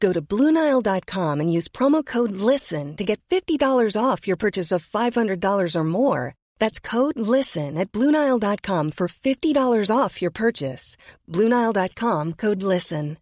Go 0.00 0.12
to 0.12 0.20
Bluenile.com 0.20 1.40
and 1.40 1.52
use 1.52 1.68
promo 1.68 2.04
code 2.04 2.32
LISTEN 2.32 2.96
to 2.96 3.04
get 3.04 3.20
$50 3.30 3.96
off 3.96 4.26
your 4.26 4.36
purchase 4.36 4.70
of 4.70 4.84
$500 4.84 5.76
or 5.76 5.84
more. 5.84 6.34
That's 6.58 6.78
code 6.78 7.18
LISTEN 7.18 7.78
at 7.78 7.90
Bluenile.com 7.92 8.90
for 8.92 9.08
$50 9.08 9.90
off 9.90 10.20
your 10.20 10.30
purchase. 10.30 10.96
Bluenile.com 11.28 12.32
code 12.34 12.62
LISTEN. 12.62 13.16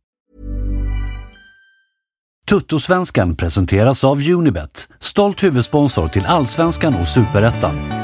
Tuttosvenskan 2.53 3.37
presenteras 3.37 4.05
av 4.05 4.19
Unibet, 4.19 4.89
stolt 5.01 5.43
huvudsponsor 5.43 6.09
till 6.09 6.27
Allsvenskan 6.27 7.01
och 7.01 7.09
Superettan. 7.09 8.02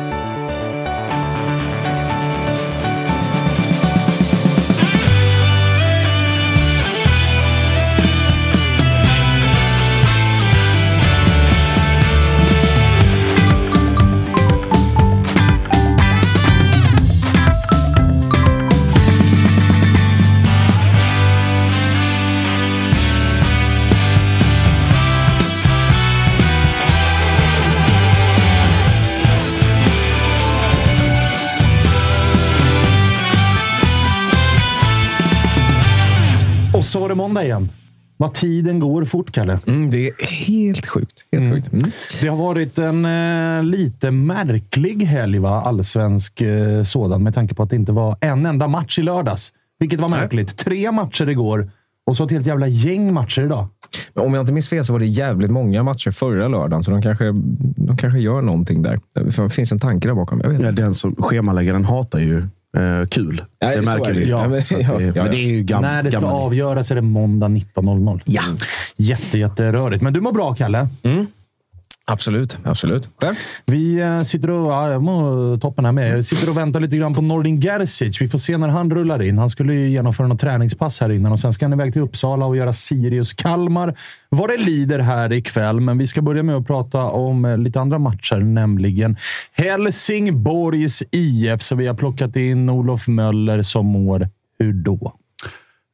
Vad 38.21 38.35
tiden 38.35 38.79
går 38.79 39.05
fort, 39.05 39.33
Kalle. 39.33 39.59
Mm, 39.67 39.91
det 39.91 40.09
är 40.09 40.27
helt 40.27 40.87
sjukt. 40.87 41.25
Helt 41.33 41.55
sjukt. 41.55 41.73
Mm. 41.73 41.91
Det 42.23 42.29
har 42.29 42.37
varit 42.37 42.79
en 42.79 43.05
eh, 43.05 43.65
lite 43.65 44.11
märklig 44.11 45.03
helg, 45.05 45.39
va? 45.39 45.63
allsvensk 45.63 46.41
eh, 46.41 46.83
sådan, 46.83 47.23
med 47.23 47.35
tanke 47.35 47.55
på 47.55 47.63
att 47.63 47.71
det 47.71 47.77
inte 47.77 47.93
var 47.93 48.17
en 48.21 48.47
enda 48.47 48.69
match 48.69 48.99
i 48.99 49.03
lördags. 49.03 49.53
Vilket 49.79 50.01
var 50.01 50.09
märkligt. 50.09 50.57
Tre 50.57 50.93
matcher 50.93 51.29
igår 51.29 51.71
och 52.07 52.17
så 52.17 52.25
ett 52.25 52.31
helt 52.31 52.47
jävla 52.47 52.67
gäng 52.67 53.13
matcher 53.13 53.43
idag. 53.43 53.67
Men 54.15 54.25
om 54.27 54.35
jag 54.35 54.43
inte 54.43 54.53
minns 54.53 54.69
fel 54.69 54.85
så 54.85 54.93
var 54.93 55.01
det 55.01 55.07
jävligt 55.07 55.51
många 55.51 55.83
matcher 55.83 56.11
förra 56.11 56.49
lördagen, 56.49 56.83
så 56.85 56.91
de 56.91 57.03
kanske, 57.03 57.25
de 57.77 57.97
kanske 57.99 58.19
gör 58.19 58.43
någonting 58.43 58.83
där. 58.83 59.01
Det 59.15 59.51
finns 59.51 59.73
en 59.73 59.79
tanke 59.79 60.09
där 60.09 60.15
bakom. 60.15 60.41
Jag 60.45 60.51
vet. 60.51 60.61
Ja, 60.61 60.73
den 60.73 60.95
som 60.95 61.17
schemaläggaren 61.19 61.85
hatar 61.85 62.19
ju 62.19 62.47
eh, 62.77 63.07
kul. 63.09 63.43
Ja, 63.59 63.69
det 63.69 63.83
märker 63.83 64.13
vi. 64.15 64.29
Ja, 64.29 64.41
men- 64.43 64.51
det, 64.53 64.71
ja, 64.71 65.01
ja, 65.01 65.25
det 65.31 65.37
är 65.37 65.49
ju 65.49 65.65
När 65.81 66.03
det 66.03 66.11
ska 66.13 66.21
gammal- 66.21 66.43
avgöras 66.47 66.91
är 66.91 66.95
det 66.95 67.03
måndag 67.03 67.49
19.00. 67.49 68.23
Ja. 68.25 68.43
Jätte, 68.97 69.39
jätterörigt. 69.39 70.03
Men 70.03 70.13
du 70.13 70.21
mår 70.21 70.33
bra, 70.33 70.55
Kalle. 70.55 70.89
Absolut. 72.11 72.59
absolut. 72.65 73.09
Själv? 73.23 73.35
Vi 73.67 74.01
eh, 74.01 74.23
sitter 74.23 74.51
och... 74.51 74.73
Ja, 74.73 74.91
jag 74.91 75.61
toppen 75.61 75.85
här 75.85 75.93
med. 75.93 76.19
Jag 76.19 76.25
sitter 76.25 76.51
och 76.51 76.57
väntar 76.57 76.81
lite 76.81 76.97
grann 76.97 77.15
på 77.15 77.23
Nordin 77.23 77.61
Gerzic. 77.61 78.21
Vi 78.21 78.29
får 78.29 78.39
se 78.39 78.59
när 78.59 78.69
han 78.69 78.91
rullar 78.91 79.23
in. 79.23 79.39
Han 79.39 79.51
skulle 79.51 79.75
ju 79.75 79.91
genomföra 79.91 80.27
något 80.27 80.41
träningspass 80.41 81.01
här 81.01 81.13
innan 81.13 81.33
och 81.33 81.41
sen 81.41 81.53
ska 81.53 81.65
han 81.65 81.73
iväg 81.73 81.93
till 81.93 82.03
Uppsala 82.03 82.47
och 82.47 82.57
göra 82.57 82.73
Sirius-Kalmar. 82.73 83.97
Vad 84.29 84.51
det 84.51 84.57
lider 84.57 84.99
här 84.99 85.33
ikväll, 85.33 85.81
men 85.81 85.99
vi 85.99 86.07
ska 86.07 86.23
börja 86.23 86.43
med 86.43 86.57
att 86.57 86.67
prata 86.67 87.05
om 87.05 87.45
eh, 87.45 87.59
lite 87.59 87.81
andra 87.81 87.99
matcher, 87.99 88.37
nämligen 88.37 89.17
Helsingborgs 89.53 91.03
IF. 91.11 91.63
Så 91.63 91.77
vi 91.77 91.87
har 91.87 91.95
plockat 91.95 92.37
in 92.37 92.71
Olof 92.71 93.09
Möller 93.09 93.63
som 93.63 93.87
mår 93.87 94.29
hur 94.59 94.73
då? 94.73 95.13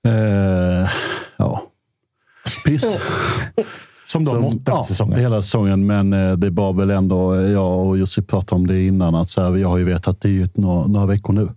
Eh, 0.07 0.91
ja. 1.37 1.71
Piss. 2.65 2.85
Som 4.15 4.27
har 4.27 4.35
den 4.35 4.45
här 4.45 4.61
ja, 4.67 4.85
säsongen. 4.85 5.19
Hela 5.19 5.43
säsongen, 5.43 5.87
men 5.87 6.13
eh, 6.13 6.33
det 6.33 6.51
var 6.51 6.73
väl 6.73 6.91
ändå, 6.91 7.41
jag 7.41 7.87
och 7.87 7.99
Josip 7.99 8.29
pratade 8.29 8.61
om 8.61 8.67
det 8.67 8.87
innan, 8.87 9.15
att 9.15 9.29
så 9.29 9.43
här, 9.43 9.57
jag 9.57 9.69
har 9.69 9.79
ju 9.79 9.85
vetat 9.85 10.21
det 10.21 10.29
i 10.29 10.43
ett, 10.43 10.57
några, 10.57 10.87
några 10.87 11.07
veckor 11.07 11.33
nu. 11.33 11.49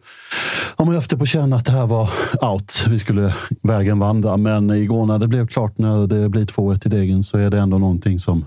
Ja, 0.78 0.84
men 0.84 0.88
jag 0.88 0.96
haft 0.96 1.10
det 1.10 1.18
på 1.18 1.26
känn 1.26 1.54
att 1.54 1.66
det 1.66 1.72
här 1.72 1.88
var 1.88 2.10
out. 2.42 2.86
Vi 2.90 3.00
skulle 3.00 3.34
vägen 3.62 4.00
vandra, 4.00 4.38
men 4.38 4.70
igår 4.70 5.06
när 5.06 5.20
det 5.20 5.28
blev 5.28 5.48
klart, 5.48 5.78
när 5.78 6.08
det 6.08 6.30
blir 6.30 6.46
2-1 6.46 6.88
i 6.88 6.90
degen, 6.90 7.24
så 7.24 7.38
är 7.38 7.50
det 7.50 7.60
ändå 7.60 7.78
någonting 7.78 8.20
som 8.20 8.46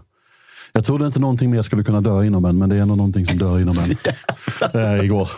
jag 0.81 0.85
trodde 0.85 1.07
inte 1.07 1.21
någonting 1.21 1.51
mer 1.51 1.63
skulle 1.63 1.85
kunna 1.85 2.01
dö 2.01 2.25
inom 2.25 2.45
en, 2.45 2.59
men 2.59 2.69
det 2.69 2.77
är 2.77 2.83
ändå 2.83 2.95
någonting 2.97 3.27
som 3.27 3.39
dör 3.39 3.61
inom 3.61 3.77
en. 3.79 3.97
Eh, 4.99 5.05
igår. 5.05 5.31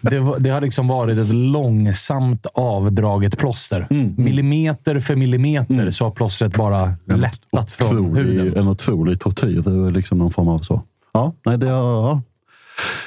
Det, 0.00 0.18
var, 0.18 0.38
det 0.38 0.50
har 0.50 0.60
liksom 0.60 0.88
varit 0.88 1.18
ett 1.18 1.34
långsamt 1.34 2.46
avdraget 2.54 3.38
plåster. 3.38 3.86
Mm, 3.90 4.14
Millimeter 4.18 5.00
för 5.00 5.16
millimeter 5.16 5.90
så 5.90 6.04
har 6.04 6.10
plåstret 6.10 6.56
bara 6.56 6.94
lättat 7.04 7.72
från 7.72 8.16
huden. 8.16 8.56
en 8.56 8.68
otrolig 8.68 9.20
tortyr. 9.20 9.62
Det 9.64 9.70
är 9.70 9.90
liksom 9.90 10.18
någon 10.18 10.30
form 10.30 10.48
av 10.48 10.58
så. 10.58 10.82
Ja, 11.12 11.32
nej, 11.46 11.58
det 11.58 11.66
är, 11.66 11.70
ja. 11.72 12.22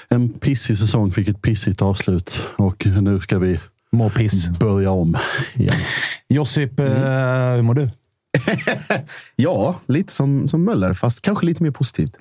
En 0.09 0.29
pissig 0.29 0.77
säsong 0.77 1.11
fick 1.11 1.27
ett 1.27 1.41
pissigt 1.41 1.81
avslut 1.81 2.47
och 2.55 2.85
nu 2.85 3.19
ska 3.21 3.39
vi 3.39 3.59
Må 3.91 4.09
piss. 4.09 4.47
börja 4.59 4.91
om. 4.91 5.17
igen. 5.53 5.75
Josip, 6.29 6.79
eh, 6.79 6.85
hur 6.85 7.61
mår 7.61 7.73
du? 7.73 7.89
Ja, 9.35 9.75
lite 9.87 10.13
som, 10.13 10.47
som 10.47 10.63
Möller, 10.63 10.93
fast 10.93 11.21
kanske 11.21 11.45
lite 11.45 11.63
mer 11.63 11.71
positivt. 11.71 12.15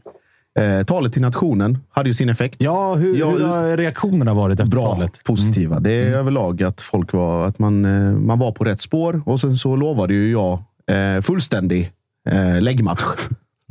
Eh, 0.58 0.82
talet 0.84 1.12
till 1.12 1.22
nationen 1.22 1.78
hade 1.90 2.08
ju 2.08 2.14
sin 2.14 2.28
effekt. 2.28 2.56
Ja, 2.58 2.94
hur, 2.94 3.16
Ja, 3.16 3.30
hur 3.30 3.44
har 3.46 3.76
reaktionerna 3.76 4.34
varit 4.34 4.60
efter 4.60 4.70
Bra, 4.70 4.94
talet? 4.94 5.24
positiva. 5.24 5.80
Det 5.80 5.90
är 5.92 6.12
överlag 6.12 6.62
att 6.62 6.80
folk 6.82 7.12
var, 7.12 7.46
att 7.46 7.58
man, 7.58 7.84
eh, 7.84 8.12
man 8.12 8.38
var 8.38 8.52
på 8.52 8.64
rätt 8.64 8.80
spår 8.80 9.22
och 9.26 9.40
sen 9.40 9.56
så 9.56 9.76
lovade 9.76 10.14
ju 10.14 10.30
jag 10.32 10.62
eh, 10.86 11.20
fullständig 11.20 11.90
eh, 12.28 12.60
läggmatch. 12.60 13.02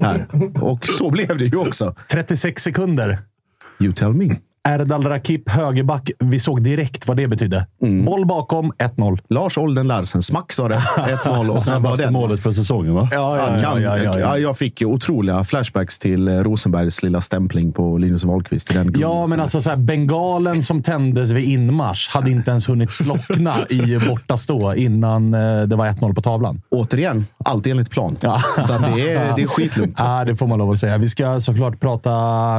Här. 0.02 0.28
Och 0.62 0.86
så 0.88 1.10
blev 1.10 1.38
det 1.38 1.46
ju 1.46 1.58
också. 1.58 1.96
36 2.12 2.64
sekunder. 2.64 3.20
You 3.80 3.94
tell 3.94 4.14
me. 4.14 4.36
Erdal 4.70 5.04
Rakip, 5.04 5.50
högerback. 5.50 6.12
Vi 6.20 6.40
såg 6.40 6.64
direkt 6.64 7.08
vad 7.08 7.18
det 7.18 7.28
betydde. 7.28 7.68
Mm. 7.82 8.06
Boll 8.06 8.26
bakom, 8.26 8.72
1-0. 8.72 9.20
Lars 9.30 9.58
Olden 9.58 9.88
Larsen, 9.88 10.22
smack 10.22 10.52
sa 10.54 10.68
det. 10.68 10.76
1-0 11.26 11.50
och 11.50 11.64
sen 11.64 11.84
var 11.84 11.98
den. 11.98 12.14
målet 12.14 12.40
för 12.44 12.52
säsongen, 12.54 12.94
va? 12.94 13.10
Ja, 13.12 13.38
Ja, 13.38 13.60
kan, 13.62 13.82
ja, 13.82 14.38
jag 14.38 14.58
fick 14.58 14.82
otroliga 14.86 15.44
flashbacks 15.44 16.00
till 16.00 16.28
eh, 16.28 16.34
Rosenbergs 16.34 17.04
lilla 17.04 17.22
stämpling 17.22 17.72
på 17.72 17.98
Linus 17.98 18.24
Wahlqvist. 18.24 18.72
i 18.72 18.74
Den 18.74 18.94
Ja, 18.98 19.28
men 19.28 19.40
alltså 19.40 19.62
så 19.62 19.70
här, 19.70 19.78
bengalen 19.78 20.64
som 20.64 20.84
tändes 20.84 21.32
vid 21.32 21.46
inmarsch 21.46 22.10
hade 22.14 22.32
inte 22.32 22.52
ens 22.52 22.70
hunnit 22.70 22.92
slockna 22.92 23.56
i 23.70 24.00
bortastå 24.08 24.74
innan 24.76 25.34
eh, 25.34 25.62
det 25.62 25.76
var 25.76 25.88
1-0 25.88 26.16
på 26.16 26.22
tavlan. 26.22 26.62
Återigen, 26.70 27.26
allt 27.46 27.68
enligt 27.68 27.90
plan. 27.90 28.18
Ja. 28.22 28.42
Så 28.68 28.74
det, 28.74 29.12
är, 29.12 29.36
det 29.36 29.42
är 29.42 29.48
skitlugnt. 29.56 29.96
Ja, 30.00 30.26
det 30.26 30.36
får 30.36 30.48
man 30.48 30.60
lov 30.60 30.72
att 30.72 30.80
säga. 30.80 30.98
Vi 30.98 31.10
ska 31.10 31.40
såklart 31.40 31.80
prata 31.80 32.12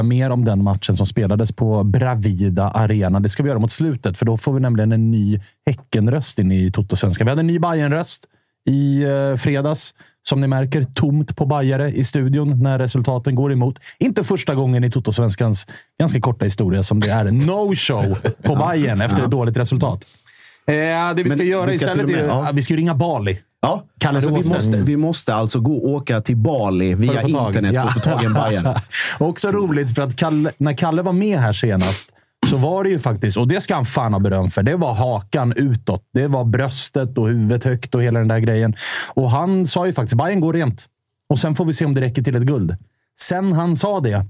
mer 0.03 0.31
om 0.31 0.45
den 0.45 0.65
matchen 0.65 0.97
som 0.97 1.07
spelades 1.07 1.53
på 1.53 1.85
Bravida 1.93 2.69
Arena. 2.69 3.21
Det 3.21 3.29
ska 3.29 3.43
vi 3.43 3.49
göra 3.49 3.59
mot 3.59 3.73
slutet, 3.73 4.19
för 4.19 4.27
då 4.27 4.37
får 4.37 4.53
vi 4.53 4.61
nämligen 4.61 4.93
en 4.93 5.11
ny 5.11 5.41
Häckenröst 5.67 6.39
in 6.39 6.53
i 6.53 6.71
Toto-svenska. 6.73 7.25
Vi 7.25 7.31
hade 7.31 7.41
en 7.41 7.47
ny 7.47 7.59
Bayern-röst 7.59 8.25
i 8.71 9.03
eh, 9.03 9.37
fredags. 9.37 9.95
Som 10.25 10.41
ni 10.41 10.47
märker, 10.47 10.85
tomt 10.85 11.37
på 11.37 11.47
bajare 11.47 11.91
i 11.93 12.05
studion 12.05 12.63
när 12.63 12.79
resultaten 12.79 13.35
går 13.35 13.53
emot. 13.53 13.79
Inte 13.99 14.25
första 14.25 14.55
gången 14.55 14.85
i 14.85 14.91
Toto-svenskans 14.91 15.67
ganska 16.01 16.21
korta 16.21 16.45
historia 16.45 16.83
som 16.83 17.01
det 17.01 17.11
är 17.11 17.25
no-show 17.25 18.17
på 18.43 18.57
Bayern 18.57 19.01
efter 19.01 19.23
ett 19.25 19.31
dåligt 19.31 19.57
resultat. 19.57 20.07
Eh, 20.67 20.75
det 20.75 21.15
vi 21.17 21.25
Men 21.25 21.33
ska 21.33 21.43
göra 21.45 21.67
vi 21.71 21.79
ska 21.79 21.87
istället 21.89 22.07
med- 22.11 22.19
är 22.21 22.27
ja. 22.27 22.49
att 22.49 22.55
vi 22.55 22.63
ska 22.63 22.75
ringa 22.75 22.95
Bali. 22.95 23.39
Ja, 23.63 23.85
Kalle 23.99 24.17
alltså, 24.19 24.31
vi, 24.31 24.55
måste, 24.55 24.83
vi 24.83 24.97
måste 24.97 25.35
alltså 25.35 25.61
gå 25.61 25.95
åka 25.95 26.21
till 26.21 26.37
Bali 26.37 26.91
För 26.97 27.03
via 27.03 27.21
tag- 27.21 27.47
internet 27.47 27.75
för 27.75 27.81
att 27.89 27.95
få 27.95 28.01
tag 28.01 28.23
i 28.23 28.27
en 28.27 28.33
Bayern. 28.35 28.75
Också 29.19 29.49
roligt 29.49 29.95
för 29.95 30.03
att 30.03 30.17
Kalle, 30.17 30.51
när 30.59 30.73
Kalle 30.73 31.03
var 31.03 31.13
med 31.13 31.39
här 31.39 31.53
senast 31.53 32.13
så 32.51 32.57
var 32.57 32.85
det 32.85 32.91
ju 32.91 32.99
faktiskt, 32.99 33.37
och 33.37 33.49
det 33.49 33.61
ska 33.61 33.75
han 33.75 33.85
fan 33.85 34.13
ha 34.13 34.21
beröm 34.21 34.51
för, 34.51 34.63
det 34.63 34.77
var 34.77 34.95
hakan 34.95 35.53
utåt. 35.57 36.03
Det 36.13 36.27
var 36.29 36.45
bröstet 36.45 37.19
och 37.19 37.29
huvudet 37.29 37.65
högt 37.65 37.95
och 37.95 38.03
hela 38.03 38.19
den 38.19 38.29
där 38.29 38.39
grejen. 38.39 38.75
Och 39.15 39.31
han 39.31 39.67
sa 39.67 39.87
ju 39.87 39.93
faktiskt 39.93 40.17
Bayern 40.19 40.41
går 40.41 40.53
rent. 40.53 40.87
Och 41.29 41.39
sen 41.39 41.55
får 41.55 41.65
vi 41.65 41.73
se 41.73 41.85
om 41.85 41.95
det 41.95 42.01
räcker 42.01 42.23
till 42.23 42.37
ett 42.37 42.43
guld. 42.43 42.77
Sen 43.21 43.53
han 43.53 43.77
sa 43.77 44.01
det 44.01 44.27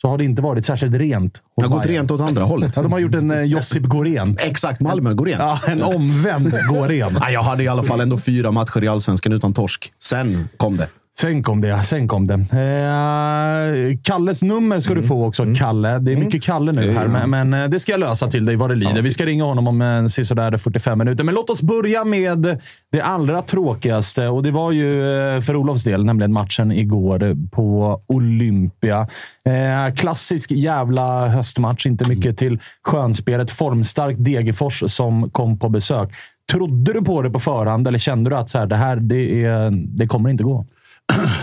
så 0.00 0.08
har 0.08 0.18
det 0.18 0.24
inte 0.24 0.42
varit 0.42 0.64
särskilt 0.64 0.94
rent. 0.94 1.42
Det 1.56 1.62
har 1.62 1.70
gått 1.70 1.86
rent 1.86 2.10
åt 2.10 2.20
andra 2.20 2.44
hållet. 2.44 2.76
Ja, 2.76 2.82
de 2.82 2.92
har 2.92 2.98
gjort 2.98 3.14
en 3.14 3.30
eh, 3.30 3.42
Josip 3.42 3.82
rent. 3.92 4.42
Exakt, 4.42 4.80
Malmö 4.80 5.10
rent. 5.10 5.38
Ja, 5.38 5.60
en 5.66 5.82
omvänd 5.82 6.54
rent. 6.88 7.18
Nej, 7.20 7.32
jag 7.32 7.42
hade 7.42 7.62
i 7.62 7.68
alla 7.68 7.82
fall 7.82 8.00
ändå 8.00 8.18
fyra 8.18 8.50
matcher 8.50 8.84
i 8.84 8.88
Allsvenskan 8.88 9.32
utan 9.32 9.54
torsk. 9.54 9.92
Sen 10.02 10.48
kom 10.56 10.76
det. 10.76 10.88
Sen 11.20 11.42
kom 11.42 11.60
det. 11.60 11.82
Sen 11.82 12.08
kom 12.08 12.26
det. 12.26 12.34
Eh, 12.34 13.98
Kalles 14.02 14.42
nummer 14.42 14.80
ska 14.80 14.94
du 14.94 15.02
få 15.02 15.26
också, 15.26 15.46
Kalle. 15.56 15.98
Det 15.98 16.12
är 16.12 16.16
mycket 16.16 16.42
Kalle 16.42 16.72
nu 16.72 16.92
här, 16.92 17.06
men, 17.06 17.30
men 17.30 17.62
eh, 17.62 17.68
det 17.68 17.80
ska 17.80 17.92
jag 17.92 18.00
lösa 18.00 18.28
till 18.28 18.44
dig 18.44 18.56
vad 18.56 18.70
det 18.70 18.74
lider. 18.74 19.02
Vi 19.02 19.10
ska 19.10 19.24
ringa 19.24 19.44
honom 19.44 19.68
om 19.68 19.82
en 19.82 20.10
sisådär 20.10 20.56
45 20.56 20.98
minuter. 20.98 21.24
Men 21.24 21.34
låt 21.34 21.50
oss 21.50 21.62
börja 21.62 22.04
med 22.04 22.60
det 22.92 23.00
allra 23.00 23.42
tråkigaste. 23.42 24.28
Och 24.28 24.42
det 24.42 24.50
var 24.50 24.72
ju 24.72 25.18
eh, 25.18 25.40
för 25.40 25.56
Olofs 25.56 25.84
del, 25.84 26.04
nämligen 26.04 26.32
matchen 26.32 26.72
igår 26.72 27.50
på 27.50 28.00
Olympia. 28.06 29.08
Eh, 29.44 29.94
klassisk 29.94 30.50
jävla 30.50 31.28
höstmatch. 31.28 31.86
Inte 31.86 32.08
mycket 32.08 32.38
till 32.38 32.58
skönspelet. 32.82 33.50
Formstarkt 33.50 34.24
Degerfors 34.24 34.82
som 34.86 35.30
kom 35.30 35.58
på 35.58 35.68
besök. 35.68 36.10
Trodde 36.52 36.92
du 36.92 37.04
på 37.04 37.22
det 37.22 37.30
på 37.30 37.38
förhand 37.38 37.88
eller 37.88 37.98
kände 37.98 38.30
du 38.30 38.36
att 38.36 38.50
så 38.50 38.58
här, 38.58 38.66
det 38.66 38.76
här 38.76 38.96
det, 38.96 39.44
är, 39.44 39.70
det 39.70 40.06
kommer 40.06 40.30
inte 40.30 40.44
gå? 40.44 40.66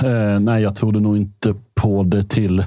Eh, 0.03 0.39
nej, 0.39 0.63
jag 0.63 0.75
trodde 0.75 0.99
nog 0.99 1.17
inte 1.17 1.53
på 1.75 2.03
det 2.03 2.23
till 2.23 2.63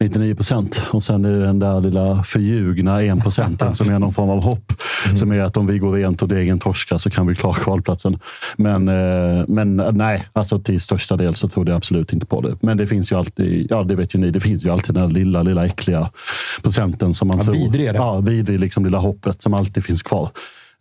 99 0.00 0.34
procent. 0.34 0.82
Och 0.90 1.02
sen 1.02 1.24
är 1.24 1.32
det 1.32 1.46
den 1.46 1.58
där 1.58 1.80
lilla 1.80 2.22
förljugna 2.22 3.02
en 3.02 3.20
procenten 3.20 3.74
som 3.74 3.90
är 3.90 3.98
någon 3.98 4.12
form 4.12 4.30
av 4.30 4.44
hopp. 4.44 4.72
Som 5.18 5.32
är 5.32 5.40
att 5.40 5.56
om 5.56 5.66
vi 5.66 5.78
går 5.78 5.92
rent 5.92 6.22
och 6.22 6.28
degen 6.28 6.58
torskar 6.58 6.98
så 6.98 7.10
kan 7.10 7.26
vi 7.26 7.34
klara 7.34 7.54
kvalplatsen. 7.54 8.18
Men, 8.56 8.88
eh, 8.88 9.44
men 9.48 9.80
eh, 9.80 9.92
nej, 9.92 10.24
alltså 10.32 10.58
till 10.58 10.80
största 10.80 11.16
del 11.16 11.34
så 11.34 11.48
trodde 11.48 11.70
jag 11.70 11.76
absolut 11.76 12.12
inte 12.12 12.26
på 12.26 12.40
det. 12.40 12.56
Men 12.62 12.76
det 12.76 12.86
finns 12.86 13.12
ju 13.12 13.16
alltid, 13.18 13.66
ja 13.70 13.82
det 13.82 13.94
vet 13.94 14.14
ju 14.14 14.18
ni, 14.18 14.30
det 14.30 14.40
finns 14.40 14.64
ju 14.64 14.70
alltid 14.70 14.94
den 14.94 15.02
där 15.08 15.14
lilla, 15.14 15.42
lilla 15.42 15.66
äckliga 15.66 16.10
procenten 16.62 17.14
som 17.14 17.28
man 17.28 17.36
Ja, 17.36 17.42
tror. 17.42 17.54
vidrig 17.54 17.86
är 17.86 17.92
det. 17.92 17.98
Ja, 17.98 18.20
vidrig, 18.20 18.60
liksom 18.60 18.84
lilla 18.84 18.98
hoppet 18.98 19.42
som 19.42 19.54
alltid 19.54 19.84
finns 19.84 20.02
kvar. 20.02 20.30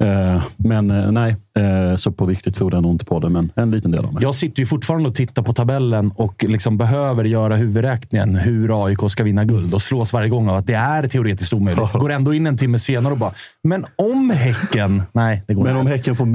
Eh, 0.01 0.41
Men 0.57 0.91
eh, 0.91 1.11
nej, 1.11 1.35
eh, 1.57 1.95
så 1.95 2.11
på 2.11 2.25
riktigt 2.25 2.55
trodde 2.55 2.75
jag 2.77 2.83
nog 2.83 2.91
inte 2.91 3.05
på 3.05 3.19
det, 3.19 3.29
men 3.29 3.51
en 3.55 3.71
liten 3.71 3.91
del 3.91 4.05
av 4.05 4.13
mig. 4.13 4.23
Jag 4.23 4.35
sitter 4.35 4.59
ju 4.59 4.65
fortfarande 4.65 5.09
och 5.09 5.15
tittar 5.15 5.43
på 5.43 5.53
tabellen 5.53 6.11
och 6.15 6.43
liksom 6.47 6.77
behöver 6.77 7.23
göra 7.23 7.55
huvudräkningen 7.55 8.35
hur 8.35 8.85
AIK 8.85 8.99
ska 9.07 9.23
vinna 9.23 9.45
guld 9.45 9.73
och 9.73 9.81
slås 9.81 10.13
varje 10.13 10.29
gång 10.29 10.49
av 10.49 10.55
att 10.55 10.67
det 10.67 10.73
är 10.73 11.07
teoretiskt 11.07 11.53
omöjligt. 11.53 11.93
Går 11.93 12.11
ändå 12.11 12.33
in 12.33 12.47
en 12.47 12.57
timme 12.57 12.79
senare 12.79 13.13
och 13.13 13.19
bara, 13.19 13.31
men 13.63 13.85
om 13.95 14.29
Häcken... 14.29 15.03
Nej, 15.11 15.43
det 15.47 15.53
går 15.53 15.63
Men 15.63 15.71
inte. 15.71 15.81
om 15.81 15.87
Häcken 15.87 16.15
får 16.15 16.25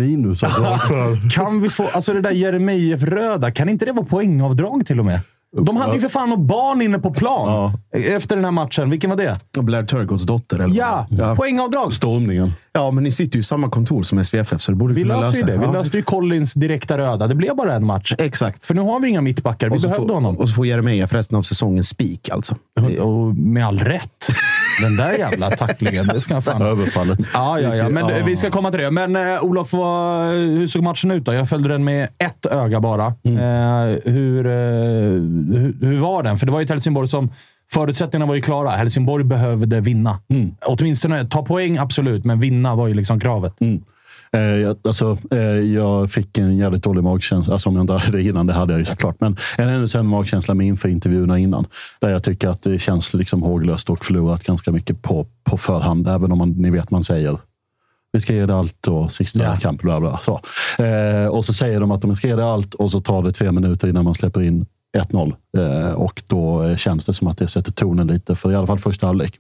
för... 0.89 1.31
Kan 1.31 1.61
vi 1.61 1.69
få... 1.69 1.85
Alltså 1.95 2.12
det 2.12 2.21
där 2.21 2.31
Jeremejeff-röda, 2.31 3.51
kan 3.51 3.69
inte 3.69 3.85
det 3.85 3.93
vara 3.93 4.07
poängavdrag 4.07 4.87
till 4.87 4.99
och 4.99 5.05
med? 5.07 5.21
De 5.53 5.77
hade 5.77 5.95
ju 5.95 6.01
för 6.01 6.09
fan 6.09 6.29
något 6.31 6.39
barn 6.41 6.83
inne 6.83 6.99
på 6.99 7.13
plan 7.15 7.73
efter 7.93 8.37
den 8.37 8.45
här 8.45 8.53
matchen. 8.53 8.91
Vilken 8.91 9.11
var 9.11 9.17
det? 9.17 9.37
Blair 9.61 9.83
Turgotts 9.85 10.25
dotter. 10.27 10.59
Eller 10.59 10.75
Ja, 10.77 11.07
poängavdrag. 11.37 11.93
Stormningen. 11.93 12.53
Ja, 12.73 12.91
men 12.91 13.05
ni 13.05 13.13
sitter 13.13 13.37
ju 13.37 13.41
i 13.41 13.43
samma 13.45 13.71
kontor 13.71 14.03
som 14.03 14.25
SVFF, 14.25 14.61
så 14.61 14.73
det 14.73 14.77
borde 14.77 14.95
Vi 14.95 15.03
kunna 15.03 15.21
löste 15.21 15.39
ju 15.39 15.45
lösa 15.47 15.53
det. 15.53 15.59
Vi 15.59 15.65
Ja. 15.65 15.73
löste 15.73 15.97
ju 15.97 16.03
Collins 16.03 16.55
direkta 16.55 16.99
röda. 16.99 17.27
Det 17.27 17.35
blev 17.35 17.57
bara 17.57 17.75
en 17.75 17.87
match. 17.87 18.15
Exakt. 18.19 18.67
För 18.67 18.75
nu 18.75 18.81
har 18.81 19.01
vi 19.01 19.09
inga 19.09 19.21
mittbackar. 19.21 19.71
Vi 19.71 19.77
Och 19.77 19.81
så, 19.81 19.89
behövde 19.89 20.07
får, 20.09 20.15
honom. 20.15 20.37
och 20.39 20.49
så 20.49 20.55
får 20.55 20.67
Jeremejeff 20.67 21.13
resten 21.13 21.39
av 21.39 21.43
säsongen 21.43 21.85
spik 21.85 22.29
alltså. 22.31 22.57
Och 23.01 23.35
med 23.37 23.67
all 23.67 23.79
rätt. 23.79 24.27
Den 24.81 24.96
där 24.96 25.12
jävla 25.12 25.50
tacklingen. 25.50 26.06
Det 26.06 26.20
ska 26.20 26.34
han 26.34 26.43
fan 26.43 26.62
Överfallet. 26.62 27.19
Ja, 27.34 27.61
ja, 27.61 27.76
ja. 27.76 27.88
Men 27.88 28.25
vi 28.25 28.37
ska 28.37 28.50
komma 28.50 28.70
till 28.70 28.81
det. 28.81 28.90
Men 28.90 29.17
eh, 29.17 29.44
Olof, 29.44 29.73
vad, 29.73 30.31
hur 30.31 30.67
såg 30.67 30.82
matchen 30.82 31.11
ut 31.11 31.25
då? 31.25 31.32
Jag 31.32 31.49
följde 31.49 31.69
den 31.69 31.84
med 31.84 32.08
ett 32.19 32.46
öga 32.46 32.81
bara. 32.81 33.14
Mm. 33.25 33.38
Eh, 33.38 33.99
hur, 34.05 34.46
eh, 34.46 34.52
hur, 34.52 35.76
hur 35.81 36.00
var 36.00 36.23
den? 36.23 36.38
För 36.38 36.46
det 36.46 36.52
var 36.52 36.61
ju 36.61 36.64
ett 36.64 36.70
Helsingborg 36.70 37.08
som... 37.08 37.31
Förutsättningarna 37.73 38.28
var 38.28 38.34
ju 38.34 38.43
klara. 38.43 38.70
Helsingborg 38.70 39.25
behövde 39.25 39.81
vinna. 39.81 40.19
Mm. 40.31 40.55
Åtminstone 40.67 41.25
ta 41.25 41.43
poäng, 41.43 41.78
absolut, 41.78 42.25
men 42.25 42.40
vinna 42.40 42.75
var 42.75 42.88
ju 42.88 42.94
liksom 42.94 43.20
kravet. 43.20 43.61
Eh, 44.37 44.43
jag, 44.43 44.77
alltså, 44.85 45.19
eh, 45.31 45.38
jag 45.41 46.11
fick 46.11 46.38
en 46.38 46.56
jävligt 46.56 46.83
dålig 46.83 47.05
magkänsla. 47.05 47.53
Alltså, 47.53 47.69
om 47.69 47.75
jag 47.77 47.83
inte 47.83 47.93
hade 47.93 48.17
det 48.17 48.23
innan, 48.23 48.47
det 48.47 48.53
hade 48.53 48.73
jag 48.73 48.79
ju 48.79 48.85
såklart. 48.85 49.17
Men 49.21 49.37
en 49.59 49.69
ännu 49.69 49.88
sämre 49.88 50.11
magkänsla 50.11 50.55
med 50.55 50.67
inför 50.67 50.88
intervjuerna 50.88 51.38
innan. 51.38 51.67
Där 52.00 52.09
jag 52.09 52.25
tycker 52.25 52.49
att 52.49 52.62
det 52.62 52.79
känns 52.79 53.15
liksom 53.15 53.43
håglöst 53.43 53.91
och 53.91 54.05
förlorat 54.05 54.43
ganska 54.44 54.73
mycket 54.73 55.03
på, 55.03 55.27
på 55.44 55.56
förhand. 55.59 56.09
Även 56.09 56.33
om 56.33 56.38
man, 56.38 56.50
ni 56.50 56.71
vet, 56.71 56.91
man 56.91 57.05
säger 57.05 57.38
vi 58.12 58.21
ska 58.21 58.35
ge 58.35 58.47
det 58.47 58.55
allt 58.55 58.88
och 58.88 59.12
sista 59.12 59.43
Ja. 59.43 59.56
kamp, 59.61 59.83
bla 59.83 60.00
bla. 60.00 60.21
Så. 60.25 60.41
Eh, 60.85 61.27
och 61.27 61.44
så 61.44 61.53
säger 61.53 61.81
de 61.81 61.91
att 61.91 62.03
de 62.03 62.17
ska 62.17 62.29
ge 62.29 62.37
det 62.37 62.44
allt 62.44 62.75
och 62.75 62.91
så 62.91 63.00
tar 63.00 63.23
det 63.23 63.33
tre 63.33 63.53
minuter 63.53 63.88
innan 63.88 64.05
man 64.05 64.15
släpper 64.15 64.43
in 64.43 64.67
1-0. 64.97 65.35
Eh, 65.59 65.93
och 65.93 66.23
då 66.27 66.77
känns 66.77 67.05
det 67.05 67.15
som 67.15 67.29
att 67.29 67.39
det 67.39 67.49
sätter 67.49 67.73
tonen 67.73 68.07
lite 68.07 68.35
för 68.35 68.53
i 68.53 68.55
alla 68.55 68.67
fall 68.67 68.79
första 68.79 69.07
halvlek. 69.07 69.35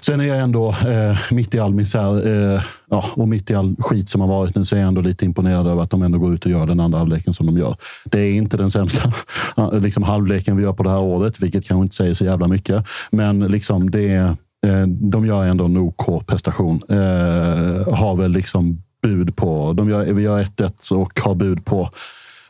Sen 0.00 0.20
är 0.20 0.24
jag 0.24 0.38
ändå 0.38 0.68
eh, 0.70 1.18
mitt 1.30 1.54
i 1.54 1.58
all 1.58 1.74
misär 1.74 2.26
eh, 2.54 2.62
ja, 2.90 3.04
och 3.14 3.28
mitt 3.28 3.50
i 3.50 3.54
all 3.54 3.76
skit 3.78 4.08
som 4.08 4.20
har 4.20 4.28
varit 4.28 4.54
nu 4.54 4.64
så 4.64 4.76
är 4.76 4.80
jag 4.80 4.88
ändå 4.88 5.00
lite 5.00 5.24
imponerad 5.24 5.66
över 5.66 5.82
att 5.82 5.90
de 5.90 6.02
ändå 6.02 6.18
går 6.18 6.34
ut 6.34 6.44
och 6.44 6.50
gör 6.50 6.66
den 6.66 6.80
andra 6.80 6.98
halvleken 6.98 7.34
som 7.34 7.46
de 7.46 7.58
gör. 7.58 7.76
Det 8.04 8.20
är 8.20 8.32
inte 8.32 8.56
den 8.56 8.70
sämsta 8.70 9.12
eh, 9.56 9.80
liksom, 9.80 10.02
halvleken 10.02 10.56
vi 10.56 10.62
gör 10.62 10.72
på 10.72 10.82
det 10.82 10.90
här 10.90 11.02
året, 11.02 11.42
vilket 11.42 11.68
kanske 11.68 11.82
inte 11.82 11.96
säger 11.96 12.14
så 12.14 12.24
jävla 12.24 12.48
mycket. 12.48 12.84
Men 13.10 13.38
liksom 13.40 13.90
det 13.90 14.14
är, 14.14 14.26
eh, 14.66 14.86
de 14.86 15.26
gör 15.26 15.44
ändå 15.44 15.64
en 15.64 15.76
OK 15.76 16.26
prestation. 16.26 16.82
Eh, 16.88 17.94
har 17.94 18.16
väl 18.16 18.30
liksom 18.30 18.78
bud 19.02 19.36
på, 19.36 19.72
de 19.72 19.90
gör, 19.90 20.04
vi 20.04 20.22
gör 20.22 20.42
1-1 20.42 20.92
och 20.92 21.20
har 21.20 21.34
bud 21.34 21.64
på 21.64 21.90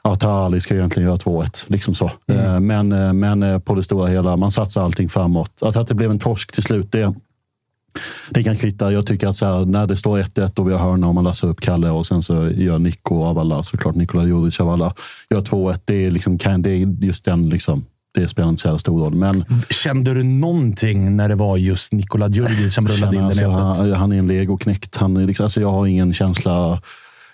Ja, 0.02 0.16
Tahali 0.16 0.60
ska 0.60 0.74
egentligen 0.74 1.08
göra 1.08 1.17
2-1. 1.17 1.64
Liksom 1.67 1.94
så. 1.94 2.10
Eh, 2.28 2.60
Men, 2.60 2.93
eh, 2.93 3.12
men 3.12 3.43
eh, 3.43 3.58
på 3.58 3.74
det 3.74 3.84
stora 3.84 4.06
hela, 4.06 4.36
man 4.36 4.52
satsar 4.52 4.82
allting 4.82 5.08
framåt. 5.08 5.62
Alltså 5.62 5.81
att 5.81 5.88
det 5.88 5.94
blev 5.94 6.10
en 6.10 6.19
torsk 6.19 6.52
till 6.52 6.62
slut, 6.62 6.93
det, 6.93 7.14
det 8.31 8.43
kan 8.43 8.56
kvitta. 8.56 8.93
Jag 8.93 9.06
tycker 9.06 9.26
att 9.26 9.40
här, 9.40 9.64
när 9.64 9.86
det 9.86 9.96
står 9.96 10.19
1-1 10.19 10.58
och 10.58 10.69
vi 10.69 10.72
har 10.72 10.81
hörna 10.90 11.08
och 11.08 11.14
man 11.14 11.24
lassar 11.24 11.48
upp 11.48 11.60
Kalle 11.60 11.90
och 11.90 12.06
sen 12.06 12.22
så 12.22 12.48
gör 12.50 12.78
Nico 12.78 13.24
av 13.24 13.38
alla, 13.38 13.62
såklart 13.62 13.94
Nikola 13.94 14.24
Juric 14.24 14.60
av 14.60 14.69
alla, 14.70 14.94
gör 15.31 15.40
2-1. 15.40 15.81
Det 15.84 16.06
är, 16.06 16.10
liksom, 16.10 16.38
kan, 16.38 16.62
det 16.62 16.70
är 16.70 17.05
just 17.05 17.24
den, 17.24 17.48
liksom, 17.48 17.84
det 18.14 18.28
spelar 18.28 18.48
inte 18.48 18.62
så 18.62 18.78
stor 18.78 19.05
roll. 19.05 19.14
Men 19.14 19.44
Kände 19.70 20.14
du 20.14 20.22
någonting 20.22 21.17
när 21.17 21.28
det 21.28 21.34
var 21.34 21.56
just 21.56 21.93
Nikola 21.93 22.28
Djurdjic 22.28 22.74
som 22.74 22.88
rullade 22.88 23.17
in 23.17 23.22
den 23.22 23.26
alltså, 23.26 23.48
han, 23.50 23.93
han 23.93 24.12
är 24.12 24.19
en 24.19 24.26
legoknäckt. 24.26 24.96
Han 24.96 25.26
liksom, 25.26 25.44
alltså, 25.44 25.60
jag 25.60 25.70
har 25.70 25.86
ingen 25.86 26.14
känsla. 26.14 26.82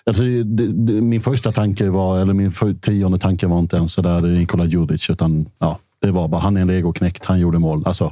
Alltså, 0.05 0.23
det, 0.23 0.67
det, 0.67 1.01
min 1.01 1.21
första 1.21 1.51
tanke 1.51 1.89
var, 1.89 2.19
eller 2.19 2.33
min 2.33 2.51
för, 2.51 2.73
tionde 2.73 3.19
tanke 3.19 3.47
var 3.47 3.59
inte 3.59 3.77
ens 3.77 3.93
så 3.93 4.01
där 4.01 4.21
Nikola 4.21 4.65
Djurdjic, 4.65 5.09
utan 5.09 5.45
ja, 5.59 5.79
det 6.01 6.11
var 6.11 6.27
bara 6.27 6.41
han 6.41 6.57
är 6.57 6.61
en 6.61 6.67
legoknäckt. 6.67 7.25
Han 7.25 7.39
gjorde 7.39 7.59
mål. 7.59 7.83
Alltså, 7.85 8.11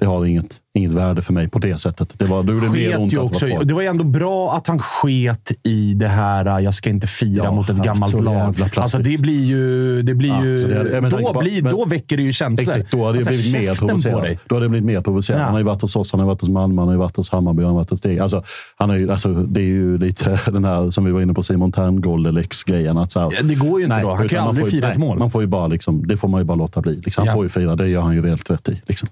det 0.00 0.06
har 0.06 0.24
inget, 0.24 0.56
inget 0.74 0.90
värde 0.92 1.22
för 1.22 1.32
mig 1.32 1.48
på 1.48 1.58
det 1.58 1.78
sättet. 1.78 2.08
Det 2.18 2.24
var, 2.24 2.38
gjorde 2.44 2.60
det 2.66 2.70
mer 2.72 2.98
ont 3.00 3.12
att 3.12 3.18
också, 3.18 3.44
vara 3.46 3.54
kvar. 3.56 3.64
det 3.64 3.74
var 3.74 3.82
ändå 3.82 4.04
bra 4.04 4.56
att 4.56 4.66
han 4.66 4.78
sket 4.78 5.52
i 5.62 5.94
det 5.94 6.08
här 6.08 6.60
jag 6.60 6.74
ska 6.74 6.90
inte 6.90 7.06
fira 7.06 7.44
Ja, 7.44 7.52
mot 7.52 7.70
ett 7.70 7.76
gammalt 7.76 8.20
lag. 8.24 8.54
Alltså 8.76 8.98
det 8.98 9.20
blir 9.20 9.44
ju... 9.44 10.02
Det 10.02 10.14
blir 10.14 10.28
Ja, 10.28 10.44
ju 10.44 10.68
det 10.68 10.76
hade- 10.78 11.00
men 11.00 11.10
då, 11.10 11.32
på- 11.32 11.40
blir, 11.40 11.62
men- 11.62 11.72
då 11.72 11.84
väcker 11.84 12.16
det 12.16 12.22
ju 12.22 12.32
känslor. 12.32 12.74
Exakt, 12.74 12.90
då 12.92 13.06
hade 13.06 13.18
jag 13.18 13.28
Alltså, 13.28 13.50
blivit 13.50 13.68
mer 13.68 13.74
provocerad. 13.74 14.36
Då 14.46 14.54
hade 14.54 14.64
jag 14.64 14.70
blivit 14.70 14.86
mer 14.86 15.00
provocerad. 15.00 15.40
Ja. 15.40 15.44
Han 15.44 15.52
har 15.52 15.60
ju 15.60 15.64
varit 15.64 15.82
hos 15.82 15.96
oss, 15.96 16.12
han 16.12 16.20
har 16.20 16.26
varit 16.26 16.40
hos 16.40 16.50
Malmö, 16.50 16.82
han 16.82 16.88
har 16.88 16.96
varit 16.96 17.16
hos 17.16 17.30
Hammarby, 17.30 17.62
han 17.62 17.68
har 17.70 17.76
varit 17.76 17.90
hos 17.90 18.00
dig. 18.00 18.20
Alltså, 18.20 18.42
han 18.76 18.98
ju, 18.98 19.10
alltså, 19.10 19.34
det 19.34 19.60
är 19.60 19.64
ju 19.64 19.98
lite 19.98 20.40
den 20.50 20.64
här 20.64 20.90
som 20.90 21.04
vi 21.04 21.12
var 21.12 21.20
inne 21.20 21.34
på, 21.34 21.42
Simon 21.42 21.72
Tern, 21.72 22.00
Goldelix-grejen. 22.00 22.98
Att 22.98 23.12
så 23.12 23.20
här, 23.20 23.32
Ja, 23.36 23.42
det 23.42 23.54
går 23.54 23.80
ju 23.80 23.84
inte 23.86 24.00
då. 24.00 24.08
Han 24.14 24.28
kan 24.28 24.36
ju 24.36 24.40
man 24.40 24.48
aldrig 24.48 24.68
fira 24.70 24.88
ett 24.90 24.98
nej, 24.98 25.08
mål. 25.08 25.18
Man 25.18 25.30
får 25.30 25.40
ju 25.42 25.46
bara, 25.46 25.66
liksom, 25.66 26.06
det 26.06 26.16
får 26.16 26.28
man 26.28 26.40
ju 26.40 26.44
bara 26.44 26.54
låta 26.56 26.80
bli. 26.80 26.96
Liksom. 27.04 27.26
Han 27.26 27.34
får 27.36 27.44
ju 27.44 27.48
fira, 27.48 27.76
det 27.76 27.88
gör 27.88 28.00
han 28.00 28.14
ju 28.14 28.28
helt 28.28 28.50
rätt 28.50 28.68
i. 28.68 28.82
Liksom. 28.86 29.08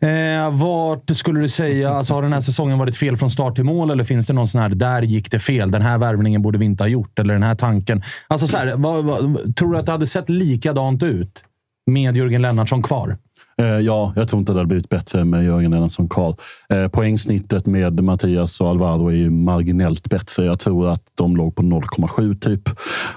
Eh, 0.00 0.50
vart 0.50 1.16
skulle 1.16 1.40
du 1.40 1.48
säga, 1.48 1.90
alltså 1.90 2.14
har 2.14 2.22
den 2.22 2.32
här 2.32 2.40
säsongen 2.40 2.78
varit 2.78 2.96
fel 2.96 3.16
från 3.16 3.30
start 3.30 3.54
till 3.54 3.64
mål 3.64 3.90
eller 3.90 4.04
finns 4.04 4.26
det 4.26 4.32
någon 4.32 4.48
sån 4.48 4.60
här, 4.60 4.68
där 4.68 5.02
gick 5.02 5.30
det 5.30 5.38
fel, 5.38 5.70
den 5.70 5.82
här 5.82 5.98
värvningen 5.98 6.42
borde 6.42 6.58
vi 6.58 6.64
inte 6.64 6.84
ha 6.84 6.88
gjort, 6.88 7.18
eller 7.18 7.34
den 7.34 7.42
här 7.42 7.54
tanken. 7.54 8.02
Alltså 8.26 8.46
så 8.46 8.56
här, 8.56 8.76
vad, 8.76 9.04
vad, 9.04 9.56
tror 9.56 9.72
du 9.72 9.78
att 9.78 9.86
det 9.86 9.92
hade 9.92 10.06
sett 10.06 10.28
likadant 10.28 11.02
ut 11.02 11.44
med 11.86 12.16
Jörgen 12.16 12.42
Lennartsson 12.42 12.82
kvar? 12.82 13.16
Eh, 13.58 13.66
ja, 13.66 14.12
jag 14.16 14.28
tror 14.28 14.40
inte 14.40 14.52
det 14.52 14.58
hade 14.58 14.68
blivit 14.68 14.88
bättre 14.88 15.24
med 15.24 15.44
Jörgen 15.44 15.70
Lennartsson 15.70 16.08
kvar. 16.08 16.36
Eh, 16.68 16.88
poängsnittet 16.88 17.66
med 17.66 18.04
Mattias 18.04 18.60
och 18.60 18.68
Alvaro 18.68 19.08
är 19.08 19.14
ju 19.14 19.30
marginellt 19.30 20.10
bättre. 20.10 20.44
Jag 20.44 20.60
tror 20.60 20.88
att 20.88 21.02
de 21.14 21.36
låg 21.36 21.56
på 21.56 21.62
0,7 21.62 22.40
typ 22.40 22.68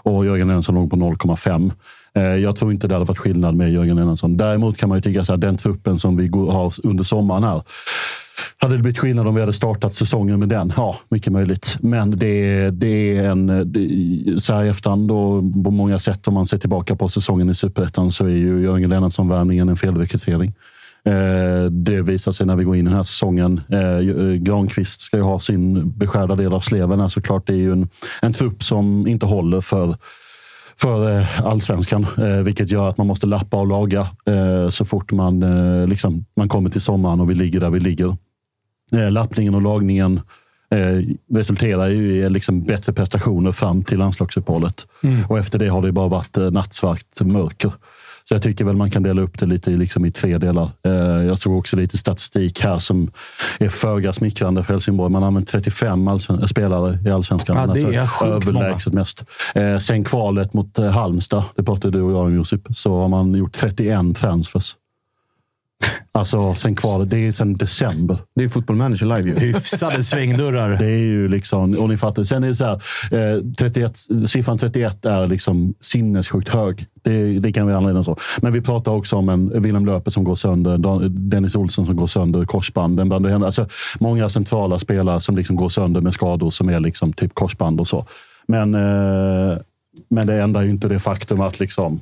och 0.03 0.25
Jörgen 0.25 0.47
Lennartsson 0.47 0.75
låg 0.75 0.89
på 0.89 0.95
0,5. 0.95 1.71
Eh, 2.13 2.23
jag 2.23 2.55
tror 2.55 2.71
inte 2.71 2.87
det 2.87 2.95
hade 2.95 3.05
varit 3.05 3.17
skillnad 3.17 3.55
med 3.55 3.71
Jörgen 3.71 3.95
Lennartsson. 3.95 4.37
Däremot 4.37 4.77
kan 4.77 4.89
man 4.89 4.97
ju 4.97 5.01
tycka 5.01 5.21
att 5.21 5.41
den 5.41 5.57
truppen 5.57 5.99
som 5.99 6.17
vi 6.17 6.27
har 6.27 6.73
under 6.83 7.03
sommaren 7.03 7.43
här. 7.43 7.61
Hade 8.57 8.77
det 8.77 8.83
blivit 8.83 8.99
skillnad 8.99 9.27
om 9.27 9.35
vi 9.35 9.41
hade 9.41 9.53
startat 9.53 9.93
säsongen 9.93 10.39
med 10.39 10.49
den? 10.49 10.73
Ja, 10.77 10.97
mycket 11.09 11.33
möjligt. 11.33 11.77
Men 11.79 12.11
det, 12.11 12.69
det 12.69 13.17
är 13.17 13.29
en... 13.29 13.47
Det, 13.47 14.41
så 14.41 14.53
här 14.53 14.63
i 14.63 14.69
efterhand 14.69 15.11
och 15.11 15.63
på 15.63 15.71
många 15.71 15.99
sätt, 15.99 16.27
om 16.27 16.33
man 16.33 16.45
ser 16.45 16.57
tillbaka 16.57 16.95
på 16.95 17.09
säsongen 17.09 17.49
i 17.49 17.55
Superettan, 17.55 18.11
så 18.11 18.25
är 18.25 18.29
ju 18.29 18.63
Jörgen 18.63 18.89
Lennartsson-värvningen 18.89 19.69
en 19.69 19.77
felrekrytering. 19.77 20.53
Eh, 21.03 21.65
det 21.71 22.01
visar 22.01 22.31
sig 22.31 22.45
när 22.45 22.55
vi 22.55 22.63
går 22.63 22.75
in 22.75 22.87
i 22.87 22.89
den 22.89 22.97
här 22.97 23.03
säsongen. 23.03 23.61
Eh, 23.69 24.33
Granqvist 24.33 25.01
ska 25.01 25.17
ju 25.17 25.23
ha 25.23 25.39
sin 25.39 25.91
beskärda 25.91 26.35
del 26.35 26.53
av 26.53 26.59
sleven. 26.59 26.99
här 26.99 27.07
såklart. 27.07 27.47
Det 27.47 27.53
är 27.53 27.57
ju 27.57 27.71
en, 27.71 27.89
en 28.21 28.33
trupp 28.33 28.63
som 28.63 29.07
inte 29.07 29.25
håller 29.25 29.61
för 29.61 29.95
för 30.81 31.19
eh, 31.19 31.45
allsvenskan, 31.45 32.07
eh, 32.17 32.25
vilket 32.25 32.71
gör 32.71 32.89
att 32.89 32.97
man 32.97 33.07
måste 33.07 33.27
lappa 33.27 33.57
och 33.57 33.67
laga 33.67 34.07
eh, 34.25 34.69
så 34.69 34.85
fort 34.85 35.11
man, 35.11 35.39
liksom, 35.89 36.25
man 36.35 36.49
kommer 36.49 36.69
till 36.69 36.81
sommaren 36.81 37.19
och 37.19 37.29
vi 37.29 37.35
ligger 37.35 37.59
där 37.59 37.69
vi 37.69 37.79
ligger. 37.79 38.17
Lappningen 38.91 39.55
och 39.55 39.61
lagningen 39.61 40.21
resulterar 41.33 41.87
ju 41.87 42.25
i 42.25 42.29
liksom, 42.29 42.61
bättre 42.61 42.93
prestationer 42.93 43.51
fram 43.51 43.83
till 43.83 43.97
landslagsuppehållet. 43.97 44.87
Och 45.27 45.39
efter 45.39 45.59
det 45.59 45.67
har 45.67 45.81
det 45.81 45.91
bara 45.91 46.07
varit 46.07 46.37
nattsvart 46.37 47.21
mörker. 47.21 47.71
Så 48.29 48.35
jag 48.35 48.43
tycker 48.43 48.65
väl 48.65 48.75
man 48.75 48.91
kan 48.91 49.03
dela 49.03 49.21
upp 49.21 49.39
det 49.39 49.45
lite 49.45 49.71
i, 49.71 49.77
liksom, 49.77 50.05
i 50.05 50.11
tre 50.11 50.37
delar. 50.37 50.71
Eh, 50.85 50.91
jag 51.25 51.37
såg 51.37 51.57
också 51.57 51.75
lite 51.77 51.97
statistik 51.97 52.61
här 52.61 52.79
som 52.79 53.11
är 53.59 53.69
föga 53.69 54.13
smickrande 54.13 54.63
för 54.63 54.73
Helsingborg. 54.73 55.11
Man 55.11 55.21
har 55.21 55.27
använt 55.27 55.47
35 55.47 56.07
allsven- 56.07 56.47
spelare 56.47 56.99
i 57.05 57.09
allsvenskan. 57.09 57.57
Ja, 57.57 57.73
det 57.73 57.81
är 57.81 57.99
alltså, 57.99 58.25
sjukt 58.25 58.45
många. 58.45 58.59
överlägset 58.65 58.93
mest. 58.93 59.25
Eh, 59.55 59.77
sen 59.77 60.03
kvalet 60.03 60.53
mot 60.53 60.79
eh, 60.79 60.85
Halmstad, 60.85 61.43
det 61.55 61.63
pratade 61.63 61.97
du 61.97 62.01
och 62.01 62.11
jag 62.11 62.19
om 62.25 62.35
Josip, 62.35 62.61
så 62.69 63.01
har 63.01 63.07
man 63.07 63.33
gjort 63.33 63.53
31 63.53 64.17
transfers. 64.17 64.75
Alltså 66.11 66.53
sen 66.55 66.75
kvalet, 66.75 67.09
det 67.09 67.17
är 67.27 67.31
sen 67.31 67.57
december. 67.57 68.17
Det 68.35 68.43
är 68.43 68.49
Football 68.49 68.75
Manager 68.75 69.05
live 69.17 69.29
ju. 69.29 69.35
Hyfsade 69.47 70.03
svängdörrar. 70.03 70.69
Det 70.77 70.85
är 70.85 70.97
ju 70.97 71.27
liksom, 71.27 71.73
och 71.79 71.89
ni 71.89 71.97
fattar. 71.97 72.23
Sen 72.23 72.43
är 72.43 72.47
det 72.47 72.55
så 72.55 72.65
här, 72.65 72.73
eh, 73.35 73.43
31, 73.57 73.97
siffran 74.27 74.57
31 74.57 75.05
är 75.05 75.27
liksom 75.27 75.73
sinnessjukt 75.79 76.49
hög. 76.49 76.85
Det, 77.03 77.39
det 77.39 77.51
kan 77.53 77.67
vi 77.67 77.73
anledning 77.73 78.03
så. 78.03 78.17
Men 78.41 78.53
vi 78.53 78.61
pratar 78.61 78.91
också 78.91 79.15
om 79.15 79.29
en 79.29 79.61
Willem 79.61 79.85
Löper 79.85 80.11
som 80.11 80.23
går 80.23 80.35
sönder, 80.35 80.77
Dan- 80.77 81.29
Dennis 81.29 81.55
Olsson 81.55 81.85
som 81.85 81.95
går 81.95 82.07
sönder, 82.07 82.45
korsbanden. 82.45 83.09
bland 83.09 83.25
det- 83.25 83.35
Alltså, 83.45 83.67
många 83.99 84.29
centrala 84.29 84.79
spelare 84.79 85.21
som 85.21 85.37
liksom 85.37 85.55
går 85.55 85.69
sönder 85.69 86.01
med 86.01 86.13
skador 86.13 86.49
som 86.49 86.69
är 86.69 86.79
liksom 86.79 87.13
typ 87.13 87.33
korsband 87.33 87.79
och 87.79 87.87
så. 87.87 88.05
Men, 88.47 88.75
eh, 88.75 89.57
men 90.09 90.27
det 90.27 90.41
ändrar 90.41 90.61
ju 90.61 90.69
inte 90.69 90.87
det 90.87 90.99
faktum 90.99 91.41
att 91.41 91.59
liksom, 91.59 92.01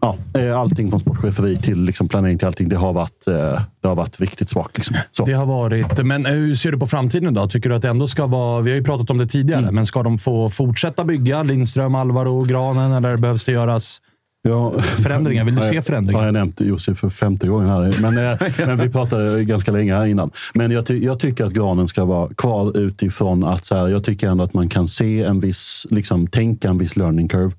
ja, 0.00 0.16
eh, 0.38 0.58
allting 0.60 0.90
från 0.90 1.00
sportcheferi 1.00 1.56
till 1.56 1.82
liksom 1.84 2.08
planering 2.08 2.38
till 2.38 2.46
allting, 2.46 2.68
det 2.68 2.76
har 2.76 2.92
varit, 2.92 3.26
eh, 3.26 3.34
det 3.82 3.88
har 3.88 3.94
varit 3.94 4.20
riktigt 4.20 4.48
svagt. 4.48 4.76
Liksom. 4.78 4.96
Det 5.26 5.32
har 5.32 5.46
varit. 5.46 6.04
Men 6.04 6.26
eh, 6.26 6.32
hur 6.32 6.54
ser 6.54 6.72
du 6.72 6.78
på 6.78 6.86
framtiden 6.86 7.34
då? 7.34 7.48
Tycker 7.48 7.68
du 7.70 7.74
att 7.76 7.82
det 7.82 7.88
ändå 7.88 8.08
ska 8.08 8.26
vara... 8.26 8.60
Vi 8.60 8.70
har 8.70 8.78
ju 8.78 8.84
pratat 8.84 9.10
om 9.10 9.18
det 9.18 9.26
tidigare, 9.26 9.62
Mm. 9.62 9.74
men 9.74 9.86
ska 9.86 10.02
de 10.02 10.18
få 10.18 10.48
fortsätta 10.50 11.04
bygga? 11.04 11.42
Lindström, 11.42 11.94
Alvaro, 11.94 12.44
Granen, 12.44 12.92
eller 12.92 13.16
behövs 13.16 13.44
det 13.44 13.52
göras 13.52 14.02
Ja, 14.48 14.72
förändringar? 14.80 15.44
Vill 15.44 15.54
du 15.54 15.62
se 15.62 15.82
förändringar? 15.82 16.18
Har 16.18 16.26
jag 16.26 16.32
nämnt 16.34 16.60
Josef 16.60 16.98
för 16.98 17.08
femte 17.10 17.48
gången 17.48 17.68
här. 17.68 17.94
Men, 18.00 18.14
men 18.66 18.78
vi 18.78 18.88
pratade 18.88 19.44
ganska 19.44 19.72
länge 19.72 19.94
här 19.94 20.06
innan. 20.06 20.30
Men 20.54 20.70
jag, 20.70 20.86
ty- 20.86 21.04
jag 21.04 21.20
tycker 21.20 21.44
att 21.44 21.52
granen 21.52 21.88
ska 21.88 22.04
vara 22.04 22.28
kvar 22.34 22.76
utifrån 22.78 23.44
att 23.44 23.64
så 23.64 23.76
här, 23.76 23.88
jag 23.88 24.04
tycker 24.04 24.28
ändå 24.28 24.44
att 24.44 24.54
man 24.54 24.68
kan 24.68 24.88
se 24.88 25.22
en 25.22 25.40
viss, 25.40 25.86
liksom, 25.90 26.26
tänka 26.26 26.68
en 26.68 26.78
viss 26.78 26.96
learning 26.96 27.28
curve. 27.28 27.52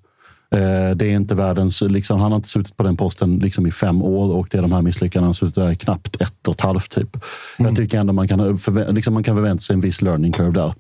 Eh, 0.52 0.96
Det 0.96 1.06
är 1.06 1.16
inte 1.16 1.36
världens... 1.36 1.82
Liksom, 1.82 2.20
han 2.20 2.32
har 2.32 2.36
inte 2.36 2.50
suttit 2.50 2.78
på 2.78 2.84
den 2.84 2.98
posten 2.98 3.40
liksom, 3.40 3.68
i 3.68 3.72
fem 3.72 4.02
år 4.02 4.32
och 4.36 4.48
det 4.52 4.58
är 4.58 4.62
de 4.62 4.72
här 4.72 4.82
misslyckandena. 4.82 5.26
Han 5.26 5.30
har 5.30 5.34
suttit 5.34 5.56
där 5.56 5.72
i 5.72 5.76
knappt 5.76 6.22
ett 6.22 6.48
och 6.48 6.54
ett 6.54 6.62
halvt. 6.62 6.92
Typ. 6.96 7.18
Jag 7.58 7.76
tycker 7.76 8.00
ändå 8.00 8.14
man 8.14 8.28
kan, 8.28 8.40
förvä- 8.58 8.94
liksom, 8.94 9.14
man 9.14 9.24
kan 9.24 9.36
förvänta 9.36 9.62
sig 9.62 9.74
en 9.74 9.82
viss 9.82 10.02
learning 10.02 10.32
curve 10.32 10.52
där. 10.52 10.74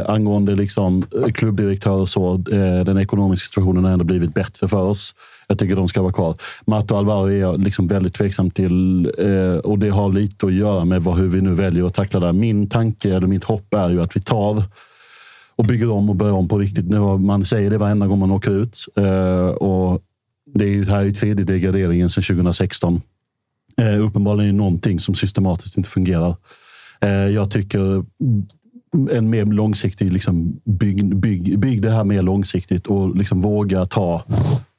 Eh, 0.00 0.10
angående 0.10 0.54
liksom, 0.54 1.02
klubbdirektör 1.34 1.90
och 1.92 2.08
så, 2.08 2.34
eh, 2.34 2.84
den 2.84 2.98
ekonomiska 2.98 3.46
situationen 3.46 3.84
har 3.84 3.92
ändå 3.92 4.04
blivit 4.04 4.34
bättre 4.34 4.68
för 4.68 4.82
oss. 4.82 5.14
Jag 5.48 5.58
tycker 5.58 5.76
de 5.76 5.88
ska 5.88 6.02
vara 6.02 6.12
kvar. 6.12 6.36
Mato 6.66 6.94
Alvaro 6.96 7.26
är 7.26 7.36
jag 7.40 7.62
liksom 7.62 7.88
väldigt 7.88 8.14
tveksam 8.14 8.50
till 8.50 9.06
eh, 9.18 9.58
och 9.58 9.78
det 9.78 9.88
har 9.90 10.12
lite 10.12 10.46
att 10.46 10.52
göra 10.52 10.84
med 10.84 11.02
vad, 11.02 11.16
hur 11.18 11.28
vi 11.28 11.40
nu 11.40 11.54
väljer 11.54 11.84
att 11.86 11.94
tackla 11.94 12.20
det. 12.20 12.32
Min 12.32 12.68
tanke, 12.68 13.16
eller 13.16 13.26
mitt 13.26 13.44
hopp 13.44 13.74
är 13.74 13.90
ju 13.90 14.02
att 14.02 14.16
vi 14.16 14.20
tar 14.20 14.62
och 15.60 15.66
bygger 15.66 15.90
om 15.90 16.10
och 16.10 16.16
börjar 16.16 16.34
om 16.34 16.48
på 16.48 16.58
riktigt. 16.58 16.88
Nu 16.88 16.98
har- 16.98 17.18
Man 17.18 17.44
säger 17.44 17.70
det 17.70 17.78
varenda 17.78 18.06
gång 18.06 18.18
man 18.18 18.30
åker 18.30 18.50
ut. 18.62 18.78
Eh, 18.96 19.46
och 19.48 20.02
det 20.54 20.64
är 20.64 20.68
ju 20.68 20.84
här 20.84 21.04
i 21.04 21.14
tredje 21.14 21.44
degraderingen 21.44 22.10
sedan 22.10 22.22
2016. 22.24 23.00
Eh, 23.76 24.00
uppenbarligen 24.06 24.48
är 24.48 24.52
det 24.52 24.58
någonting 24.58 25.00
som 25.00 25.14
systematiskt 25.14 25.76
inte 25.76 25.90
fungerar. 25.90 26.36
Eh, 27.00 27.10
jag 27.10 27.50
tycker 27.50 28.04
en 29.10 29.30
mer 29.30 29.44
långsiktig, 29.44 30.12
liksom, 30.12 30.60
bygg, 30.64 31.16
bygg, 31.16 31.58
bygg 31.58 31.82
det 31.82 31.90
här 31.90 32.04
mer 32.04 32.22
långsiktigt 32.22 32.86
och 32.86 33.16
liksom 33.16 33.40
våga 33.40 33.86
ta 33.86 34.22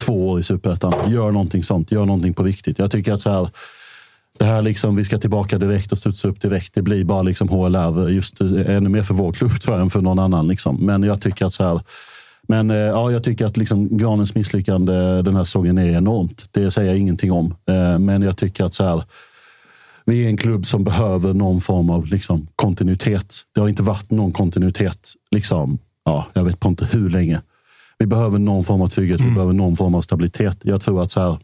två 0.06 0.30
år 0.30 0.40
i 0.40 0.44
superettan. 0.44 0.94
Gör 1.08 1.32
någonting 1.32 1.64
sånt. 1.64 1.92
Gör 1.92 2.06
någonting 2.06 2.34
på 2.34 2.44
riktigt. 2.44 2.80
Jag 2.80 2.92
tycker 2.92 3.14
att 3.14 3.22
så 3.22 3.30
här, 3.30 3.50
det 4.40 4.46
här 4.46 4.62
liksom, 4.62 4.96
vi 4.96 5.06
ska 5.06 5.18
tillbaka 5.18 5.58
direkt 5.58 5.92
och 5.92 5.98
studsa 5.98 6.28
upp 6.28 6.42
direkt. 6.42 6.74
Det 6.74 6.82
blir 6.82 7.04
bara 7.04 7.22
liksom 7.22 7.50
HLR, 7.50 8.12
just 8.12 8.42
eh, 8.42 8.76
ännu 8.76 8.90
mer 8.90 9.04
för 9.04 9.14
vår 9.14 9.34
klubb 9.34 9.62
tror 9.62 9.76
jag 9.76 9.82
än 9.82 9.90
för 9.90 10.02
någon 10.02 10.20
annan. 10.20 10.48
Liksom. 10.48 10.86
Men 10.86 11.04
jag 11.04 11.22
tycker 11.22 11.46
att 11.46 11.54
så 11.54 11.64
här, 11.64 11.82
men 12.48 12.72
eh, 12.72 12.78
ja, 12.78 13.12
jag 13.12 13.24
tycker 13.24 13.46
att 13.46 13.58
liksom 13.58 13.98
Granens 13.98 14.36
misslyckande 14.36 15.22
den 15.22 15.36
här 15.36 15.44
säsongen 15.44 15.78
är 15.78 15.98
enormt. 15.98 16.46
Det 16.52 16.72
säger 16.72 16.90
jag 16.90 16.98
ingenting 16.98 17.32
om. 17.32 17.56
Eh, 17.68 18.00
Men 18.00 18.22
jag 18.22 18.38
tycker 18.38 18.64
att 18.64 18.74
så 18.74 18.84
här, 18.84 19.04
vi 20.06 20.26
är 20.26 20.30
en 20.30 20.38
klubb 20.38 20.66
som 20.66 20.84
behöver 20.84 21.34
någon 21.34 21.62
form 21.62 21.90
av 21.90 22.06
liksom, 22.06 22.48
kontinuitet. 22.56 23.36
Det 23.56 23.62
har 23.62 23.70
inte 23.70 23.84
varit 23.84 24.12
någon 24.12 24.32
kontinuitet, 24.32 25.14
liksom, 25.32 25.78
ja, 26.06 26.26
jag 26.34 26.44
vet 26.44 26.60
på 26.60 26.70
inte 26.70 26.86
hur 26.92 27.10
länge. 27.10 27.42
Vi 27.98 28.06
behöver 28.06 28.40
någon 28.40 28.64
form 28.64 28.82
av 28.82 28.88
trygghet, 28.88 29.22
vi 29.22 29.32
behöver 29.32 29.54
någon 29.54 29.78
form 29.78 29.96
av 29.96 30.02
stabilitet. 30.02 30.58
Jag 30.64 30.82
tror 30.82 31.02
att 31.02 31.12
så 31.12 31.22
här, 31.22 31.38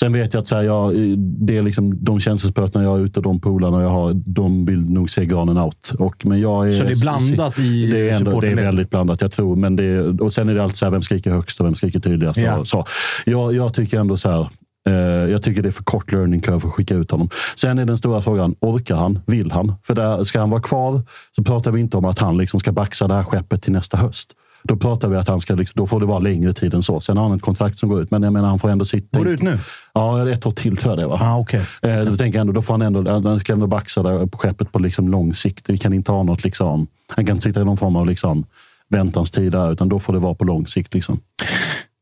Sen 0.00 0.12
vet 0.12 0.34
jag 0.34 0.40
att 0.40 0.46
så 0.46 0.56
här, 0.56 0.62
jag, 0.62 0.94
det 1.18 1.56
är 1.56 1.62
liksom, 1.62 2.04
de 2.04 2.20
känselsprötena 2.20 2.84
jag 2.84 2.98
är 3.00 3.04
ute, 3.04 3.20
de 3.20 3.40
polarna 3.40 3.82
jag 3.82 3.88
har, 3.88 4.12
de 4.14 4.64
vill 4.66 4.80
nog 4.90 5.10
se 5.10 5.24
granen 5.26 5.58
out. 5.58 5.92
Och, 5.98 6.26
men 6.26 6.40
jag 6.40 6.68
är, 6.68 6.72
Så 6.72 6.82
det 6.82 6.92
är 6.92 7.00
blandat 7.00 7.58
i 7.58 7.86
det 7.92 8.10
är, 8.10 8.14
ändå, 8.16 8.40
det 8.40 8.48
är 8.48 8.54
väldigt 8.54 8.90
blandat, 8.90 9.20
jag 9.20 9.32
tror. 9.32 9.56
Men 9.56 9.76
det, 9.76 9.84
är- 9.84 10.22
och 10.22 10.32
sen 10.32 10.48
är 10.48 10.54
det 10.54 10.62
alltid 10.64 10.76
så 10.76 10.84
här, 10.86 10.90
vem 10.90 11.02
skriker 11.02 11.30
högst 11.30 11.60
och 11.60 11.66
vem 11.66 11.74
skriker 11.74 12.00
tydligast. 12.00 12.38
Ja. 12.38 12.64
Så. 12.64 12.84
Jag, 13.24 13.54
jag 13.54 13.74
tycker 13.74 13.98
ändå 14.00 14.16
så 14.16 14.30
här, 14.30 14.48
eh, 14.88 15.30
jag 15.30 15.42
tycker 15.42 15.62
det 15.62 15.68
är 15.68 15.72
för 15.72 15.84
kort 15.84 16.12
learning 16.12 16.40
curve 16.40 16.60
för 16.60 16.68
att 16.68 16.74
skicka 16.74 16.94
ut 16.94 17.10
honom. 17.10 17.28
Sen 17.56 17.78
är 17.78 17.84
den 17.84 17.98
stora 17.98 18.20
frågan, 18.20 18.54
orkar 18.60 18.96
han? 18.96 19.18
Vill 19.26 19.50
han? 19.50 19.72
För 19.82 19.94
där, 19.94 20.24
ska 20.24 20.40
han 20.40 20.50
vara 20.50 20.62
kvar 20.62 21.02
så 21.36 21.44
pratar 21.44 21.70
vi 21.70 21.80
inte 21.80 21.96
om 21.96 22.04
att 22.04 22.18
han 22.18 22.36
liksom 22.38 22.60
ska 22.60 22.72
baxa 22.72 23.08
det 23.08 23.14
här 23.14 23.24
skeppet 23.24 23.62
till 23.62 23.72
nästa 23.72 23.96
höst. 23.96 24.32
Då 24.68 24.76
pratar 24.76 25.08
vi 25.08 25.16
att 25.16 25.28
han 25.28 25.40
ska, 25.40 25.54
liksom, 25.54 25.80
då 25.80 25.86
får 25.86 26.00
det 26.00 26.06
vara 26.06 26.18
längre 26.18 26.52
tid 26.52 26.74
än 26.74 26.82
så. 26.82 27.00
Sen 27.00 27.16
har 27.16 27.28
han 27.28 27.36
ett 27.36 27.42
kontrakt 27.42 27.78
som 27.78 27.88
går 27.88 28.02
ut, 28.02 28.10
men 28.10 28.22
jag 28.22 28.32
menar 28.32 28.48
han 28.48 28.58
får 28.58 28.68
ändå 28.68 28.84
sitta... 28.84 29.18
Går 29.18 29.24
det 29.24 29.30
ut 29.30 29.42
nu? 29.42 29.58
Ja, 29.92 30.28
ett 30.30 30.46
år 30.46 30.50
till 30.52 30.76
tror 30.76 30.92
jag 30.92 30.98
det 30.98 31.06
var. 31.06 31.18
Ah, 31.22 31.38
okay. 31.38 31.60
Eh, 31.82 31.98
då 32.00 32.16
tänker 32.16 32.38
jag 32.38 32.40
ändå, 32.40 32.52
då 32.52 32.62
får 32.62 32.74
han 32.74 32.82
ändå, 32.82 33.10
han 33.28 33.40
ska 33.40 33.52
ändå 33.52 33.66
baxa 33.66 34.02
där 34.02 34.26
på 34.26 34.38
skeppet 34.38 34.72
på 34.72 34.78
liksom 34.78 35.08
lång 35.08 35.34
sikt. 35.34 35.70
Vi 35.70 35.78
kan 35.78 35.92
inte 35.92 36.12
ha 36.12 36.22
något 36.22 36.44
liksom, 36.44 36.86
han 37.08 37.26
kan 37.26 37.36
inte 37.36 37.48
sitta 37.48 37.60
i 37.60 37.64
någon 37.64 37.76
form 37.76 37.96
av 37.96 38.06
liksom 38.06 38.44
väntanstid 38.88 39.52
där, 39.52 39.72
utan 39.72 39.88
då 39.88 40.00
får 40.00 40.12
det 40.12 40.18
vara 40.18 40.34
på 40.34 40.44
lång 40.44 40.66
sikt. 40.66 40.94
Liksom. 40.94 41.18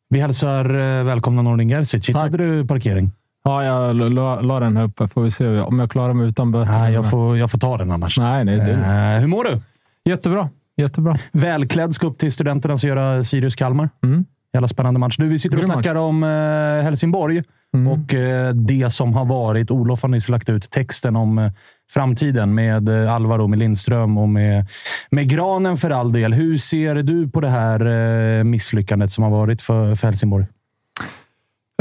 Vi 0.08 0.20
hälsar 0.20 0.64
eh, 0.98 1.04
välkomna 1.04 1.42
Nordin 1.42 1.68
Gerzic. 1.68 2.08
Hittade 2.08 2.38
du 2.38 2.66
parkering? 2.66 3.10
Ja, 3.44 3.64
jag 3.64 3.96
la, 4.12 4.40
la 4.40 4.60
den 4.60 4.76
här 4.76 4.84
uppe. 4.84 5.08
Får 5.08 5.22
vi 5.22 5.30
se 5.30 5.60
om 5.60 5.78
jag 5.78 5.90
klarar 5.90 6.12
mig 6.14 6.28
utan 6.28 6.52
böter. 6.52 6.72
Nej, 6.72 6.92
jag 6.92 7.10
får, 7.10 7.38
jag 7.38 7.50
får 7.50 7.58
ta 7.58 7.76
den 7.78 7.90
annars. 7.90 8.18
Nej, 8.18 8.44
nej. 8.44 8.56
Det, 8.56 8.72
Eh, 8.72 9.20
hur 9.20 9.26
mår 9.26 9.44
du? 9.44 9.60
jättebra. 10.04 10.48
Jättebra. 10.82 11.16
Välklädd 11.32 11.94
ska 11.94 12.06
upp 12.06 12.18
till 12.18 12.32
studenterna 12.32 12.74
och 12.74 12.84
göra 12.84 13.24
Sirius-Kalmar. 13.24 13.88
Mm. 14.04 14.24
Jävla 14.54 14.68
spännande 14.68 15.00
match. 15.00 15.16
Du, 15.18 15.28
vi 15.28 15.38
sitter 15.38 15.56
och 15.56 15.60
Grym 15.60 15.68
match. 15.68 15.74
snackar 15.74 15.94
om 15.94 16.22
eh, 16.22 16.28
Helsingborg 16.84 17.42
Mm. 17.74 17.88
och 17.88 18.14
eh, 18.14 18.52
det 18.54 18.90
som 18.92 19.12
har 19.12 19.24
varit. 19.24 19.70
Olof 19.70 20.02
har 20.02 20.08
nyss 20.08 20.28
lagt 20.28 20.48
ut 20.48 20.70
texten 20.70 21.16
om 21.16 21.38
eh, 21.38 21.50
framtiden 21.92 22.54
med 22.54 22.88
eh, 22.88 23.14
Alvaro, 23.14 23.46
med 23.46 23.58
Lindström 23.58 24.18
och 24.18 24.28
med, 24.28 24.66
med 25.10 25.28
Granen 25.28 25.76
för 25.76 25.90
all 25.90 26.12
del. 26.12 26.32
Hur 26.34 26.58
ser 26.58 26.94
du 26.94 27.28
på 27.30 27.40
det 27.40 27.48
här 27.48 27.86
eh, 28.38 28.44
misslyckandet 28.44 29.12
som 29.12 29.24
har 29.24 29.30
varit 29.30 29.62
för, 29.62 29.94
för 29.94 30.06
Helsingborg? 30.06 30.46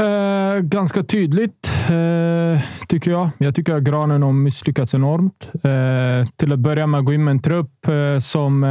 Eh, 0.01 0.59
ganska 0.61 1.03
tydligt, 1.03 1.70
eh, 1.89 2.61
tycker 2.87 3.11
jag. 3.11 3.29
Jag 3.37 3.55
tycker 3.55 3.75
att 3.75 3.83
Granen 3.83 4.23
har 4.23 4.33
misslyckats 4.33 4.93
enormt. 4.93 5.49
Eh, 5.53 6.29
till 6.35 6.53
att 6.53 6.59
börja 6.59 6.87
med 6.87 7.05
gå 7.05 7.13
in 7.13 7.23
med 7.23 7.31
en 7.31 7.41
trupp 7.41 7.87
eh, 7.87 8.19
som 8.19 8.61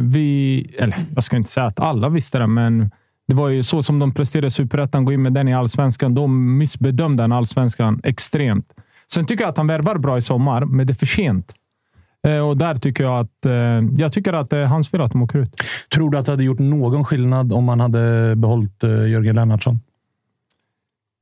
vi... 0.00 0.66
Eller 0.78 0.96
jag 1.14 1.24
ska 1.24 1.36
inte 1.36 1.50
säga 1.50 1.66
att 1.66 1.80
alla 1.80 2.08
visste 2.08 2.38
det, 2.38 2.46
men 2.46 2.90
Det 3.28 3.34
var 3.34 3.48
ju 3.48 3.62
så 3.62 3.82
som 3.82 3.98
de 3.98 4.14
presterade 4.14 4.46
i 4.46 4.50
Superettan, 4.50 5.04
gå 5.04 5.12
in 5.12 5.22
med 5.22 5.32
den 5.32 5.48
i 5.48 5.54
allsvenskan. 5.54 6.14
De 6.14 6.58
missbedömde 6.58 7.22
den 7.22 7.32
allsvenskan 7.32 8.00
extremt. 8.04 8.72
Sen 9.12 9.26
tycker 9.26 9.44
jag 9.44 9.50
att 9.50 9.56
han 9.56 9.66
värvar 9.66 9.98
bra 9.98 10.18
i 10.18 10.22
sommar, 10.22 10.64
men 10.64 10.86
det 10.86 10.92
är 10.92 10.94
för 10.94 11.06
sent. 11.06 11.54
Och 12.48 12.56
där 12.56 12.74
tycker 12.74 13.04
jag 13.04 13.18
att, 13.18 13.46
jag 13.98 14.12
tycker 14.12 14.32
att 14.32 14.50
det 14.50 14.58
är 14.58 14.66
hans 14.66 14.88
fel 14.88 15.00
att 15.00 15.12
de 15.12 15.22
åker 15.22 15.38
ut. 15.38 15.54
Tror 15.94 16.10
du 16.10 16.18
att 16.18 16.26
det 16.26 16.32
hade 16.32 16.44
gjort 16.44 16.58
någon 16.58 17.04
skillnad 17.04 17.52
om 17.52 17.64
man 17.64 17.80
hade 17.80 18.36
behållit 18.36 18.84
eh, 18.84 18.90
Jörgen 18.90 19.34
Lennartsson? 19.34 19.80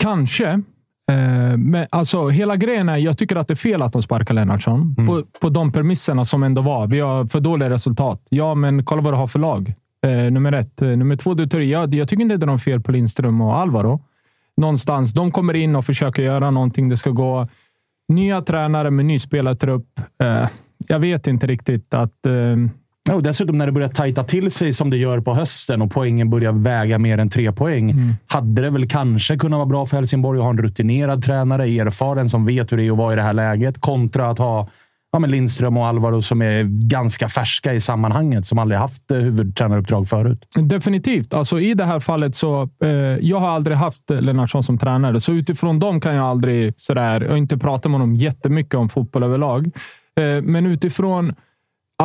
Kanske. 0.02 0.62
Eh, 1.10 1.56
Men 1.56 1.86
alltså, 1.90 2.28
hela 2.28 2.56
grejen 2.56 2.88
är, 2.88 2.96
jag 2.96 3.18
tycker 3.18 3.36
att 3.36 3.48
det 3.48 3.54
är 3.54 3.56
fel 3.56 3.82
att 3.82 3.92
de 3.92 4.02
sparkar 4.02 4.34
Lennartsson. 4.34 4.94
På, 5.06 5.22
på 5.40 5.48
de 5.48 5.72
premisserna 5.72 6.24
som 6.24 6.42
ändå 6.42 6.62
var. 6.62 6.86
Vi 6.86 7.00
har 7.00 7.26
för 7.26 7.40
dåliga 7.40 7.70
resultat. 7.70 8.26
Ja, 8.28 8.54
men 8.54 8.84
kolla 8.84 9.02
vad 9.02 9.12
du 9.12 9.16
har 9.16 9.26
för 9.26 9.38
lag. 9.38 9.74
Eh, 10.06 10.30
nummer 10.30 10.52
ett. 10.52 10.82
Eh, 10.82 10.88
nummer 10.88 11.16
två, 11.16 11.34
du 11.34 11.46
tar, 11.46 11.60
jag, 11.60 11.94
jag 11.94 12.08
tycker 12.08 12.22
inte 12.22 12.36
det 12.36 12.44
är 12.44 12.46
något 12.46 12.62
fel 12.62 12.80
på 12.80 12.92
Lindström 12.92 13.40
och 13.40 13.56
Alvaro. 13.56 14.00
Någonstans. 14.56 15.12
De 15.12 15.32
kommer 15.32 15.54
in 15.54 15.76
och 15.76 15.84
försöker 15.84 16.22
göra 16.22 16.50
någonting. 16.50 16.88
Det 16.88 16.96
ska 16.96 17.10
gå 17.10 17.46
nya 18.08 18.42
tränare 18.42 18.90
med 18.90 19.06
ny 19.06 19.18
spelartrupp. 19.18 20.00
Eh, 20.22 20.48
jag 20.88 20.98
vet 20.98 21.26
inte 21.26 21.46
riktigt 21.46 21.94
att... 21.94 22.26
Eh, 22.26 22.56
Ja, 23.10 23.16
och 23.16 23.22
dessutom 23.22 23.58
när 23.58 23.66
det 23.66 23.72
börjar 23.72 23.88
tajta 23.88 24.24
till 24.24 24.50
sig 24.50 24.72
som 24.72 24.90
det 24.90 24.96
gör 24.96 25.20
på 25.20 25.34
hösten 25.34 25.82
och 25.82 25.90
poängen 25.90 26.30
börjar 26.30 26.52
väga 26.52 26.98
mer 26.98 27.18
än 27.18 27.28
tre 27.28 27.52
poäng. 27.52 28.14
Hade 28.26 28.62
det 28.62 28.70
väl 28.70 28.88
kanske 28.88 29.36
kunnat 29.36 29.56
vara 29.56 29.66
bra 29.66 29.86
för 29.86 29.96
Helsingborg 29.96 30.38
att 30.38 30.44
ha 30.44 30.50
en 30.50 30.58
rutinerad 30.58 31.24
tränare, 31.24 31.64
erfaren, 31.64 32.28
som 32.28 32.46
vet 32.46 32.72
hur 32.72 32.76
det 32.76 32.86
är 32.86 32.92
att 32.92 32.98
vara 32.98 33.12
i 33.12 33.16
det 33.16 33.22
här 33.22 33.32
läget. 33.32 33.80
Kontra 33.80 34.30
att 34.30 34.38
ha 34.38 34.68
ja, 35.12 35.18
men 35.18 35.30
Lindström 35.30 35.76
och 35.76 35.86
Alvaro 35.86 36.22
som 36.22 36.42
är 36.42 36.88
ganska 36.88 37.28
färska 37.28 37.74
i 37.74 37.80
sammanhanget. 37.80 38.46
Som 38.46 38.58
aldrig 38.58 38.80
haft 38.80 39.10
eh, 39.10 39.16
huvudtränaruppdrag 39.16 40.08
förut. 40.08 40.46
Definitivt. 40.54 41.34
Alltså, 41.34 41.60
I 41.60 41.74
det 41.74 41.84
här 41.84 42.00
fallet 42.00 42.34
så 42.34 42.68
eh, 42.84 42.90
jag 43.20 43.38
har 43.38 43.48
aldrig 43.48 43.76
haft 43.76 44.10
Lennartsson 44.10 44.62
som 44.62 44.78
tränare, 44.78 45.20
så 45.20 45.32
utifrån 45.32 45.78
dem 45.78 46.00
kan 46.00 46.14
jag 46.14 46.26
aldrig 46.26 46.72
sådär. 46.76 47.20
Jag 47.20 47.30
har 47.30 47.36
inte 47.36 47.58
pratat 47.58 47.90
med 47.90 48.00
honom 48.00 48.14
jättemycket 48.14 48.74
om 48.74 48.88
fotboll 48.88 49.22
överlag, 49.22 49.66
eh, 50.20 50.42
men 50.42 50.66
utifrån 50.66 51.34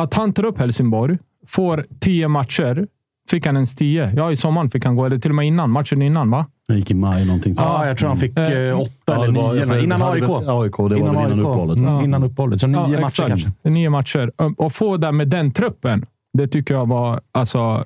att 0.02 0.14
han 0.14 0.32
tar 0.32 0.44
upp 0.44 0.58
Helsingborg, 0.58 1.18
får 1.46 1.86
tio 2.00 2.28
matcher. 2.28 2.86
Fick 3.30 3.46
han 3.46 3.54
ens 3.56 3.76
tio? 3.76 4.12
Ja, 4.16 4.32
i 4.32 4.36
sommaren 4.36 4.70
fick 4.70 4.84
han 4.84 4.96
gå, 4.96 5.06
eller 5.06 5.18
till 5.18 5.30
och 5.30 5.34
med 5.34 5.46
innan. 5.46 5.70
Matchen 5.70 6.02
innan, 6.02 6.30
va? 6.30 6.46
Det 6.68 6.74
gick 6.74 6.90
i 6.90 6.94
maj 6.94 7.26
någonting. 7.26 7.54
Ja, 7.58 7.86
jag 7.86 7.98
tror 7.98 8.08
han 8.08 8.18
fick 8.18 8.38
eh, 8.38 8.80
åtta 8.80 8.90
Ja, 9.06 9.14
eller 9.14 9.26
det 9.32 9.40
var- 9.40 9.54
nio. 9.54 9.66
för- 9.66 9.84
Innan 9.84 10.02
AIK. 10.02 10.22
AIK, 10.22 10.76
det 10.76 10.82
var 10.82 10.88
väl 10.90 10.98
innan 11.00 11.40
uppehållet. 11.40 11.78
Mm. 11.78 12.04
Innan 12.04 12.22
uppehållet. 12.24 12.60
Så 12.60 12.66
nio 12.66 12.76
Ja, 12.80 12.88
matcher 12.88 13.04
exakt. 13.04 13.28
kanske. 13.28 13.50
Nio 13.62 13.90
matcher. 13.90 14.30
Och 14.56 14.72
få 14.72 14.96
där 14.96 15.12
med 15.12 15.28
den 15.28 15.50
truppen, 15.52 16.06
det 16.32 16.46
tycker 16.48 16.74
jag 16.74 16.88
var... 16.88 17.20
Alltså, 17.32 17.84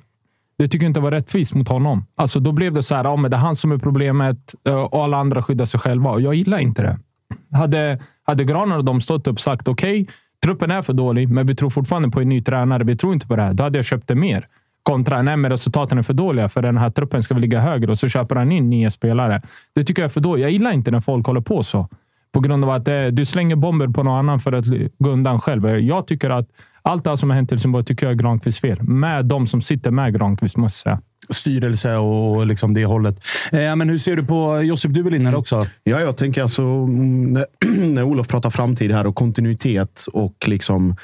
det 0.57 0.67
tycker 0.67 0.85
jag 0.85 0.89
inte 0.89 0.99
var 0.99 1.11
rättvist 1.11 1.53
mot 1.53 1.67
honom. 1.67 2.05
Alltså, 2.15 2.39
då 2.39 2.51
blev 2.51 2.73
det 2.73 2.83
så 2.83 2.95
här, 2.95 3.03
ja, 3.03 3.15
men 3.15 3.31
det 3.31 3.37
är 3.37 3.41
han 3.41 3.55
som 3.55 3.71
är 3.71 3.77
problemet 3.77 4.55
eh, 4.67 4.75
och 4.75 5.03
alla 5.03 5.17
andra 5.17 5.43
skyddar 5.43 5.65
sig 5.65 5.79
själva. 5.79 6.09
Och 6.09 6.21
jag 6.21 6.33
gillar 6.35 6.57
inte 6.59 6.81
det. 6.81 6.99
Hade, 7.57 7.99
hade 8.23 8.43
Graner 8.43 8.77
och 8.77 8.85
de 8.85 9.01
stått 9.01 9.27
upp 9.27 9.33
och 9.35 9.39
sagt 9.39 9.67
okej, 9.67 10.07
truppen 10.43 10.71
är 10.71 10.81
för 10.81 10.93
dålig, 10.93 11.29
men 11.29 11.47
vi 11.47 11.55
tror 11.55 11.69
fortfarande 11.69 12.09
på 12.09 12.21
en 12.21 12.29
ny 12.29 12.41
tränare. 12.41 12.83
Vi 12.83 12.95
tror 12.95 13.13
inte 13.13 13.27
på 13.27 13.35
det 13.35 13.41
här. 13.41 13.53
Då 13.53 13.63
hade 13.63 13.77
jag 13.77 13.85
köpt 13.85 14.07
det 14.07 14.15
mer. 14.15 14.47
Kontra, 14.83 15.21
nej 15.21 15.37
men 15.37 15.51
resultaten 15.51 15.97
är 15.97 16.03
för 16.03 16.13
dåliga 16.13 16.49
för 16.49 16.61
den 16.61 16.77
här 16.77 16.89
truppen 16.89 17.23
ska 17.23 17.33
väl 17.33 17.41
ligga 17.41 17.59
högre 17.59 17.91
och 17.91 17.97
så 17.97 18.07
köper 18.07 18.35
han 18.35 18.51
in 18.51 18.69
nya 18.69 18.91
spelare. 18.91 19.41
Det 19.75 19.83
tycker 19.83 20.01
jag 20.01 20.09
är 20.09 20.13
för 20.13 20.21
dåligt. 20.21 20.41
Jag 20.41 20.51
gillar 20.51 20.71
inte 20.71 20.91
när 20.91 20.99
folk 20.99 21.27
håller 21.27 21.41
på 21.41 21.63
så. 21.63 21.89
På 22.31 22.39
grund 22.39 22.63
av 22.63 22.69
att 22.69 22.87
eh, 22.87 23.05
du 23.05 23.25
slänger 23.25 23.55
bomber 23.55 23.87
på 23.87 24.03
någon 24.03 24.17
annan 24.17 24.39
för 24.39 24.51
att 24.51 24.65
gå 24.99 25.09
undan 25.09 25.39
själv. 25.39 25.65
Eh, 25.67 25.75
jag 25.75 26.07
tycker 26.07 26.29
att 26.29 26.47
allt 26.81 27.03
det 27.03 27.09
här 27.09 27.17
som 27.17 27.29
har 27.29 27.35
hänt 27.35 27.51
i 27.51 27.55
Helsingborg 27.55 27.85
tycker 27.85 28.05
jag 28.05 28.13
är 28.13 28.17
Granqvists 28.17 28.61
fel. 28.61 28.83
Med 28.83 29.25
de 29.25 29.47
som 29.47 29.61
sitter 29.61 29.91
med 29.91 30.13
Granqvist, 30.13 30.57
måste 30.57 30.89
jag 30.89 30.97
säga. 30.97 31.10
Styrelse 31.29 31.95
och 31.95 32.47
liksom 32.47 32.73
det 32.73 32.85
hållet. 32.85 33.19
Eh, 33.51 33.75
men 33.75 33.89
hur 33.89 33.97
ser 33.97 34.15
du 34.15 34.23
på... 34.23 34.61
Josip, 34.61 34.93
du 34.93 35.03
vill 35.03 35.13
in 35.13 35.25
här 35.25 35.35
också. 35.35 35.67
Ja, 35.83 35.99
jag 35.99 36.17
tänker 36.17 36.41
alltså 36.41 36.61
mm, 36.63 37.33
när, 37.33 37.45
när 37.87 38.03
Olof 38.03 38.27
pratar 38.27 38.49
framtid 38.49 38.91
här 38.91 39.07
och 39.07 39.15
kontinuitet 39.15 40.05
och 40.13 40.47
liksom 40.47 40.95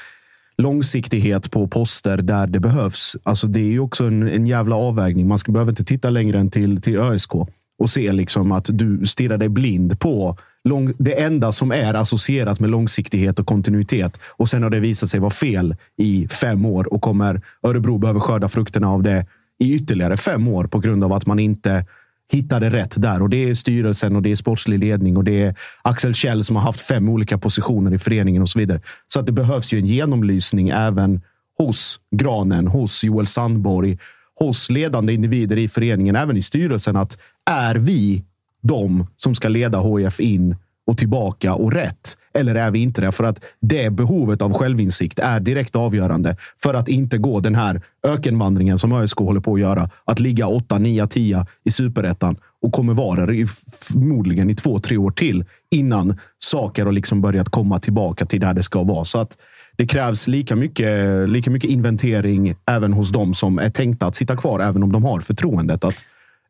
långsiktighet 0.62 1.50
på 1.50 1.68
poster 1.68 2.16
där 2.16 2.46
det 2.46 2.60
behövs. 2.60 3.16
Alltså 3.22 3.46
det 3.46 3.60
är 3.60 3.70
ju 3.70 3.80
också 3.80 4.04
en, 4.04 4.28
en 4.28 4.46
jävla 4.46 4.76
avvägning. 4.76 5.28
Man 5.28 5.38
ska, 5.38 5.52
behöver 5.52 5.72
inte 5.72 5.84
titta 5.84 6.10
längre 6.10 6.38
än 6.38 6.50
till, 6.50 6.80
till 6.80 6.98
ÖSK 6.98 7.34
och 7.78 7.90
se 7.90 8.12
liksom 8.12 8.52
att 8.52 8.68
du 8.72 9.06
stirrar 9.06 9.38
dig 9.38 9.48
blind 9.48 10.00
på 10.00 10.38
lång, 10.64 10.92
det 10.98 11.22
enda 11.22 11.52
som 11.52 11.72
är 11.72 11.94
associerat 11.94 12.60
med 12.60 12.70
långsiktighet 12.70 13.38
och 13.38 13.46
kontinuitet. 13.46 14.20
Och 14.26 14.48
sen 14.48 14.62
har 14.62 14.70
det 14.70 14.80
visat 14.80 15.10
sig 15.10 15.20
vara 15.20 15.30
fel 15.30 15.76
i 15.96 16.28
fem 16.28 16.64
år 16.64 16.92
och 16.92 17.02
kommer 17.02 17.40
Örebro 17.62 17.98
behöver 17.98 18.20
skörda 18.20 18.48
frukterna 18.48 18.88
av 18.88 19.02
det 19.02 19.26
i 19.58 19.74
ytterligare 19.74 20.16
fem 20.16 20.48
år 20.48 20.64
på 20.64 20.78
grund 20.78 21.04
av 21.04 21.12
att 21.12 21.26
man 21.26 21.38
inte 21.38 21.84
hittade 22.32 22.70
rätt 22.70 23.02
där. 23.02 23.22
Och 23.22 23.30
Det 23.30 23.50
är 23.50 23.54
styrelsen 23.54 24.16
och 24.16 24.22
det 24.22 24.30
är 24.30 24.36
sportslig 24.36 24.78
ledning 24.78 25.16
och 25.16 25.24
det 25.24 25.42
är 25.42 25.54
Axel 25.82 26.14
Kjell 26.14 26.44
som 26.44 26.56
har 26.56 26.62
haft 26.62 26.80
fem 26.80 27.08
olika 27.08 27.38
positioner 27.38 27.94
i 27.94 27.98
föreningen 27.98 28.42
och 28.42 28.48
så 28.48 28.58
vidare. 28.58 28.80
Så 29.08 29.20
att 29.20 29.26
det 29.26 29.32
behövs 29.32 29.72
ju 29.72 29.78
en 29.78 29.86
genomlysning 29.86 30.68
även 30.68 31.20
hos 31.58 32.00
Granen, 32.10 32.66
hos 32.66 33.04
Joel 33.04 33.26
Sandborg, 33.26 33.98
hos 34.38 34.70
ledande 34.70 35.12
individer 35.12 35.56
i 35.56 35.68
föreningen, 35.68 36.16
även 36.16 36.36
i 36.36 36.42
styrelsen. 36.42 36.96
Att 36.96 37.18
är 37.46 37.74
vi 37.74 38.24
de 38.62 39.06
som 39.16 39.34
ska 39.34 39.48
leda 39.48 39.80
HIF 39.80 40.20
in 40.20 40.56
och 40.88 40.98
tillbaka 40.98 41.54
och 41.54 41.72
rätt? 41.72 42.16
Eller 42.34 42.54
är 42.54 42.70
vi 42.70 42.78
inte 42.78 43.00
det? 43.00 43.12
För 43.12 43.24
att 43.24 43.44
det 43.60 43.90
behovet 43.90 44.42
av 44.42 44.54
självinsikt 44.54 45.18
är 45.18 45.40
direkt 45.40 45.76
avgörande 45.76 46.36
för 46.62 46.74
att 46.74 46.88
inte 46.88 47.18
gå 47.18 47.40
den 47.40 47.54
här 47.54 47.82
ökenvandringen 48.06 48.78
som 48.78 48.92
ÖSK 48.92 49.18
håller 49.18 49.40
på 49.40 49.54
att 49.54 49.60
göra. 49.60 49.90
Att 50.04 50.20
ligga 50.20 50.46
8, 50.46 50.78
9, 50.78 51.06
10 51.06 51.46
i 51.64 51.70
superettan 51.70 52.36
och 52.62 52.72
kommer 52.72 52.94
vara 52.94 53.26
det 53.26 53.46
förmodligen 53.72 54.50
i 54.50 54.54
två, 54.54 54.78
tre 54.78 54.96
år 54.96 55.10
till 55.10 55.44
innan 55.70 56.18
saker 56.38 56.84
har 56.84 56.92
liksom 56.92 57.20
börjat 57.20 57.48
komma 57.48 57.78
tillbaka 57.78 58.26
till 58.26 58.40
där 58.40 58.54
det 58.54 58.62
ska 58.62 58.82
vara. 58.82 59.04
Så 59.04 59.18
att 59.18 59.38
det 59.76 59.86
krävs 59.86 60.28
lika 60.28 60.56
mycket, 60.56 61.28
lika 61.28 61.50
mycket 61.50 61.70
inventering 61.70 62.54
även 62.70 62.92
hos 62.92 63.10
dem 63.10 63.34
som 63.34 63.58
är 63.58 63.70
tänkta 63.70 64.06
att 64.06 64.16
sitta 64.16 64.36
kvar, 64.36 64.60
även 64.60 64.82
om 64.82 64.92
de 64.92 65.04
har 65.04 65.20
förtroendet. 65.20 65.84
Att 65.84 66.04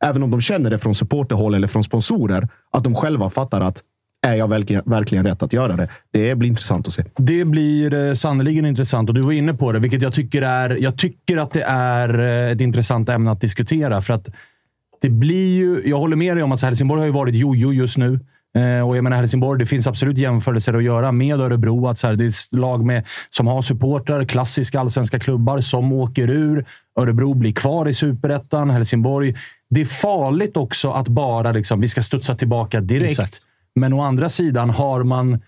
även 0.04 0.22
om 0.22 0.30
de 0.30 0.40
känner 0.40 0.70
det 0.70 0.78
från 0.78 0.94
supporterhåll 0.94 1.54
eller 1.54 1.68
från 1.68 1.84
sponsorer, 1.84 2.48
att 2.72 2.84
de 2.84 2.94
själva 2.94 3.30
fattar 3.30 3.60
att 3.60 3.82
är 4.26 4.34
jag 4.34 4.48
verkligen, 4.48 4.82
verkligen 4.86 5.26
rätt 5.26 5.42
att 5.42 5.52
göra 5.52 5.76
det? 5.76 5.88
Det 6.10 6.34
blir 6.34 6.48
intressant 6.48 6.86
att 6.86 6.92
se. 6.92 7.04
Det 7.16 7.44
blir 7.44 7.94
eh, 7.94 8.14
sannerligen 8.14 8.66
intressant 8.66 9.08
och 9.08 9.14
du 9.14 9.20
var 9.20 9.32
inne 9.32 9.54
på 9.54 9.72
det, 9.72 9.78
vilket 9.78 10.02
jag 10.02 10.14
tycker, 10.14 10.42
är, 10.42 10.76
jag 10.80 10.98
tycker 10.98 11.36
att 11.36 11.50
det 11.50 11.62
är 11.62 12.18
eh, 12.18 12.52
ett 12.52 12.60
intressant 12.60 13.08
ämne 13.08 13.30
att 13.30 13.40
diskutera. 13.40 14.00
För 14.00 14.14
att 14.14 14.28
det 15.00 15.10
blir 15.10 15.54
ju, 15.54 15.82
jag 15.84 15.98
håller 15.98 16.16
med 16.16 16.36
dig 16.36 16.42
om 16.44 16.52
att 16.52 16.62
Helsingborg 16.62 17.00
har 17.00 17.06
ju 17.06 17.12
varit 17.12 17.34
jojo 17.34 17.72
just 17.72 17.96
nu. 17.96 18.20
Eh, 18.56 18.88
och 18.88 18.96
jag 18.96 19.04
menar 19.04 19.16
Helsingborg, 19.16 19.58
det 19.58 19.66
finns 19.66 19.86
absolut 19.86 20.18
jämförelser 20.18 20.74
att 20.74 20.82
göra 20.82 21.12
med 21.12 21.40
Örebro. 21.40 21.86
Att 21.86 21.98
så 21.98 22.06
här, 22.06 22.14
det 22.14 22.24
är 22.24 22.56
lag 22.56 22.84
med, 22.84 23.06
som 23.30 23.46
har 23.46 23.62
supportrar, 23.62 24.24
klassiska 24.24 24.80
allsvenska 24.80 25.18
klubbar 25.18 25.60
som 25.60 25.92
åker 25.92 26.30
ur. 26.30 26.64
Örebro 27.00 27.34
blir 27.34 27.52
kvar 27.52 27.88
i 27.88 27.94
superettan. 27.94 28.70
Helsingborg. 28.70 29.34
Det 29.70 29.80
är 29.80 29.84
farligt 29.84 30.56
också 30.56 30.90
att 30.90 31.08
bara 31.08 31.52
liksom, 31.52 31.80
vi 31.80 31.88
ska 31.88 32.02
studsa 32.02 32.34
tillbaka 32.34 32.80
direkt. 32.80 33.10
Exakt. 33.10 33.42
Men 33.78 33.92
å 33.92 34.00
andra 34.00 34.28
sidan, 34.28 34.70
har 34.70 35.02
man, 35.02 35.40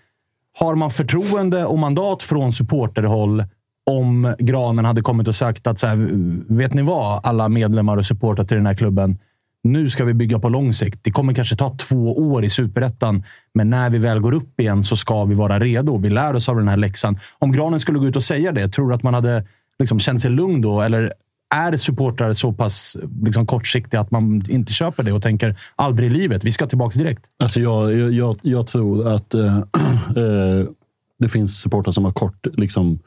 har 0.59 0.75
man 0.75 0.91
förtroende 0.91 1.65
och 1.65 1.79
mandat 1.79 2.23
från 2.23 2.53
supporterhåll 2.53 3.43
om 3.89 4.35
Granen 4.39 4.85
hade 4.85 5.01
kommit 5.01 5.27
och 5.27 5.35
sagt 5.35 5.67
att 5.67 5.79
så 5.79 5.87
här, 5.87 6.07
vet 6.53 6.73
ni 6.73 6.81
vad, 6.81 7.25
alla 7.25 7.49
medlemmar 7.49 7.97
och 7.97 8.05
supportrar 8.05 8.45
till 8.45 8.57
den 8.57 8.65
här 8.65 8.75
klubben. 8.75 9.17
Nu 9.63 9.89
ska 9.89 10.05
vi 10.05 10.13
bygga 10.13 10.39
på 10.39 10.49
lång 10.49 10.73
sikt. 10.73 10.99
Det 11.03 11.11
kommer 11.11 11.33
kanske 11.33 11.55
ta 11.55 11.75
två 11.77 12.17
år 12.17 12.43
i 12.43 12.49
superettan, 12.49 13.23
men 13.53 13.69
när 13.69 13.89
vi 13.89 13.97
väl 13.97 14.19
går 14.19 14.31
upp 14.31 14.59
igen 14.59 14.83
så 14.83 14.95
ska 14.95 15.25
vi 15.25 15.35
vara 15.35 15.59
redo. 15.59 15.97
Vi 15.97 16.09
lär 16.09 16.35
oss 16.35 16.49
av 16.49 16.55
den 16.55 16.67
här 16.67 16.77
läxan. 16.77 17.19
Om 17.39 17.51
Granen 17.51 17.79
skulle 17.79 17.99
gå 17.99 18.05
ut 18.05 18.15
och 18.15 18.23
säga 18.23 18.51
det, 18.51 18.67
tror 18.67 18.89
du 18.89 18.95
att 18.95 19.03
man 19.03 19.13
hade 19.13 19.45
liksom 19.79 19.99
känt 19.99 20.21
sig 20.21 20.31
lugn 20.31 20.61
då? 20.61 20.81
Eller 20.81 21.13
är 21.51 21.77
supportrar 21.77 22.33
så 22.33 22.53
pass 22.53 22.97
liksom 23.23 23.45
kortsiktiga 23.45 24.01
att 24.01 24.11
man 24.11 24.43
inte 24.49 24.73
köper 24.73 25.03
det 25.03 25.11
och 25.11 25.21
tänker 25.21 25.55
aldrig 25.75 26.11
i 26.11 26.13
livet, 26.13 26.43
vi 26.43 26.51
ska 26.51 26.67
tillbaka 26.67 26.99
direkt? 26.99 27.25
Alltså 27.39 27.59
jag, 27.59 27.93
jag, 27.93 28.13
jag, 28.13 28.39
jag 28.41 28.67
tror 28.67 29.07
att 29.07 29.33
äh, 29.33 29.57
äh, 29.57 29.63
det 31.19 31.29
finns 31.29 31.61
supportrar 31.61 31.91
som 31.91 32.05
har 32.05 32.11
kort, 32.11 32.47
liksom, 32.53 32.99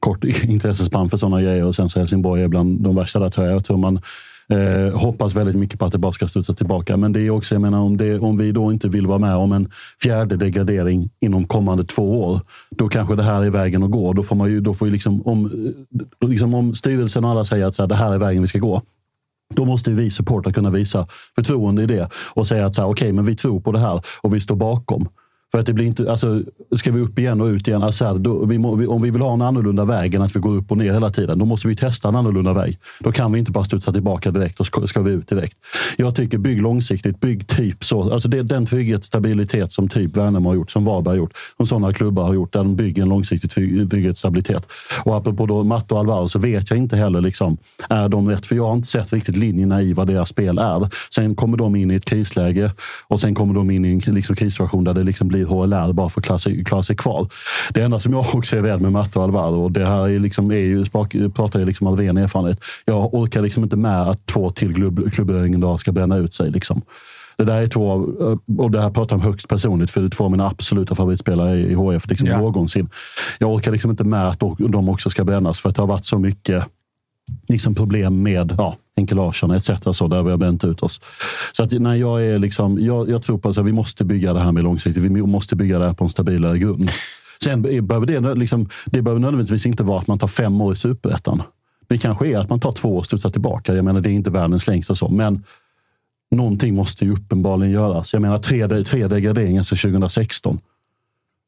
kort 0.00 0.24
intressespann 0.44 1.10
för 1.10 1.16
sådana 1.16 1.42
grejer 1.42 1.64
och 1.64 1.74
sen 1.74 1.88
så 1.88 1.98
Helsingborg 1.98 2.42
är 2.42 2.48
bland 2.48 2.80
de 2.80 2.96
värsta 2.96 3.18
där 3.18 3.28
tror 3.28 3.46
jag. 3.46 3.56
Jag 3.56 3.64
tror 3.64 3.76
man 3.76 4.00
eh, 4.52 4.98
hoppas 4.98 5.34
väldigt 5.34 5.56
mycket 5.56 5.78
på 5.78 5.84
att 5.84 5.92
det 5.92 5.98
bara 5.98 6.12
ska 6.12 6.28
studsa 6.28 6.52
tillbaka. 6.52 6.96
Men 6.96 7.12
det 7.12 7.20
är 7.20 7.30
också, 7.30 7.54
jag 7.54 7.62
menar, 7.62 7.80
om, 7.80 7.96
det, 7.96 8.18
om 8.18 8.36
vi 8.36 8.52
då 8.52 8.72
inte 8.72 8.88
vill 8.88 9.06
vara 9.06 9.18
med 9.18 9.34
om 9.34 9.52
en 9.52 9.70
fjärde 10.02 10.36
degradering 10.36 11.10
inom 11.20 11.46
kommande 11.46 11.84
två 11.84 12.22
år, 12.24 12.40
då 12.70 12.88
kanske 12.88 13.16
det 13.16 13.22
här 13.22 13.44
är 13.44 13.50
vägen 13.50 13.82
att 13.82 13.90
gå. 13.90 14.12
Då 14.12 14.22
får 14.22 14.36
man 14.36 14.50
ju, 14.50 14.60
då 14.60 14.74
får 14.74 14.88
ju 14.88 14.92
liksom, 14.92 15.26
om, 15.26 15.44
eh, 16.22 16.28
liksom 16.28 16.54
om 16.54 16.74
styrelsen 16.74 17.24
och 17.24 17.30
alla 17.30 17.44
säger 17.44 17.66
att 17.66 17.74
så 17.74 17.82
här, 17.82 17.88
det 17.88 17.96
här 17.96 18.12
är 18.12 18.18
vägen 18.18 18.42
vi 18.42 18.48
ska 18.48 18.58
gå, 18.58 18.82
då 19.54 19.64
måste 19.64 19.90
vi 19.90 20.10
supportrar 20.10 20.52
kunna 20.52 20.70
visa 20.70 21.06
förtroende 21.34 21.82
i 21.82 21.86
det 21.86 22.08
och 22.34 22.46
säga 22.46 22.66
att 22.66 22.74
så 22.74 22.82
här, 22.82 22.88
okej, 22.88 23.12
men 23.12 23.24
vi 23.24 23.36
tror 23.36 23.60
på 23.60 23.72
det 23.72 23.78
här 23.78 24.00
och 24.20 24.34
vi 24.34 24.40
står 24.40 24.56
bakom. 24.56 25.08
För 25.52 25.58
att 25.58 25.66
det 25.66 25.72
blir 25.72 25.86
inte, 25.86 26.10
alltså, 26.10 26.42
ska 26.76 26.92
vi 26.92 27.00
upp 27.00 27.18
igen 27.18 27.40
och 27.40 27.46
ut 27.46 27.68
igen, 27.68 27.82
alltså, 27.82 28.04
här, 28.04 28.18
då, 28.18 28.44
vi 28.44 28.58
må, 28.58 28.74
vi, 28.74 28.86
om 28.86 29.02
vi 29.02 29.10
vill 29.10 29.22
ha 29.22 29.32
en 29.32 29.42
annorlunda 29.42 29.84
väg 29.84 30.14
än 30.14 30.22
att 30.22 30.36
vi 30.36 30.40
går 30.40 30.56
upp 30.56 30.70
och 30.70 30.78
ner 30.78 30.92
hela 30.92 31.10
tiden, 31.10 31.38
då 31.38 31.44
måste 31.44 31.68
vi 31.68 31.76
testa 31.76 32.08
en 32.08 32.16
annorlunda 32.16 32.52
väg. 32.52 32.78
Då 33.00 33.12
kan 33.12 33.32
vi 33.32 33.38
inte 33.38 33.52
bara 33.52 33.64
studsa 33.64 33.92
tillbaka 33.92 34.30
direkt 34.30 34.60
och 34.60 34.66
ska, 34.66 34.86
ska 34.86 35.02
vi 35.02 35.12
ut 35.12 35.28
direkt. 35.28 35.56
Jag 35.96 36.16
tycker 36.16 36.38
bygg 36.38 36.62
långsiktigt, 36.62 37.20
bygg 37.20 37.46
typ 37.46 37.84
så. 37.84 38.12
Alltså 38.12 38.28
det 38.28 38.38
är 38.38 38.42
den 38.42 38.66
trygghet, 38.66 39.04
stabilitet 39.04 39.72
som 39.72 39.88
typ 39.88 40.16
Värnamo 40.16 40.48
har 40.48 40.54
gjort, 40.54 40.70
som 40.70 40.84
Varberg 40.84 41.12
har 41.12 41.16
gjort, 41.16 41.32
som 41.56 41.66
sådana 41.66 41.92
klubbar 41.92 42.22
har 42.22 42.34
gjort, 42.34 42.52
där 42.52 42.60
de 42.60 42.76
bygger 42.76 43.02
en 43.02 43.08
långsiktig 43.08 43.50
trygghet, 43.50 44.18
stabilitet. 44.18 44.68
Och 45.04 45.16
apropå 45.16 45.46
då 45.46 45.64
Matte 45.64 45.94
och 45.94 46.00
Alvaro 46.00 46.28
så 46.28 46.38
vet 46.38 46.70
jag 46.70 46.78
inte 46.78 46.96
heller, 46.96 47.20
liksom, 47.20 47.56
är 47.88 48.08
de 48.08 48.28
rätt? 48.28 48.46
För 48.46 48.56
jag 48.56 48.66
har 48.66 48.74
inte 48.74 48.88
sett 48.88 49.12
riktigt 49.12 49.36
linjerna 49.36 49.82
i 49.82 49.92
vad 49.92 50.06
deras 50.06 50.28
spel 50.28 50.58
är. 50.58 50.88
Sen 51.14 51.34
kommer 51.34 51.56
de 51.56 51.76
in 51.76 51.90
i 51.90 51.94
ett 51.94 52.04
krisläge 52.04 52.72
och 53.08 53.20
sen 53.20 53.34
kommer 53.34 53.54
de 53.54 53.70
in 53.70 53.84
i 53.84 54.02
en 54.06 54.14
liksom, 54.14 54.36
krissituation 54.36 54.84
där 54.84 54.94
det 54.94 55.02
liksom 55.02 55.28
blir 55.28 55.37
HLR 55.44 55.92
bara 55.92 56.08
för 56.08 56.20
att 56.20 56.24
klara 56.24 56.38
sig, 56.38 56.64
klara 56.64 56.82
sig 56.82 56.96
kvar. 56.96 57.28
Det 57.70 57.82
enda 57.82 58.00
som 58.00 58.12
jag 58.12 58.34
också 58.34 58.56
är 58.56 58.62
rädd 58.62 58.80
med 58.80 58.92
Matte 58.92 59.18
och 59.18 59.24
Alvaro, 59.24 59.64
och 59.64 59.72
det 59.72 59.86
här 59.86 60.08
är, 60.08 60.18
liksom, 60.18 60.50
är 60.50 60.56
ju, 60.56 60.84
pratar 61.30 61.58
jag 61.58 61.66
liksom 61.66 61.86
av 61.86 61.96
ren 61.96 62.16
erfarenhet. 62.16 62.60
Jag 62.84 63.14
orkar 63.14 63.42
liksom 63.42 63.62
inte 63.62 63.76
med 63.76 64.02
att 64.02 64.26
två 64.26 64.50
till 64.50 64.74
klubb, 64.74 65.12
klubbledningen 65.12 65.78
ska 65.78 65.92
bränna 65.92 66.16
ut 66.16 66.32
sig. 66.32 66.50
Liksom. 66.50 66.82
Det 67.36 67.44
där 67.44 67.62
är 67.62 67.68
två, 67.68 67.86
och 68.58 68.70
det 68.70 68.80
här 68.80 68.90
pratar 68.90 69.16
jag 69.16 69.20
om 69.20 69.32
högst 69.32 69.48
personligt, 69.48 69.90
för 69.90 70.00
det 70.00 70.06
är 70.06 70.10
två 70.10 70.24
av 70.24 70.30
mina 70.30 70.46
absoluta 70.46 70.94
favoritspelare 70.94 71.56
i 71.58 71.74
HF 71.74 72.08
liksom 72.08 72.26
ja. 72.26 72.38
någonsin. 72.38 72.88
Jag 73.38 73.54
orkar 73.54 73.72
liksom 73.72 73.90
inte 73.90 74.04
med 74.04 74.28
att 74.28 74.40
de 74.58 74.88
också 74.88 75.10
ska 75.10 75.24
brännas, 75.24 75.58
för 75.58 75.68
att 75.68 75.76
det 75.76 75.82
har 75.82 75.86
varit 75.86 76.04
så 76.04 76.18
mycket 76.18 76.64
liksom 77.48 77.74
problem 77.74 78.22
med 78.22 78.54
ja, 78.58 78.76
Henke 78.96 79.14
Larsson 79.14 79.50
etc. 79.50 79.70
Så 79.92 80.08
där 80.08 80.22
vi 80.22 80.30
har 80.30 80.36
bränt 80.36 80.64
ut 80.64 80.82
oss. 80.82 81.00
Så 81.52 81.62
att, 81.62 81.72
nej, 81.72 82.00
jag, 82.00 82.26
är 82.26 82.38
liksom, 82.38 82.78
jag, 82.84 83.10
jag 83.10 83.22
tror 83.22 83.38
på 83.38 83.48
att 83.48 83.58
vi 83.58 83.72
måste 83.72 84.04
bygga 84.04 84.32
det 84.32 84.40
här 84.40 84.52
med 84.52 84.64
långsiktigt. 84.64 85.02
Vi 85.02 85.10
måste 85.10 85.56
bygga 85.56 85.78
det 85.78 85.86
här 85.86 85.94
på 85.94 86.04
en 86.04 86.10
stabilare 86.10 86.58
grund. 86.58 86.90
Sen 87.44 87.62
behöver 87.62 88.06
det, 88.06 88.34
liksom, 88.34 88.68
det 88.84 89.02
behöver 89.02 89.20
nödvändigtvis 89.20 89.66
inte 89.66 89.82
vara 89.82 90.00
att 90.00 90.06
man 90.06 90.18
tar 90.18 90.28
fem 90.28 90.60
år 90.60 90.72
i 90.72 90.76
superettan. 90.76 91.42
Det 91.88 91.98
kanske 91.98 92.26
är 92.26 92.38
att 92.38 92.48
man 92.48 92.60
tar 92.60 92.72
två 92.72 92.94
år 92.94 92.98
och 92.98 93.06
studsar 93.06 93.30
tillbaka. 93.30 93.74
Jag 93.74 93.84
menar, 93.84 94.00
det 94.00 94.10
är 94.10 94.12
inte 94.12 94.30
världens 94.30 94.66
längsta 94.66 94.94
så. 94.94 95.08
Men 95.08 95.44
någonting 96.30 96.74
måste 96.74 97.04
ju 97.04 97.12
uppenbarligen 97.12 97.72
göras. 97.72 98.12
Jag 98.12 98.22
menar, 98.22 98.38
tre, 98.38 98.84
tre 98.84 99.06
degraderingar 99.06 99.62
sedan 99.62 99.78
2016. 99.78 100.60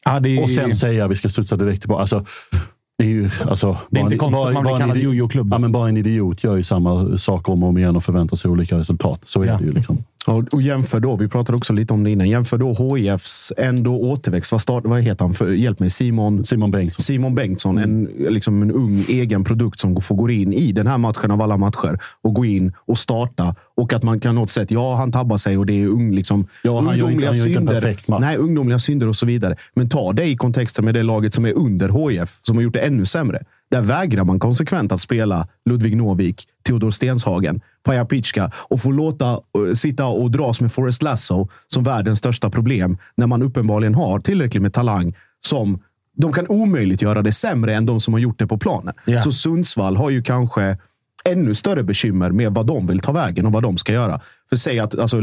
Ja, 0.05 0.17
är... 0.17 0.43
Och 0.43 0.51
sen 0.51 0.77
säga 0.77 1.05
att 1.05 1.11
vi 1.11 1.17
ska 1.17 1.29
studsa 1.29 1.57
direkt 1.57 1.81
tillbaka. 1.81 2.01
Alltså, 2.01 2.27
det 2.51 2.59
är 3.05 3.09
ju 3.09 3.31
alltså, 3.49 3.77
det 3.91 4.01
är 4.01 4.05
inte 4.05 4.17
konstigt 4.17 4.47
att 4.47 4.53
man 4.53 4.63
blir 4.63 4.79
kallad 4.79 4.97
jojo-klubb. 4.97 5.49
Ja, 5.53 5.59
men 5.59 5.73
bara 5.73 5.89
en 5.89 5.97
idiot 5.97 6.45
gör 6.45 6.57
ju 6.57 6.63
samma 6.63 7.19
sak 7.19 7.49
om 7.49 7.63
och 7.63 7.69
om 7.69 7.79
igen 7.79 7.97
och 7.97 8.05
förväntar 8.05 8.37
sig 8.37 8.51
olika 8.51 8.79
resultat. 8.79 9.23
Så 9.25 9.43
är 9.43 9.47
ja. 9.47 9.59
det 9.59 9.65
ju. 9.65 9.73
Liksom. 9.73 10.05
Och, 10.27 10.55
och 10.55 10.63
jämför 10.63 11.01
då, 11.01 11.17
vi 11.17 11.29
pratade 11.29 11.57
också 11.57 11.73
lite 11.73 11.95
om 11.95 12.05
det 12.05 12.11
innan, 12.11 12.29
jämför 12.29 12.59
då 12.59 12.97
HIFs 12.97 13.53
ändå 13.57 14.01
återväxt. 14.01 14.53
Vad, 14.53 14.61
start, 14.61 14.85
vad 14.87 15.03
heter 15.03 15.25
han? 15.25 15.35
För, 15.35 15.53
hjälp 15.53 15.81
mig. 15.81 15.91
Simon, 15.91 16.45
Simon 16.45 16.71
Bengtsson. 16.71 17.03
Simon 17.03 17.35
Bengtsson. 17.35 17.79
En, 17.79 18.05
liksom 18.19 18.63
en 18.63 18.71
ung 18.71 19.05
egen 19.09 19.45
produkt 19.45 19.81
som 19.81 20.01
får 20.01 20.17
gå 20.17 20.31
in 20.31 20.53
i 20.53 20.73
den 20.73 20.87
här 20.87 20.99
matchen 20.99 21.31
av 21.31 21.43
alla 21.43 21.57
matcher 21.57 21.99
och 22.23 22.35
gå 22.35 22.45
in 22.45 22.73
och 22.77 22.99
starta. 22.99 23.55
Och 23.77 23.93
att 23.93 24.03
man 24.03 24.21
kan 24.21 24.35
något 24.35 24.51
sätt, 24.51 24.71
ja, 24.71 24.95
han 24.95 25.13
tabbar 25.13 25.39
sig 25.39 25.59
och 25.59 25.67
det 25.67 25.83
är 25.83 25.87
ung, 25.87 26.13
liksom, 26.15 26.47
ja, 26.63 26.79
ungdomliga 26.79 27.33
gör, 27.33 27.45
synder. 27.45 28.21
Nej, 28.21 28.37
ungdomliga 28.37 28.79
synder 28.79 29.09
och 29.09 29.17
så 29.17 29.27
vidare. 29.27 29.57
Men 29.75 29.89
ta 29.89 30.13
det 30.13 30.25
i 30.25 30.37
kontexten 30.37 30.85
med 30.85 30.95
det 30.95 31.03
laget 31.03 31.35
som 31.35 31.47
är 31.47 31.53
under 31.53 32.09
HIF, 32.11 32.39
som 32.43 32.57
har 32.57 32.63
gjort 32.63 32.75
det 32.75 32.81
ännu 32.81 33.07
sämre. 33.07 33.43
Där 33.71 33.81
vägrar 33.81 34.25
man 34.25 34.39
konsekvent 34.39 34.93
att 34.93 35.01
spela 35.01 35.49
Ludvig 35.65 35.97
Novik, 35.97 36.47
Theodor 36.67 36.91
Stenshagen, 36.91 37.61
Paja 37.83 38.05
Pitschka 38.05 38.53
och 38.55 38.81
få 38.81 38.91
låta 38.91 39.41
uh, 39.59 39.75
sitta 39.75 40.07
och 40.07 40.31
dras 40.31 40.61
med 40.61 40.73
Forrest 40.73 41.03
Lasso 41.03 41.49
som 41.67 41.85
världens 41.85 42.19
största 42.19 42.51
problem 42.51 42.99
när 43.15 43.27
man 43.27 43.43
uppenbarligen 43.43 43.95
har 43.95 44.21
tillräckligt 44.21 44.63
med 44.63 44.73
talang 44.73 45.17
som 45.41 45.79
de 46.17 46.33
kan 46.33 46.47
omöjligt 46.49 47.03
göra 47.03 47.23
det 47.23 47.33
sämre 47.33 47.75
än 47.75 47.87
de 47.87 48.01
som 48.01 48.15
har 48.15 48.21
gjort 48.21 48.39
det 48.39 48.47
på 48.47 48.59
planen. 48.59 48.95
Yeah. 49.07 49.23
Så 49.23 49.33
Sundsvall 49.33 49.97
har 49.97 50.11
ju 50.11 50.23
kanske 50.23 50.77
ännu 51.25 51.55
större 51.55 51.83
bekymmer 51.83 52.31
med 52.31 52.55
vad 52.55 52.67
de 52.67 52.87
vill 52.87 53.01
ta 53.01 53.13
vägen 53.13 53.47
och 53.47 53.53
vad 53.53 53.63
de 53.63 53.79
ska 53.79 53.93
göra. 53.93 54.21
För 54.49 54.57
säg 54.57 54.79
att 54.79 54.99
alltså, 54.99 55.21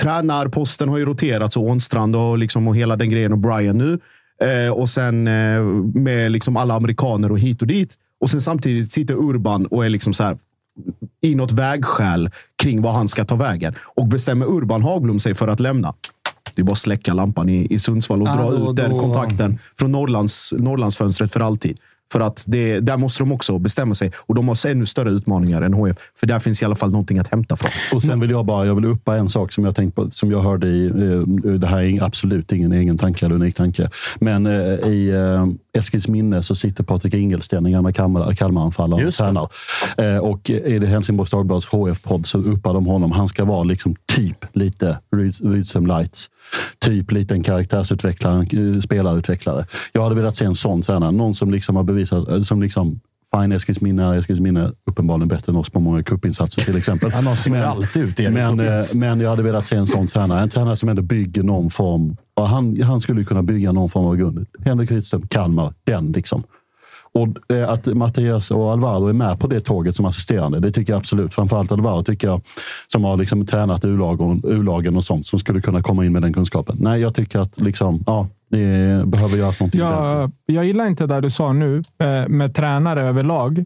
tränarposten 0.00 0.88
har 0.88 0.98
ju 0.98 1.04
roterats 1.04 1.56
och 1.56 1.62
Ånstrand 1.62 2.16
och, 2.16 2.38
liksom, 2.38 2.68
och 2.68 2.76
hela 2.76 2.96
den 2.96 3.10
grejen 3.10 3.32
och 3.32 3.38
Brian 3.38 3.78
nu. 3.78 3.98
Eh, 4.44 4.72
och 4.72 4.88
sen 4.88 5.28
eh, 5.28 5.62
med 5.94 6.30
liksom 6.30 6.56
alla 6.56 6.74
amerikaner 6.74 7.32
och 7.32 7.38
hit 7.38 7.62
och 7.62 7.68
dit. 7.68 7.94
Och 8.20 8.30
sen 8.30 8.40
samtidigt 8.40 8.92
sitter 8.92 9.14
Urban 9.14 9.66
och 9.66 9.84
är 9.84 9.88
liksom 9.88 10.14
så 10.14 10.24
här 10.24 10.38
i 11.20 11.34
något 11.34 11.52
vägskäl 11.52 12.30
kring 12.62 12.82
vad 12.82 12.94
han 12.94 13.08
ska 13.08 13.24
ta 13.24 13.34
vägen. 13.34 13.74
Och 13.78 14.06
bestämmer 14.06 14.46
Urban 14.46 14.82
Hagblom 14.82 15.20
sig 15.20 15.34
för 15.34 15.48
att 15.48 15.60
lämna. 15.60 15.94
Det 16.54 16.62
är 16.62 16.64
bara 16.64 16.72
att 16.72 16.78
släcka 16.78 17.14
lampan 17.14 17.48
i, 17.48 17.66
i 17.70 17.78
Sundsvall 17.78 18.22
och 18.22 18.28
ah, 18.28 18.36
dra 18.36 18.50
då, 18.50 18.70
ut 18.70 18.76
den 18.76 18.90
då... 18.90 19.00
kontakten 19.00 19.58
från 19.78 19.92
Norrlands, 19.92 20.54
Norrlandsfönstret 20.58 21.32
för 21.32 21.40
alltid. 21.40 21.78
För 22.12 22.20
att 22.20 22.44
det, 22.48 22.80
där 22.80 22.96
måste 22.96 23.22
de 23.22 23.32
också 23.32 23.58
bestämma 23.58 23.94
sig. 23.94 24.12
Och 24.16 24.34
de 24.34 24.48
har 24.48 24.66
ännu 24.66 24.86
större 24.86 25.10
utmaningar 25.10 25.62
än 25.62 25.74
HF. 25.74 25.96
För 26.20 26.26
där 26.26 26.38
finns 26.38 26.62
i 26.62 26.64
alla 26.64 26.74
fall 26.74 26.90
någonting 26.90 27.18
att 27.18 27.28
hämta 27.28 27.56
från. 27.56 27.70
Och 27.92 28.02
sen 28.02 28.20
vill 28.20 28.30
jag 28.30 28.46
bara 28.46 28.66
jag 28.66 28.74
vill 28.74 28.84
uppa 28.84 29.16
en 29.16 29.28
sak 29.28 29.52
som 29.52 29.64
jag, 29.64 29.76
tänkt 29.76 29.94
på, 29.94 30.10
som 30.10 30.30
jag 30.30 30.42
hörde 30.42 30.66
i... 30.66 30.86
Eh, 30.86 31.52
det 31.52 31.66
här 31.66 31.80
är 31.80 32.02
absolut 32.02 32.52
ingen 32.52 32.72
egen 32.72 32.98
tanke 32.98 33.26
eller 33.26 33.34
unik 33.34 33.54
tanke. 33.54 33.90
Men 34.18 34.46
eh, 34.46 34.52
i 34.88 35.10
eh, 35.10 35.78
Eskils 35.80 36.08
minne 36.08 36.42
så 36.42 36.54
sitter 36.54 36.84
Patrik 36.84 37.14
Ingelsten, 37.14 37.66
en 37.66 37.72
gammal 37.72 37.92
Kalmaranfallare 38.36 39.06
och 39.06 39.14
tränar. 39.14 39.48
Och 40.20 40.50
i 40.50 40.78
det 40.78 40.86
Helsingborgs 40.86 41.30
Dagblads 41.30 41.66
HF-podd 41.66 42.26
så 42.26 42.38
uppar 42.38 42.74
de 42.74 42.86
honom. 42.86 43.12
Han 43.12 43.28
ska 43.28 43.44
vara 43.44 43.64
liksom 43.64 43.94
typ 44.06 44.44
lite 44.52 44.98
Rydström 45.42 45.86
Lights. 45.86 46.30
Typ 46.78 47.12
liten 47.12 47.42
karaktärsutvecklare, 47.42 48.82
spelarutvecklare. 48.82 49.64
Jag 49.92 50.02
hade 50.02 50.14
velat 50.14 50.36
se 50.36 50.44
en 50.44 50.54
sån 50.54 50.82
tränare. 50.82 51.10
Någon 51.10 51.34
som 51.34 51.50
liksom 51.50 51.76
har 51.76 51.82
bevisat, 51.82 52.46
som 52.46 52.62
liksom 52.62 53.00
Fine, 53.36 53.52
Eskilsminne 53.52 54.04
är 54.04 54.14
Eskilsminne 54.14 54.72
uppenbarligen 54.86 55.28
bättre 55.28 55.52
än 55.52 55.56
oss 55.56 55.70
på 55.70 55.80
många 55.80 56.02
cupinsatser 56.02 56.62
till 56.62 56.76
exempel. 56.76 57.12
Han 57.24 57.36
ser 57.36 57.62
alltid 57.62 58.02
ut 58.02 58.20
i 58.20 58.30
men, 58.30 58.60
eh, 58.60 58.80
men 58.94 59.20
jag 59.20 59.30
hade 59.30 59.42
velat 59.42 59.66
se 59.66 59.76
en 59.76 59.86
sån 59.86 60.06
tränare. 60.06 60.40
En 60.42 60.48
tränare 60.48 60.76
som 60.76 60.88
ändå 60.88 61.02
bygger 61.02 61.42
någon 61.42 61.70
form. 61.70 62.16
Han, 62.36 62.82
han 62.82 63.00
skulle 63.00 63.24
kunna 63.24 63.42
bygga 63.42 63.72
någon 63.72 63.88
form 63.88 64.06
av 64.06 64.16
grund. 64.16 64.46
Henrik 64.64 64.90
Rydström, 64.90 65.26
Kalmar, 65.28 65.74
den 65.84 66.12
liksom. 66.12 66.42
Och 67.14 67.52
eh, 67.56 67.70
att 67.70 67.86
Mattias 67.86 68.50
och 68.50 68.72
Alvaro 68.72 69.06
är 69.06 69.12
med 69.12 69.40
på 69.40 69.46
det 69.46 69.60
tåget 69.60 69.94
som 69.94 70.06
assisterande, 70.06 70.60
det 70.60 70.72
tycker 70.72 70.92
jag 70.92 70.98
absolut. 70.98 71.34
Framförallt 71.34 71.72
Alvaro 71.72 72.02
tycker 72.02 72.28
jag, 72.28 72.40
som 72.88 73.04
har 73.04 73.16
liksom 73.16 73.46
tränat 73.46 73.84
U-lagen 73.84 74.96
och 74.96 75.04
sånt, 75.04 75.26
som 75.26 75.38
skulle 75.38 75.60
kunna 75.60 75.82
komma 75.82 76.04
in 76.04 76.12
med 76.12 76.22
den 76.22 76.32
kunskapen. 76.32 76.76
Nej, 76.80 77.00
jag 77.00 77.14
tycker 77.14 77.38
att 77.38 77.60
liksom, 77.60 78.04
ja, 78.06 78.28
det 78.50 79.02
behöver 79.06 79.36
göras 79.36 79.60
någonting. 79.60 79.80
Ja, 79.80 80.30
jag 80.46 80.64
gillar 80.64 80.86
inte 80.86 81.06
det 81.06 81.20
du 81.20 81.30
sa 81.30 81.52
nu 81.52 81.82
eh, 81.98 82.28
med 82.28 82.54
tränare 82.54 83.02
överlag. 83.02 83.58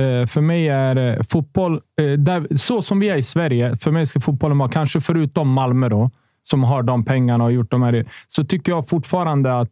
Eh, 0.00 0.26
för 0.26 0.40
mig 0.40 0.68
är 0.68 1.22
fotboll, 1.22 1.80
där, 2.18 2.56
så 2.56 2.82
som 2.82 2.98
vi 2.98 3.08
är 3.08 3.16
i 3.16 3.22
Sverige, 3.22 3.76
för 3.76 3.90
mig 3.90 4.06
ska 4.06 4.20
fotbollen 4.20 4.58
vara, 4.58 4.68
kanske 4.68 5.00
förutom 5.00 5.52
Malmö 5.52 5.88
då, 5.88 6.10
som 6.42 6.64
har 6.64 6.82
de 6.82 7.04
pengarna 7.04 7.44
och 7.44 7.52
gjort 7.52 7.70
de 7.70 7.82
här, 7.82 8.04
så 8.28 8.44
tycker 8.44 8.72
jag 8.72 8.88
fortfarande 8.88 9.58
att 9.58 9.70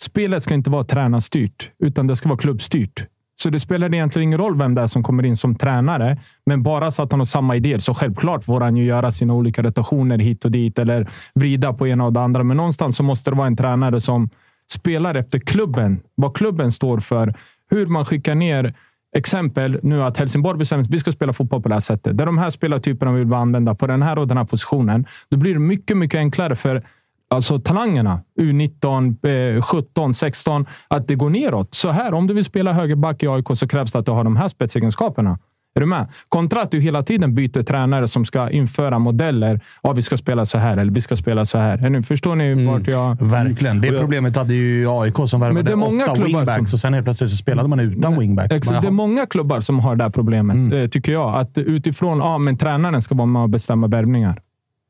spelet 0.00 0.42
ska 0.42 0.54
inte 0.54 0.70
vara 0.70 0.84
tränarstyrt, 0.84 1.70
utan 1.78 2.06
det 2.06 2.16
ska 2.16 2.28
vara 2.28 2.38
klubbstyrt. 2.38 3.06
Så 3.38 3.50
det 3.50 3.60
spelar 3.60 3.94
egentligen 3.94 4.28
ingen 4.28 4.38
roll 4.38 4.58
vem 4.58 4.74
det 4.74 4.82
är 4.82 4.86
som 4.86 5.02
kommer 5.02 5.24
in 5.24 5.36
som 5.36 5.54
tränare, 5.54 6.18
men 6.46 6.62
bara 6.62 6.90
så 6.90 7.02
att 7.02 7.12
han 7.12 7.20
har 7.20 7.24
samma 7.24 7.56
idéer. 7.56 7.78
Så 7.78 7.94
självklart 7.94 8.44
får 8.44 8.60
han 8.60 8.76
ju 8.76 8.84
göra 8.84 9.10
sina 9.10 9.34
olika 9.34 9.62
rotationer 9.62 10.18
hit 10.18 10.44
och 10.44 10.50
dit 10.50 10.78
eller 10.78 11.08
vrida 11.34 11.72
på 11.72 11.88
ena 11.88 12.04
och 12.04 12.12
det 12.12 12.20
andra. 12.20 12.44
Men 12.44 12.56
någonstans 12.56 12.96
så 12.96 13.02
måste 13.02 13.30
det 13.30 13.36
vara 13.36 13.46
en 13.46 13.56
tränare 13.56 14.00
som 14.00 14.30
spelar 14.72 15.14
efter 15.14 15.38
klubben, 15.38 16.00
vad 16.14 16.36
klubben 16.36 16.72
står 16.72 17.00
för, 17.00 17.34
hur 17.70 17.86
man 17.86 18.04
skickar 18.04 18.34
ner 18.34 18.74
exempel 19.16 19.80
nu 19.82 20.02
att 20.02 20.16
Helsingborg 20.16 20.58
bestämmer 20.58 20.84
att 20.84 20.90
vi 20.90 20.98
ska 20.98 21.12
spela 21.12 21.32
fotboll 21.32 21.62
på 21.62 21.68
det 21.68 21.74
här 21.74 21.80
sättet. 21.80 22.18
Där 22.18 22.26
de 22.26 22.38
här 22.38 22.50
spelartyperna 22.50 23.12
vill 23.12 23.26
vi 23.26 23.34
använda 23.34 23.74
på 23.74 23.86
den 23.86 24.02
här 24.02 24.18
och 24.18 24.28
den 24.28 24.36
här 24.36 24.44
positionen. 24.44 25.06
Då 25.28 25.36
blir 25.36 25.54
det 25.54 25.60
mycket, 25.60 25.96
mycket 25.96 26.18
enklare 26.18 26.56
för 26.56 26.82
alltså 27.30 27.58
talangerna, 27.58 28.20
U19, 28.40 29.60
17, 29.60 30.14
16, 30.14 30.66
att 30.88 31.08
det 31.08 31.14
går 31.14 31.30
neråt. 31.30 31.74
Så 31.74 31.90
här, 31.90 32.14
om 32.14 32.26
du 32.26 32.34
vill 32.34 32.44
spela 32.44 32.72
högerback 32.72 33.22
i 33.22 33.28
AIK 33.28 33.46
så 33.54 33.68
krävs 33.68 33.92
det 33.92 33.98
att 33.98 34.06
du 34.06 34.12
har 34.12 34.24
de 34.24 34.36
här 34.36 34.48
spetsegenskaperna. 34.48 35.38
Är 35.76 35.80
du 35.80 35.86
med? 35.86 36.08
Kontra 36.28 36.62
att 36.62 36.70
du 36.70 36.80
hela 36.80 37.02
tiden 37.02 37.34
byter 37.34 37.62
tränare 37.62 38.08
som 38.08 38.24
ska 38.24 38.50
införa 38.50 38.98
modeller. 38.98 39.60
Ja, 39.82 39.92
vi 39.92 40.02
ska 40.02 40.16
spela 40.16 40.46
så 40.46 40.58
här 40.58 40.76
eller 40.76 40.92
vi 40.92 41.00
ska 41.00 41.16
spela 41.16 41.44
så 41.44 41.58
här. 41.58 41.90
Nu, 41.90 42.02
förstår 42.02 42.34
ni 42.34 42.44
mm. 42.44 42.66
vart 42.66 42.88
jag... 42.88 43.22
Verkligen. 43.22 43.80
Det 43.80 43.98
problemet 43.98 44.36
hade 44.36 44.54
ju 44.54 44.88
AIK 44.90 45.14
som 45.26 45.40
värvade 45.40 45.74
åtta 45.74 46.14
wingbacks 46.24 46.70
som... 46.70 46.76
och 46.76 46.80
sen 46.80 46.94
helt 46.94 47.06
plötsligt 47.06 47.30
så 47.30 47.36
spelade 47.36 47.68
man 47.68 47.80
utan 47.80 48.12
Nej, 48.12 48.20
wingbacks. 48.20 48.54
Exakt, 48.54 48.82
det 48.82 48.88
är 48.88 48.92
många 48.92 49.26
klubbar 49.26 49.60
som 49.60 49.80
har 49.80 49.96
det 49.96 50.04
här 50.04 50.10
problemet, 50.10 50.54
mm. 50.54 50.78
Eh, 50.78 50.88
tycker 50.88 51.12
jag. 51.12 51.36
Att 51.36 51.58
utifrån 51.58 52.18
ja, 52.18 52.38
men 52.38 52.58
tränaren 52.58 53.02
ska 53.02 53.14
vara 53.14 53.26
med 53.26 53.42
och 53.42 53.48
bestämma 53.48 53.86
värvningar. 53.86 54.40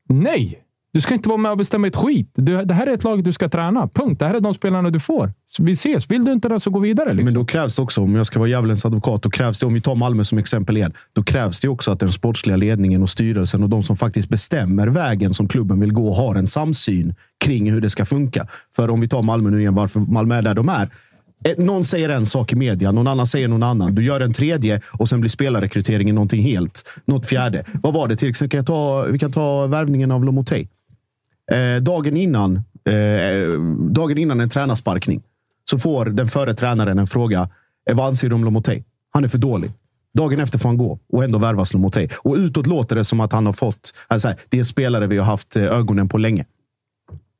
Nej! 0.09 0.66
Du 0.97 1.01
ska 1.01 1.13
inte 1.13 1.29
vara 1.29 1.37
med 1.37 1.51
och 1.51 1.57
bestämma 1.57 1.87
ett 1.87 1.95
skit. 1.95 2.31
Du, 2.35 2.65
det 2.65 2.73
här 2.73 2.87
är 2.87 2.93
ett 2.93 3.03
lag 3.03 3.23
du 3.23 3.33
ska 3.33 3.49
träna. 3.49 3.87
Punkt. 3.87 4.19
Det 4.19 4.25
här 4.25 4.33
är 4.33 4.39
de 4.39 4.53
spelarna 4.53 4.89
du 4.89 4.99
får. 4.99 5.33
Vi 5.59 5.71
ses. 5.71 6.11
Vill 6.11 6.25
du 6.25 6.31
inte 6.31 6.49
det 6.49 6.59
så 6.59 6.69
gå 6.69 6.79
vidare. 6.79 7.13
Liksom. 7.13 7.25
Men 7.25 7.33
då 7.33 7.45
krävs 7.45 7.75
det 7.75 7.81
också, 7.81 8.01
om 8.01 8.15
jag 8.15 8.25
ska 8.25 8.39
vara 8.39 8.49
djävulens 8.49 8.85
advokat, 8.85 9.23
då 9.23 9.29
krävs 9.29 9.59
det, 9.59 9.65
om 9.65 9.73
vi 9.73 9.81
tar 9.81 9.95
Malmö 9.95 10.23
som 10.23 10.37
exempel 10.37 10.77
igen, 10.77 10.93
då 11.13 11.23
krävs 11.23 11.59
det 11.59 11.67
också 11.67 11.91
att 11.91 11.99
den 11.99 12.11
sportsliga 12.11 12.57
ledningen 12.57 13.03
och 13.03 13.09
styrelsen 13.09 13.63
och 13.63 13.69
de 13.69 13.83
som 13.83 13.95
faktiskt 13.95 14.29
bestämmer 14.29 14.87
vägen 14.87 15.33
som 15.33 15.47
klubben 15.47 15.79
vill 15.79 15.93
gå 15.93 16.13
har 16.13 16.35
en 16.35 16.47
samsyn 16.47 17.15
kring 17.45 17.71
hur 17.71 17.81
det 17.81 17.89
ska 17.89 18.05
funka. 18.05 18.47
För 18.75 18.89
om 18.89 19.01
vi 19.01 19.07
tar 19.07 19.21
Malmö 19.21 19.49
nu 19.49 19.59
igen, 19.59 19.75
varför 19.75 19.99
Malmö 19.99 20.35
är 20.35 20.41
där 20.41 20.55
de 20.55 20.69
är. 20.69 20.89
Eh, 21.45 21.53
Någon 21.57 21.85
säger 21.85 22.09
en 22.09 22.25
sak 22.25 22.53
i 22.53 22.55
media, 22.55 22.91
någon 22.91 23.07
annan 23.07 23.27
säger 23.27 23.47
någon 23.47 23.63
annan. 23.63 23.95
Du 23.95 24.03
gör 24.03 24.19
en 24.19 24.33
tredje 24.33 24.81
och 24.87 25.09
sen 25.09 25.19
blir 25.19 25.29
spelarrekryteringen 25.29 26.15
någonting 26.15 26.41
helt. 26.41 26.89
Något 27.05 27.27
fjärde. 27.27 27.65
Vad 27.83 27.93
var 27.93 28.07
det? 28.07 28.15
Till 28.15 28.29
exempel, 28.29 28.51
kan 28.51 28.57
jag 28.57 28.67
ta, 28.67 29.03
vi 29.11 29.19
kan 29.19 29.31
ta 29.31 29.67
värvningen 29.67 30.11
av 30.11 30.25
Lomotey. 30.25 30.67
Eh, 31.51 31.81
dagen, 31.81 32.17
innan, 32.17 32.55
eh, 32.85 33.61
dagen 33.89 34.17
innan 34.17 34.41
en 34.41 34.49
tränarsparkning 34.49 35.23
så 35.69 35.79
får 35.79 36.05
den 36.05 36.27
före 36.27 36.53
tränaren 36.53 36.99
en 36.99 37.07
fråga. 37.07 37.49
Vad 37.91 38.07
anser 38.07 38.29
du 38.29 38.35
om 38.35 38.43
Lomotey? 38.43 38.83
Han 39.09 39.23
är 39.23 39.27
för 39.27 39.37
dålig. 39.37 39.71
Dagen 40.13 40.39
efter 40.39 40.59
får 40.59 40.69
han 40.69 40.77
gå 40.77 40.99
och 41.13 41.23
ändå 41.23 41.39
värvas 41.39 41.73
Lomotey. 41.73 42.07
Och 42.15 42.35
utåt 42.35 42.67
låter 42.67 42.95
det 42.95 43.03
som 43.03 43.19
att 43.19 43.31
han 43.31 43.45
har 43.45 43.53
fått... 43.53 43.93
Alltså, 44.07 44.27
här, 44.27 44.37
det 44.49 44.59
är 44.59 44.63
spelare 44.63 45.07
vi 45.07 45.17
har 45.17 45.25
haft 45.25 45.55
eh, 45.55 45.63
ögonen 45.63 46.09
på 46.09 46.17
länge. 46.17 46.45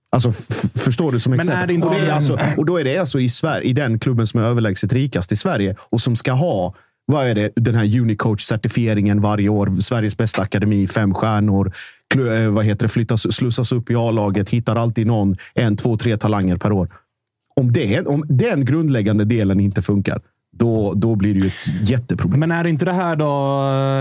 Alltså, 0.09 0.31
förstår 0.75 1.11
du 1.11 1.19
som 1.19 1.31
Men 1.31 1.39
exempel? 1.39 1.75
är 1.75 1.85
och, 1.85 1.95
är 1.95 2.11
alltså, 2.11 2.39
och 2.57 2.65
då 2.65 2.77
är 2.77 2.83
det 2.83 2.97
alltså 2.97 3.19
i, 3.19 3.29
Sverige, 3.29 3.69
i 3.69 3.73
den 3.73 3.99
klubben 3.99 4.27
som 4.27 4.39
är 4.39 4.43
överlägset 4.43 4.93
rikast 4.93 5.31
i 5.31 5.35
Sverige 5.35 5.75
och 5.79 6.01
som 6.01 6.15
ska 6.15 6.31
ha 6.31 6.73
vad 7.11 7.27
är 7.27 7.35
det? 7.35 7.51
Den 7.55 7.75
här 7.75 7.99
Unicoach-certifieringen 7.99 9.21
varje 9.21 9.49
år. 9.49 9.81
Sveriges 9.81 10.17
bästa 10.17 10.41
akademi, 10.41 10.87
fem 10.87 11.13
stjärnor. 11.13 11.71
Eh, 12.15 12.49
vad 12.49 12.65
heter 12.65 12.85
det? 12.85 12.89
Flyttas, 12.89 13.35
slussas 13.35 13.71
upp 13.71 13.89
i 13.89 13.95
A-laget. 13.95 14.49
Hittar 14.49 14.75
alltid 14.75 15.07
någon, 15.07 15.35
en, 15.55 15.77
två, 15.77 15.97
tre 15.97 16.17
talanger 16.17 16.57
per 16.57 16.71
år. 16.71 16.89
Om, 17.55 17.73
det, 17.73 18.07
om 18.07 18.25
den 18.29 18.65
grundläggande 18.65 19.25
delen 19.25 19.59
inte 19.59 19.81
funkar, 19.81 20.21
då, 20.57 20.93
då 20.93 21.15
blir 21.15 21.33
det 21.33 21.39
ju 21.39 21.47
ett 21.47 21.89
jätteproblem. 21.89 22.39
Men 22.39 22.51
är 22.51 22.67
inte 22.67 22.85
det 22.85 22.93
här 22.93 23.15
då, 23.15 23.25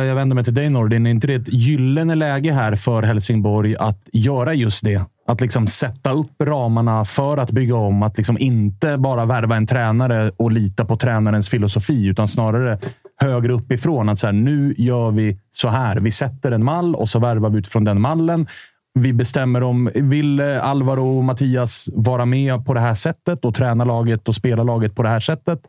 jag 0.06 0.14
vänder 0.14 0.34
mig 0.34 0.44
till 0.44 0.54
dig 0.54 0.70
Nordin, 0.70 1.06
är 1.06 1.10
inte 1.10 1.26
det 1.26 1.34
ett 1.34 1.52
gyllene 1.52 2.14
läge 2.14 2.52
här 2.52 2.74
för 2.74 3.02
Helsingborg 3.02 3.76
att 3.76 4.08
göra 4.12 4.54
just 4.54 4.84
det? 4.84 5.04
Att 5.28 5.40
liksom 5.40 5.66
sätta 5.66 6.10
upp 6.10 6.42
ramarna 6.42 7.04
för 7.04 7.36
att 7.36 7.50
bygga 7.50 7.76
om. 7.76 8.02
Att 8.02 8.16
liksom 8.16 8.38
inte 8.38 8.98
bara 8.98 9.24
värva 9.24 9.56
en 9.56 9.66
tränare 9.66 10.30
och 10.36 10.52
lita 10.52 10.84
på 10.84 10.96
tränarens 10.96 11.48
filosofi, 11.48 12.06
utan 12.06 12.28
snarare 12.28 12.78
högre 13.20 13.52
uppifrån. 13.52 14.08
Att 14.08 14.18
så 14.18 14.26
här, 14.26 14.32
nu 14.32 14.74
gör 14.78 15.10
vi 15.10 15.38
så 15.52 15.68
här. 15.68 15.96
Vi 15.96 16.10
sätter 16.10 16.52
en 16.52 16.64
mall 16.64 16.94
och 16.94 17.08
så 17.08 17.18
värvar 17.18 17.50
vi 17.50 17.58
utifrån 17.58 17.84
den 17.84 18.00
mallen. 18.00 18.46
Vi 18.94 19.12
bestämmer 19.12 19.62
om 19.62 19.90
vill 19.94 20.40
Alvaro 20.40 21.18
och 21.18 21.24
Mattias 21.24 21.88
vara 21.92 22.24
med 22.24 22.66
på 22.66 22.74
det 22.74 22.80
här 22.80 22.94
sättet 22.94 23.44
och 23.44 23.54
träna 23.54 23.84
laget 23.84 24.28
och 24.28 24.34
spela 24.34 24.62
laget 24.62 24.94
på 24.94 25.02
det 25.02 25.08
här 25.08 25.20
sättet. 25.20 25.60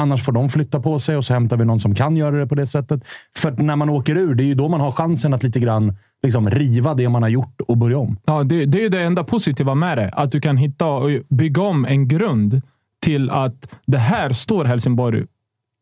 Annars 0.00 0.24
får 0.24 0.32
de 0.32 0.48
flytta 0.48 0.80
på 0.80 0.98
sig 0.98 1.16
och 1.16 1.24
så 1.24 1.34
hämtar 1.34 1.56
vi 1.56 1.64
någon 1.64 1.80
som 1.80 1.94
kan 1.94 2.16
göra 2.16 2.36
det 2.36 2.46
på 2.46 2.54
det 2.54 2.66
sättet. 2.66 3.02
För 3.36 3.50
när 3.50 3.76
man 3.76 3.90
åker 3.90 4.16
ur, 4.16 4.34
det 4.34 4.42
är 4.42 4.46
ju 4.46 4.54
då 4.54 4.68
man 4.68 4.80
har 4.80 4.90
chansen 4.90 5.34
att 5.34 5.42
lite 5.42 5.60
grann 5.60 5.96
liksom 6.22 6.50
riva 6.50 6.94
det 6.94 7.08
man 7.08 7.22
har 7.22 7.28
gjort 7.28 7.60
och 7.68 7.76
börja 7.76 7.98
om. 7.98 8.16
Ja, 8.24 8.44
det, 8.44 8.66
det 8.66 8.84
är 8.84 8.90
det 8.90 9.02
enda 9.02 9.24
positiva 9.24 9.74
med 9.74 9.98
det. 9.98 10.10
Att 10.12 10.32
du 10.32 10.40
kan 10.40 10.56
hitta 10.56 10.86
och 10.86 11.10
bygga 11.28 11.62
om 11.62 11.84
en 11.84 12.08
grund 12.08 12.62
till 13.04 13.30
att 13.30 13.74
det 13.86 13.98
här 13.98 14.32
står 14.32 14.64
Helsingborg 14.64 15.24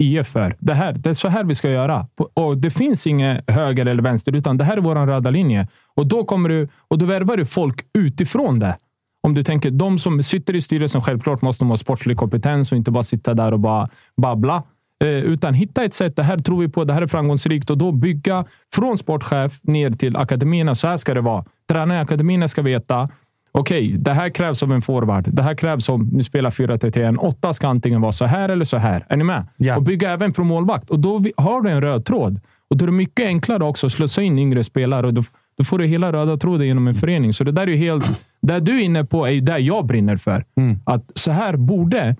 IF 0.02 0.26
för. 0.26 0.56
Det, 0.58 0.74
här, 0.74 0.92
det 0.92 1.10
är 1.10 1.14
så 1.14 1.28
här 1.28 1.44
vi 1.44 1.54
ska 1.54 1.70
göra. 1.70 2.06
Och 2.34 2.58
Det 2.58 2.70
finns 2.70 3.06
inget 3.06 3.50
höger 3.50 3.86
eller 3.86 4.02
vänster, 4.02 4.36
utan 4.36 4.56
det 4.56 4.64
här 4.64 4.76
är 4.76 4.80
vår 4.80 5.06
röda 5.06 5.30
linje. 5.30 5.68
Och 5.94 6.06
då 6.06 6.24
kommer 6.24 6.48
du 6.48 6.68
och 6.88 6.98
då 6.98 7.06
värvar 7.06 7.36
du 7.36 7.46
folk 7.46 7.80
utifrån 7.98 8.58
det. 8.58 8.76
Om 9.22 9.34
du 9.34 9.42
tänker, 9.42 9.70
de 9.70 9.98
som 9.98 10.22
sitter 10.22 10.56
i 10.56 10.60
styrelsen, 10.60 11.02
självklart 11.02 11.42
måste 11.42 11.64
de 11.64 11.70
ha 11.70 11.76
sportslig 11.76 12.16
kompetens 12.16 12.72
och 12.72 12.78
inte 12.78 12.90
bara 12.90 13.02
sitta 13.02 13.34
där 13.34 13.52
och 13.52 13.60
bara 13.60 13.88
babbla. 14.16 14.62
Eh, 15.04 15.10
utan 15.10 15.54
hitta 15.54 15.84
ett 15.84 15.94
sätt. 15.94 16.16
Det 16.16 16.22
här 16.22 16.38
tror 16.38 16.60
vi 16.60 16.68
på. 16.68 16.84
Det 16.84 16.94
här 16.94 17.02
är 17.02 17.06
framgångsrikt 17.06 17.70
och 17.70 17.78
då 17.78 17.92
bygga 17.92 18.44
från 18.74 18.98
sportchef 18.98 19.58
ner 19.62 19.90
till 19.90 20.16
akademierna. 20.16 20.74
Så 20.74 20.88
här 20.88 20.96
ska 20.96 21.14
det 21.14 21.20
vara. 21.20 21.44
Tränarna 21.68 21.94
i 21.94 21.98
akademierna 21.98 22.48
ska 22.48 22.62
veta. 22.62 23.08
Okej, 23.52 23.96
det 23.98 24.12
här 24.12 24.28
krävs 24.28 24.62
av 24.62 24.72
en 24.72 24.82
forward. 24.82 25.24
Det 25.28 25.42
här 25.42 25.54
krävs 25.54 25.88
om 25.88 26.08
nu 26.12 26.22
spelar 26.22 26.50
4-3-3. 26.50 27.08
En 27.08 27.18
åtta 27.18 27.52
ska 27.54 27.68
antingen 27.68 28.00
vara 28.00 28.12
så 28.12 28.24
här 28.24 28.48
eller 28.48 28.64
så 28.64 28.76
här. 28.76 29.06
Är 29.08 29.16
ni 29.16 29.24
med? 29.24 29.46
Och 29.76 29.82
bygga 29.82 30.10
även 30.10 30.34
från 30.34 30.46
målvakt. 30.46 30.90
Och 30.90 30.98
då 30.98 31.24
har 31.36 31.62
du 31.62 31.70
en 31.70 31.80
röd 31.80 32.04
tråd. 32.04 32.40
Och 32.70 32.76
då 32.76 32.84
är 32.84 32.86
det 32.86 32.92
mycket 32.92 33.26
enklare 33.26 33.64
också 33.64 33.86
att 33.86 33.92
slussa 33.92 34.22
in 34.22 34.38
yngre 34.38 34.64
spelare. 34.64 35.06
Och 35.06 35.14
då, 35.14 35.22
då 35.58 35.64
får 35.64 35.78
du 35.78 35.86
hela 35.86 36.12
röda 36.12 36.36
tråden 36.36 36.66
genom 36.66 36.88
en 36.88 36.94
förening. 36.94 37.32
Så 37.32 37.44
det 37.44 37.52
där 37.52 37.62
är 37.62 37.66
ju 37.66 37.76
helt... 37.76 38.24
Det 38.40 38.60
du 38.60 38.78
är 38.80 38.84
inne 38.84 39.04
på 39.04 39.26
är 39.26 39.30
ju 39.30 39.40
det 39.40 39.58
jag 39.58 39.86
brinner 39.86 40.16
för. 40.16 40.44
Att 40.84 41.10
så 41.14 41.30
här 41.30 41.56
borde 41.56 42.16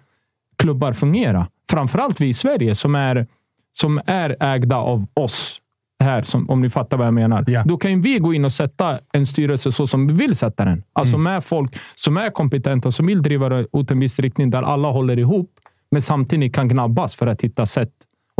klubbar 0.59 0.92
fungera. 0.92 1.47
Framförallt 1.70 2.20
vi 2.20 2.27
i 2.29 2.35
Sverige 2.35 2.74
som 2.74 2.94
är, 2.94 3.27
som 3.72 4.00
är 4.07 4.37
ägda 4.40 4.77
av 4.77 5.07
oss 5.14 5.61
här, 6.05 6.22
som, 6.22 6.50
om 6.50 6.61
ni 6.61 6.70
fattar 6.70 6.96
vad 6.96 7.07
jag 7.07 7.14
menar. 7.14 7.64
Då 7.64 7.77
kan 7.77 8.00
vi 8.00 8.18
gå 8.18 8.35
in 8.35 8.44
och 8.44 8.53
sätta 8.53 8.98
en 9.12 9.27
styrelse 9.27 9.72
så 9.72 9.87
som 9.87 10.07
vi 10.07 10.14
vill 10.14 10.37
sätta 10.37 10.64
den. 10.64 10.83
Alltså 10.92 11.18
med 11.18 11.44
folk 11.44 11.79
som 11.94 12.16
är 12.16 12.31
kompetenta, 12.31 12.92
som 12.92 13.07
vill 13.07 13.22
driva 13.22 13.48
det 13.48 13.66
åt 13.72 13.90
en 13.90 14.00
viss 14.00 14.18
riktning 14.18 14.50
där 14.50 14.62
alla 14.62 14.88
håller 14.90 15.18
ihop, 15.18 15.50
men 15.90 16.03
samtidigt 16.03 16.55
kan 16.55 16.68
gnabbas 16.68 17.14
för 17.14 17.27
att 17.27 17.40
hitta 17.40 17.66
sätt 17.66 17.90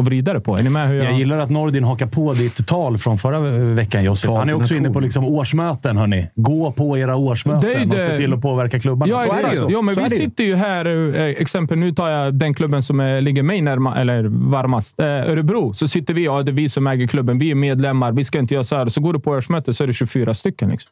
att 0.01 0.05
vrida 0.07 0.33
det 0.33 0.41
på. 0.41 0.57
Är 0.59 0.63
ni 0.63 0.71
med 0.71 0.89
hur 0.89 0.95
jag... 0.97 1.07
Jag 1.07 1.19
gillar 1.19 1.39
att 1.39 1.51
Nordin 1.51 1.85
hakar 1.85 2.07
på 2.07 2.33
ditt 2.35 2.67
tal 2.67 2.99
från 2.99 3.19
förra 3.19 3.41
veckan, 3.75 4.05
Josip. 4.05 4.31
Han 4.31 4.49
är 4.49 4.55
också 4.55 4.75
inne 4.77 4.91
på 4.91 5.01
liksom 5.01 5.25
årsmöten. 5.25 5.97
Hörni. 5.97 6.29
Gå 6.35 6.73
på 6.73 6.99
era 6.99 7.17
årsmöten 7.17 7.61
Det 7.71 7.85
det- 7.85 7.95
och 7.95 8.01
se 8.01 8.17
till 8.17 8.33
att 8.33 8.43
påverka 8.43 8.81
klubbarna. 8.81 9.11
Ja, 9.13 9.19
Så 9.19 9.25
är 9.25 9.43
det 9.43 9.49
exakt. 9.49 9.71
ju. 9.71 9.73
Ja, 9.75 9.83
men 9.83 9.95
Så 9.95 10.01
vi 10.01 10.07
är 10.07 10.11
det 10.11 10.17
ju. 10.17 10.23
sitter 10.25 10.45
ju 10.45 10.55
här, 10.57 11.15
eh, 11.17 11.23
exempel 11.23 11.79
nu 11.79 11.93
tar 11.93 12.09
jag 12.09 12.35
den 12.35 12.55
klubben 12.55 12.83
som 12.83 13.19
ligger 13.23 13.43
mig 13.43 13.61
närma, 13.63 13.97
eller 13.97 14.25
varmast, 14.51 15.01
eh, 15.01 15.07
Örebro. 15.07 15.73
Så 15.75 15.89
sitter 15.89 16.15
vi, 16.15 16.25
ja 16.25 16.43
det 16.43 16.51
är 16.51 16.55
vi 16.55 16.69
som 16.69 16.87
äger 16.87 17.07
klubben, 17.07 17.39
vi 17.39 17.51
är 17.51 17.55
medlemmar, 17.55 18.13
vi 18.13 18.25
ska 18.25 18.39
inte 18.39 18.55
göra 18.55 18.65
så 18.65 18.77
här. 18.77 18.89
Så 18.89 19.01
går 19.01 19.13
du 19.13 19.19
på 19.21 19.31
årsmöte 19.31 19.75
så 19.75 19.83
är 19.85 19.87
det 19.87 19.93
24 19.95 20.35
stycken. 20.35 20.69
Liksom. 20.71 20.91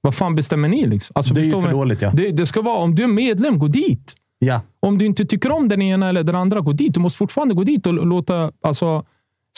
Vad 0.00 0.14
fan 0.14 0.34
bestämmer 0.34 0.68
ni? 0.68 0.86
Liksom? 0.86 1.12
Alltså, 1.16 1.34
Det 1.34 1.40
är 1.40 1.44
ju 1.44 1.50
för 1.52 1.60
mig? 1.60 1.70
dåligt, 1.70 2.02
ja. 2.02 2.10
Det, 2.14 2.30
det 2.30 2.46
ska 2.46 2.62
vara, 2.62 2.76
om 2.78 2.94
du 2.94 3.02
är 3.02 3.06
medlem, 3.08 3.58
gå 3.58 3.66
dit. 3.68 4.14
Ja. 4.44 4.60
Om 4.80 4.98
du 4.98 5.06
inte 5.06 5.24
tycker 5.24 5.52
om 5.52 5.68
den 5.68 5.82
ena 5.82 6.08
eller 6.08 6.22
den 6.22 6.34
andra, 6.34 6.60
gå 6.60 6.72
dit. 6.72 6.94
Du 6.94 7.00
måste 7.00 7.18
fortfarande 7.18 7.54
gå 7.54 7.64
dit 7.64 7.86
och 7.86 8.06
låta... 8.06 8.52
Alltså, 8.60 9.04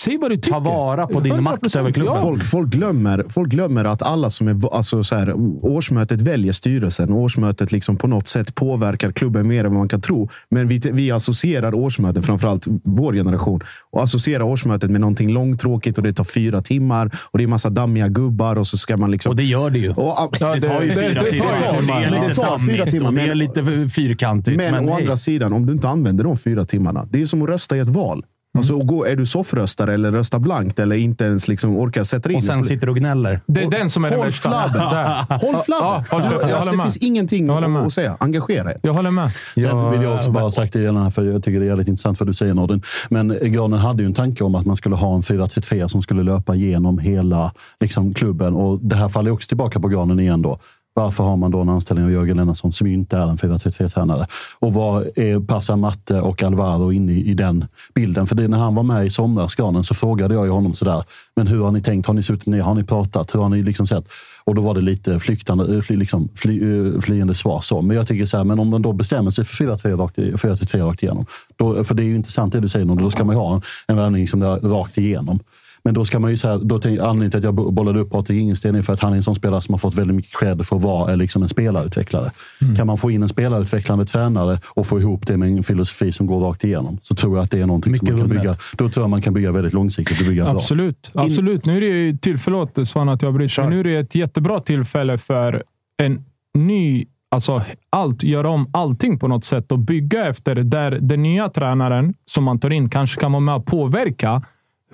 säg 0.05 0.19
vad 0.19 0.31
du 0.31 0.37
tycker. 0.37 0.51
Ta 0.53 0.59
vara 0.61 1.07
på 1.07 1.21
din 1.21 1.43
makt 1.43 1.77
över 1.77 1.91
klubben. 1.93 2.15
Ja. 2.15 2.23
Folk, 2.23 2.45
folk, 2.45 2.69
glömmer, 2.71 3.25
folk 3.29 3.51
glömmer 3.51 3.85
att 3.85 4.03
alla 4.03 4.31
som 4.31 4.49
är... 4.49 4.75
Alltså 4.77 5.05
så 5.05 5.15
här, 5.17 5.35
årsmötet 5.63 6.21
väljer 6.21 6.53
styrelsen. 6.53 7.13
Årsmötet 7.13 7.73
liksom 7.73 7.97
på 7.97 8.07
något 8.07 8.29
sätt 8.29 8.55
påverkar 8.55 9.13
klubben 9.13 9.49
mer 9.49 9.65
än 9.65 9.71
vad 9.71 9.79
man 9.79 9.89
kan 9.89 10.01
tro. 10.01 10.29
Men 10.51 10.69
vi, 10.69 10.81
vi 10.93 11.11
associerar 11.11 11.75
årsmötet, 11.75 12.27
framförallt 12.27 12.67
vår 12.85 13.13
generation, 13.13 13.61
och 13.93 14.03
associerar 14.03 14.45
årsmötet 14.45 14.91
med 14.91 15.01
någonting 15.01 15.31
långtråkigt 15.33 15.99
och 15.99 16.05
det 16.05 16.13
tar 16.13 16.25
fyra 16.25 16.63
timmar 16.63 17.11
och 17.31 17.39
det 17.39 17.45
är 17.45 17.49
massa 17.49 17.71
dammiga 17.71 18.09
gubbar 18.09 18.57
och 18.57 18.67
så 18.67 18.77
ska 18.79 18.97
man 18.97 19.11
liksom... 19.11 19.31
Och 19.31 19.37
det 19.37 19.45
gör 19.45 19.71
det 19.71 19.79
ju. 19.79 19.91
Och, 19.91 20.29
det 20.33 20.39
tar 20.39 20.55
ju 20.55 20.61
fyra 20.93 21.09
det 21.09 21.15
tar- 21.15 21.31
timmar. 21.31 22.01
det 22.01 22.07
Det 22.07 22.07
är 22.07 22.11
men 22.11 22.21
lite 22.21 22.29
det 22.29 22.35
tar 22.35 22.59
fyra 22.59 22.87
timmar. 22.87 23.09
och 23.09 23.15
det 23.15 23.23
är 23.23 23.29
Men, 23.29 23.39
lite 23.39 23.89
fyrkantigt. 23.95 24.57
men, 24.57 24.71
Men, 24.75 24.89
å 24.89 24.95
andra 24.97 25.17
sidan, 25.17 25.53
om 25.53 25.67
du 25.67 25.73
inte 25.73 25.89
använder 25.89 26.25
de 26.25 26.37
fyra 26.37 26.65
timmarna. 26.65 27.07
Det 27.11 27.23
är 27.23 27.27
som 27.27 27.43
att 27.43 27.49
rösta 27.49 27.77
i 27.77 27.81
ett 27.81 27.89
val. 27.89 28.25
Alltså, 28.59 28.75
och 28.75 28.87
gå, 28.87 29.07
är 29.07 29.17
du 29.17 29.27
soffröstare 29.27 29.95
eller 29.95 30.13
röstar 30.13 30.39
blankt 30.39 30.79
eller 30.79 30.97
inte 30.97 31.25
ens 31.25 31.49
liksom 31.49 31.77
orkar 31.77 32.05
sätta 32.05 32.31
in 32.31 32.37
Och 32.37 32.45
sen 32.45 32.65
sitter 32.65 32.87
du 32.87 32.91
och 32.91 32.99
gnäller. 32.99 33.41
Det 33.47 33.63
är 33.63 33.71
den 33.71 33.91
som 33.91 34.05
är 34.05 34.11
den 34.11 34.19
Håll 34.19 34.27
värsta. 34.27 34.49
Håll 34.49 35.55
flabben! 35.65 36.05
Jag 36.11 36.51
alltså, 36.51 36.73
det 36.73 36.83
finns 36.83 36.97
ingenting 36.97 37.47
Jag 37.47 37.77
att 37.77 37.93
säga. 37.93 38.17
Engagera 38.21 38.71
er. 38.71 38.79
Jag 38.83 38.95
håller 38.95 39.11
med. 39.11 39.31
Sen 39.55 39.91
vill 39.91 40.03
jag 40.03 40.17
också 40.17 40.31
bara 40.31 40.45
ha 40.45 40.51
sagt 40.51 40.73
det 40.73 40.81
gällande, 40.83 41.11
för 41.11 41.25
jag 41.25 41.45
tycker 41.45 41.61
det 41.61 41.67
är 41.67 41.69
jävligt 41.69 41.89
intressant 41.89 42.21
vad 42.21 42.29
du 42.29 42.35
säger 42.35 42.55
Nordin. 42.55 42.83
Men 43.09 43.39
Granen 43.43 43.79
hade 43.79 44.03
ju 44.03 44.07
en 44.07 44.15
tanke 44.15 44.45
om 44.45 44.55
att 44.55 44.67
man 44.67 44.77
skulle 44.77 44.97
ha 44.97 45.15
en 45.15 45.23
4-3-3 45.23 45.89
som 45.89 46.03
skulle 46.03 46.23
löpa 46.23 46.55
igenom 46.55 46.99
hela 46.99 47.53
liksom, 47.81 48.15
klubben. 48.15 48.55
Och 48.55 48.79
det 48.81 48.97
här 48.97 49.09
faller 49.09 49.31
också 49.31 49.49
tillbaka 49.49 49.81
på 49.81 49.89
Granen 49.89 50.21
igen 50.21 50.43
då. 50.43 50.59
Varför 50.97 51.25
har 51.25 51.37
man 51.37 51.51
då 51.51 51.61
en 51.61 51.69
anställning 51.69 52.05
av 52.05 52.13
Jörgen 52.13 52.37
Lennartsson 52.37 52.73
som 52.73 52.87
inte 52.87 53.17
är 53.17 53.27
en 53.27 53.37
4-3-3-tränare? 53.37 54.27
Och 54.59 54.75
vad 54.75 55.03
är, 55.17 55.47
passar 55.47 55.77
Matte 55.77 56.21
och 56.21 56.43
Alvaro 56.43 56.93
in 56.93 57.09
i, 57.09 57.31
i 57.31 57.35
den 57.35 57.65
bilden? 57.95 58.27
För 58.27 58.37
det, 58.37 58.49
när 58.49 58.59
han 58.59 58.75
var 58.75 58.83
med 58.83 59.07
i 59.07 59.11
somras, 59.11 59.55
Granen, 59.55 59.85
så 59.85 59.95
frågade 59.95 60.35
jag 60.35 60.45
ju 60.45 60.51
honom 60.51 60.75
sådär. 60.75 61.05
Men 61.37 61.47
hur 61.47 61.65
har 61.65 61.71
ni 61.71 61.83
tänkt? 61.83 62.07
Har 62.07 62.15
ni 62.15 62.23
suttit 62.23 62.47
ner? 62.47 62.61
Har 62.61 62.75
ni 62.75 62.85
pratat? 62.85 63.35
Hur 63.35 63.41
har 63.41 63.49
ni 63.49 63.63
liksom 63.63 63.87
sett? 63.87 64.09
Och 64.45 64.55
då 64.55 64.63
var 64.63 64.75
det 64.75 64.81
lite 64.81 65.21
flyktande, 65.21 65.75
eh, 65.75 65.81
fly, 65.81 65.97
liksom, 65.97 66.29
fly, 66.35 66.87
eh, 66.95 67.01
flyende 67.01 67.35
svar. 67.35 67.61
Så. 67.61 67.83
Men 67.83 67.97
jag 67.97 68.09
tycker 68.09 68.27
så 68.27 68.37
här, 68.37 68.45
men 68.45 68.59
om 68.59 68.69
man 68.69 68.83
då 68.83 68.93
bestämmer 68.93 69.31
sig 69.31 69.45
för 69.45 69.57
4-3 69.57 69.97
rakt, 69.97 70.19
4-3 70.19 70.83
rakt 70.83 71.03
igenom. 71.03 71.27
Då, 71.57 71.85
för 71.85 71.95
det 71.95 72.03
är 72.03 72.05
ju 72.05 72.17
intressant 72.17 72.53
det 72.53 72.61
du 72.61 72.69
säger, 72.69 72.87
då 72.87 73.11
ska 73.11 73.25
man 73.25 73.37
ju 73.37 73.41
ha 73.41 73.55
en, 73.55 73.63
en 73.87 73.97
värvning 73.97 74.29
som 74.29 74.43
är 74.43 74.57
rakt 74.57 74.99
igenom. 74.99 75.41
Men 75.85 75.95
då 75.95 76.05
ska 76.05 76.19
man 76.19 76.31
ju 76.31 76.37
säga, 76.37 76.59
då 76.59 76.79
tänk, 76.79 77.01
anledningen 77.01 77.31
till 77.31 77.39
att 77.39 77.45
jag 77.45 77.55
bo- 77.55 77.71
bollade 77.71 78.01
upp 78.01 78.11
Patrik 78.11 78.41
Ingensten 78.41 78.75
är 78.75 78.83
för 78.83 78.93
att 78.93 79.01
han 79.01 79.13
är 79.13 79.17
en 79.17 79.23
sån 79.23 79.35
spelare 79.35 79.63
som 79.63 79.75
har 79.75 79.79
fått 79.79 79.95
väldigt 79.95 80.17
mycket 80.17 80.39
cred 80.39 80.67
för 80.67 80.77
att 80.77 80.83
vara 80.83 81.11
eh, 81.11 81.17
liksom 81.17 81.43
en 81.43 81.49
spelarutvecklare. 81.49 82.31
Mm. 82.63 82.77
Kan 82.77 82.87
man 82.87 82.99
få 82.99 83.11
in 83.11 83.23
en 83.23 83.29
spelarutvecklande 83.29 84.07
tränare 84.07 84.59
och 84.67 84.87
få 84.87 85.01
ihop 85.01 85.27
det 85.27 85.37
med 85.37 85.49
en 85.49 85.63
filosofi 85.63 86.13
som 86.13 86.27
går 86.27 86.41
rakt 86.41 86.65
igenom 86.65 86.99
så 87.03 87.15
tror 87.15 87.37
jag 87.37 87.45
att 87.45 87.51
det 87.51 87.61
är 87.61 87.67
någonting 87.67 87.99
som 87.99 88.09
man 88.09 88.19
kan 88.21 88.29
bygga. 88.29 88.55
Då 88.79 88.89
tror 88.89 89.03
jag 89.05 89.11
man 89.11 89.23
kan 89.23 89.35
bygga 89.35 89.53
väldigt 89.53 89.73
långsiktigt 89.73 90.21
och 90.21 90.27
bygga 90.27 90.45
bra. 90.45 90.53
Absolut. 90.53 91.11
Absolut. 91.15 91.67
Nu 91.67 91.77
är 91.77 91.81
det 91.81 91.87
ju 91.87 92.17
till, 92.17 92.39
förlåt 92.39 92.89
Svan 92.89 93.09
att 93.09 93.23
jag 93.23 93.35
bryter. 93.35 93.63
men 93.63 93.71
Nu 93.71 93.81
är 93.81 93.85
det 93.85 93.97
ett 93.97 94.15
jättebra 94.15 94.61
tillfälle 94.61 95.19
för 95.19 95.63
en 96.03 96.25
ny, 96.59 97.07
alltså 97.31 97.63
allt, 97.91 98.23
göra 98.23 98.49
om 98.51 98.71
allting 98.73 99.19
på 99.19 99.29
något 99.29 99.45
sätt 99.45 99.73
och 99.73 99.79
bygga 99.79 100.27
efter 100.27 100.55
där 100.55 100.91
den 100.91 101.23
nya 101.23 101.49
tränaren 101.49 102.15
som 102.25 102.45
man 102.45 102.59
tar 102.61 102.71
in 102.71 102.91
kanske 102.91 103.21
kan 103.21 103.33
vara 103.33 103.41
med 103.41 103.55
och 103.55 103.67
påverka 103.67 104.43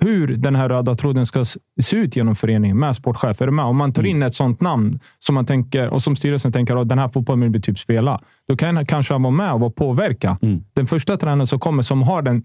hur 0.01 0.27
den 0.27 0.55
här 0.55 0.69
röda 0.69 0.95
tråden 0.95 1.25
ska 1.25 1.45
se 1.81 1.97
ut 1.97 2.15
genom 2.15 2.35
föreningen 2.35 2.79
med 2.79 2.95
sportchef. 2.95 3.41
Är 3.41 3.45
du 3.45 3.51
med? 3.51 3.65
Om 3.65 3.77
man 3.77 3.93
tar 3.93 4.05
in 4.05 4.23
ett 4.23 4.33
sånt 4.33 4.61
namn 4.61 4.99
som 5.19 5.35
man 5.35 5.45
tänker 5.45 5.89
och 5.89 6.03
som 6.03 6.15
styrelsen 6.15 6.51
tänker 6.51 6.75
att 6.75 6.89
den 6.89 6.99
här 6.99 7.07
fotbollen 7.07 7.41
vill 7.41 7.51
vi 7.51 7.61
typ 7.61 7.79
spela. 7.79 8.21
Då 8.47 8.57
kan 8.57 8.75
han 8.75 8.85
kanske 8.85 9.13
vara 9.13 9.31
med 9.31 9.53
och 9.53 9.75
påverka. 9.75 10.37
Den 10.73 10.87
första 10.87 11.17
tränaren 11.17 11.47
som 11.47 11.59
kommer 11.59 11.83
som 11.83 12.01
har 12.03 12.21
den 12.21 12.43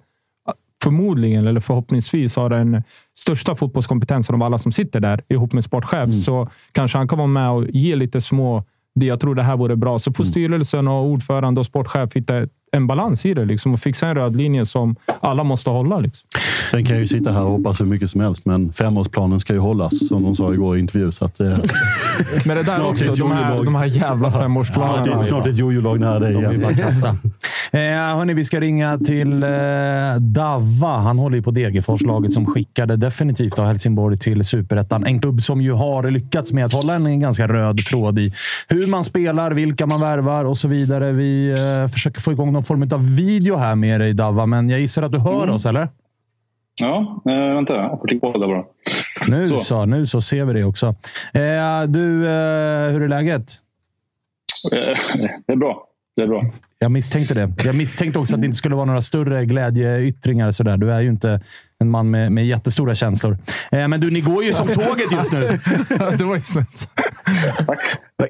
förmodligen 0.83 1.47
eller 1.47 1.61
förhoppningsvis 1.61 2.37
har 2.37 2.51
den 2.51 2.83
största 3.19 3.55
fotbollskompetensen 3.55 4.35
av 4.35 4.42
alla 4.42 4.59
som 4.59 4.73
sitter 4.73 5.01
där 5.01 5.23
ihop 5.29 5.53
med 5.53 5.64
sportchef. 5.64 6.11
Så 6.25 6.49
kanske 6.73 6.99
han 6.99 7.09
kan 7.09 7.19
vara 7.19 7.29
med 7.29 7.51
och 7.51 7.66
ge 7.69 7.97
lite 7.97 8.21
små 8.21 8.64
det 8.95 9.07
jag 9.07 9.21
tror 9.21 9.35
det 9.35 9.42
här 9.42 9.57
vore 9.57 9.77
bra. 9.77 9.99
Så 9.99 10.12
får 10.12 10.25
styrelsen 10.25 10.88
och 10.88 11.05
ordförande 11.05 11.61
och 11.61 11.66
sportchef 11.66 12.14
hitta 12.14 12.49
en 12.72 12.87
balans 12.87 13.26
i 13.26 13.35
det 13.35 13.44
liksom, 13.44 13.74
och 13.74 13.81
fixa 13.81 14.09
en 14.09 14.14
röd 14.14 14.37
linje 14.37 14.66
som 14.66 14.96
alla 15.20 15.44
måste 15.44 15.70
hålla. 15.70 15.98
Liksom. 15.98 16.29
Sen 16.70 16.85
kan 16.85 16.96
jag 16.96 17.00
ju 17.00 17.09
sitta 17.09 17.33
här 17.33 17.42
och 17.42 17.50
hoppas 17.50 17.81
hur 17.81 17.87
mycket 17.87 18.11
som 18.11 18.20
helst, 18.20 18.44
men 18.44 18.72
femårsplanen 18.72 19.40
ska 19.40 19.52
ju 19.52 19.59
hållas, 19.59 20.09
som 20.09 20.22
de 20.22 20.37
sa 20.37 20.55
igår 20.55 20.76
i 20.76 20.81
intervju. 20.81 21.12
Så 21.12 21.24
att, 21.24 21.40
eh, 21.40 21.59
Men 22.46 22.57
det 22.57 22.62
där 22.62 22.87
också, 22.87 23.12
de 23.12 23.33
här, 23.33 23.64
de 23.64 23.74
här 23.74 23.87
jävla 23.87 24.29
Ja, 24.29 24.35
det 24.35 24.40
femårsplanerna. 24.42 25.20
är 25.20 25.24
snart 25.24 25.46
ett 25.46 25.59
jojo-lag 25.59 26.00
nära 26.00 26.18
dig 26.18 26.35
igen. 26.35 26.61
Eh, 27.77 28.17
hörni, 28.17 28.35
vi 28.35 28.45
ska 28.45 28.61
ringa 28.61 28.99
till 28.99 29.43
eh, 29.43 29.49
Davva. 30.21 30.97
Han 30.99 31.19
håller 31.19 31.37
ju 31.37 31.43
på 31.43 31.51
Degerfors-laget 31.51 32.33
som 32.33 32.47
skickade 32.47 32.97
definitivt 32.97 33.59
av 33.59 33.67
Helsingborg 33.67 34.19
till 34.19 34.45
Superettan. 34.45 35.07
En 35.07 35.21
klubb 35.21 35.43
som 35.43 35.61
ju 35.61 35.73
har 35.73 36.11
lyckats 36.11 36.53
med 36.53 36.65
att 36.65 36.73
hålla 36.73 36.95
en, 36.95 37.21
ganska 37.21 37.49
röd 37.49 37.79
tråd 37.79 38.19
i 38.19 38.33
hur 38.69 38.87
man 38.87 39.05
spelar, 39.05 39.51
vilka 39.51 39.87
man 39.87 40.01
värvar 40.01 40.45
och 40.45 40.59
så 40.59 40.69
vidare. 40.69 41.12
Vi 41.12 41.51
eh, 41.51 41.89
försöker 41.93 42.21
få 42.21 42.33
igång 42.33 42.53
någon 42.53 42.65
form 42.65 42.89
av 42.93 43.17
video 43.17 43.57
här 43.57 43.75
med 43.75 44.01
dig 44.01 44.15
Davva, 44.15 44.47
men 44.47 44.71
jag 44.71 44.81
gissar 44.81 45.03
att 45.03 45.12
du 45.12 45.19
hör 45.19 45.51
oss, 45.51 45.67
eller? 45.67 45.89
Ja, 46.81 47.23
eh, 47.27 47.55
vänta. 47.55 47.75
Jag 47.75 47.91
får 47.91 48.33
på 48.33 48.39
det 48.39 48.47
bara. 48.47 48.65
Nu 49.29 49.47
så. 49.47 49.59
Så. 49.59 49.85
nu 49.85 50.07
så 50.07 50.21
ser 50.21 50.45
vi 50.45 50.53
det 50.53 50.65
också. 50.65 50.87
Eh, 51.35 51.83
du, 51.89 52.27
eh, 52.27 52.93
hur 52.93 53.03
är 53.03 53.09
läget? 53.09 53.53
Eh, 54.73 54.79
Det 55.47 55.53
är 55.53 55.57
bra. 55.57 55.87
Det 56.17 56.23
är 56.23 56.27
bra. 56.27 56.43
Jag 56.79 56.91
misstänkte 56.91 57.35
det. 57.35 57.53
Jag 57.65 57.77
misstänkte 57.77 58.19
också 58.19 58.35
att 58.35 58.41
det 58.41 58.47
inte 58.47 58.59
skulle 58.59 58.75
vara 58.75 58.85
några 58.85 59.03
större 59.03 59.45
glädjeyttringar. 59.47 60.51
Sådär. 60.51 60.77
Du 60.77 60.93
är 60.93 61.01
ju 61.01 61.09
inte 61.09 61.41
en 61.79 61.91
man 61.91 62.11
med, 62.11 62.33
med 62.33 62.47
jättestora 62.47 62.95
känslor. 62.95 63.39
Eh, 63.73 63.89
men 63.89 64.01
du, 64.01 64.11
ni 64.11 64.21
går 64.21 64.45
ju 64.45 64.53
som 64.53 64.69
tåget 64.69 65.12
just 65.12 65.33
nu. 65.33 65.41
det 66.19 66.25
var 66.25 66.35
ju 66.37 66.41
snett. 66.43 66.89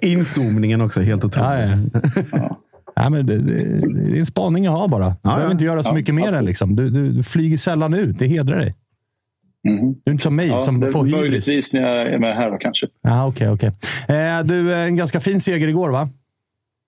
Inzoomningen 0.00 0.80
också, 0.80 1.00
helt 1.00 1.24
otroligt. 1.24 1.92
Ja, 2.32 2.38
ja. 2.38 2.60
Ja, 2.98 3.10
men 3.10 3.26
det, 3.26 3.38
det, 3.38 3.54
det 3.78 4.16
är 4.16 4.18
en 4.18 4.26
spaning 4.26 4.64
jag 4.64 4.72
har 4.72 4.88
bara. 4.88 5.08
Du 5.08 5.16
behöver 5.22 5.44
ja. 5.44 5.50
inte 5.50 5.64
göra 5.64 5.82
så 5.82 5.90
Ja, 5.90 5.94
mycket 5.94 6.14
mer 6.14 6.32
än 6.32 6.44
liksom. 6.44 6.76
du, 6.76 6.90
du, 6.90 7.12
du 7.12 7.22
flyger 7.22 7.56
sällan 7.58 7.94
ut. 7.94 8.18
Det 8.18 8.26
hedrar 8.26 8.58
dig. 8.58 8.74
Mhm. 9.68 9.92
Du 10.04 10.10
är 10.10 10.12
inte 10.12 10.22
som 10.22 10.36
mig 10.36 10.46
Ja, 10.46 10.60
som 10.60 10.80
det 10.80 10.88
får 10.88 11.00
är 11.00 11.04
hybris. 11.04 11.20
möjligtvis 11.20 11.72
när 11.72 11.80
jag 11.80 12.06
är 12.12 12.18
med 12.18 12.36
här 12.36 12.50
då, 12.50 12.58
kanske. 12.58 12.86
Ja, 13.02 13.26
okej, 13.26 13.48
okej. 13.50 13.72
Eh, 14.08 14.40
du, 14.44 14.74
en 14.74 14.96
ganska 14.96 15.20
fin 15.20 15.40
seger 15.40 15.68
igår, 15.68 15.88
va? 15.90 16.08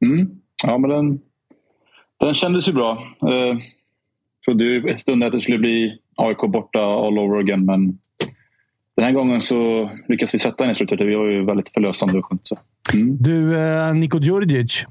Mm. 0.05 0.29
Ja, 0.67 0.79
men 0.79 0.91
den, 0.91 1.19
den 2.21 2.35
kändes 2.35 2.69
ju 2.69 2.73
bra. 2.73 2.91
Eh, 3.23 3.59
trodde 4.45 4.65
ju 4.65 4.89
en 4.89 4.99
stund 4.99 5.25
att 5.25 5.33
det 5.33 5.41
skulle 5.41 5.59
bli 5.59 5.99
AIK 6.17 6.39
borta 6.39 6.81
all 6.81 7.19
over 7.19 7.39
again, 7.39 7.65
men 7.65 7.99
den 8.97 9.05
här 9.05 9.13
gången 9.13 9.41
så 9.41 9.91
lyckades 10.09 10.35
vi 10.35 10.39
sätta 10.39 10.65
den 10.65 10.73
i 10.73 10.75
slutet. 10.75 11.01
Vi 11.01 11.15
var 11.15 11.27
ju 11.27 11.45
väldigt 11.45 11.71
förlösande 11.71 12.19
och 12.19 12.25
skönt. 12.25 12.47
Så. 12.47 12.57
Mm. 12.95 13.17
Du, 13.21 13.59
eh, 13.59 13.95
Niko 13.95 14.19
Djurdjic 14.19 14.87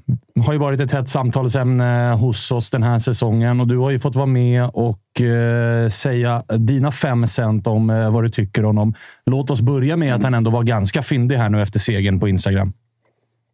har 0.46 0.52
ju 0.52 0.58
varit 0.58 0.80
ett 0.80 0.92
hett 0.92 1.08
samtalsämne 1.08 2.12
hos 2.20 2.50
oss 2.50 2.70
den 2.70 2.82
här 2.82 2.98
säsongen 2.98 3.60
och 3.60 3.66
du 3.66 3.78
har 3.78 3.90
ju 3.90 3.98
fått 3.98 4.14
vara 4.14 4.26
med 4.26 4.70
och 4.72 5.20
eh, 5.20 5.88
säga 5.88 6.42
dina 6.58 6.92
fem 6.92 7.26
cent 7.26 7.66
om 7.66 7.90
eh, 7.90 8.12
vad 8.12 8.24
du 8.24 8.30
tycker 8.30 8.64
om 8.64 8.76
honom. 8.76 8.94
Låt 9.26 9.50
oss 9.50 9.60
börja 9.60 9.96
med 9.96 10.14
att 10.14 10.22
han 10.22 10.34
ändå 10.34 10.50
var 10.50 10.62
ganska 10.62 11.02
fyndig 11.02 11.36
här 11.36 11.48
nu 11.48 11.62
efter 11.62 11.78
segern 11.78 12.20
på 12.20 12.28
Instagram. 12.28 12.72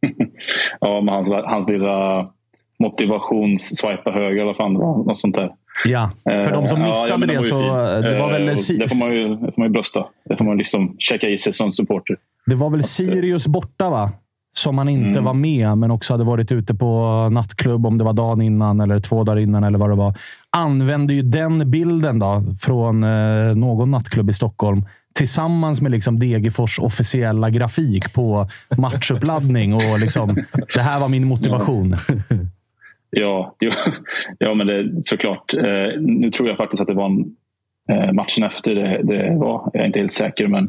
Ja, 0.80 1.00
med 1.00 1.14
hans, 1.14 1.28
hans 1.28 1.68
lilla 1.68 2.28
motivations-swipa 2.84 4.10
höger 4.10 4.36
eller 4.36 4.44
vad 4.44 4.56
fan 4.56 4.72
det 4.74 4.78
var. 4.80 4.96
Något 4.96 5.18
sånt 5.18 5.34
där. 5.34 5.50
Ja, 5.84 6.10
för 6.24 6.52
de 6.52 6.68
som 6.68 6.82
Eh, 6.82 6.88
missade 6.88 7.18
men 7.18 7.28
det 7.28 7.42
så 7.42 7.58
fin. 7.58 7.64
det 8.02 8.18
var 8.18 8.32
väl 8.32 8.48
Eh, 8.48 8.54
Det 8.78 8.88
får 8.88 8.98
man 8.98 9.12
ju, 9.14 9.28
det 9.28 9.52
får 9.52 9.58
man 9.60 9.66
ju 9.68 9.72
brösta. 9.72 10.04
Det 10.28 10.36
får 10.36 10.44
man 10.44 10.56
liksom 10.58 10.96
checka 10.98 11.28
i 11.28 11.38
sig 11.38 11.52
som 11.52 11.72
supporter. 11.72 12.16
Det 12.46 12.54
var 12.54 12.70
väl 12.70 12.82
Sirius 12.82 13.46
borta, 13.46 13.90
va? 13.90 14.10
Som 14.56 14.78
han 14.78 14.88
inte 14.88 15.08
Mm. 15.08 15.24
var 15.24 15.34
med, 15.34 15.78
men 15.78 15.90
också 15.90 16.14
hade 16.14 16.24
varit 16.24 16.52
ute 16.52 16.74
på 16.74 16.88
nattklubb 17.32 17.86
om 17.86 17.98
det 17.98 18.04
var 18.04 18.12
dagen 18.12 18.40
innan 18.42 18.80
eller 18.80 18.98
två 18.98 19.24
dagar 19.24 19.38
innan 19.40 19.64
eller 19.64 19.78
vad 19.78 19.90
det 19.90 19.94
var. 19.94 20.14
Använde 20.56 21.14
ju 21.14 21.22
den 21.22 21.70
bilden 21.70 22.18
då 22.18 22.42
från 22.60 23.04
eh, 23.04 23.54
någon 23.56 23.90
nattklubb 23.90 24.30
i 24.30 24.32
Stockholm 24.32 24.84
tillsammans 25.14 25.80
med 25.80 25.92
liksom 25.92 26.18
Degerfors 26.18 26.78
officiella 26.78 27.50
grafik 27.50 28.14
på 28.14 28.48
matchuppladdning. 28.78 29.74
Och 29.74 29.98
liksom, 29.98 30.34
det 30.74 30.80
här 30.80 31.00
var 31.00 31.08
min 31.08 31.28
motivation. 31.28 31.94
Ja, 32.08 32.14
jo, 33.16 33.52
ja 34.38 34.54
men 34.54 34.66
det, 34.66 35.04
såklart. 35.04 35.54
Eh, 35.54 36.00
nu 36.00 36.30
tror 36.30 36.48
jag 36.48 36.56
faktiskt 36.56 36.80
att 36.80 36.88
det 36.88 36.94
var 36.94 37.06
en, 37.06 37.36
eh, 37.88 38.12
matchen 38.12 38.44
efter 38.44 38.74
det, 38.74 39.00
det 39.02 39.36
var. 39.36 39.70
Jag 39.72 39.82
är 39.82 39.86
inte 39.86 39.98
helt 39.98 40.12
säker, 40.12 40.46
men 40.46 40.64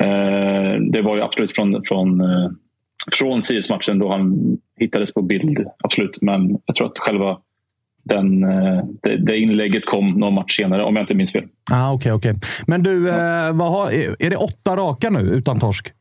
eh, 0.00 0.80
det 0.92 1.02
var 1.02 1.16
ju 1.16 1.22
absolut 1.22 1.52
från, 1.52 1.84
från, 1.84 2.20
eh, 2.20 2.50
från 3.12 3.42
Sirius-matchen 3.42 3.98
då 3.98 4.10
han 4.10 4.56
hittades 4.76 5.14
på 5.14 5.22
bild. 5.22 5.66
Absolut, 5.84 6.22
men 6.22 6.58
jag 6.66 6.76
tror 6.76 6.86
att 6.86 6.98
själva 6.98 7.38
den, 8.04 8.44
eh, 8.44 8.84
det, 9.02 9.16
det 9.16 9.38
inlägget 9.38 9.86
kom 9.86 10.10
någon 10.10 10.34
match 10.34 10.56
senare, 10.56 10.82
om 10.82 10.96
jag 10.96 11.02
inte 11.02 11.14
minns 11.14 11.32
fel. 11.32 11.44
Ah, 11.72 11.92
Okej, 11.92 12.12
okej. 12.12 12.34
Men 12.66 12.82
du, 12.82 13.08
eh, 13.08 13.52
vad 13.52 13.70
har, 13.70 13.90
är 14.18 14.30
det 14.30 14.36
åtta 14.36 14.76
raka 14.76 15.10
nu 15.10 15.20
utan 15.20 15.60
torsk? 15.60 15.92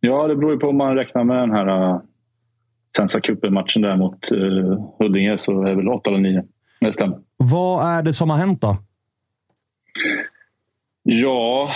Ja, 0.00 0.26
det 0.26 0.36
beror 0.36 0.52
ju 0.52 0.58
på 0.58 0.68
om 0.68 0.76
man 0.76 0.94
räknar 0.96 1.24
med 1.24 1.36
den 1.36 1.50
här 1.50 2.00
Svenska 2.96 3.20
cupen-matchen 3.20 3.82
där 3.82 3.96
mot 3.96 4.32
uh, 4.32 4.94
Huddinge 4.98 5.38
så 5.38 5.62
är 5.62 5.68
det 5.70 5.74
väl 5.74 5.88
åtta 5.88 6.10
eller 6.10 6.20
nio. 6.20 6.44
Det 6.80 6.92
stämmer. 6.92 7.18
Vad 7.36 7.86
är 7.86 8.02
det 8.02 8.12
som 8.12 8.30
har 8.30 8.36
hänt 8.36 8.60
då? 8.60 8.76
Ja, 11.02 11.70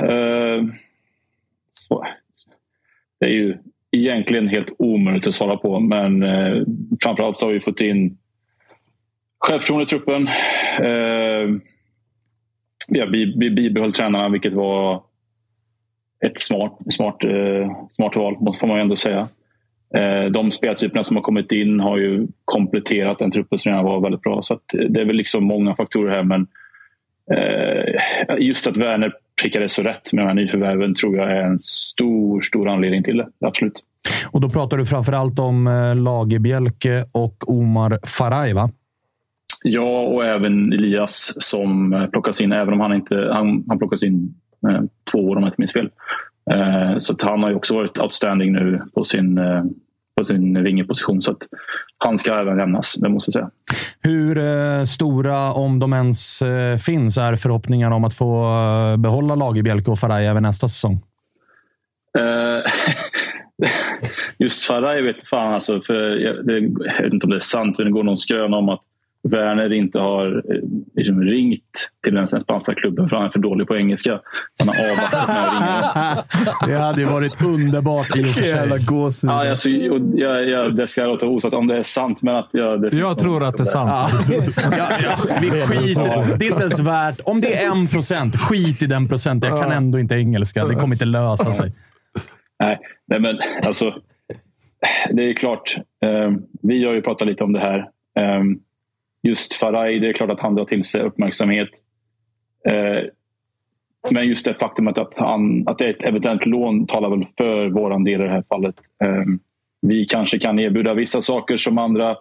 eh, 0.00 0.62
det 3.20 3.26
är 3.26 3.30
ju 3.30 3.58
egentligen 3.90 4.48
helt 4.48 4.72
omöjligt 4.78 5.26
att 5.26 5.34
svara 5.34 5.56
på. 5.56 5.80
Men 5.80 6.22
eh, 6.22 6.62
framförallt 7.02 7.36
så 7.36 7.46
har 7.46 7.52
vi 7.52 7.60
fått 7.60 7.80
in 7.80 8.18
självförtroende 9.38 9.82
i 9.82 9.86
truppen. 9.86 10.28
Eh, 10.80 11.60
ja, 12.88 13.06
vi, 13.12 13.34
vi 13.38 13.50
bibehöll 13.50 13.92
tränarna, 13.92 14.28
vilket 14.28 14.52
var 14.54 15.02
ett 16.24 16.40
smart, 16.40 16.78
smart, 16.90 17.24
eh, 17.24 17.86
smart 17.90 18.16
val, 18.16 18.36
måste- 18.40 18.60
får 18.60 18.66
man 18.66 18.76
ju 18.76 18.82
ändå 18.82 18.96
säga. 18.96 19.28
Eh, 19.96 20.24
de 20.24 20.50
speltyperna 20.50 21.02
som 21.02 21.16
har 21.16 21.22
kommit 21.22 21.52
in 21.52 21.80
har 21.80 21.98
ju 21.98 22.26
kompletterat 22.44 23.18
den 23.18 23.30
truppen 23.30 23.58
som 23.58 23.72
redan 23.72 23.84
var 23.84 24.00
väldigt 24.00 24.22
bra. 24.22 24.42
Så 24.42 24.60
det 24.72 25.00
är 25.00 25.04
väl 25.04 25.16
liksom 25.16 25.44
många 25.44 25.74
faktorer 25.74 26.14
här. 26.14 26.22
Men 26.22 26.46
Eh, 27.32 27.94
just 28.38 28.66
att 28.66 28.76
Werner 28.76 29.12
prickade 29.42 29.68
så 29.68 29.82
rätt 29.82 30.12
med 30.12 30.24
de 30.24 30.28
här 30.28 30.34
nyförvärven 30.34 30.94
tror 30.94 31.16
jag 31.16 31.30
är 31.30 31.42
en 31.42 31.58
stor, 31.58 32.40
stor 32.40 32.68
anledning 32.68 33.02
till 33.02 33.16
det. 33.16 33.28
Absolut. 33.40 33.84
Och 34.30 34.40
då 34.40 34.48
pratar 34.48 34.76
du 34.76 34.86
framförallt 34.86 35.38
om 35.38 35.66
eh, 35.66 35.96
Lagerbielke 35.96 37.04
och 37.12 37.50
Omar 37.50 37.98
Faraj, 38.06 38.52
va? 38.52 38.70
Ja, 39.62 40.00
och 40.00 40.24
även 40.24 40.72
Elias 40.72 41.34
som 41.38 42.08
plockas 42.12 42.40
in, 42.40 42.52
även 42.52 42.74
om 42.74 42.80
han 42.80 42.94
inte 42.94 43.30
han, 43.32 43.64
han 43.68 43.78
plockas 43.78 44.02
in 44.02 44.34
eh, 44.68 44.80
två 45.12 45.18
år 45.18 45.36
om 45.36 45.42
jag 45.42 45.48
inte 45.48 45.60
minns 45.60 45.72
fel. 45.72 45.90
Eh, 46.50 46.98
så 46.98 47.16
han 47.22 47.42
har 47.42 47.50
ju 47.50 47.56
också 47.56 47.74
varit 47.74 48.00
outstanding 48.00 48.52
nu 48.52 48.82
på 48.94 49.04
sin, 49.04 49.38
eh, 49.38 49.64
på 50.16 50.24
sin 50.24 50.64
vingeposition. 50.64 51.22
Så 51.22 51.30
att 51.30 51.48
han 51.98 52.18
ska 52.18 52.40
även 52.40 52.56
lämnas, 52.56 52.94
det 52.94 53.08
måste 53.08 53.28
jag 53.28 53.32
säga. 53.32 53.50
Hur 54.00 54.38
eh, 54.38 54.84
stora, 54.84 55.52
om 55.52 55.78
de 55.78 55.92
ens 55.92 56.42
eh, 56.42 56.76
finns, 56.76 57.18
är 57.18 57.36
förhoppningarna 57.36 57.96
om 57.96 58.04
att 58.04 58.14
få 58.14 58.44
eh, 58.44 58.96
behålla 58.96 59.34
Lagerbielke 59.34 59.90
och 59.90 59.98
Faraj 59.98 60.26
även 60.26 60.42
nästa 60.42 60.68
säsong? 60.68 61.02
Just 64.38 64.64
Faraj 64.64 65.02
vet 65.02 65.28
fan 65.28 65.54
alltså, 65.54 65.80
för 65.80 66.16
jag, 66.16 66.46
det, 66.46 66.58
jag 66.58 67.02
vet 67.02 67.12
inte 67.12 67.26
om 67.26 67.30
det 67.30 67.36
är 67.36 67.40
sant, 67.40 67.78
men 67.78 67.86
det 67.86 67.92
går 67.92 68.02
någon 68.02 68.16
skröna 68.16 68.56
om 68.56 68.68
att 68.68 68.82
Werner 69.28 69.72
inte 69.72 69.98
har 69.98 70.26
eh, 70.36 70.60
liksom 70.94 71.22
ringt 71.22 71.90
till 72.04 72.14
den 72.14 72.26
spanska 72.26 72.74
klubben 72.74 73.08
för 73.08 73.16
han 73.16 73.24
är 73.24 73.30
för 73.30 73.38
dålig 73.38 73.66
på 73.68 73.76
engelska. 73.76 74.20
Han 74.58 74.68
har 74.68 74.90
avvaktat 74.90 75.28
med 75.28 75.36
att 75.36 75.52
ringa. 75.52 76.24
Det 76.66 76.84
hade 76.84 77.00
ju 77.00 77.06
varit 77.06 77.44
underbart 77.44 78.16
i 78.16 78.22
och 78.22 78.26
för 78.26 78.40
sig. 78.40 78.48
Jävla 78.48 78.78
gåshud. 78.78 79.30
Ja, 79.30 79.50
alltså, 79.50 79.68
och 79.68 80.00
jag, 80.14 80.48
jag, 80.48 80.76
det 80.76 80.86
ska 80.86 81.00
jag 81.00 81.08
låta 81.10 81.26
osagt 81.26 81.54
om 81.54 81.66
det 81.66 81.78
är 81.78 81.82
sant. 81.82 82.22
Men 82.22 82.36
att 82.36 82.48
jag, 82.52 82.82
det 82.82 82.96
Jag 82.96 83.18
tror 83.18 83.44
att 83.44 83.56
det 83.56 83.62
är 83.62 83.64
sant. 83.64 83.90
Ja, 83.90 84.10
ja, 85.02 85.36
vi 85.40 85.50
skiter 85.50 86.38
Det 86.38 86.46
är 86.46 86.50
inte 86.50 86.62
ens 86.62 86.78
värt... 86.78 87.20
Om 87.24 87.40
det 87.40 87.54
är 87.54 87.70
en 87.70 87.86
procent, 87.86 88.36
skit 88.36 88.82
i 88.82 88.86
den 88.86 89.08
procenten. 89.08 89.50
Jag 89.50 89.62
kan 89.62 89.72
ändå 89.72 89.98
inte 89.98 90.14
engelska. 90.14 90.64
Det 90.64 90.74
kommer 90.74 90.94
inte 90.94 91.04
lösa 91.04 91.52
sig. 91.52 91.72
Nej, 92.60 92.78
nej 93.06 93.20
men 93.20 93.38
alltså. 93.66 93.94
Det 95.10 95.22
är 95.22 95.34
klart. 95.34 95.76
Eh, 96.04 96.32
vi 96.62 96.84
har 96.84 96.92
ju 96.92 97.02
pratat 97.02 97.28
lite 97.28 97.44
om 97.44 97.52
det 97.52 97.60
här. 97.60 97.78
Eh, 98.18 98.42
just 99.24 99.54
Faraj, 99.54 99.98
det 99.98 100.08
är 100.08 100.12
klart 100.12 100.30
att 100.30 100.40
han 100.40 100.54
drar 100.54 100.64
till 100.64 100.84
sig 100.84 101.02
uppmärksamhet. 101.02 101.68
Eh, 102.68 103.04
men 104.14 104.28
just 104.28 104.44
det 104.44 104.54
faktumet 104.54 104.98
att, 104.98 105.18
han, 105.18 105.68
att 105.68 105.78
det 105.78 105.86
är 105.86 105.90
ett 105.90 106.02
eventuellt 106.02 106.46
lån 106.46 106.86
talar 106.86 107.10
väl 107.10 107.26
för 107.38 107.68
vår 107.68 108.04
del 108.04 108.20
i 108.20 108.24
det 108.24 108.30
här 108.30 108.44
fallet. 108.48 108.74
Eh, 109.04 109.24
vi 109.80 110.04
kanske 110.04 110.38
kan 110.38 110.58
erbjuda 110.58 110.94
vissa 110.94 111.20
saker 111.20 111.56
som 111.56 111.78
andra 111.78 112.16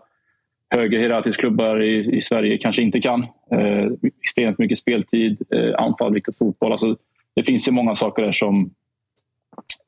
högre 0.75 0.99
hierarkiska 0.99 1.39
klubbar 1.39 1.81
i, 1.81 2.17
i 2.17 2.21
Sverige 2.21 2.57
kanske 2.57 2.81
inte 2.81 3.01
kan. 3.01 3.23
Eh, 3.51 3.87
extremt 4.23 4.57
mycket 4.57 4.77
speltid, 4.77 5.41
eh, 5.55 5.75
anfall, 5.77 6.13
riktat 6.13 6.37
fotboll. 6.37 6.71
Alltså, 6.71 6.95
det 7.35 7.43
finns 7.43 7.67
ju 7.67 7.71
många 7.71 7.95
saker 7.95 8.23
där 8.23 8.31
som 8.31 8.69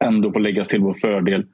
ändå 0.04 0.32
får 0.32 0.40
läggas 0.40 0.68
till 0.68 0.82
vår 0.82 0.94
fördel. 0.94 1.46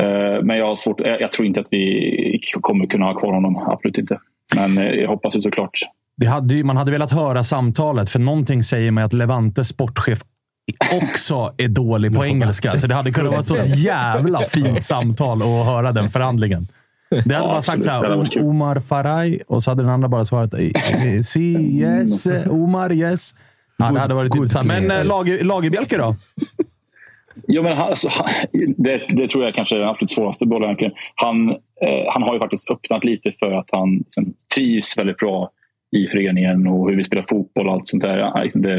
Eh, 0.00 0.42
men 0.42 0.56
jag, 0.58 0.66
har 0.66 0.74
svårt, 0.74 1.00
jag, 1.00 1.20
jag 1.20 1.32
tror 1.32 1.46
inte 1.46 1.60
att 1.60 1.68
vi 1.70 2.40
kommer 2.60 2.86
kunna 2.86 3.06
ha 3.06 3.14
kvar 3.14 3.32
honom. 3.32 3.56
Absolut 3.56 3.98
inte. 3.98 4.20
Men 4.54 4.78
eh, 4.78 4.84
jag 4.84 5.08
hoppas 5.08 5.36
ju 5.36 5.42
såklart. 5.42 5.78
Det 6.16 6.26
hade 6.26 6.54
ju, 6.54 6.64
man 6.64 6.76
hade 6.76 6.90
velat 6.90 7.12
höra 7.12 7.44
samtalet, 7.44 8.10
för 8.10 8.18
någonting 8.18 8.62
säger 8.62 8.90
mig 8.90 9.04
att 9.04 9.12
Levantes 9.12 9.68
sportchef 9.68 10.20
också 11.02 11.52
är 11.56 11.68
dålig 11.68 12.14
på 12.14 12.24
engelska. 12.24 12.78
Så 12.78 12.86
det 12.86 12.94
hade 12.94 13.10
kunnat 13.12 13.32
vara 13.32 13.40
ett 13.40 13.46
så 13.46 13.76
jävla 13.76 14.40
fint 14.40 14.84
samtal 14.84 15.42
att 15.42 15.66
höra 15.66 15.92
den 15.92 16.10
förhandlingen. 16.10 16.66
Det 17.10 17.16
hade 17.16 17.34
Ja, 17.34 17.40
bara 17.52 17.62
sagt 17.62 17.84
så 17.84 17.90
Det 17.90 17.96
här. 17.96 18.44
Omar 18.44 18.80
Faraj 18.80 19.40
och 19.48 19.62
så 19.62 19.70
hade 19.70 19.82
den 19.82 19.90
andra 19.90 20.08
bara 20.08 20.24
svarat 20.24 20.54
eh, 20.54 21.14
eh, 21.14 21.20
si, 21.20 21.80
yes, 21.80 22.26
Omar, 22.50 22.92
yes. 22.92 23.34
Ja, 23.76 23.90
det 23.90 24.00
hade 24.00 24.14
varit 24.14 24.34
intressant. 24.34 24.66
Men 24.66 24.90
eh, 24.90 25.04
Lager, 25.04 25.44
Lagerbjälke 25.44 25.98
då? 25.98 26.16
Jo, 27.48 27.62
men 27.62 27.76
han, 27.76 27.88
alltså, 27.88 28.08
han, 28.08 28.30
det, 28.76 29.02
det 29.08 29.28
tror 29.28 29.44
jag 29.44 29.54
kanske 29.54 29.76
är 29.76 29.80
den 29.80 29.88
absolut 29.88 30.10
svåraste 30.10 30.46
bollen. 30.46 30.64
Egentligen. 30.64 30.94
Han, 31.14 31.56
eh, 31.82 32.04
han 32.08 32.22
har 32.22 32.34
ju 32.34 32.38
faktiskt 32.38 32.70
öppnat 32.70 33.04
lite 33.04 33.32
för 33.32 33.52
att 33.52 33.68
han 33.72 33.96
liksom, 33.96 34.34
trivs 34.54 34.98
väldigt 34.98 35.16
bra 35.16 35.50
i 35.96 36.06
föreningen 36.06 36.66
och 36.66 36.90
hur 36.90 36.96
vi 36.96 37.04
spelar 37.04 37.24
fotboll 37.28 37.68
och 37.68 37.74
allt 37.74 37.86
sånt 37.86 38.02
där. 38.02 38.18
Ja, 38.18 38.42
liksom 38.42 38.62
det, 38.62 38.76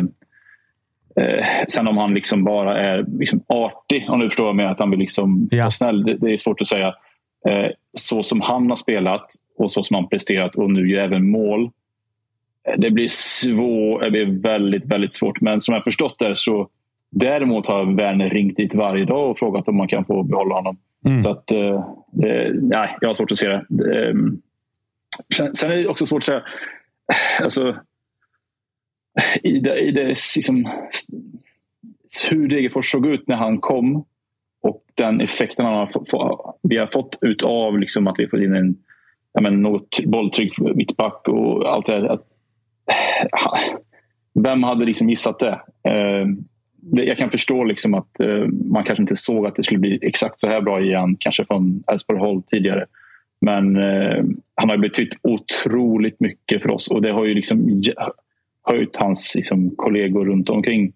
eh, 1.22 1.46
sen 1.68 1.88
om 1.88 1.98
han 1.98 2.14
liksom 2.14 2.43
bara 2.43 2.78
är 2.78 3.06
liksom 3.20 3.43
artig, 3.48 4.06
om 4.10 4.20
du 4.20 4.30
förstår 4.30 4.43
vad 4.43 4.50
jag 4.50 4.56
menar, 4.56 4.72
att 4.72 4.80
han 4.80 4.89
vill 4.91 5.00
liksom 5.00 5.50
vara 5.52 5.72
snäll, 5.72 6.04
det, 6.04 6.18
det 6.18 6.34
är 6.34 6.38
svårt 6.38 6.62
att 6.62 6.68
säga. 6.68 6.88
Eh, 7.48 7.72
så 7.93 8.24
som 8.24 8.41
han 8.41 8.70
har 8.70 8.76
spelat 8.76 9.26
och 9.58 9.72
så 9.72 9.84
som 9.84 9.96
han 9.96 10.10
presterat 10.10 10.56
och 10.56 10.72
nu 10.72 10.89
gör 10.89 11.04
även 11.04 11.30
mål. 11.30 11.64
eh, 12.68 12.74
Det 12.78 12.91
blir 12.91 13.08
svårt, 13.10 14.04
det 14.04 14.12
blir 14.12 14.41
väldigt, 14.41 14.86
väldigt 14.86 15.14
svårt. 15.14 15.41
Men 15.41 15.62
som 15.62 15.74
jag 15.74 15.84
förstått 15.84 16.20
det 16.20 16.36
så 16.36 16.70
Däremot 17.18 17.68
har 17.68 17.86
Werner 17.86 18.30
ringt 18.30 18.58
dit 18.58 18.76
varje 18.76 19.06
dag 19.06 19.32
och 19.32 19.39
frågat 19.39 19.68
om 19.68 19.78
man 19.78 19.88
kan 19.88 20.06
få 20.06 20.24
behålla 20.24 20.56
honom. 20.56 20.78
Så 21.24 21.30
att, 21.30 21.52
eh, 21.52 21.86
det, 22.16 22.53
nej, 22.61 22.97
jag 23.01 23.09
har 23.09 23.13
svårt 23.13 23.32
att 23.32 23.38
se 23.38 23.47
det. 23.47 23.66
det 23.70 24.09
eh, 24.09 24.16
sen, 25.38 25.55
sen 25.55 25.72
är 25.72 25.76
det 25.76 25.88
också 25.88 26.05
svårt 26.05 26.22
att 26.22 26.24
säga... 26.24 26.43
Alltså, 27.41 27.76
i 29.43 29.59
det, 29.59 29.80
i 29.80 29.91
det, 29.91 30.07
liksom, 30.36 30.72
hur 32.30 32.47
Degerfors 32.47 32.91
såg 32.91 33.05
ut 33.05 33.28
när 33.28 33.36
han 33.36 33.57
kom 33.57 34.05
och 34.61 34.84
den 34.95 35.22
effekten 35.22 35.66
han 35.66 35.74
har 35.74 35.88
få- 35.88 36.59
vi 36.63 36.78
har 36.78 36.88
fått 36.88 37.18
ut 37.22 37.43
av 37.43 37.80
liksom, 37.80 38.07
att 38.07 38.20
vi 38.20 38.28
fått 38.28 38.41
in 38.41 38.55
en 38.55 38.78
menar, 39.41 39.57
något 39.57 39.99
bolltrygg 40.05 40.51
mittback 40.76 41.28
och 41.28 41.74
allt 41.74 41.86
det 41.86 42.01
där. 42.01 42.20
Vem 44.43 44.63
hade 44.63 44.86
liksom 44.86 45.09
gissat 45.09 45.39
det? 45.39 45.61
Ehm, 45.89 46.38
jag 46.92 47.18
kan 47.18 47.30
förstå 47.30 47.64
liksom 47.64 47.94
att 47.94 48.20
eh, 48.20 48.46
man 48.72 48.84
kanske 48.84 49.04
inte 49.04 49.16
såg 49.16 49.48
att 49.48 49.56
det 49.56 49.64
skulle 49.64 49.80
bli 49.80 50.00
exakt 50.02 50.40
så 50.40 50.48
här 50.48 50.62
bra 50.62 50.82
igen, 50.82 51.16
kanske 51.20 51.46
från 51.46 51.84
Elfsborg 51.92 52.20
håll 52.20 52.44
tidigare. 52.44 52.86
Men 53.42 53.76
eh, 53.76 54.24
han 54.56 54.70
har 54.70 54.78
betytt 54.78 55.14
otroligt 55.22 56.20
mycket 56.20 56.62
för 56.62 56.72
oss 56.72 56.88
och 56.88 57.02
det 57.02 57.12
har 57.12 57.26
ju 57.26 57.34
liksom 57.34 57.84
höjt 58.64 58.96
hans 58.96 59.34
liksom, 59.36 59.76
kollegor 59.76 60.26
runt 60.26 60.50
omkring 60.50 60.94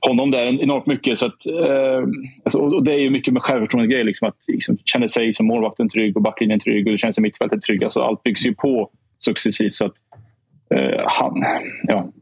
honom 0.00 0.30
där 0.30 0.62
enormt 0.62 0.86
mycket. 0.86 1.18
Så 1.18 1.26
att, 1.26 1.46
eh, 1.46 2.02
alltså, 2.44 2.58
och 2.58 2.84
det 2.84 2.92
är 2.92 2.98
ju 2.98 3.10
mycket 3.10 3.34
med 3.34 3.42
självförtroende 3.42 3.92
grejer. 3.92 4.04
Liksom, 4.04 4.28
att 4.28 4.36
liksom, 4.48 4.78
känna 4.84 5.08
sig 5.08 5.34
som 5.34 5.46
målvakten 5.46 5.88
trygg 5.88 6.16
och 6.16 6.22
backlinjen 6.22 6.60
trygg 6.60 6.86
och 6.86 6.92
det 6.92 6.98
känns 6.98 7.18
mittfältet 7.18 7.62
trygg. 7.62 7.84
Alltså, 7.84 8.00
allt 8.00 8.22
byggs 8.22 8.46
ju 8.46 8.54
på 8.54 8.90
successivt. 9.18 9.72
Så 9.72 9.86
att, 9.86 9.94
eh, 10.74 11.00
han, 11.06 11.44
ja, 11.82 12.12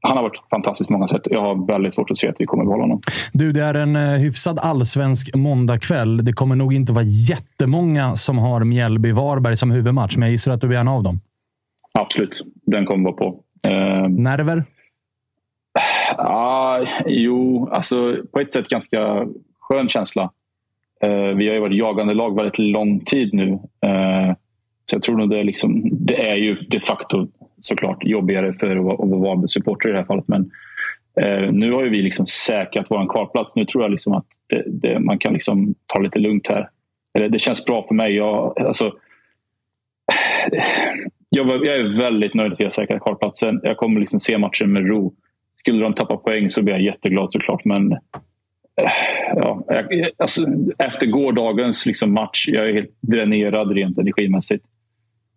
han 0.00 0.16
har 0.16 0.22
varit 0.22 0.40
fantastisk 0.50 0.88
på 0.88 0.92
många 0.92 1.08
sätt. 1.08 1.22
Jag 1.24 1.40
har 1.40 1.66
väldigt 1.66 1.94
svårt 1.94 2.10
att 2.10 2.18
se 2.18 2.28
att 2.28 2.36
vi 2.38 2.46
kommer 2.46 2.64
behålla 2.64 2.82
honom. 2.82 3.00
Du, 3.32 3.52
det 3.52 3.64
är 3.64 3.74
en 3.74 3.96
eh, 3.96 4.02
hyfsad 4.02 4.58
allsvensk 4.58 5.34
måndagkväll. 5.34 6.24
Det 6.24 6.32
kommer 6.32 6.56
nog 6.56 6.74
inte 6.74 6.92
vara 6.92 7.04
jättemånga 7.04 8.16
som 8.16 8.38
har 8.38 8.60
Mjällby-Varberg 8.60 9.54
som 9.56 9.70
huvudmatch, 9.70 10.16
men 10.16 10.22
jag 10.22 10.32
gissar 10.32 10.52
att 10.52 10.60
du 10.60 10.76
är 10.76 10.80
en 10.80 10.88
av 10.88 11.02
dem. 11.02 11.20
Absolut, 11.92 12.40
den 12.66 12.86
kommer 12.86 13.04
vara 13.04 13.16
på. 13.16 13.40
Eh, 13.68 14.08
Nerver? 14.08 14.64
Ah, 16.16 16.80
jo, 17.06 17.68
alltså 17.72 18.16
på 18.32 18.40
ett 18.40 18.52
sätt 18.52 18.68
ganska 18.68 19.26
skön 19.60 19.88
känsla. 19.88 20.30
Eh, 21.02 21.36
vi 21.36 21.48
har 21.48 21.54
ju 21.54 21.60
varit 21.60 21.78
jagande 21.78 22.14
lag 22.14 22.36
väldigt 22.36 22.58
lång 22.58 23.00
tid 23.00 23.34
nu. 23.34 23.52
Eh, 23.82 24.34
så 24.84 24.94
jag 24.94 25.02
tror 25.02 25.16
nog 25.16 25.30
det 25.30 25.38
är, 25.38 25.44
liksom, 25.44 25.88
det 25.92 26.30
är 26.30 26.36
ju 26.36 26.54
de 26.54 26.80
facto 26.80 27.28
såklart 27.60 28.04
jobbigare 28.04 28.52
för 28.52 28.76
att 28.76 28.84
vara, 28.84 28.96
Varberg-supporter 28.96 29.88
i 29.88 29.92
det 29.92 29.98
här 29.98 30.04
fallet. 30.04 30.28
Men 30.28 30.50
eh, 31.20 31.52
nu 31.52 31.72
har 31.72 31.84
ju 31.84 31.90
vi 31.90 32.02
liksom 32.02 32.26
säkrat 32.26 32.86
vår 32.90 33.08
kvalplats. 33.08 33.56
Nu 33.56 33.64
tror 33.64 33.84
jag 33.84 33.90
liksom 33.90 34.12
att 34.12 34.26
det, 34.48 34.62
det, 34.66 34.98
man 35.00 35.18
kan 35.18 35.32
liksom 35.32 35.74
ta 35.86 35.98
det 35.98 36.04
lite 36.04 36.18
lugnt 36.18 36.48
här. 36.48 36.68
Eller, 37.14 37.28
det 37.28 37.38
känns 37.38 37.64
bra 37.64 37.84
för 37.88 37.94
mig. 37.94 38.16
Jag, 38.16 38.60
alltså, 38.60 38.92
jag, 41.28 41.48
jag 41.48 41.76
är 41.76 41.98
väldigt 41.98 42.34
nöjd 42.34 42.52
att 42.52 42.60
vi 42.60 42.64
har 42.64 42.70
säkrat 42.70 43.02
kvalplatsen. 43.02 43.60
Jag 43.62 43.76
kommer 43.76 44.00
liksom 44.00 44.20
se 44.20 44.38
matchen 44.38 44.72
med 44.72 44.88
ro. 44.88 45.14
Skulle 45.56 45.82
de 45.82 45.92
tappa 45.92 46.16
poäng 46.16 46.50
så 46.50 46.62
blir 46.62 46.74
jag 46.74 46.82
jätteglad 46.82 47.32
såklart. 47.32 47.64
Men 47.64 47.92
eh, 47.92 48.90
ja, 49.34 49.64
jag, 49.68 50.08
alltså, 50.16 50.46
efter 50.78 51.06
gårdagens 51.06 51.86
liksom 51.86 52.12
match, 52.12 52.48
jag 52.48 52.68
är 52.68 52.72
helt 52.72 52.96
dränerad 53.00 53.72
rent 53.72 53.98
energimässigt. 53.98 54.64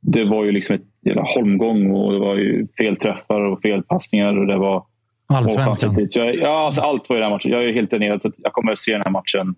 Det 0.01 0.25
var 0.25 0.45
ju 0.45 0.51
liksom 0.51 0.75
ett 0.75 0.81
jävla 1.05 1.21
holmgång 1.21 1.91
och 1.91 2.13
det 2.13 2.19
var 2.19 2.35
ju 2.35 2.67
fel 2.77 2.95
träffar 2.97 3.41
och 3.41 3.61
fel 3.61 3.83
passningar. 3.83 4.37
Och 4.39 4.47
det 4.47 4.57
var 4.57 4.83
Allsvenskan. 5.27 6.07
jag, 6.15 6.35
ja, 6.35 6.65
alltså 6.65 6.81
allt 6.81 7.09
var 7.09 7.15
i 7.15 7.19
den 7.19 7.29
här 7.29 7.35
matchen. 7.35 7.51
Jag 7.51 7.63
är 7.63 7.73
helt 7.73 7.89
dränerad 7.89 8.21
så 8.21 8.27
att 8.27 8.33
jag 8.37 8.53
kommer 8.53 8.71
att 8.71 8.79
se 8.79 8.91
den 8.91 9.01
här 9.05 9.11
matchen 9.11 9.55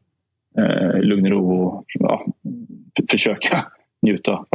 eh, 0.57 0.99
lugn 1.01 1.25
och 1.25 1.31
ro 1.31 1.67
och 1.67 1.85
ja, 1.99 2.25
försöka 3.11 3.65
njuta. 4.01 4.45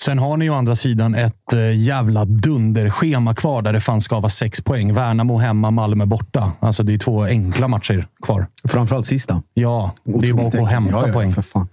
Sen 0.00 0.18
har 0.18 0.36
ni 0.36 0.44
ju 0.44 0.50
å 0.50 0.54
andra 0.54 0.76
sidan 0.76 1.14
ett 1.14 1.52
eh, 1.52 1.76
jävla 1.76 2.24
dunderschema 2.24 3.34
kvar 3.34 3.62
där 3.62 3.72
det 3.72 3.80
fan 3.80 4.00
ska 4.00 4.20
vara 4.20 4.30
sex 4.30 4.60
poäng. 4.60 4.94
Värnamo 4.94 5.36
hemma, 5.36 5.70
Malmö 5.70 6.06
borta. 6.06 6.52
Alltså 6.60 6.82
det 6.82 6.94
är 6.94 6.98
två 6.98 7.22
enkla 7.24 7.68
matcher 7.68 8.06
kvar. 8.22 8.46
Framförallt 8.68 9.06
sista. 9.06 9.42
Ja, 9.54 9.92
det 10.04 10.12
är 10.12 10.26
ju 10.26 10.34
bara 10.34 10.46
att 10.46 10.54
gå 10.54 10.62
och 10.62 10.68
hämta 10.68 10.92
Ja, 10.92 11.06
ja, 11.06 11.12
poäng. 11.12 11.32
för 11.32 11.42
fan. 11.42 11.68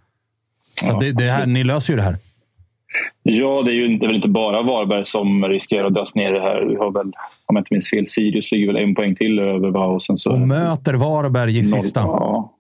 Så 0.74 1.00
det, 1.00 1.12
det 1.12 1.30
här, 1.32 1.46
ni 1.46 1.64
löser 1.64 1.94
ju 1.94 1.98
det 1.98 2.04
här. 2.04 2.18
Ja, 3.24 3.62
det 3.66 3.72
är 3.72 3.76
ju 3.76 3.86
inte, 3.86 4.08
väl 4.08 4.16
inte 4.16 4.30
bara 4.30 4.62
Varberg 4.62 5.06
som 5.06 5.44
riskerar 5.46 5.86
att 5.88 5.94
dras 5.94 6.16
ner 6.16 6.30
i 6.30 6.34
det 6.34 6.42
här. 6.42 6.66
Vi 6.70 6.76
har 6.76 6.92
väl, 6.92 7.06
om 7.46 7.56
jag 7.56 7.58
inte 7.62 7.74
minns 7.74 7.90
fel, 7.90 8.08
Sirius 8.08 8.52
ligger 8.52 8.68
väl 8.68 8.76
en 8.84 8.96
poäng 8.96 9.16
till 9.16 9.40
över. 9.40 9.70
Va? 9.72 9.86
Och, 9.86 10.04
sen 10.04 10.18
så, 10.18 10.32
Och 10.32 10.40
möter 10.40 10.94
Varberg 10.94 11.58
i 11.60 11.64
sista. 11.64 12.00
Ja. 12.00 12.52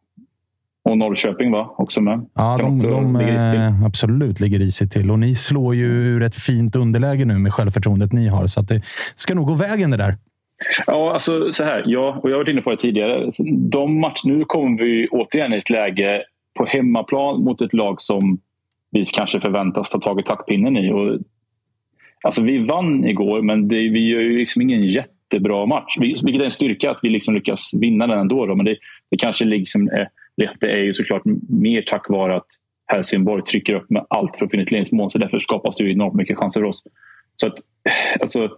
Och 0.89 0.97
Norrköping 0.97 1.51
va? 1.51 1.73
också 1.77 2.01
med. 2.01 2.25
Ja, 2.35 2.57
Kan 2.59 2.79
de, 2.81 2.91
de 2.91 3.17
till. 3.19 3.35
eh, 3.59 3.83
absolut 3.85 4.39
ligger 4.39 4.59
risigt 4.59 4.91
till. 4.91 5.11
Och 5.11 5.19
ni 5.19 5.35
slår 5.35 5.75
ju 5.75 5.85
ur 5.85 6.21
ett 6.23 6.35
fint 6.35 6.75
underläge 6.75 7.25
nu 7.25 7.37
med 7.37 7.53
självförtroendet 7.53 8.13
ni 8.13 8.27
har. 8.27 8.47
Så 8.47 8.61
det 8.61 8.81
ska 9.15 9.35
nog 9.35 9.47
gå 9.47 9.53
vägen 9.53 9.91
det 9.91 9.97
där. 9.97 10.17
Ja, 10.87 11.13
alltså 11.13 11.51
så 11.51 11.63
här. 11.63 11.83
Ja, 11.85 12.19
och 12.23 12.29
jag 12.29 12.33
har 12.35 12.39
varit 12.39 12.47
inne 12.49 12.61
på 12.61 12.69
det 12.71 12.77
tidigare. 12.77 13.31
De 13.71 13.99
match, 13.99 14.21
nu 14.23 14.43
kommer 14.45 14.83
vi 14.83 15.07
återigen 15.11 15.53
i 15.53 15.57
ett 15.57 15.69
läge 15.69 16.21
på 16.59 16.65
hemmaplan 16.65 17.43
mot 17.43 17.61
ett 17.61 17.73
lag 17.73 18.01
som 18.01 18.37
vi 18.95 19.05
kanske 19.05 19.39
förväntas 19.39 19.89
ta 19.89 19.99
tag 19.99 20.19
i 20.19 20.23
taktpinnen 20.23 20.77
i. 20.77 20.91
Och, 20.91 21.19
alltså, 22.23 22.43
vi 22.43 22.57
vann 22.57 23.05
igår, 23.05 23.41
men 23.41 23.67
det, 23.67 23.75
vi 23.75 24.09
gör 24.09 24.21
ju 24.21 24.37
liksom 24.37 24.61
ingen 24.61 24.83
jättebra 24.83 25.65
match. 25.65 25.95
Vi, 25.99 26.15
vilket 26.23 26.41
är 26.41 26.45
en 26.45 26.51
styrka 26.51 26.91
att 26.91 26.99
vi 27.01 27.09
liksom 27.09 27.35
lyckas 27.35 27.71
vinna 27.73 28.07
den 28.07 28.19
ändå. 28.19 28.45
Då. 28.45 28.55
Men 28.55 28.65
det, 28.65 28.77
det 29.11 29.17
kanske 29.17 29.45
liksom 29.45 29.89
eh, 29.89 30.05
är, 30.43 30.55
det 30.59 30.71
är 30.71 30.83
ju 30.83 30.93
såklart 30.93 31.21
mer 31.49 31.81
tack 31.81 32.09
vare 32.09 32.35
att 32.35 32.47
Helsingborg 32.87 33.43
trycker 33.43 33.73
upp 33.73 33.89
med 33.89 34.05
allt 34.09 34.37
för 34.37 34.45
att 34.45 34.51
finna 34.51 34.63
ett 34.63 34.71
ledningsmål. 34.71 35.09
Så 35.09 35.17
därför 35.17 35.39
skapas 35.39 35.77
det 35.77 35.83
ju 35.83 35.91
enormt 35.91 36.15
mycket 36.15 36.37
chanser 36.37 36.61
för 36.61 36.67
oss. 36.67 36.83
Så 37.35 37.47
att, 37.47 37.53
eh, 37.89 38.21
alltså, 38.21 38.49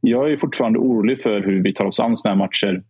jag 0.00 0.32
är 0.32 0.36
fortfarande 0.36 0.78
orolig 0.78 1.20
för 1.20 1.40
hur 1.40 1.62
vi 1.62 1.74
tar 1.74 1.84
oss 1.84 2.00
an 2.00 2.16
sådana 2.16 2.34
här 2.34 2.44
matcher. 2.44 2.82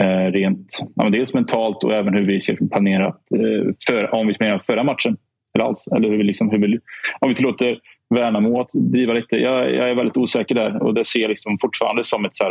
Eh, 0.00 0.32
rent, 0.32 0.78
ja, 0.96 1.02
men 1.02 1.12
dels 1.12 1.34
mentalt 1.34 1.84
och 1.84 1.94
även 1.94 2.14
hur 2.14 2.26
vi 2.26 2.40
ska 2.40 2.56
planera 2.70 3.06
eh, 3.06 3.74
för, 3.86 4.14
om 4.14 4.26
vi 4.26 4.34
planerar 4.34 4.58
förra 4.58 4.84
matchen. 4.84 5.16
Eller, 5.54 5.64
alls, 5.64 5.88
eller 5.96 6.08
hur 6.08 6.16
vi 6.16 6.24
liksom, 6.24 6.50
hur 6.50 6.58
vi, 6.58 6.78
om 7.20 7.28
vi 7.28 7.34
tillåter 7.34 7.78
Värnamo 8.14 8.60
att 8.60 8.70
driva 8.74 9.12
lite. 9.12 9.36
Jag, 9.36 9.74
jag 9.74 9.90
är 9.90 9.94
väldigt 9.94 10.16
osäker 10.16 10.54
där 10.54 10.82
och 10.82 10.94
det 10.94 11.04
ser 11.04 11.20
jag 11.20 11.28
liksom 11.28 11.58
fortfarande 11.60 12.04
som 12.04 12.24
ett... 12.24 12.36
Så 12.36 12.44
här, 12.44 12.50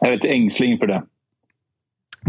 jag 0.00 0.10
är 0.10 0.12
lite 0.12 0.28
ängslig 0.28 0.70
inför 0.70 0.86
det. 0.86 1.02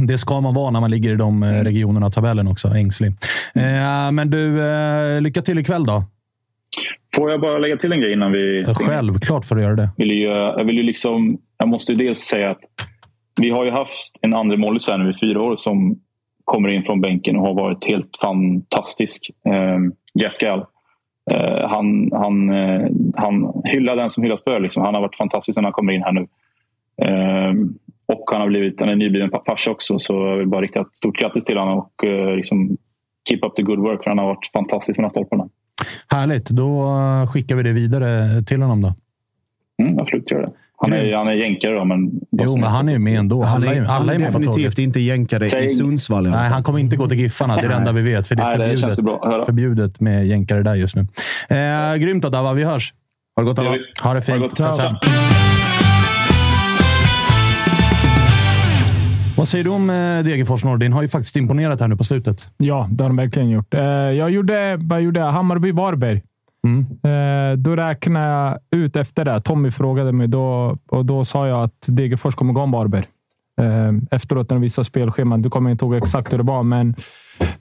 Det 0.07 0.17
ska 0.17 0.41
man 0.41 0.53
vara 0.53 0.71
när 0.71 0.79
man 0.79 0.91
ligger 0.91 1.13
i 1.13 1.15
de 1.15 1.43
eh, 1.43 1.63
regionerna 1.63 2.05
av 2.05 2.11
tabellen 2.11 2.47
också. 2.47 2.67
Ängslig. 2.67 3.11
Eh, 3.55 4.11
men 4.11 4.29
du, 4.29 4.61
eh, 4.61 5.21
lycka 5.21 5.41
till 5.41 5.59
ikväll 5.59 5.85
då. 5.85 6.03
Får 7.15 7.31
jag 7.31 7.41
bara 7.41 7.57
lägga 7.57 7.77
till 7.77 7.91
en 7.91 8.01
grej 8.01 8.13
innan 8.13 8.31
vi... 8.31 8.65
Självklart 8.75 9.45
får 9.45 9.55
du 9.55 9.61
göra 9.61 9.75
det. 9.75 9.89
Vill 9.97 10.11
ju, 10.11 10.23
jag, 10.23 10.63
vill 10.63 10.75
ju 10.75 10.83
liksom, 10.83 11.37
jag 11.57 11.67
måste 11.67 11.91
ju 11.91 12.05
dels 12.07 12.19
säga 12.19 12.51
att 12.51 12.59
vi 13.41 13.49
har 13.49 13.65
ju 13.65 13.71
haft 13.71 14.19
en 14.21 14.33
andra 14.33 14.57
målis 14.57 14.87
här 14.87 14.97
nu 14.97 15.09
i 15.09 15.13
fyra 15.21 15.41
år 15.41 15.55
som 15.55 15.99
kommer 16.49 16.69
in 16.69 16.83
från 16.83 17.01
bänken 17.01 17.35
och 17.35 17.41
har 17.41 17.53
varit 17.53 17.85
helt 17.85 18.17
fantastisk. 18.21 19.31
Eh, 19.45 19.79
Jeff 20.13 20.37
Gall. 20.37 20.65
Eh, 21.31 21.69
han, 21.69 22.11
han, 22.11 22.49
eh, 22.49 22.87
han 23.15 23.61
hyllar 23.63 23.95
den 23.95 24.09
som 24.09 24.23
hyllas 24.23 24.45
bör. 24.45 24.59
Liksom. 24.59 24.83
Han 24.83 24.93
har 24.93 25.01
varit 25.01 25.15
fantastisk 25.15 25.55
när 25.55 25.63
han 25.63 25.71
kommer 25.71 25.93
in 25.93 26.03
här 26.03 26.11
nu. 26.11 26.27
Eh, 27.01 27.53
och 28.13 28.23
han 28.31 28.41
har 28.41 28.47
blivit 28.47 28.81
han 28.81 28.89
är 28.89 28.95
nybliven 28.95 29.29
farsa 29.45 29.71
också 29.71 29.99
så 29.99 30.13
jag 30.13 30.37
vill 30.37 30.47
bara 30.47 30.61
rikta 30.61 30.81
ett 30.81 30.97
stort 30.97 31.17
grattis 31.17 31.45
till 31.45 31.57
honom 31.57 31.77
och 31.77 32.03
eh, 32.03 32.35
liksom 32.35 32.77
keep 33.29 33.39
up 33.41 33.55
the 33.55 33.63
good 33.63 33.79
work 33.79 34.03
för 34.03 34.11
han 34.11 34.17
har 34.17 34.25
varit 34.25 34.49
fantastisk 34.53 34.99
med 34.99 35.03
de 35.03 35.07
här 35.07 35.09
stolparna. 35.09 35.49
Härligt. 36.07 36.49
Då 36.49 36.87
skickar 37.33 37.55
vi 37.55 37.63
det 37.63 37.73
vidare 37.73 38.41
till 38.41 38.61
honom 38.61 38.81
då. 38.81 38.93
Mm, 39.83 39.99
absolut, 39.99 40.31
gör 40.31 40.41
det. 40.41 40.51
Han 40.81 40.93
är, 40.93 41.15
han 41.15 41.27
är 41.27 41.33
jänkare 41.33 41.71
då, 41.73 41.85
men... 41.85 42.11
Jo, 42.31 42.55
men 42.57 42.69
han 42.69 42.89
är 42.89 42.93
ju 42.93 42.99
med 42.99 43.19
ändå. 43.19 43.43
Han 43.43 43.55
Alla 43.63 43.73
är, 43.73 43.81
är, 43.81 43.85
alla 43.85 43.91
han 43.95 44.09
är 44.09 44.13
är 44.13 44.19
definitivt 44.19 44.77
inte 44.77 44.99
jänkare 44.99 45.45
i 45.45 45.49
Säg- 45.49 45.69
Sundsvall. 45.69 46.27
i 46.27 46.29
Nej, 46.29 46.49
han 46.49 46.63
kommer 46.63 46.79
inte 46.79 46.95
gå 46.95 47.07
till 47.07 47.19
Giffarna. 47.19 47.55
Det 47.55 47.61
är 47.61 47.69
det 47.69 47.75
enda 47.75 47.91
vi 47.91 48.01
vet. 48.01 48.27
För 48.27 48.35
det 48.35 48.43
är 48.43 48.57
Nej, 48.57 48.69
det 48.71 48.77
känns 48.77 48.95
förbjudet, 48.95 49.45
förbjudet 49.45 49.99
med 49.99 50.27
jänkare 50.27 50.63
där 50.63 50.75
just 50.75 50.95
nu. 50.95 51.07
Eh, 51.49 51.95
grymt 51.95 52.23
då, 52.23 52.29
Dava. 52.29 52.53
Vi 52.53 52.63
hörs. 52.63 52.93
Har 53.35 53.43
det 53.43 53.49
gått 53.49 53.59
alla? 53.59 53.75
Ha 54.01 54.13
det 54.13 54.21
fint. 54.21 54.37
Ha 54.37 54.43
det 54.43 54.49
gott. 54.49 54.57
Ciao, 54.57 54.75
ciao. 54.75 54.95
Vad 59.37 59.47
säger 59.47 59.63
du 59.63 59.69
om 59.69 59.89
eh, 59.89 59.95
Degerfors 60.23 60.63
Nordin? 60.63 60.93
Har 60.93 61.01
ju 61.01 61.07
faktiskt 61.07 61.35
imponerat 61.35 61.79
här 61.79 61.87
nu 61.87 61.95
på 61.95 62.03
slutet. 62.03 62.47
Ja, 62.57 62.87
det 62.91 63.03
har 63.03 63.09
de 63.09 63.15
verkligen 63.17 63.49
gjort. 63.49 63.73
Eh, 63.73 63.81
Jag 63.89 64.29
gjorde, 64.29 64.77
vad 64.81 65.01
gjorde 65.01 65.19
jag? 65.19 65.31
Hammarby-Varberg. 65.31 66.21
Mm. 66.67 66.85
Eh, 67.03 67.57
Då 67.57 67.75
räknade 67.75 68.25
jag 68.27 68.59
ut 68.81 68.95
efter 68.95 69.25
det. 69.25 69.41
Tommy 69.41 69.71
frågade 69.71 70.11
mig 70.11 70.27
då 70.27 70.77
och 70.87 71.05
då 71.05 71.25
sa 71.25 71.47
jag 71.47 71.63
att 71.63 71.85
Degerfors 71.87 72.35
kommer 72.35 72.53
gå 72.53 72.61
om 72.61 72.71
Varberg. 72.71 73.07
Eh, 73.61 73.91
Efteråt 74.11 74.49
när 74.49 74.55
de 74.55 74.61
visade 74.61 74.85
spelscheman. 74.85 75.41
Du 75.41 75.49
kommer 75.49 75.71
inte 75.71 75.85
ihåg 75.85 75.95
exakt 75.95 76.33
hur 76.33 76.37
det 76.37 76.43
var, 76.43 76.63
men 76.63 76.89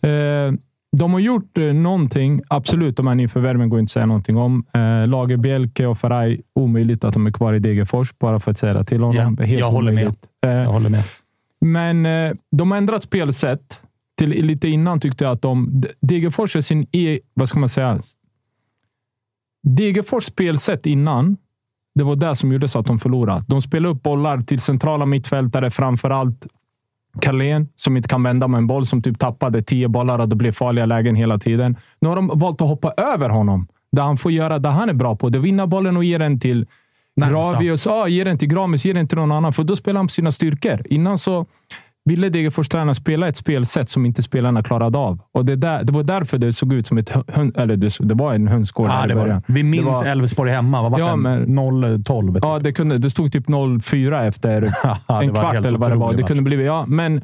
eh, 0.00 0.58
de 0.96 1.12
har 1.12 1.20
gjort 1.20 1.58
eh, 1.58 1.64
någonting. 1.64 2.42
Absolut, 2.48 2.96
de 2.96 3.06
här 3.06 3.14
nyförvärven 3.14 3.68
går 3.68 3.78
inte 3.80 3.88
att 3.90 3.92
säga 3.92 4.06
någonting 4.06 4.36
om. 4.36 4.64
Eh, 4.72 5.06
Lager 5.08 5.36
Bielke 5.36 5.86
och 5.86 5.98
Faraj, 5.98 6.40
omöjligt 6.54 7.04
att 7.04 7.14
de 7.14 7.26
är 7.26 7.30
kvar 7.30 7.54
i 7.54 7.58
Degerfors, 7.58 8.14
bara 8.18 8.40
för 8.40 8.50
att 8.50 8.58
säga 8.58 8.72
det 8.74 8.84
till 8.84 9.00
honom. 9.02 9.36
Ja, 9.38 9.44
Helt 9.44 9.60
jag 9.60 9.70
håller 9.70 9.92
med. 9.92 10.02
omöjligt. 10.02 10.26
Eh, 10.46 10.50
Jag 10.50 10.66
håller 10.72 10.90
med. 10.90 11.02
men 11.60 12.06
eh, 12.06 12.32
de 12.56 12.70
har 12.70 12.78
ändrat 12.78 13.02
spelsätt. 13.02 13.80
Till, 14.18 14.28
lite 14.30 14.68
innan 14.68 15.00
tyckte 15.00 15.24
jag 15.24 15.32
att 15.32 15.42
de... 15.42 15.82
Degerfors 16.00 16.56
är 16.56 16.60
sin 16.60 16.86
e... 16.92 17.18
Vad 17.34 17.48
ska 17.48 17.58
man 17.58 17.68
säga? 17.68 17.98
Degerfors 19.62 20.24
spelsätt 20.24 20.86
innan, 20.86 21.36
det 21.94 22.04
var 22.04 22.16
det 22.16 22.36
som 22.36 22.52
gjorde 22.52 22.68
så 22.68 22.78
att 22.78 22.86
de 22.86 22.98
förlorade. 22.98 23.44
De 23.48 23.62
spelade 23.62 23.94
upp 23.94 24.02
bollar 24.02 24.40
till 24.40 24.60
centrala 24.60 25.06
mittfältare, 25.06 25.70
framför 25.70 26.10
allt 26.10 26.46
Carlén, 27.20 27.68
som 27.76 27.96
inte 27.96 28.08
kan 28.08 28.22
vända 28.22 28.48
med 28.48 28.58
en 28.58 28.66
boll, 28.66 28.86
som 28.86 29.02
typ 29.02 29.18
tappade 29.18 29.62
tio 29.62 29.88
bollar 29.88 30.18
och 30.18 30.28
det 30.28 30.36
blev 30.36 30.52
farliga 30.52 30.86
lägen 30.86 31.16
hela 31.16 31.38
tiden. 31.38 31.76
Nu 32.00 32.08
har 32.08 32.16
de 32.16 32.30
valt 32.34 32.62
att 32.62 32.68
hoppa 32.68 32.92
över 32.96 33.28
honom. 33.28 33.68
Där 33.92 34.02
han 34.02 34.16
får 34.16 34.32
göra 34.32 34.58
det 34.58 34.68
han 34.68 34.88
är 34.88 34.92
bra 34.94 35.16
på. 35.16 35.28
Det 35.28 35.36
är 35.36 35.40
att 35.40 35.44
vinna 35.44 35.66
bollen 35.66 35.96
och 35.96 36.04
ge 36.04 36.18
den 36.18 36.40
till. 36.40 36.66
Gravius. 37.16 37.86
Ja, 37.86 38.08
ge 38.08 38.24
den 38.24 38.38
till 38.38 38.48
Gramis, 38.48 38.84
ge 38.84 38.92
den 38.92 39.08
till 39.08 39.18
någon 39.18 39.32
annan. 39.32 39.52
För 39.52 39.64
då 39.64 39.76
spelar 39.76 39.98
han 39.98 40.06
på 40.06 40.12
sina 40.12 40.32
styrkor. 40.32 40.82
Innan 40.84 41.18
så 41.18 41.46
ville 42.08 42.28
Degerfors 42.28 42.68
tränare 42.68 42.94
spela 42.94 43.28
ett 43.28 43.36
spelsätt 43.36 43.90
som 43.90 44.06
inte 44.06 44.22
spelarna 44.22 44.62
klarade 44.62 44.98
av. 44.98 45.20
Och 45.32 45.44
det, 45.44 45.56
där, 45.56 45.84
det 45.84 45.92
var 45.92 46.02
därför 46.02 46.38
det 46.38 46.52
såg 46.52 46.72
ut 46.72 46.86
som 46.86 46.98
ett 46.98 47.10
hön, 47.28 47.52
eller 47.56 47.76
det, 47.76 47.96
det 48.00 48.14
var 48.14 48.34
en 48.34 48.48
hönsgård 48.48 48.86
Ja, 48.86 49.06
det 49.06 49.14
var 49.14 49.28
det. 49.28 49.42
Vi 49.46 49.62
minns 49.62 50.02
Elfsborg 50.02 50.50
hemma. 50.50 50.82
Vad 50.82 50.90
var 50.90 50.98
Ja, 50.98 51.10
det? 51.10 51.16
men- 51.16 51.58
0-12. 51.58 52.38
Ja, 52.42 52.58
det, 52.58 52.72
kunde, 52.72 52.98
det 52.98 53.10
stod 53.10 53.32
typ 53.32 53.46
0-4 53.48 54.26
efter 54.28 54.62
en 54.62 55.32
var 55.32 55.40
kvart 55.40 55.54
eller 55.54 55.78
vad 55.78 55.90
det 55.90 55.96
var. 55.96 56.12
Det 56.12 56.22
kunde 56.22 56.42
bli, 56.42 56.64
ja, 56.64 56.84
men 56.88 57.20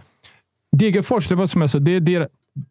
Degerfors, 0.77 1.29
det 1.29 1.35
var 1.35 1.47
som 1.47 1.61
jag 1.61 1.71
sa, 1.71 1.79
det, 1.79 2.01
det, 2.01 2.29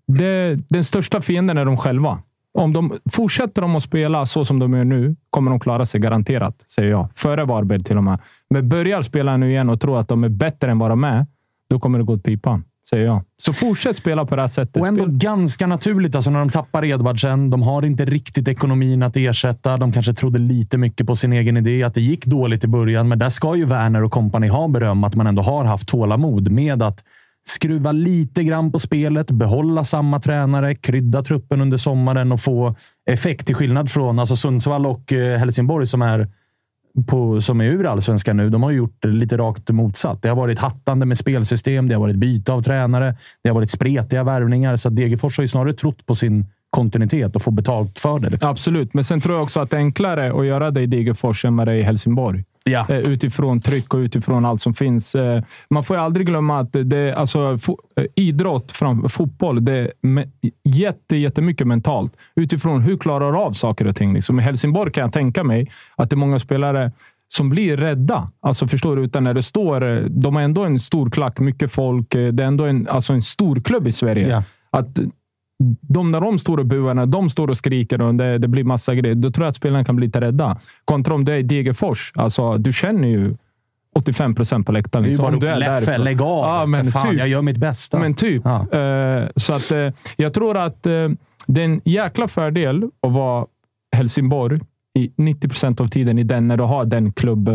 det, 0.08 0.60
den 0.70 0.84
största 0.84 1.22
fienden 1.22 1.58
är 1.58 1.66
de 1.66 1.78
själva. 1.78 2.20
Om 2.58 2.74
de 2.74 2.94
fortsätter 3.12 3.62
de 3.62 3.76
att 3.76 3.84
spela 3.84 4.26
så 4.26 4.46
som 4.46 4.60
de 4.60 4.74
gör 4.74 4.84
nu, 4.84 5.16
kommer 5.30 5.52
de 5.52 5.60
klara 5.60 5.86
sig 5.86 6.00
garanterat, 6.02 6.56
säger 6.76 6.90
jag. 6.90 7.08
Före 7.16 7.46
Varberg 7.46 7.84
till 7.84 7.98
och 7.98 8.04
med. 8.04 8.20
Men 8.50 8.70
börjar 8.70 9.02
spela 9.02 9.38
nu 9.38 9.50
igen 9.50 9.70
och 9.70 9.82
tror 9.82 10.00
att 10.00 10.08
de 10.08 10.24
är 10.24 10.30
bättre 10.30 10.72
än 10.72 10.80
vad 10.80 10.92
de 10.92 11.04
är, 11.04 11.26
då 11.74 11.80
kommer 11.80 12.00
det 12.00 12.06
gå 12.06 12.14
åt 12.14 12.24
pipan, 12.24 12.64
säger 12.90 13.06
jag. 13.06 13.24
Så 13.38 13.54
fortsätt 13.54 13.98
spela 13.98 14.26
på 14.26 14.36
det 14.36 14.42
här 14.42 14.48
sättet. 14.48 14.78
Och 14.78 14.88
ändå 14.88 15.04
Spel- 15.04 15.18
ganska 15.18 15.68
naturligt 15.68 16.16
alltså 16.16 16.32
när 16.32 16.40
de 16.40 16.50
tappar 16.50 16.86
Edvardsen. 16.86 17.50
De 17.50 17.62
har 17.62 17.86
inte 17.86 18.06
riktigt 18.06 18.48
ekonomin 18.48 19.04
att 19.04 19.18
ersätta. 19.18 19.78
De 19.78 19.92
kanske 19.92 20.14
trodde 20.14 20.40
lite 20.40 20.78
mycket 20.78 21.08
på 21.08 21.16
sin 21.16 21.34
egen 21.34 21.58
idé. 21.58 21.84
Att 21.84 21.94
det 21.94 22.02
gick 22.02 22.26
dåligt 22.26 22.64
i 22.64 22.68
början, 22.68 23.08
men 23.08 23.20
där 23.20 23.30
ska 23.30 23.56
ju 23.56 23.66
Werner 23.66 24.04
och 24.04 24.12
kompani 24.12 24.48
ha 24.48 24.68
beröm. 24.68 25.04
Att 25.04 25.16
man 25.16 25.28
ändå 25.28 25.42
har 25.42 25.66
haft 25.66 25.88
tålamod 25.88 26.52
med 26.52 26.82
att 26.82 27.04
skruva 27.48 27.92
lite 27.92 28.44
grann 28.44 28.72
på 28.72 28.80
spelet, 28.80 29.32
behålla 29.32 29.86
samma 29.86 30.20
tränare, 30.20 30.76
krydda 30.76 31.24
truppen 31.24 31.62
under 31.62 31.78
sommaren 31.78 32.32
och 32.32 32.42
få 32.42 32.76
effekt 33.10 33.46
till 33.46 33.56
skillnad 33.56 33.92
från 33.92 34.20
alltså 34.20 34.36
Sundsvall 34.36 34.86
och 34.86 35.14
eh, 35.14 35.40
Helsingborg 35.40 35.88
som 35.88 36.02
är 36.02 36.28
på, 37.08 37.42
som 37.42 37.62
är 37.62 37.66
ur 37.66 37.86
allsvenskan 37.86 38.38
nu, 38.38 38.50
de 38.50 38.64
har 38.64 38.72
gjort 38.72 39.06
lite 39.06 39.38
rakt 39.38 39.70
motsatt. 39.70 40.22
Det 40.22 40.30
har 40.30 40.36
varit 40.36 40.60
hattande 40.60 41.06
med 41.06 41.18
spelsystem, 41.18 41.90
det 41.90 41.96
har 41.96 42.02
varit 42.02 42.16
byte 42.16 42.54
av 42.54 42.62
tränare, 42.62 43.16
det 43.44 43.50
har 43.50 43.56
varit 43.56 43.72
spretiga 43.72 44.24
värvningar. 44.24 44.76
Så 44.76 44.90
Degerfors 44.90 45.38
har 45.38 45.44
ju 45.44 45.48
snarare 45.48 45.74
trott 45.74 46.06
på 46.06 46.16
sin 46.16 46.46
kontinuitet 46.70 47.36
och 47.36 47.42
få 47.42 47.52
betalt 47.52 48.00
för 48.00 48.20
det. 48.20 48.30
Liksom. 48.30 48.50
Absolut, 48.50 48.94
men 48.94 49.04
sen 49.04 49.22
tror 49.22 49.36
jag 49.36 49.44
också 49.44 49.60
att 49.60 49.70
det 49.70 49.78
är 49.78 49.82
enklare 49.82 50.40
att 50.40 50.46
göra 50.46 50.72
det 50.72 50.82
i 50.82 50.86
Degerfors 50.86 51.46
än 51.46 51.58
vad 51.58 51.68
det 51.68 51.72
är 51.72 51.78
i 51.78 51.84
Helsingborg. 51.84 52.44
Ja. 52.64 52.86
Eh, 52.90 52.98
Utifrån 52.98 53.60
tryck 53.60 53.94
och 53.94 53.98
utifrån 53.98 54.46
allt 54.46 54.62
som 54.62 54.74
finns. 54.74 55.16
Eh, 55.16 55.44
Man 55.70 55.84
får 55.84 55.98
aldrig 55.98 56.28
glömma 56.28 56.60
att 56.60 56.70
det, 56.84 57.14
alltså, 57.14 57.58
eh, 57.98 58.06
idrott, 58.16 58.72
fram, 58.72 59.10
fotboll, 59.10 59.66
det 59.66 59.74
är 59.74 59.92
jätte, 60.64 61.16
jättemycket 61.16 61.68
mentalt. 61.68 62.14
Utifrån 62.36 62.82
hur 62.82 62.98
klarar 62.98 63.32
du 63.32 63.38
av 63.38 63.52
saker 63.52 63.88
och 63.88 63.96
ting. 63.96 64.14
Liksom. 64.14 64.40
I 64.40 64.44
Helsingborg 64.44 64.92
kan 64.92 65.02
jag 65.02 65.14
tänka 65.14 65.44
mig 65.44 65.72
att 65.96 66.10
det 66.10 66.14
är 66.14 66.18
många 66.18 66.40
spelare 66.40 66.92
som 67.36 67.50
blir 67.50 67.78
rädda. 67.78 68.32
Alltså 68.42 68.68
förstår 68.68 68.96
du? 68.96 69.04
Utan 69.04 69.24
när 69.24 69.34
det 69.34 69.44
står... 69.44 70.10
De 70.10 70.36
har 70.36 70.42
ändå 70.42 70.64
en 70.64 70.80
stor 70.80 71.10
klack, 71.10 71.40
mycket 71.40 71.72
folk. 71.72 72.10
Det 72.12 72.20
är 72.20 72.42
ändå 72.42 72.66
en, 72.66 72.88
alltså 72.88 73.14
en 73.14 73.22
stor 73.22 73.56
klubb 73.60 73.88
i 73.88 73.92
Sverige. 73.92 74.28
Ja. 74.30 74.44
Att 74.70 75.00
de, 75.82 76.12
när 76.12 76.22
de 76.22 76.40
står 76.40 76.58
och 76.58 76.66
buar, 76.66 76.94
när 76.94 77.06
de 77.06 77.30
står 77.30 77.48
och 77.48 77.58
skriker 77.58 78.02
och 78.02 78.16
det, 78.16 78.38
det 78.38 78.48
blir 78.48 78.64
massa 78.64 78.96
grejer, 78.96 79.16
då 79.16 79.32
tror 79.32 79.46
jag 79.46 79.50
att 79.50 79.56
spelarna 79.56 79.86
kan 79.86 79.96
bli 79.96 80.06
lite 80.06 80.22
rädda. 80.22 80.58
Kontra 80.86 81.14
om 81.14 81.26
du 81.26 81.32
är 81.32 81.38
i 81.38 81.44
Degerfors. 81.44 82.12
Alltså, 82.16 82.58
du 82.58 82.74
känner 82.74 83.08
ju 83.08 83.36
85 83.96 84.36
procent 84.36 84.66
på 84.66 84.72
läktaren. 84.72 85.06
Liksom. 85.06 85.24
bara 85.24 85.34
Om 85.34 85.40
du 85.40 85.48
är 85.48 85.58
Leffe, 85.58 85.72
därifrån. 85.72 86.04
lägg 86.04 86.22
av. 86.22 86.46
Ja, 86.46 86.66
men 86.66 86.86
fan, 86.86 87.10
typ. 87.10 87.20
jag 87.20 87.28
gör 87.28 87.42
mitt 87.42 87.58
bästa. 87.58 88.00
Men 88.00 88.14
typ. 88.14 88.42
Ja. 88.46 88.80
Eh, 88.80 89.28
så 89.36 89.54
att, 89.54 89.72
eh, 89.72 89.90
jag 90.16 90.34
tror 90.34 90.58
att 90.58 90.86
eh, 90.86 91.10
det 91.48 91.62
är 91.62 91.66
en 91.66 91.82
jäkla 91.86 92.28
fördel 92.28 92.84
att 93.08 93.12
vara 93.12 93.46
Helsingborg 93.96 94.60
i 95.00 95.12
90 95.18 95.48
procent 95.48 95.82
av 95.82 95.88
tiden 95.88 96.20
i 96.20 96.24
den, 96.24 96.48
när 96.48 96.58
du 96.58 96.64
har 96.64 96.86
den 96.86 97.14
klubb, 97.14 97.50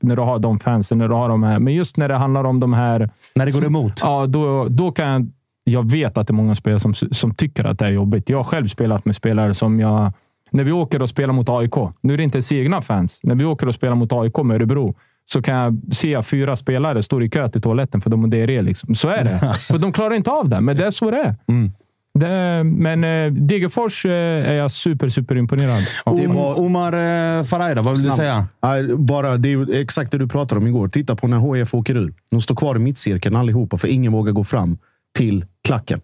när 0.00 0.16
du 0.16 0.22
har 0.22 0.38
de 0.38 0.58
fansen, 0.58 0.98
när 0.98 1.08
du 1.08 1.14
har 1.14 1.28
de 1.28 1.42
här. 1.42 1.58
Men 1.58 1.74
just 1.74 1.96
när 1.96 2.08
det 2.08 2.14
handlar 2.16 2.44
om 2.44 2.60
de 2.60 2.72
här... 2.72 3.10
När 3.34 3.46
det 3.46 3.52
går 3.52 3.64
emot. 3.64 3.92
Ja, 4.02 4.26
då, 4.26 4.66
då 4.68 4.92
kan 4.92 5.08
jag... 5.08 5.30
Jag 5.70 5.90
vet 5.90 6.18
att 6.18 6.26
det 6.26 6.30
är 6.30 6.34
många 6.34 6.54
spelare 6.54 6.80
som, 6.80 6.94
som 6.94 7.34
tycker 7.34 7.64
att 7.64 7.78
det 7.78 7.86
är 7.86 7.90
jobbigt. 7.90 8.28
Jag 8.28 8.36
har 8.36 8.44
själv 8.44 8.68
spelat 8.68 9.04
med 9.04 9.14
spelare 9.14 9.54
som 9.54 9.80
jag... 9.80 10.12
När 10.52 10.64
vi 10.64 10.72
åker 10.72 11.02
och 11.02 11.08
spelar 11.08 11.32
mot 11.34 11.48
AIK, 11.48 11.74
nu 12.00 12.12
är 12.12 12.16
det 12.16 12.22
inte 12.22 12.36
ens 12.38 12.52
egna 12.52 12.82
fans. 12.82 13.20
När 13.22 13.34
vi 13.34 13.44
åker 13.44 13.66
och 13.66 13.74
spelar 13.74 13.94
mot 13.94 14.12
AIK 14.12 14.36
med 14.38 14.54
Örebro, 14.54 14.94
så 15.24 15.42
kan 15.42 15.54
jag 15.54 15.80
se 15.92 16.22
fyra 16.22 16.56
spelare 16.56 17.02
står 17.02 17.22
i 17.22 17.30
kö 17.30 17.48
till 17.48 17.60
toaletten 17.62 18.00
för 18.00 18.10
de 18.10 18.20
har 18.20 18.28
diarré. 18.28 18.62
Liksom. 18.62 18.94
Så 18.94 19.08
är 19.08 19.24
det. 19.24 19.52
för 19.60 19.78
de 19.78 19.92
klarar 19.92 20.14
inte 20.14 20.30
av 20.30 20.48
det, 20.48 20.60
men 20.60 20.76
det 20.76 20.86
är 20.86 20.90
så 20.90 21.10
det 21.10 21.16
är. 21.16 21.34
Mm. 21.48 21.72
Det, 22.14 22.62
men 22.64 23.04
eh, 23.04 23.32
Degerfors 23.32 24.06
eh, 24.06 24.12
är 24.50 24.54
jag 24.54 24.70
super, 24.70 25.08
super 25.08 25.36
imponerad 25.36 25.80
var- 26.04 26.60
Omar 26.60 26.92
eh, 26.92 27.44
Faraj 27.44 27.74
då, 27.74 27.82
vad 27.82 27.94
vill 27.94 28.02
du 28.02 28.02
Snabbt. 28.02 28.16
säga? 28.16 28.46
Nej, 28.62 28.96
bara, 28.96 29.36
det 29.36 29.52
är 29.52 29.80
exakt 29.80 30.12
det 30.12 30.18
du 30.18 30.28
pratade 30.28 30.60
om 30.60 30.66
igår. 30.66 30.88
Titta 30.88 31.16
på 31.16 31.28
när 31.28 31.54
HIF 31.54 31.74
åker 31.74 31.96
ur. 31.96 32.14
De 32.30 32.40
står 32.40 32.54
kvar 32.54 32.76
i 32.76 32.78
mittcirkeln 32.78 33.36
allihopa, 33.36 33.78
för 33.78 33.88
ingen 33.88 34.12
vågar 34.12 34.32
gå 34.32 34.44
fram 34.44 34.78
till 35.16 35.44
klacken. 35.64 36.00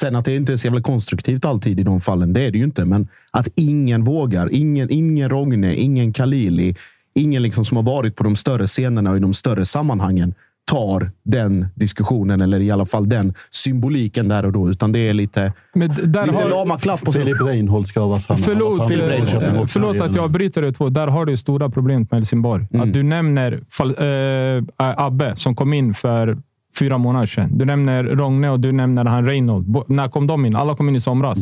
Sen 0.00 0.16
att 0.16 0.24
det 0.24 0.36
inte 0.36 0.52
är 0.52 0.56
så 0.56 0.66
jävla 0.66 0.80
konstruktivt 0.82 1.44
alltid 1.44 1.80
i 1.80 1.82
de 1.82 2.00
fallen, 2.00 2.32
det 2.32 2.40
är 2.40 2.50
det 2.50 2.58
ju 2.58 2.64
inte. 2.64 2.84
Men 2.84 3.08
att 3.30 3.48
ingen 3.54 4.04
vågar. 4.04 4.48
Ingen, 4.52 4.90
ingen 4.90 5.28
Rogne, 5.28 5.74
ingen 5.74 6.12
Kalili, 6.12 6.76
ingen 7.14 7.42
liksom 7.42 7.64
som 7.64 7.76
har 7.76 7.84
varit 7.84 8.16
på 8.16 8.24
de 8.24 8.36
större 8.36 8.66
scenerna 8.66 9.10
och 9.10 9.16
i 9.16 9.20
de 9.20 9.34
större 9.34 9.64
sammanhangen 9.64 10.34
tar 10.70 11.10
den 11.22 11.66
diskussionen, 11.74 12.40
eller 12.40 12.60
i 12.60 12.70
alla 12.70 12.86
fall 12.86 13.08
den 13.08 13.34
symboliken 13.50 14.28
där 14.28 14.44
och 14.44 14.52
då. 14.52 14.70
Utan 14.70 14.92
det 14.92 14.98
är 14.98 15.14
lite, 15.14 15.52
Men 15.74 15.88
där 15.88 16.26
lite 16.26 16.38
har- 16.42 16.50
lama 16.50 16.78
klaff 16.78 17.02
på 17.02 17.12
sig. 17.12 17.24
Filip 17.24 17.40
Reinhold 17.40 17.86
ska 17.86 18.06
vara 18.06 18.20
framme. 18.20 18.42
Förlåt, 18.44 18.78
var 18.78 19.26
framme 19.26 19.46
eh, 19.46 19.60
och 19.60 19.70
förlåt 19.70 20.00
att 20.00 20.14
jag 20.14 20.30
bryter 20.30 20.62
det 20.62 20.72
två. 20.72 20.88
Där 20.88 21.06
har 21.06 21.24
du 21.24 21.36
stora 21.36 21.70
problemet 21.70 22.10
med 22.10 22.18
Helsingborg. 22.20 22.66
Att 22.74 22.92
du 22.92 23.02
nämner 23.02 23.60
fall, 23.70 23.94
eh, 23.98 24.64
Abbe 24.76 25.36
som 25.36 25.54
kom 25.54 25.72
in 25.72 25.94
för 25.94 26.38
fyra 26.78 26.98
månader 26.98 27.26
sedan. 27.26 27.58
Du 27.58 27.64
nämner 27.64 28.04
Rogne 28.04 28.50
och 28.50 28.60
du 28.60 28.72
nämner 28.72 29.04
han 29.04 29.24
Reinhold. 29.26 29.64
Bo- 29.70 29.84
När 29.88 30.08
kom 30.08 30.26
de 30.26 30.46
in? 30.46 30.56
Alla 30.56 30.76
kom 30.76 30.88
in 30.88 30.96
i 30.96 31.00
somras. 31.00 31.38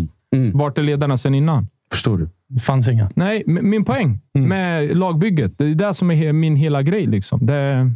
Vart 0.55 0.79
är 0.79 0.83
ledarna 0.83 1.17
sen 1.17 1.35
innan? 1.35 1.67
Förstår 1.93 2.19
du? 2.19 2.29
Det 2.49 2.61
fanns 2.61 2.89
inga. 2.89 3.11
Nej, 3.15 3.43
min 3.47 3.85
poäng 3.85 4.21
Mm. 4.39 4.49
med 4.49 4.97
lagbygget. 4.97 5.59
Det 5.59 5.65
är 5.65 5.75
det 5.75 5.95
som 5.95 6.11
är 6.11 6.15
he- 6.15 6.33
min 6.33 6.57
hela 6.57 6.83
grej. 6.83 7.07
Liksom. 7.07 7.47
Det, 7.47 7.91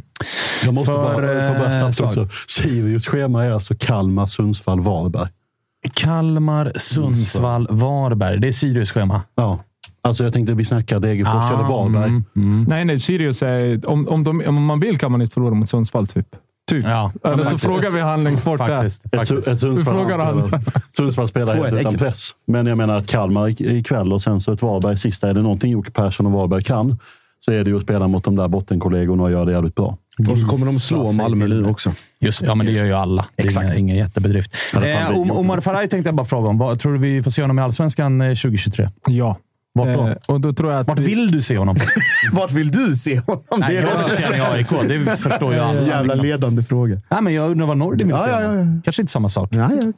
Jag 0.65 0.73
måste 0.73 0.91
För, 0.91 0.97
bara, 1.03 1.13
bara 1.59 1.69
eh, 1.75 1.79
snabbt 1.79 1.95
slag. 1.95 2.09
också. 2.09 2.27
Sirius 2.47 3.05
schema 3.07 3.45
är 3.45 3.51
alltså 3.51 3.75
Kalmar, 3.79 4.25
Sundsvall, 4.25 4.79
Varberg. 4.81 5.29
Kalmar, 5.93 6.71
Sundsvall, 6.75 7.67
Varberg. 7.69 8.39
Det 8.39 8.47
är 8.47 8.51
Sirius 8.51 8.91
schema. 8.91 9.21
Ja. 9.35 9.59
Alltså 10.01 10.23
jag 10.23 10.33
tänkte 10.33 10.53
vi 10.53 10.65
snackar 10.65 10.99
Degerfors 10.99 11.33
Ah, 11.33 11.53
eller 11.53 11.63
Varberg. 11.69 12.09
mm, 12.09 12.23
mm. 12.35 12.63
nej, 12.67 12.85
nej. 12.85 12.99
Sirius 12.99 13.43
är... 13.43 13.89
Om, 13.89 14.07
om, 14.07 14.23
de, 14.23 14.43
om 14.47 14.65
man 14.65 14.79
vill 14.79 14.97
kan 14.97 15.11
man 15.11 15.21
inte 15.21 15.33
förlora 15.33 15.53
mot 15.53 15.69
Sundsvall, 15.69 16.07
typ. 16.07 16.27
Typ. 16.71 16.85
Ja, 16.85 17.11
Eller 17.23 17.45
så 17.45 17.57
frågar 17.57 17.89
vi 17.91 17.99
han 17.99 18.23
längst 18.23 18.43
bort 18.43 18.59
där. 18.59 18.67
Faktiskt. 18.67 19.05
Ett, 19.47 19.59
Sundsvall, 19.59 20.07
spelar. 20.07 20.57
Sundsvall 20.91 21.29
helt 21.35 21.73
ett, 21.73 21.79
utan 21.79 21.97
press. 21.97 22.31
Men 22.47 22.65
jag 22.65 22.77
menar 22.77 22.97
att 22.97 23.07
Kalmar 23.07 23.47
ik- 23.47 23.61
ikväll 23.61 24.13
och 24.13 24.21
sen 24.21 24.41
så 24.41 24.53
ett 24.53 24.61
Varberg 24.61 24.97
sista. 24.97 25.29
Är 25.29 25.33
det 25.33 25.41
någonting 25.41 25.71
Jocke 25.71 25.91
Persson 25.91 26.25
och 26.25 26.31
Varberg 26.31 26.63
kan 26.63 26.97
så 27.45 27.51
är 27.51 27.63
det 27.63 27.69
ju 27.69 27.77
att 27.77 27.83
spela 27.83 28.07
mot 28.07 28.23
de 28.23 28.35
där 28.35 28.47
bottenkollegorna 28.47 29.23
och 29.23 29.31
göra 29.31 29.45
det 29.45 29.51
jävligt 29.51 29.75
bra. 29.75 29.97
Och 30.31 30.39
så 30.39 30.47
kommer 30.47 30.65
de 30.65 30.79
slå 30.79 31.11
Malmö 31.11 31.47
nu 31.47 31.65
också. 31.65 31.93
Just, 32.19 32.41
ja, 32.41 32.55
men 32.55 32.65
det 32.65 32.71
gör 32.71 32.85
ju 32.85 32.93
alla. 32.93 33.25
Det 33.35 33.43
är 33.43 33.45
Exakt. 33.45 33.77
Ingen, 33.77 33.97
jättebedrift. 33.97 34.55
Eh. 34.73 35.09
Omar 35.31 35.59
Faraj 35.59 35.89
tänkte 35.89 36.07
jag 36.07 36.15
bara 36.15 36.25
fråga 36.25 36.49
om. 36.49 36.57
Vad, 36.57 36.79
tror 36.79 36.93
du 36.93 36.99
vi 36.99 37.23
får 37.23 37.31
se 37.31 37.41
honom 37.41 37.59
i 37.59 37.61
Allsvenskan 37.61 38.21
eh, 38.21 38.27
2023? 38.27 38.89
Ja. 39.07 39.37
Vart 39.73 39.87
då? 39.97 40.07
Eh, 40.07 40.15
och 40.27 40.41
då 40.41 40.53
tror 40.53 40.71
jag 40.71 40.79
att 40.81 40.87
Vart 40.87 40.99
vi- 40.99 41.05
vill 41.05 41.31
du 41.31 41.41
se 41.41 41.57
honom? 41.57 41.75
Vart 42.33 42.51
vill 42.51 42.71
du 42.71 42.95
se 42.95 43.19
honom? 43.19 43.43
Nej, 43.57 43.75
jag 43.75 43.81
vill 43.81 44.17
se 44.17 44.23
honom 44.25 44.39
i 44.39 44.41
AIK. 44.41 44.69
Det 44.87 45.17
förstår 45.17 45.53
ju 45.53 45.59
alla. 45.59 45.81
jävla 45.81 46.01
liksom. 46.01 46.25
ledande 46.25 46.63
fråga. 46.63 47.01
Nej, 47.09 47.21
men 47.21 47.33
jag 47.33 47.51
undrar 47.51 47.65
vad 47.67 47.77
Nordin 47.77 48.07
vill 48.07 48.15
Ja, 48.17 48.23
se 48.23 48.29
ja, 48.29 48.41
ja, 48.41 48.53
ja. 48.55 48.65
Kanske 48.83 49.01
inte 49.01 49.11
samma 49.11 49.29
sak. 49.29 49.51
Nej, 49.51 49.77
okej. 49.77 49.93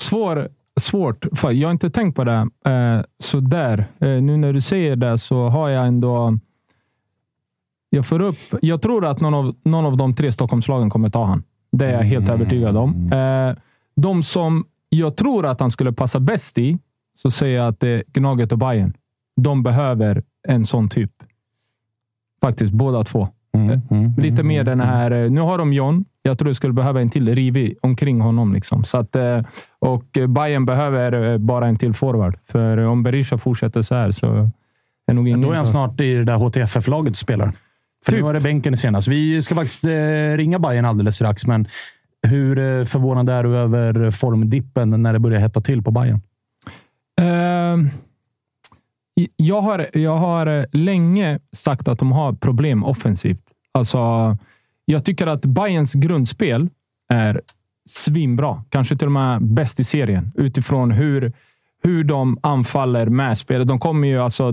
Svår, 0.00 0.48
svårt. 0.80 1.26
För 1.36 1.50
jag 1.50 1.68
har 1.68 1.72
inte 1.72 1.90
tänkt 1.90 2.16
på 2.16 2.24
det 2.24 2.48
eh, 2.66 3.00
så 3.18 3.40
där. 3.40 3.78
Eh, 3.78 4.08
nu 4.08 4.36
när 4.36 4.52
du 4.52 4.60
säger 4.60 4.96
det 4.96 5.18
så 5.18 5.48
har 5.48 5.68
jag 5.68 5.86
ändå... 5.86 6.38
Jag, 7.90 8.06
får 8.06 8.20
upp, 8.22 8.38
jag 8.62 8.82
tror 8.82 9.06
att 9.06 9.20
någon 9.20 9.34
av, 9.34 9.54
någon 9.64 9.86
av 9.86 9.96
de 9.96 10.14
tre 10.14 10.32
Stockholmslagen 10.32 10.90
kommer 10.90 11.08
ta 11.08 11.24
han. 11.24 11.42
Det 11.72 11.86
är 11.86 11.92
jag 11.92 12.02
helt 12.02 12.28
övertygad 12.28 12.76
om. 12.76 13.12
Eh, 13.12 13.56
de 13.96 14.22
som 14.22 14.64
jag 14.88 15.16
tror 15.16 15.46
att 15.46 15.60
han 15.60 15.70
skulle 15.70 15.92
passa 15.92 16.20
bäst 16.20 16.58
i, 16.58 16.78
så 17.14 17.30
säger 17.30 17.56
jag 17.56 17.68
att 17.68 17.80
det 17.80 17.88
är 17.88 18.02
Gnaget 18.12 18.52
och 18.52 18.58
Bayern. 18.58 18.92
De 19.36 19.62
behöver 19.62 20.22
en 20.48 20.66
sån 20.66 20.88
typ. 20.88 21.10
Faktiskt, 22.40 22.72
båda 22.72 23.04
två. 23.04 23.28
Mm, 23.54 23.80
mm, 23.90 24.14
Lite 24.16 24.42
mer 24.42 24.64
den 24.64 24.80
här... 24.80 25.10
eh, 25.10 25.30
Nu 25.30 25.40
har 25.40 25.58
de 25.58 25.72
John. 25.72 26.04
Jag 26.22 26.38
tror 26.38 26.48
de 26.48 26.54
skulle 26.54 26.72
behöva 26.72 27.00
en 27.00 27.10
till 27.10 27.34
rivig 27.34 27.76
omkring 27.82 28.20
honom. 28.20 28.52
Liksom. 28.54 28.84
Så 28.84 28.98
att, 28.98 29.16
eh, 29.16 29.40
och 29.78 30.18
eh, 30.18 30.26
Bayern 30.26 30.64
behöver 30.66 31.32
eh, 31.32 31.38
bara 31.38 31.66
en 31.66 31.76
till 31.76 31.92
forward. 31.94 32.38
För 32.46 32.78
eh, 32.78 32.90
om 32.90 33.02
Berisha 33.02 33.38
fortsätter 33.38 33.82
så 33.82 33.94
här 33.94 34.10
så 34.10 34.50
är 35.06 35.14
nog 35.14 35.28
ingen... 35.28 35.40
Då 35.40 35.50
är 35.52 35.56
han 35.56 35.66
snart 35.66 36.00
i 36.00 36.14
det 36.14 36.24
där 36.24 36.36
HTFF-laget 36.36 37.10
och 37.10 37.16
spelar. 37.16 37.52
För 38.04 38.12
Typ. 38.12 38.16
nu 38.18 38.22
var 38.22 38.34
det 38.34 38.40
bänken 38.40 38.76
senast. 38.76 39.08
Vi 39.08 39.42
ska 39.42 39.54
faktiskt 39.54 39.84
eh, 39.84 39.90
ringa 40.36 40.58
Bayern 40.58 40.84
alldeles 40.84 41.16
strax, 41.16 41.46
men 41.46 41.66
hur 42.26 42.58
eh, 42.58 42.84
förvånad 42.84 43.28
är 43.28 43.42
du 43.44 43.56
över 43.56 44.10
formdippen 44.10 45.02
när 45.02 45.12
det 45.12 45.18
börjar 45.18 45.40
hetta 45.40 45.60
till 45.60 45.82
på 45.82 45.90
Bayern? 45.90 46.20
Ehm, 47.22 47.90
jag, 49.36 49.62
har, 49.62 49.86
jag 49.92 50.16
har 50.16 50.66
länge 50.76 51.38
sagt 51.52 51.88
att 51.88 51.98
de 51.98 52.12
har 52.12 52.32
problem 52.32 52.84
offensivt. 52.84 53.42
Alltså, 53.72 53.98
jag 54.84 55.04
tycker 55.04 55.26
att 55.26 55.44
Bayerns 55.44 55.92
grundspel 55.92 56.68
är 57.12 57.40
svinbra. 57.88 58.64
Kanske 58.68 58.96
till 58.96 59.06
och 59.06 59.12
med 59.12 59.42
bäst 59.44 59.80
i 59.80 59.84
serien 59.84 60.32
utifrån 60.34 60.90
hur, 60.90 61.32
hur 61.82 62.04
de 62.04 62.38
anfaller 62.42 63.06
med 63.06 63.38
spelet. 63.38 63.68
De 63.68 63.78
kommer 63.78 64.08
ju 64.08 64.18
alltså... 64.18 64.52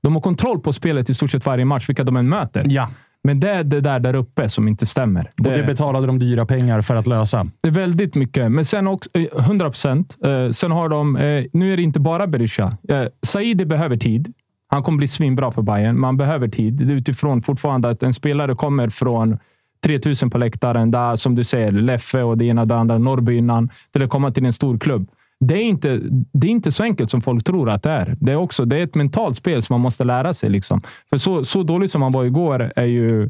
De 0.00 0.14
har 0.14 0.22
kontroll 0.22 0.60
på 0.60 0.72
spelet 0.72 1.10
i 1.10 1.14
stort 1.14 1.30
sett 1.30 1.46
varje 1.46 1.64
match, 1.64 1.88
vilka 1.88 2.04
de 2.04 2.16
än 2.16 2.28
möter. 2.28 2.66
Ja, 2.68 2.90
men 3.24 3.40
det 3.40 3.50
är 3.50 3.64
det 3.64 3.80
där 3.80 4.00
där 4.00 4.14
uppe 4.14 4.48
som 4.48 4.68
inte 4.68 4.86
stämmer. 4.86 5.30
och 5.38 5.44
det 5.44 5.66
betalade 5.66 6.06
de 6.06 6.18
dyra 6.18 6.46
pengar 6.46 6.80
för 6.80 6.96
att 6.96 7.06
lösa. 7.06 7.46
Det 7.62 7.68
är 7.68 7.72
väldigt 7.72 8.14
mycket, 8.14 8.52
men 8.52 8.64
sen 8.64 8.86
också 8.86 9.10
eh, 9.14 9.26
100 9.38 9.70
procent. 9.70 10.16
Sen 10.52 10.70
har 10.70 10.88
de, 10.88 11.16
eh, 11.16 11.44
nu 11.52 11.72
är 11.72 11.76
det 11.76 11.82
inte 11.82 12.00
bara 12.00 12.26
Berisha. 12.26 12.76
Eh, 12.88 13.04
Saidi 13.22 13.64
behöver 13.64 13.96
tid. 13.96 14.34
Han 14.68 14.82
kommer 14.82 14.98
bli 14.98 15.08
svinbra 15.08 15.50
för 15.50 15.62
Bayern. 15.62 16.00
Man 16.00 16.16
behöver 16.16 16.48
tid 16.48 16.90
utifrån 16.90 17.42
fortfarande 17.42 17.88
att 17.88 18.02
en 18.02 18.14
spelare 18.14 18.54
kommer 18.54 18.88
från 18.88 19.38
3000 19.84 20.30
på 20.30 20.38
läktaren, 20.38 20.90
där 20.90 21.16
som 21.16 21.34
du 21.34 21.44
säger, 21.44 21.72
Leffe 21.72 22.22
och 22.22 22.38
det 22.38 22.44
ena 22.44 22.60
och 22.60 22.68
det 22.68 22.76
andra, 22.76 22.98
Norrby 22.98 23.36
innan, 23.36 23.70
till 23.92 24.02
att 24.02 24.10
komma 24.10 24.30
till 24.30 24.44
en 24.44 24.52
stor 24.52 24.78
klubb. 24.78 25.10
Det 25.40 25.54
är, 25.54 25.62
inte, 25.62 26.00
det 26.32 26.46
är 26.46 26.50
inte 26.50 26.72
så 26.72 26.82
enkelt 26.82 27.10
som 27.10 27.22
folk 27.22 27.44
tror 27.44 27.70
att 27.70 27.82
det 27.82 27.90
är. 27.90 28.16
Det 28.20 28.32
är, 28.32 28.36
också, 28.36 28.64
det 28.64 28.76
är 28.76 28.82
ett 28.82 28.94
mentalt 28.94 29.36
spel 29.36 29.62
som 29.62 29.74
man 29.74 29.80
måste 29.80 30.04
lära 30.04 30.34
sig. 30.34 30.50
Liksom. 30.50 30.80
För 31.10 31.16
så, 31.16 31.44
så 31.44 31.62
dålig 31.62 31.90
som 31.90 32.02
han 32.02 32.12
var 32.12 32.24
igår 32.24 32.72
är 32.76 32.84
ju 32.84 33.28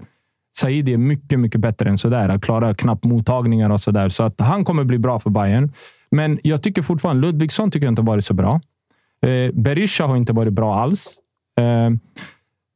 Saidi 0.57 0.93
är 0.93 0.99
mycket, 0.99 1.41
mycket 1.41 1.61
bättre 1.61 1.91
än 1.91 1.99
sådär. 1.99 2.29
Att 2.29 2.43
klara 2.43 2.75
knappt 2.75 3.05
mottagningar 3.05 3.71
och 3.71 3.81
sådär. 3.81 4.09
Så 4.09 4.23
att 4.23 4.41
han 4.41 4.65
kommer 4.65 4.85
bli 4.85 4.99
bra 4.99 5.21
för 5.21 5.31
Bayern. 5.31 5.73
Men 6.11 6.39
jag 6.43 6.63
tycker 6.63 6.83
fortfarande 6.83 7.27
Ludvigsson 7.27 7.71
tycker 7.71 7.87
jag 7.87 7.93
inte 7.93 8.03
har 8.03 8.07
varit 8.07 8.25
så 8.25 8.35
bra. 8.35 8.61
Eh, 9.23 9.53
Berisha 9.55 10.07
har 10.07 10.17
inte 10.17 10.33
varit 10.33 10.53
bra 10.53 10.81
alls. 10.83 11.15
Eh, 11.59 11.91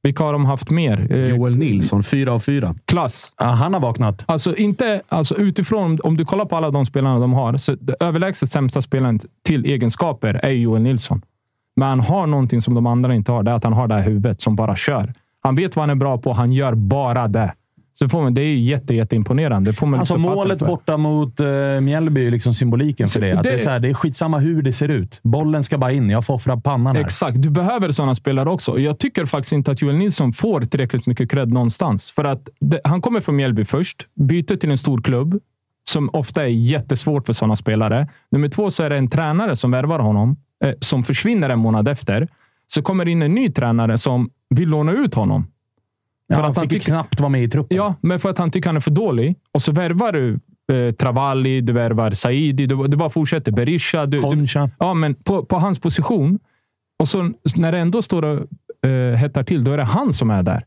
vilka 0.02 0.24
har 0.24 0.32
de 0.32 0.44
haft 0.44 0.70
mer? 0.70 1.12
Eh, 1.12 1.28
Joel 1.28 1.56
Nilsson, 1.56 2.02
fyra 2.02 2.32
av 2.32 2.40
fyra. 2.40 2.74
klass. 2.84 3.32
Ja, 3.38 3.44
han 3.44 3.74
har 3.74 3.80
vaknat. 3.80 4.24
Alltså, 4.26 4.56
inte, 4.56 5.02
alltså 5.08 5.36
utifrån, 5.36 5.98
om 6.04 6.16
du 6.16 6.24
kollar 6.24 6.44
på 6.44 6.56
alla 6.56 6.70
de 6.70 6.86
spelarna 6.86 7.18
de 7.18 7.32
har, 7.32 7.56
så 7.56 7.76
överlägset 8.00 8.50
sämsta 8.50 8.82
spelaren 8.82 9.20
till 9.44 9.64
egenskaper 9.64 10.34
är 10.34 10.50
Joel 10.50 10.82
Nilsson. 10.82 11.22
Men 11.76 11.88
han 11.88 12.00
har 12.00 12.26
någonting 12.26 12.62
som 12.62 12.74
de 12.74 12.86
andra 12.86 13.14
inte 13.14 13.32
har. 13.32 13.42
Det 13.42 13.50
är 13.50 13.54
att 13.54 13.64
han 13.64 13.72
har 13.72 13.88
det 13.88 13.94
här 13.94 14.02
huvudet 14.02 14.40
som 14.40 14.56
bara 14.56 14.76
kör. 14.76 15.12
Han 15.42 15.56
vet 15.56 15.76
vad 15.76 15.82
han 15.82 15.90
är 15.90 15.94
bra 15.94 16.18
på. 16.18 16.32
Han 16.32 16.52
gör 16.52 16.74
bara 16.74 17.28
det. 17.28 17.52
Så 17.94 18.08
får 18.08 18.22
man, 18.22 18.34
det 18.34 18.42
är 18.42 18.46
ju 18.46 18.58
jätte, 18.60 18.94
jätteimponerande. 18.94 19.70
Det 19.70 19.74
får 19.74 19.86
man 19.86 20.00
Alltså 20.00 20.18
målet 20.18 20.58
borta 20.58 20.96
mot 20.96 21.40
uh, 21.40 21.80
Mjällby 21.80 22.26
är 22.26 22.30
liksom 22.30 22.54
symboliken 22.54 23.06
för 23.06 23.12
Så 23.12 23.20
det. 23.20 23.32
Att 23.32 23.42
det, 23.42 23.48
det- 23.50 23.54
är 23.54 23.58
så 23.58 23.70
här, 23.70 23.80
det 23.80 23.88
är 23.88 23.94
skitsamma 23.94 24.38
hur 24.38 24.62
det 24.62 24.72
ser 24.72 24.88
ut. 24.88 25.20
Bollen 25.22 25.64
ska 25.64 25.78
bara 25.78 25.92
in. 25.92 26.10
Jag 26.10 26.26
får 26.26 26.34
offra 26.34 26.56
pannan 26.56 26.96
här. 26.96 27.02
Exakt. 27.02 27.42
Du 27.42 27.50
behöver 27.50 27.92
sådana 27.92 28.14
spelare 28.14 28.50
också. 28.50 28.78
Jag 28.78 28.98
tycker 28.98 29.26
faktiskt 29.26 29.52
inte 29.52 29.70
att 29.70 29.82
Joel 29.82 29.96
Nilsson 29.96 30.32
får 30.32 30.60
tillräckligt 30.60 31.06
mycket 31.06 31.30
cred 31.30 31.52
någonstans. 31.52 32.12
För 32.12 32.24
att 32.24 32.48
det, 32.60 32.80
han 32.84 33.00
kommer 33.02 33.20
från 33.20 33.36
Mjällby 33.36 33.64
först, 33.64 34.06
byter 34.14 34.56
till 34.56 34.70
en 34.70 34.78
stor 34.78 35.02
klubb, 35.02 35.38
som 35.88 36.10
ofta 36.12 36.42
är 36.42 36.46
jättesvårt 36.48 37.26
för 37.26 37.32
sådana 37.32 37.56
spelare. 37.56 38.08
Nummer 38.30 38.48
två 38.48 38.70
så 38.70 38.82
är 38.82 38.90
det 38.90 38.96
en 38.96 39.08
tränare 39.10 39.56
som 39.56 39.70
värvar 39.70 39.98
honom, 39.98 40.36
eh, 40.64 40.72
som 40.80 41.04
försvinner 41.04 41.48
en 41.50 41.58
månad 41.58 41.88
efter. 41.88 42.28
Så 42.68 42.82
kommer 42.82 43.08
in 43.08 43.22
en 43.22 43.34
ny 43.34 43.52
tränare 43.52 43.98
som 43.98 44.30
vill 44.50 44.68
låna 44.68 44.92
ut 44.92 45.14
honom. 45.14 45.46
Ja, 46.30 46.36
För 46.36 46.42
han 46.42 46.50
att 46.50 46.56
han 46.56 46.64
fick 46.64 46.72
ju 46.72 46.78
tycker- 46.78 46.92
knappt 46.92 47.20
vara 47.20 47.28
med 47.28 47.42
i 47.42 47.48
truppen. 47.48 47.76
Ja, 47.76 47.94
men 48.00 48.18
för 48.20 48.28
att 48.30 48.38
han 48.38 48.50
tycker 48.50 48.68
han 48.68 48.76
är 48.76 48.80
för 48.80 48.90
dålig. 48.90 49.36
Och 49.54 49.62
så 49.62 49.72
värvar 49.72 50.12
du 50.12 50.38
eh, 50.72 50.90
Travalli, 50.94 51.60
du 51.60 51.72
värvar 51.72 52.10
Saidi, 52.10 52.66
du, 52.66 52.88
du 52.88 52.96
bara 52.96 53.10
fortsätter. 53.10 53.52
Berisha. 53.52 54.06
Du, 54.06 54.16
du, 54.16 54.22
Concha. 54.22 54.70
ja, 54.78 54.94
men 54.94 55.14
på, 55.14 55.44
på 55.44 55.58
hans 55.58 55.78
position. 55.78 56.38
Och 56.98 57.08
så 57.08 57.32
när 57.56 57.72
det 57.72 57.78
ändå 57.78 58.02
står 58.02 58.24
och 58.24 58.38
eh, 58.90 59.14
hettar 59.16 59.42
till, 59.42 59.64
då 59.64 59.72
är 59.72 59.76
det 59.76 59.84
han 59.84 60.12
som 60.12 60.30
är 60.30 60.42
där. 60.42 60.64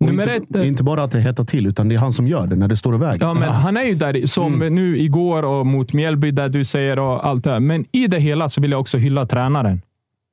Nummer 0.00 0.22
inte, 0.22 0.34
ett, 0.34 0.56
eh, 0.56 0.68
inte 0.68 0.84
bara 0.84 1.02
att 1.02 1.10
det 1.10 1.20
hettar 1.20 1.44
till, 1.44 1.66
utan 1.66 1.88
det 1.88 1.94
är 1.94 1.98
han 1.98 2.12
som 2.12 2.26
gör 2.28 2.46
det 2.46 2.56
när 2.56 2.68
det 2.68 2.76
står 2.76 2.92
och 2.92 3.02
väger. 3.02 3.26
Ja, 3.26 3.34
men 3.34 3.48
han 3.48 3.76
är 3.76 3.82
ju 3.84 3.94
där 3.94 4.26
som 4.26 4.58
nu 4.58 4.98
igår 4.98 5.42
och 5.42 5.66
mot 5.66 5.92
Mjällby, 5.92 6.30
där 6.30 6.48
du 6.48 6.64
säger 6.64 6.98
och 6.98 7.26
allt 7.26 7.44
det 7.44 7.50
här. 7.50 7.60
Men 7.60 7.84
i 7.92 8.06
det 8.06 8.18
hela 8.18 8.48
så 8.48 8.60
vill 8.60 8.70
jag 8.70 8.80
också 8.80 8.98
hylla 8.98 9.26
tränaren. 9.26 9.82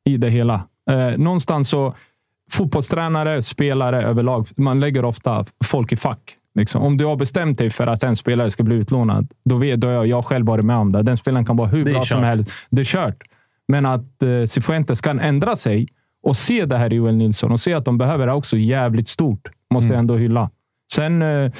I 0.05 0.17
det 0.17 0.29
hela. 0.29 0.61
Eh, 0.91 1.17
någonstans 1.17 1.69
så, 1.69 1.93
fotbollstränare, 2.51 3.43
spelare 3.43 4.03
överlag, 4.03 4.47
man 4.57 4.79
lägger 4.79 5.05
ofta 5.05 5.45
folk 5.65 5.91
i 5.91 5.95
fack. 5.95 6.35
Liksom. 6.55 6.81
Om 6.81 6.97
du 6.97 7.05
har 7.05 7.15
bestämt 7.15 7.57
dig 7.57 7.69
för 7.69 7.87
att 7.87 8.03
en 8.03 8.15
spelare 8.15 8.49
ska 8.49 8.63
bli 8.63 8.75
utlånad, 8.75 9.31
då 9.45 9.55
vet 9.57 9.83
jag, 9.83 10.07
jag 10.07 10.25
själv 10.25 10.45
varit 10.45 10.65
med 10.65 10.75
om 10.77 10.91
det. 10.91 11.01
Den 11.01 11.17
spelaren 11.17 11.45
kan 11.45 11.55
vara 11.57 11.67
hur 11.67 11.85
bra 11.85 12.01
som 12.05 12.23
helst. 12.23 12.51
Det 12.69 12.81
är 12.81 12.85
kört. 12.85 13.23
Men 13.67 13.85
att 13.85 14.23
eh, 14.23 14.45
Cifuentes 14.47 15.01
kan 15.01 15.19
ändra 15.19 15.55
sig 15.55 15.87
och 16.23 16.37
se 16.37 16.65
det 16.65 16.77
här 16.77 16.93
i 16.93 16.95
Joel 16.95 17.15
Nilsson 17.15 17.51
och 17.51 17.59
se 17.59 17.73
att 17.73 17.85
de 17.85 17.97
behöver 17.97 18.27
det 18.27 18.33
också 18.33 18.57
jävligt 18.57 19.07
stort, 19.07 19.47
måste 19.73 19.85
Mm. 19.85 19.93
jag 19.93 19.99
ändå 19.99 20.15
hylla. 20.17 20.49
Sen 20.93 21.21
eh, 21.21 21.51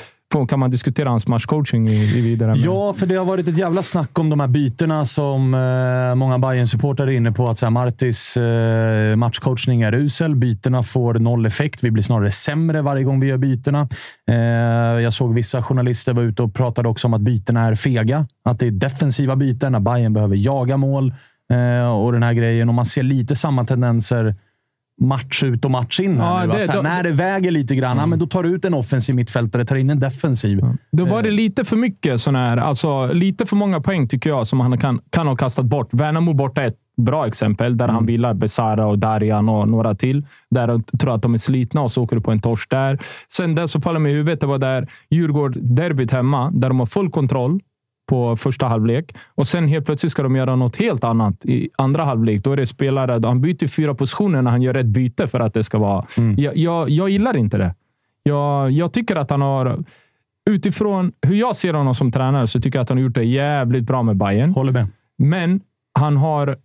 kan 0.50 0.60
man 0.60 0.72
diskutera 0.72 1.10
hans 1.10 1.28
matchcoaching 1.28 1.90
i, 1.90 2.18
i 2.18 2.22
vidare. 2.22 2.50
men- 2.50 2.60
Ja, 2.64 2.94
för 2.94 3.06
det 3.06 3.16
har 3.16 3.26
varit 3.26 3.48
ett 3.48 3.58
jävla 3.58 3.84
snack 3.84 4.20
om 4.20 4.30
de 4.30 4.40
här 4.40 4.48
bytena 4.48 5.06
som 5.06 5.54
eh, 5.54 6.16
många 6.16 6.40
bayern 6.40 6.68
supportrar 6.68 7.08
är 7.08 7.12
inne 7.12 7.32
på. 7.32 7.50
Att 7.50 7.58
så 7.58 7.66
här, 7.66 7.72
Martis 7.72 8.38
eh, 8.38 9.16
matchcoachning 9.16 9.82
är 9.82 9.94
usel. 9.96 10.36
Bytena 10.36 10.84
får 10.84 11.14
noll 11.14 11.46
effekt. 11.46 11.84
Vi 11.84 11.92
blir 11.92 12.04
snarare 12.04 12.32
sämre 12.32 12.82
varje 12.82 13.04
gång 13.04 13.20
vi 13.20 13.28
gör 13.28 13.38
bytena. 13.38 13.88
Eh, 14.32 14.36
jag 15.04 15.14
såg 15.14 15.34
vissa 15.34 15.64
journalister 15.64 16.14
var 16.14 16.24
ute 16.24 16.44
och 16.44 16.54
pratade 16.54 16.90
också 16.90 17.08
om 17.08 17.14
att 17.14 17.22
bytena 17.22 17.62
är 17.68 17.76
fega. 17.76 18.28
Att 18.46 18.60
det 18.60 18.68
är 18.68 18.72
defensiva 18.72 19.36
byten, 19.36 19.72
när 19.72 19.80
Bayern 19.80 20.14
behöver 20.14 20.36
jaga 20.36 20.78
mål 20.78 21.14
eh, 21.54 21.92
och 21.92 22.12
den 22.12 22.24
här 22.24 22.34
grejen. 22.34 22.70
Och 22.70 22.76
man 22.76 22.86
ser 22.86 23.04
lite 23.04 23.36
samma 23.36 23.64
tendenser 23.64 24.36
match 25.00 25.44
ut 25.44 25.66
och 25.66 25.72
match 25.72 26.00
in. 26.00 26.20
Här 26.20 26.42
Ja, 26.42 26.46
nu. 26.46 26.54
det- 26.54 26.60
att 26.60 26.66
så 26.66 26.72
här, 26.72 26.78
då- 26.78 26.90
när 26.90 27.04
det 27.04 27.12
väger 27.12 27.52
lite 27.52 27.76
grann, 27.76 27.98
ja, 28.00 28.06
men 28.06 28.20
då 28.20 28.28
tar 28.28 28.44
du 28.44 28.50
ut 28.50 28.66
en 28.66 28.74
offensiv 28.74 29.16
mittfältare, 29.16 29.66
tar 29.66 29.76
in 29.76 29.90
en 29.90 30.00
defensiv. 30.00 30.62
Då 30.92 31.06
var 31.06 31.24
det 31.24 31.32
lite 31.32 31.66
för 31.66 31.76
mycket 31.76 32.22
sån 32.22 32.36
här, 32.36 32.58
alltså 32.58 33.14
lite 33.14 33.46
för 33.46 33.56
många 33.56 33.80
poäng 33.82 34.08
tycker 34.08 34.30
jag 34.30 34.48
som 34.48 34.60
han 34.60 34.78
kan, 34.78 35.00
kan 35.10 35.28
ha 35.28 35.36
kastat 35.36 35.66
bort. 35.66 35.90
Värnamo 35.92 36.34
borta 36.34 36.64
ett, 36.64 36.76
bra 37.02 37.28
exempel 37.28 37.78
där 37.78 37.88
han 37.88 38.06
vilar 38.06 38.34
Besara 38.34 38.88
och 38.88 39.00
Darjan 39.00 39.50
och 39.50 39.68
några 39.70 39.96
till. 39.96 40.26
Där 40.52 40.68
de 40.68 40.84
tror 40.84 41.16
att 41.16 41.22
de 41.22 41.34
är 41.34 41.38
slitna 41.38 41.82
och 41.82 41.92
så 41.92 42.04
åker 42.04 42.16
du 42.16 42.22
på 42.22 42.32
en 42.32 42.40
torsk 42.42 42.70
där. 42.70 43.00
Sen 43.34 43.56
det 43.56 43.68
som 43.68 43.82
faller 43.82 44.00
mig 44.00 44.12
i 44.12 44.16
huvudet 44.16 44.40
det 44.40 44.48
var 44.48 44.58
där 44.58 44.88
Djurgård-derbyt 45.10 46.12
hemma, 46.12 46.52
där 46.52 46.68
de 46.70 46.80
har 46.80 46.86
full 46.86 47.10
kontroll 47.10 47.60
på 48.10 48.36
första 48.36 48.68
halvlek 48.68 49.16
och 49.36 49.48
sen 49.48 49.68
helt 49.68 49.86
plötsligt 49.86 50.12
ska 50.12 50.24
de 50.24 50.36
göra 50.36 50.56
något 50.56 50.76
helt 50.76 51.04
annat 51.04 51.46
i 51.46 51.70
andra 51.78 52.04
halvlek. 52.04 52.44
Då 52.44 52.52
är 52.52 52.58
det 52.58 52.68
spelare, 52.68 53.28
han 53.28 53.42
byter 53.42 53.68
fyra 53.68 53.96
positioner 53.96 54.42
när 54.42 54.52
han 54.52 54.62
gör 54.62 54.74
ett 54.74 54.86
byte 54.86 55.28
för 55.28 55.40
att 55.40 55.54
det 55.54 55.64
ska 55.64 55.78
vara... 55.78 56.06
Jag, 56.38 56.58
jag, 56.58 56.90
jag 56.90 57.10
gillar 57.10 57.38
inte 57.38 57.58
det. 57.58 57.76
Jag, 58.24 58.72
jag 58.72 58.94
tycker 58.94 59.16
att 59.16 59.30
han 59.30 59.42
har... 59.42 59.84
Utifrån 60.50 61.12
hur 61.22 61.36
jag 61.36 61.56
ser 61.56 61.74
honom 61.74 61.96
som 61.96 62.12
tränare 62.12 62.48
så 62.48 62.62
tycker 62.62 62.80
jag 62.80 62.84
att 62.84 62.90
han 62.90 62.98
har 62.98 63.04
gjort 63.04 63.16
det 63.16 63.24
jävligt 63.24 63.84
bra 63.84 64.04
med 64.04 64.18
Bayern. 64.18 64.54
Håller 64.54 64.72
med. 64.72 64.88
Men 65.18 65.62
han 66.00 66.18
har 66.18 66.58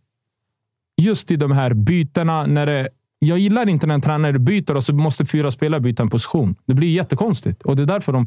just 1.02 1.30
i 1.30 1.36
de 1.36 1.52
här 1.52 1.74
bytena 1.74 2.46
när 2.46 2.66
det 2.66 2.88
jag 3.18 3.38
gillar 3.38 3.68
inte 3.68 3.86
när 3.86 3.94
en 3.94 4.00
tränare 4.00 4.38
byter 4.38 4.76
och 4.76 4.84
så 4.84 4.92
måste 4.92 5.24
fyra 5.24 5.50
spelare 5.50 5.80
byta 5.80 6.02
en 6.02 6.10
position. 6.10 6.54
Det 6.66 6.74
blir 6.74 6.88
jättekonstigt 6.88 7.62
och 7.62 7.76
det 7.76 7.82
är 7.82 7.86
därför 7.86 8.12
de 8.12 8.26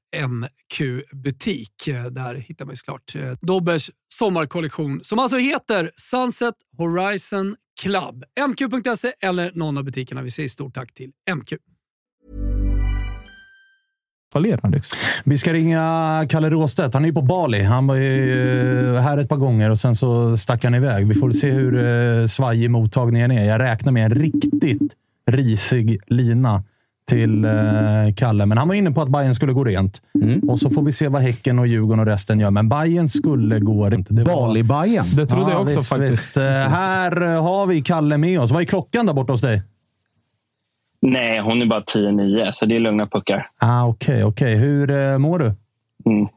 MQ-butik. 0.15 1.85
Där 2.11 2.35
hittar 2.35 2.65
man 2.65 2.73
ju 2.73 2.77
såklart 2.77 3.15
eh, 3.15 3.31
Dobbers 3.41 3.89
sommarkollektion 4.13 5.01
som 5.03 5.19
alltså 5.19 5.37
heter 5.37 5.91
Sunset 5.95 6.55
Horizon 6.77 7.55
Club. 7.81 8.23
MQ.se 8.49 9.13
eller 9.21 9.51
någon 9.53 9.77
av 9.77 9.83
butikerna. 9.83 10.21
Vi 10.21 10.31
säger 10.31 10.49
stort 10.49 10.73
tack 10.73 10.93
till 10.93 11.11
MQ. 11.35 11.53
Vi 15.23 15.37
ska 15.37 15.53
ringa 15.53 16.25
Kalle 16.29 16.49
Råstedt. 16.49 16.93
Han 16.93 17.03
är 17.03 17.07
ju 17.07 17.13
på 17.13 17.21
Bali. 17.21 17.63
Han 17.63 17.87
var 17.87 17.95
ju 17.95 18.95
eh, 18.95 19.01
här 19.01 19.17
ett 19.17 19.29
par 19.29 19.37
gånger 19.37 19.69
och 19.69 19.79
sen 19.79 19.95
så 19.95 20.37
stack 20.37 20.63
han 20.63 20.75
iväg. 20.75 21.07
Vi 21.07 21.13
får 21.13 21.31
se 21.31 21.49
hur 21.49 21.83
eh, 21.83 22.27
svajig 22.27 22.71
mottagningen 22.71 23.31
är. 23.31 23.43
Jag 23.43 23.61
räknar 23.61 23.91
med 23.91 24.05
en 24.05 24.11
riktigt 24.11 24.95
risig 25.31 25.99
lina 26.07 26.63
till 27.11 27.45
eh, 27.45 27.51
Kalle. 28.17 28.45
Men 28.45 28.57
han 28.57 28.67
var 28.67 28.75
inne 28.75 28.91
på 28.91 29.01
att 29.01 29.09
Bayern 29.09 29.35
skulle 29.35 29.53
gå 29.53 29.63
rent. 29.63 30.01
Och 30.49 30.59
så 30.59 30.69
får 30.69 30.81
vi 30.81 30.91
se 30.91 31.07
vad 31.07 31.21
Häcken 31.21 31.59
och 31.59 31.67
Djurgården 31.67 31.99
och 31.99 32.05
resten 32.05 32.39
gör. 32.39 32.51
Men 32.51 32.69
Bayern 32.69 33.09
skulle 33.09 33.59
gå 33.59 33.89
rent. 33.89 34.07
Det 34.09 34.23
var- 34.23 34.35
Bali-Bajen. 34.35 35.03
Det 35.17 35.25
trodde 35.25 35.51
jag 35.51 35.61
också 35.61 35.77
visst, 35.79 35.89
faktiskt. 35.89 36.11
Visst. 36.11 36.37
Eh, 36.37 36.43
Här 36.43 37.11
har 37.21 37.65
vi 37.65 37.81
Kalle 37.81 38.17
med 38.17 38.39
oss. 38.39 38.51
Vad 38.51 38.61
är 38.61 38.65
klockan 38.65 39.05
där 39.05 39.13
borta 39.13 39.33
hos 39.33 39.41
dig? 39.41 39.61
Nej, 41.01 41.39
hon 41.39 41.61
är 41.61 41.65
bara 41.65 41.81
10-9, 41.83 42.51
så 42.51 42.65
det 42.65 42.75
är 42.75 42.79
lugna 42.79 43.07
puckar. 43.07 43.47
Ah, 43.57 43.85
Okej, 43.85 44.23
okej. 44.23 44.55
Hur 44.55 44.91
eh, 44.91 45.17
mår 45.17 45.39
du? 45.39 45.45
Mm. 46.05 46.27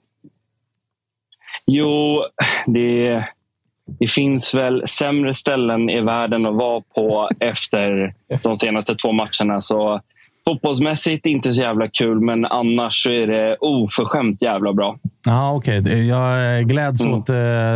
Jo, 1.67 2.23
det, 2.67 3.25
det 3.99 4.09
finns 4.11 4.55
väl 4.55 4.83
sämre 4.87 5.35
ställen 5.35 5.91
i 5.91 6.01
världen 6.01 6.47
att 6.47 6.55
vara 6.55 6.83
på 6.95 7.29
efter 7.41 8.15
de 8.43 8.57
senaste 8.57 8.95
två 8.95 9.13
matcherna. 9.13 9.61
Så 9.61 10.01
fotbollsmässigt 10.49 11.27
inte 11.27 11.55
så 11.55 11.61
jävla 11.61 11.89
kul, 11.89 12.21
men 12.21 12.45
annars 12.45 13.03
så 13.03 13.11
är 13.11 13.27
det 13.27 13.57
oförskämt 13.61 14.43
jävla 14.43 14.73
bra. 14.73 14.99
Ja, 15.27 15.53
okej. 15.55 15.81
Det- 15.81 16.03
Jag 16.05 16.59
eh, 16.59 16.63
gläds 16.67 17.05
Mm. 17.05 17.19
åt 17.19 17.29
eh, 17.29 17.35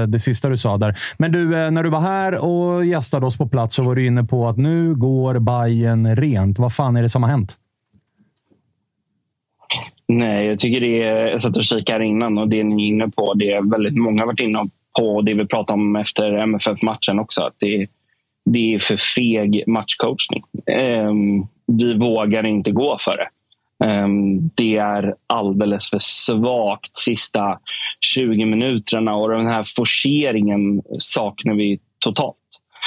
det 0.09 0.21
sista 0.21 0.49
du 0.49 0.57
sa 0.57 0.77
där. 0.77 0.99
Men 1.19 1.33
du, 1.33 1.59
eh, 1.65 1.71
när 1.71 1.83
du 1.83 1.91
var 1.91 2.01
här 2.01 2.45
och 2.45 2.85
gästade 2.85 3.27
oss 3.27 3.39
på 3.39 3.49
plats 3.49 3.77
så 3.77 3.83
var 3.83 3.95
du 3.95 4.07
inne 4.07 4.25
på 4.25 4.47
att 4.49 4.57
nu 4.57 4.95
går 4.95 5.39
Bayern 5.39 6.17
rent. 6.17 6.59
Vad 6.59 6.73
fan 6.75 6.97
är 6.97 7.03
det 7.03 7.09
som 7.09 7.23
har 7.23 7.31
hänt? 7.31 7.57
Nej, 10.09 10.47
jag 10.47 10.59
tycker 10.59 10.81
det 10.81 11.03
är... 11.03 11.27
Jag 11.27 11.41
satt 11.41 11.57
och 11.57 11.65
kikade 11.65 11.99
här 11.99 12.05
innan 12.07 12.39
och 12.39 12.49
det 12.49 12.65
ni 12.65 12.83
är 12.85 12.89
inne 12.89 13.09
på, 13.09 13.35
det 13.35 13.51
är 13.53 13.71
väldigt 13.71 13.97
många 13.97 14.27
varit 14.27 14.41
inne 14.41 14.59
på 14.99 15.21
det 15.21 15.35
vi 15.35 15.47
pratade 15.47 15.73
om 15.81 15.97
efter 15.97 16.33
MFF-matchen 16.33 17.19
också. 17.19 17.43
Att 17.43 17.55
det, 17.59 17.87
det 18.53 18.75
är 18.75 18.79
för 18.79 18.97
feg 18.97 19.65
matchcoachning. 19.67 20.43
Ehm, 20.67 21.47
vi 21.67 21.95
vågar 21.95 22.47
inte 22.47 22.71
gå 22.71 22.97
för 23.01 23.17
det. 23.17 23.29
Ehm, 23.87 24.51
det 24.55 24.77
är 24.77 25.15
alldeles 25.27 25.91
för 25.91 25.99
svagt 25.99 26.99
sista 26.99 27.59
20 28.01 28.45
minuterna 28.45 29.15
och 29.15 29.31
den 29.31 29.47
här 29.47 29.65
forceringen 29.77 30.83
saknar 30.99 31.55
vi 31.55 31.81
totalt. 31.99 32.37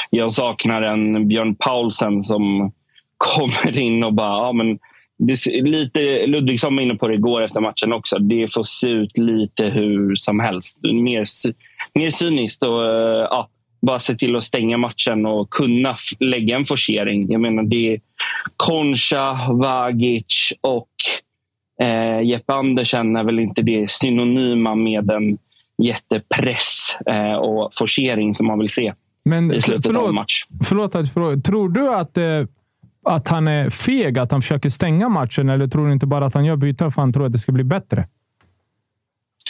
Jag 0.10 0.32
saknar 0.32 0.82
en 0.82 1.28
Björn 1.28 1.56
Paulsen 1.56 2.24
som 2.24 2.72
kommer 3.18 3.78
in 3.78 4.04
och 4.04 4.14
bara... 4.14 4.48
Ja, 4.48 4.52
men 4.52 4.80
det, 5.18 5.62
lite, 5.62 6.28
Ludvigsson 6.28 6.76
var 6.76 6.84
inne 6.84 6.96
på 6.96 7.08
det 7.08 7.14
igår 7.14 7.42
efter 7.42 7.60
matchen 7.60 7.94
också. 7.94 8.20
Det 8.20 8.54
får 8.54 8.64
se 8.64 8.90
ut 8.90 9.18
lite 9.18 9.66
hur 9.66 10.16
som 10.16 10.40
helst. 10.40 10.78
Mer, 10.84 11.26
mer 11.94 12.10
cyniskt 12.10 12.64
och 12.64 12.84
ja, 13.30 13.50
bara 13.82 14.00
se 14.00 14.16
till 14.16 14.36
att 14.36 14.44
stänga 14.44 14.78
matchen 14.78 15.26
och 15.26 15.50
kunna 15.50 15.96
lägga 16.20 16.56
en 16.56 16.66
forcering. 16.66 17.32
Jag 17.32 17.42
menar, 17.42 17.64
det 17.64 17.94
är 17.94 18.00
Concha, 18.58 19.52
Vagic 19.54 20.54
och 20.62 20.88
eh, 21.82 22.22
Jeppe 22.22 22.54
Andersen 22.54 23.16
är 23.16 23.24
väl 23.24 23.40
inte 23.40 23.62
det 23.62 23.92
synonyma 23.92 24.76
med 24.76 25.12
en 25.12 25.38
jättepress 25.78 26.98
eh, 27.06 27.36
och 27.36 27.70
forcering 27.74 28.34
som 28.34 28.48
man 28.48 28.60
vill 28.60 28.70
se 28.70 28.94
Men 29.26 29.54
i 29.54 29.62
slutet 29.62 29.86
av 29.86 29.92
en 29.92 30.00
förlåt, 30.00 30.16
match. 30.16 30.46
förlåt 30.64 30.96
att 30.96 31.16
jag. 31.16 31.44
Tror 31.44 31.70
du 31.70 31.94
att, 31.94 32.18
eh, 32.18 32.24
att 33.06 33.28
han 33.28 33.48
är 33.48 33.70
feg, 33.70 34.20
att 34.20 34.32
han 34.32 34.42
försöker 34.42 34.70
stänga 34.70 35.10
matchen? 35.10 35.50
Eller 35.50 35.68
tror 35.68 35.88
du 35.88 35.94
inte 35.94 36.08
bara 36.08 36.26
att 36.26 36.34
han 36.34 36.46
gör 36.46 36.56
byten 36.56 36.92
för 36.92 37.02
att 37.02 37.04
han 37.04 37.14
tror 37.14 37.26
att 37.26 37.34
det 37.34 37.40
ska 37.40 37.52
bli 37.52 37.64
bättre? 37.64 38.08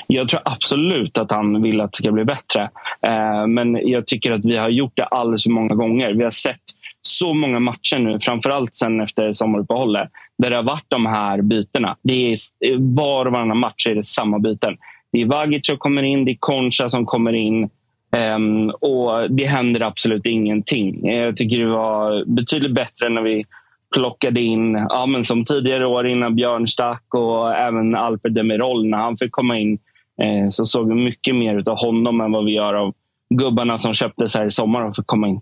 Jag 0.07 0.27
tror 0.29 0.41
absolut 0.45 1.17
att 1.17 1.31
han 1.31 1.61
vill 1.61 1.81
att 1.81 1.91
det 1.91 1.97
ska 1.97 2.11
bli 2.11 2.25
bättre. 2.25 2.69
Eh, 3.01 3.47
men 3.47 3.89
jag 3.89 4.07
tycker 4.07 4.31
att 4.31 4.45
vi 4.45 4.57
har 4.57 4.69
gjort 4.69 4.91
det 4.95 5.03
alldeles 5.05 5.43
för 5.43 5.49
många 5.51 5.75
gånger. 5.75 6.13
Vi 6.13 6.23
har 6.23 6.31
sett 6.31 6.61
så 7.01 7.33
många 7.33 7.59
matcher 7.59 7.99
nu, 7.99 8.19
framförallt 8.19 8.75
sen 8.75 9.01
efter 9.01 9.33
sommaruppehållet, 9.33 10.09
där 10.37 10.49
det 10.49 10.55
har 10.55 10.63
varit 10.63 10.85
de 10.87 11.05
här 11.05 11.41
bytena. 11.41 11.95
Det 12.03 12.33
är, 12.33 12.37
eh, 12.65 12.77
var 12.79 13.25
och 13.25 13.31
varannan 13.31 13.57
match 13.57 13.87
är 13.87 13.95
det 13.95 14.03
samma 14.03 14.39
byten. 14.39 14.77
Det 15.11 15.21
är 15.21 15.25
Vagic 15.25 15.65
som 15.67 15.77
kommer 15.77 16.03
in, 16.03 16.25
det 16.25 16.31
är 16.31 16.37
Concha 16.39 16.89
som 16.89 17.05
kommer 17.05 17.33
in. 17.33 17.69
ehm, 18.15 18.69
och 18.69 19.31
Det 19.31 19.45
händer 19.45 19.81
absolut 19.81 20.25
ingenting. 20.25 21.09
Jag 21.11 21.37
tycker 21.37 21.59
det 21.59 21.65
var 21.71 22.25
betydligt 22.25 22.73
bättre 22.73 23.09
när 23.09 23.21
vi 23.21 23.45
plockade 23.93 24.41
in, 24.41 24.85
ja, 24.89 25.05
men 25.05 25.23
som 25.25 25.45
tidigare 25.45 25.85
år 25.85 26.07
innan 26.07 26.35
Björn 26.35 26.67
stack 26.67 27.13
och 27.13 27.55
även 27.55 27.95
Alper 27.95 28.29
Demirol 28.29 28.85
när 28.87 28.97
han 28.97 29.17
fick 29.17 29.31
komma 29.31 29.57
in. 29.57 29.79
Eh, 30.21 30.49
så 30.49 30.65
såg 30.65 30.87
vi 30.87 31.03
mycket 31.03 31.35
mer 31.35 31.69
av 31.69 31.77
honom 31.77 32.21
än 32.21 32.31
vad 32.31 32.45
vi 32.45 32.51
gör 32.51 32.73
av 32.73 32.93
gubbarna 33.29 33.77
som 33.77 33.93
köptes 33.93 34.35
här 34.35 34.45
i 34.45 34.51
sommar 34.51 34.81
och 34.81 34.95
fick 34.95 35.07
komma 35.07 35.27
in. 35.27 35.41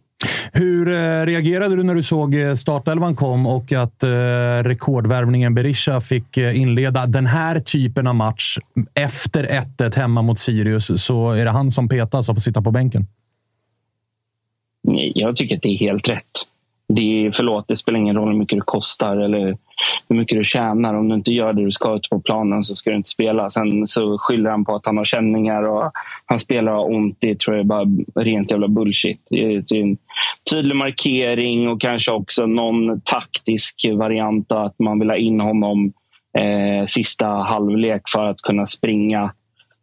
Hur 0.53 0.87
eh, 0.87 1.25
reagerade 1.25 1.75
du 1.75 1.83
när 1.83 1.95
du 1.95 2.03
såg 2.03 2.35
eh, 2.35 2.55
startelvan 2.55 3.15
kom 3.15 3.47
och 3.47 3.71
att 3.71 4.03
rekordvärvningen 4.63 5.55
Berisha 5.55 6.01
fick 6.01 6.37
inleda 6.37 7.05
den 7.05 7.25
här 7.25 7.59
typen 7.59 8.07
av 8.07 8.15
match 8.15 8.57
efter 8.93 9.43
1-1 9.77 9.97
hemma 9.97 10.21
mot 10.21 10.39
Sirius? 10.39 11.03
Så 11.03 11.31
är 11.31 11.45
det 11.45 11.51
han 11.51 11.71
som 11.71 11.89
petas 11.89 12.29
och 12.29 12.35
får 12.35 12.41
sitta 12.41 12.61
på 12.61 12.71
bänken. 12.71 13.07
Jag 15.13 15.35
tycker 15.35 15.55
att 15.55 15.61
det 15.61 15.69
är 15.69 15.77
helt 15.77 16.09
rätt. 16.09 16.45
Det 16.87 17.01
är, 17.01 17.31
förlåt, 17.31 17.67
det 17.67 17.77
spelar 17.77 17.99
ingen 17.99 18.15
roll 18.15 18.29
hur 18.29 18.39
mycket 18.39 18.57
det 18.57 18.65
kostar 18.65 19.17
eller 19.17 19.57
hur 20.09 20.15
mycket 20.15 20.37
du 20.37 20.43
tjänar. 20.43 20.93
Om 20.93 21.09
du 21.09 21.15
inte 21.15 21.31
gör 21.31 21.53
det 21.53 21.65
du 21.65 21.71
ska 21.71 21.95
ute 21.95 22.09
på 22.09 22.19
planen 22.19 22.63
så 22.63 22.75
ska 22.75 22.89
du 22.89 22.95
inte 22.95 23.09
spela. 23.09 23.49
Sen 23.49 23.87
så 23.87 24.17
skyller 24.17 24.49
han 24.49 24.65
på 24.65 24.75
att 24.75 24.85
han 24.85 24.97
har 24.97 25.05
känningar 25.05 25.63
och 25.63 25.91
han 26.25 26.39
spelar 26.39 26.71
har 26.71 26.91
ont. 26.91 27.17
Det 27.19 27.39
tror 27.39 27.55
jag 27.55 27.63
är 27.63 27.67
bara 27.67 27.85
rent 28.15 28.51
jävla 28.51 28.67
bullshit. 28.67 29.21
Det 29.29 29.55
är, 29.55 29.63
det 29.67 29.77
är 29.77 29.81
en 29.81 29.97
tydlig 30.51 30.75
markering 30.75 31.69
och 31.69 31.81
kanske 31.81 32.11
också 32.11 32.45
någon 32.45 33.01
taktisk 33.01 33.85
variant 33.93 34.51
att 34.51 34.79
man 34.79 34.99
vill 34.99 35.09
ha 35.09 35.17
in 35.17 35.39
honom 35.39 35.93
eh, 36.37 36.85
sista 36.85 37.27
halvlek 37.27 38.01
för 38.13 38.29
att 38.29 38.41
kunna 38.41 38.65
springa 38.65 39.31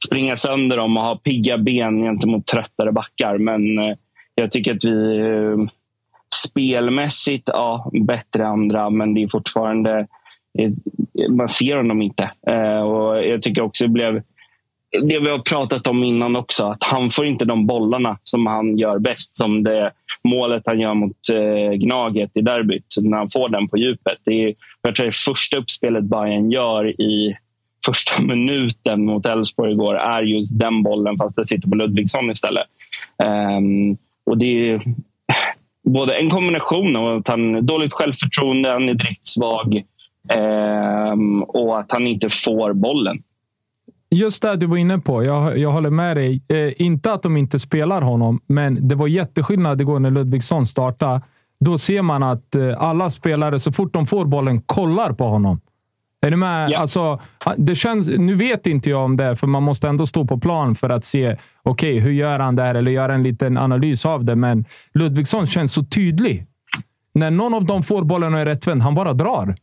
springa 0.04 0.36
sönder 0.36 0.76
dem 0.76 0.96
och 0.96 1.02
ha 1.02 1.16
pigga 1.16 1.58
ben 1.58 2.02
gentemot 2.02 2.46
tröttare 2.46 2.92
backar. 2.92 3.38
Men 3.38 3.78
eh, 3.78 3.96
jag 4.34 4.52
tycker 4.52 4.74
att 4.74 4.84
vi 4.84 5.18
eh, 5.18 5.68
spelmässigt, 6.46 7.48
ja, 7.52 7.90
bättre 8.06 8.46
andra, 8.46 8.90
men 8.90 9.14
det 9.14 9.22
är 9.22 9.28
fortfarande... 9.28 10.06
Eh, 10.58 10.70
man 11.30 11.48
ser 11.48 11.76
honom 11.76 12.02
inte. 12.02 12.30
Eh, 12.46 12.80
och 12.80 13.24
jag 13.24 13.42
tycker 13.42 13.62
också 13.62 13.84
det 13.84 13.90
blev 13.90 14.22
det 15.02 15.18
vi 15.18 15.30
har 15.30 15.38
pratat 15.38 15.86
om 15.86 16.04
innan 16.04 16.36
också, 16.36 16.64
att 16.64 16.84
han 16.84 17.10
får 17.10 17.26
inte 17.26 17.44
de 17.44 17.66
bollarna 17.66 18.18
som 18.22 18.46
han 18.46 18.78
gör 18.78 18.98
bäst. 18.98 19.36
Som 19.36 19.62
det 19.62 19.92
målet 20.24 20.62
han 20.66 20.80
gör 20.80 20.94
mot 20.94 21.16
eh, 21.32 21.72
Gnaget 21.72 22.30
i 22.34 22.40
derbyt, 22.40 22.94
när 23.00 23.18
han 23.18 23.30
får 23.30 23.48
den 23.48 23.68
på 23.68 23.78
djupet. 23.78 24.18
Det 24.24 24.44
är, 24.44 24.54
jag 24.82 24.96
tror 24.96 25.06
det 25.06 25.14
första 25.14 25.56
uppspelet 25.56 26.04
Bayern 26.04 26.50
gör 26.50 27.00
i 27.00 27.36
första 27.86 28.22
minuten 28.22 29.04
mot 29.04 29.26
Elfsborg 29.26 29.72
igår 29.72 29.94
är 29.94 30.22
just 30.22 30.58
den 30.58 30.82
bollen, 30.82 31.16
fast 31.18 31.36
det 31.36 31.46
sitter 31.46 31.68
på 31.68 31.74
Ludvigsson 31.74 32.30
istället. 32.30 32.66
Um, 33.58 33.96
och 34.26 34.38
det 34.38 34.70
är 34.70 34.80
både 35.86 36.14
en 36.14 36.30
kombination 36.30 36.96
av 36.96 37.16
att 37.16 37.28
han 37.28 37.54
har 37.54 37.60
dåligt 37.60 37.92
självförtroende, 37.92 38.70
han 38.70 38.88
är 38.88 38.94
driftsvag 38.94 39.76
eh, 40.32 41.12
och 41.48 41.78
att 41.78 41.92
han 41.92 42.06
inte 42.06 42.28
får 42.28 42.72
bollen. 42.72 43.22
Just 44.10 44.42
det 44.42 44.56
du 44.56 44.66
var 44.66 44.76
inne 44.76 44.98
på. 44.98 45.24
Jag, 45.24 45.58
jag 45.58 45.70
håller 45.70 45.90
med 45.90 46.16
dig. 46.16 46.42
Eh, 46.48 46.82
inte 46.82 47.12
att 47.12 47.22
de 47.22 47.36
inte 47.36 47.58
spelar 47.58 48.02
honom, 48.02 48.40
men 48.46 48.88
det 48.88 48.94
var 48.94 49.06
jätteskillnad 49.06 49.80
igår 49.80 49.98
när 49.98 50.10
Ludvigsson 50.10 50.66
startade. 50.66 51.20
Då 51.60 51.78
ser 51.78 52.02
man 52.02 52.22
att 52.22 52.54
eh, 52.54 52.82
alla 52.82 53.10
spelare, 53.10 53.60
så 53.60 53.72
fort 53.72 53.92
de 53.92 54.06
får 54.06 54.24
bollen, 54.24 54.62
kollar 54.62 55.12
på 55.12 55.24
honom. 55.24 55.60
Är 56.26 56.30
du 56.30 56.36
med? 56.36 56.72
Alltså, 56.72 57.20
det 57.56 57.74
känns, 57.74 58.06
nu 58.08 58.34
vet 58.34 58.66
inte 58.66 58.90
jag 58.90 59.04
om 59.04 59.16
det, 59.16 59.36
för 59.36 59.46
man 59.46 59.62
måste 59.62 59.88
ändå 59.88 60.06
stå 60.06 60.24
på 60.24 60.38
plan 60.40 60.74
för 60.74 60.90
att 60.90 61.04
se 61.04 61.36
okej, 61.62 61.98
hur 61.98 62.10
gör 62.12 62.38
han 62.38 62.56
där? 62.56 62.74
Eller 62.74 62.90
göra 62.90 63.14
en 63.14 63.22
liten 63.22 63.56
analys 63.58 64.06
av 64.06 64.24
det. 64.24 64.36
Men 64.36 64.64
Ludvigsson 64.94 65.46
känns 65.46 65.72
så 65.72 65.84
tydlig. 65.84 66.46
När 67.14 67.30
någon 67.30 67.54
av 67.54 67.64
dem 67.64 67.82
får 67.82 68.02
bollen 68.02 68.34
och 68.34 68.40
är 68.40 68.44
rättvänd, 68.46 68.82
han 68.82 68.94
bara 68.94 69.12
drar. 69.12 69.54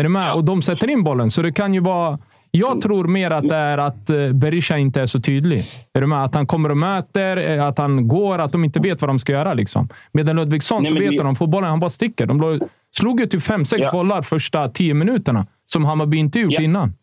Är 0.00 0.02
du 0.02 0.08
med? 0.08 0.32
Och 0.32 0.44
de 0.44 0.62
sätter 0.62 0.90
in 0.90 1.04
bollen, 1.04 1.30
så 1.30 1.42
det 1.42 1.52
kan 1.52 1.74
ju 1.74 1.80
vara... 1.80 2.18
Jag 2.50 2.80
tror 2.80 3.06
mer 3.06 3.30
att 3.30 3.48
det 3.48 3.56
är 3.56 3.78
att 3.78 4.10
eh, 4.10 4.32
Berisha 4.32 4.78
inte 4.78 5.00
är 5.00 5.06
så 5.06 5.20
tydlig. 5.20 5.60
Är 5.94 6.00
du 6.00 6.06
med? 6.06 6.24
Att 6.24 6.34
han 6.34 6.46
kommer 6.46 6.68
och 6.70 6.76
möter, 6.76 7.50
eh, 7.56 7.66
att 7.66 7.78
han 7.78 8.08
går, 8.08 8.38
att 8.38 8.52
de 8.52 8.64
inte 8.64 8.80
vet 8.80 9.00
vad 9.00 9.10
de 9.10 9.18
ska 9.18 9.32
göra. 9.32 9.54
Liksom. 9.54 9.88
Medan 10.12 10.36
Ludvigsson 10.36 10.82
Nej, 10.82 10.92
så 10.92 10.98
vet 10.98 11.10
det- 11.10 11.22
de, 11.22 11.36
får 11.36 11.46
bollen, 11.46 11.70
han 11.70 11.80
bara 11.80 11.90
sticker. 11.90 12.26
De 12.26 12.60
slog 12.96 13.20
ju 13.20 13.26
typ 13.26 13.42
fem, 13.42 13.64
sex 13.64 13.82
Ja. 13.84 13.92
bollar 13.92 14.22
första 14.22 14.68
tio 14.68 14.94
minuterna, 14.94 15.46
som 15.72 15.84
Hammarby 15.84 16.16
inte 16.16 16.38
gjort 16.38 16.60
innan. 16.60 16.94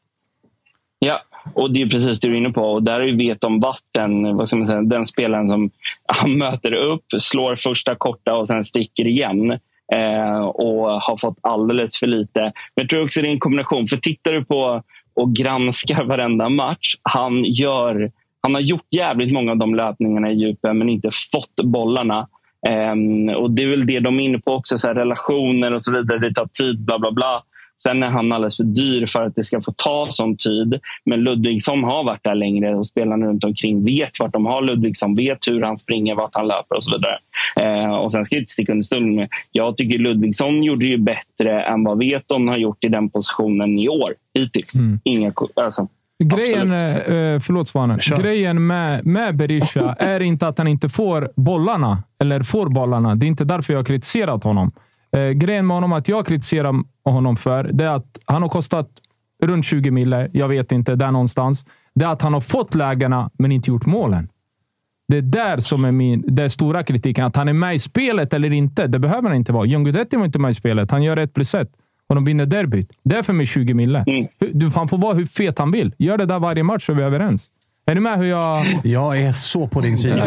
Ja, 0.99 1.21
och 1.53 1.71
det 1.71 1.81
är 1.81 1.89
precis 1.89 2.19
det 2.19 2.27
du 2.27 2.33
är 2.33 2.37
inne 2.37 2.49
på. 2.49 2.61
Och 2.61 2.83
där 2.83 3.17
vet 3.17 3.41
de 3.41 3.59
vatten, 3.59 4.37
vad 4.37 4.47
ska 4.47 4.57
man 4.57 4.67
säga, 4.67 4.81
den 4.81 5.05
spelaren 5.05 5.49
som 5.49 5.69
han 6.05 6.37
möter 6.37 6.73
upp, 6.73 7.05
slår 7.19 7.55
första 7.55 7.95
korta 7.95 8.35
och 8.35 8.47
sen 8.47 8.63
sticker 8.63 9.07
igen. 9.07 9.51
Eh, 9.93 10.39
och 10.39 11.01
har 11.01 11.17
fått 11.17 11.37
alldeles 11.41 11.99
för 11.99 12.07
lite. 12.07 12.41
Men 12.41 12.51
jag 12.75 12.89
tror 12.89 13.03
också 13.03 13.21
det 13.21 13.27
är 13.27 13.31
en 13.31 13.39
kombination. 13.39 13.87
För 13.87 13.97
tittar 13.97 14.31
du 14.31 14.45
på 14.45 14.83
och 15.13 15.33
granskar 15.35 16.03
varenda 16.03 16.49
match, 16.49 16.95
han, 17.01 17.45
gör, 17.45 18.11
han 18.41 18.53
har 18.53 18.61
gjort 18.61 18.87
jävligt 18.91 19.33
många 19.33 19.51
av 19.51 19.57
de 19.57 19.75
löpningarna 19.75 20.31
i 20.31 20.33
djupen 20.33 20.77
men 20.77 20.89
inte 20.89 21.09
fått 21.31 21.55
bollarna. 21.63 22.27
Ehm, 22.67 23.29
och 23.29 23.51
Det 23.51 23.63
är 23.63 23.67
väl 23.67 23.85
det 23.85 23.99
de 23.99 24.19
är 24.19 24.23
inne 24.23 24.39
på 24.39 24.53
också, 24.53 24.77
så 24.77 24.89
relationer 24.89 25.73
och 25.73 25.81
så 25.81 25.91
vidare. 25.91 26.19
Det 26.19 26.33
tar 26.33 26.45
tid, 26.45 26.79
bla 26.79 26.99
bla 26.99 27.11
bla. 27.11 27.43
Sen 27.83 28.03
är 28.03 28.09
han 28.09 28.31
alldeles 28.31 28.57
för 28.57 28.63
dyr 28.63 29.05
för 29.05 29.21
att 29.25 29.35
det 29.35 29.43
ska 29.43 29.61
få 29.61 29.71
ta 29.77 30.07
sån 30.09 30.37
tid. 30.37 30.79
Men 31.05 31.19
Ludvigsson 31.19 31.83
har 31.83 32.03
varit 32.03 32.23
där 32.23 32.35
längre 32.35 32.75
och 32.75 32.87
spelarna 32.87 33.25
runt 33.25 33.43
omkring 33.43 33.85
vet 33.85 34.09
vart 34.19 34.33
de 34.33 34.45
har 34.45 34.61
Ludvigsson, 34.61 35.15
vet 35.15 35.37
hur 35.47 35.61
han 35.61 35.77
springer, 35.77 36.15
vart 36.15 36.29
han 36.33 36.47
löper 36.47 36.75
och 36.75 36.83
så 36.83 36.91
vidare. 36.97 37.17
Eh, 37.85 37.95
och 37.95 38.11
sen 38.11 38.25
ska 38.25 38.35
jag 38.35 38.41
inte 38.41 38.51
sticka 38.51 38.71
under 38.71 38.83
stol 38.83 39.05
med, 39.05 39.29
jag 39.51 39.77
tycker 39.77 39.97
Ludvigsson 39.99 40.63
gjorde 40.63 40.85
ju 40.85 40.97
bättre 40.97 41.63
än 41.63 41.83
vad 41.83 41.97
Veton 41.99 42.47
har 42.47 42.57
gjort 42.57 42.83
i 42.83 42.87
den 42.87 43.09
positionen 43.09 43.79
i 43.79 43.89
år 43.89 44.13
hittills. 44.33 44.75
Inga, 45.03 45.31
ko- 45.31 45.47
alltså, 45.55 45.87
Grejen, 46.23 46.71
eh, 46.73 47.39
förlåt 47.39 47.67
Svanen. 47.67 47.99
Grejen 48.21 48.67
med, 48.67 49.05
med 49.05 49.35
Berisha 49.35 49.93
är 49.99 50.19
inte 50.19 50.47
att 50.47 50.57
han 50.57 50.67
inte 50.67 50.89
får 50.89 51.29
bollarna, 51.35 52.03
eller 52.21 52.43
får 52.43 52.69
bollarna. 52.69 53.15
Det 53.15 53.25
är 53.25 53.27
inte 53.27 53.43
därför 53.43 53.73
jag 53.73 53.79
har 53.79 53.85
kritiserat 53.85 54.43
honom. 54.43 54.71
Eh, 55.15 55.29
grejen 55.29 55.67
med 55.67 55.75
honom, 55.75 55.93
att 55.93 56.07
jag 56.07 56.25
kritiserar 56.25 56.75
honom 57.05 57.35
för, 57.35 57.69
det 57.73 57.83
är 57.83 57.89
att 57.89 58.19
han 58.25 58.41
har 58.41 58.49
kostat 58.49 58.89
runt 59.43 59.65
20 59.65 59.91
mille. 59.91 60.29
Jag 60.33 60.47
vet 60.47 60.71
inte, 60.71 60.95
där 60.95 61.11
någonstans. 61.11 61.65
Det 61.95 62.05
är 62.05 62.09
att 62.09 62.21
han 62.21 62.33
har 62.33 62.41
fått 62.41 62.75
lägena, 62.75 63.29
men 63.37 63.51
inte 63.51 63.69
gjort 63.71 63.85
målen. 63.85 64.29
Det 65.07 65.17
är 65.17 65.21
där 65.21 65.59
som 65.59 65.85
är 65.85 65.91
min 65.91 66.23
det 66.27 66.49
stora 66.49 66.83
kritiken. 66.83 67.25
Att 67.25 67.35
han 67.35 67.47
är 67.47 67.53
med 67.53 67.75
i 67.75 67.79
spelet 67.79 68.33
eller 68.33 68.51
inte, 68.51 68.87
det 68.87 68.99
behöver 68.99 69.29
han 69.29 69.37
inte 69.37 69.51
vara. 69.53 69.65
John 69.65 69.83
Guidetti 69.83 70.17
var 70.17 70.25
inte 70.25 70.39
med 70.39 70.51
i 70.51 70.53
spelet. 70.53 70.91
Han 70.91 71.03
gör 71.03 71.17
ett 71.17 71.33
plus 71.33 71.55
ett 71.55 71.71
och 72.09 72.15
de 72.15 72.25
vinner 72.25 72.45
derbyt. 72.45 72.91
Det 73.03 73.15
är 73.15 73.23
för 73.23 73.33
mig 73.33 73.45
20 73.45 73.73
mille. 73.73 74.03
Du, 74.39 74.69
han 74.75 74.87
får 74.87 74.97
vara 74.97 75.13
hur 75.13 75.25
fet 75.25 75.59
han 75.59 75.71
vill. 75.71 75.93
Gör 75.97 76.17
det 76.17 76.25
där 76.25 76.39
varje 76.39 76.63
match 76.63 76.85
så 76.85 76.91
är 76.91 76.95
vi 76.95 77.03
överens. 77.03 77.51
Är 77.91 77.95
du 77.95 78.01
med 78.01 78.17
hur 78.17 78.25
jag... 78.25 78.65
Jag 78.83 79.21
är 79.21 79.31
så 79.33 79.67
på 79.67 79.81
din 79.81 79.97
sida. 79.97 80.23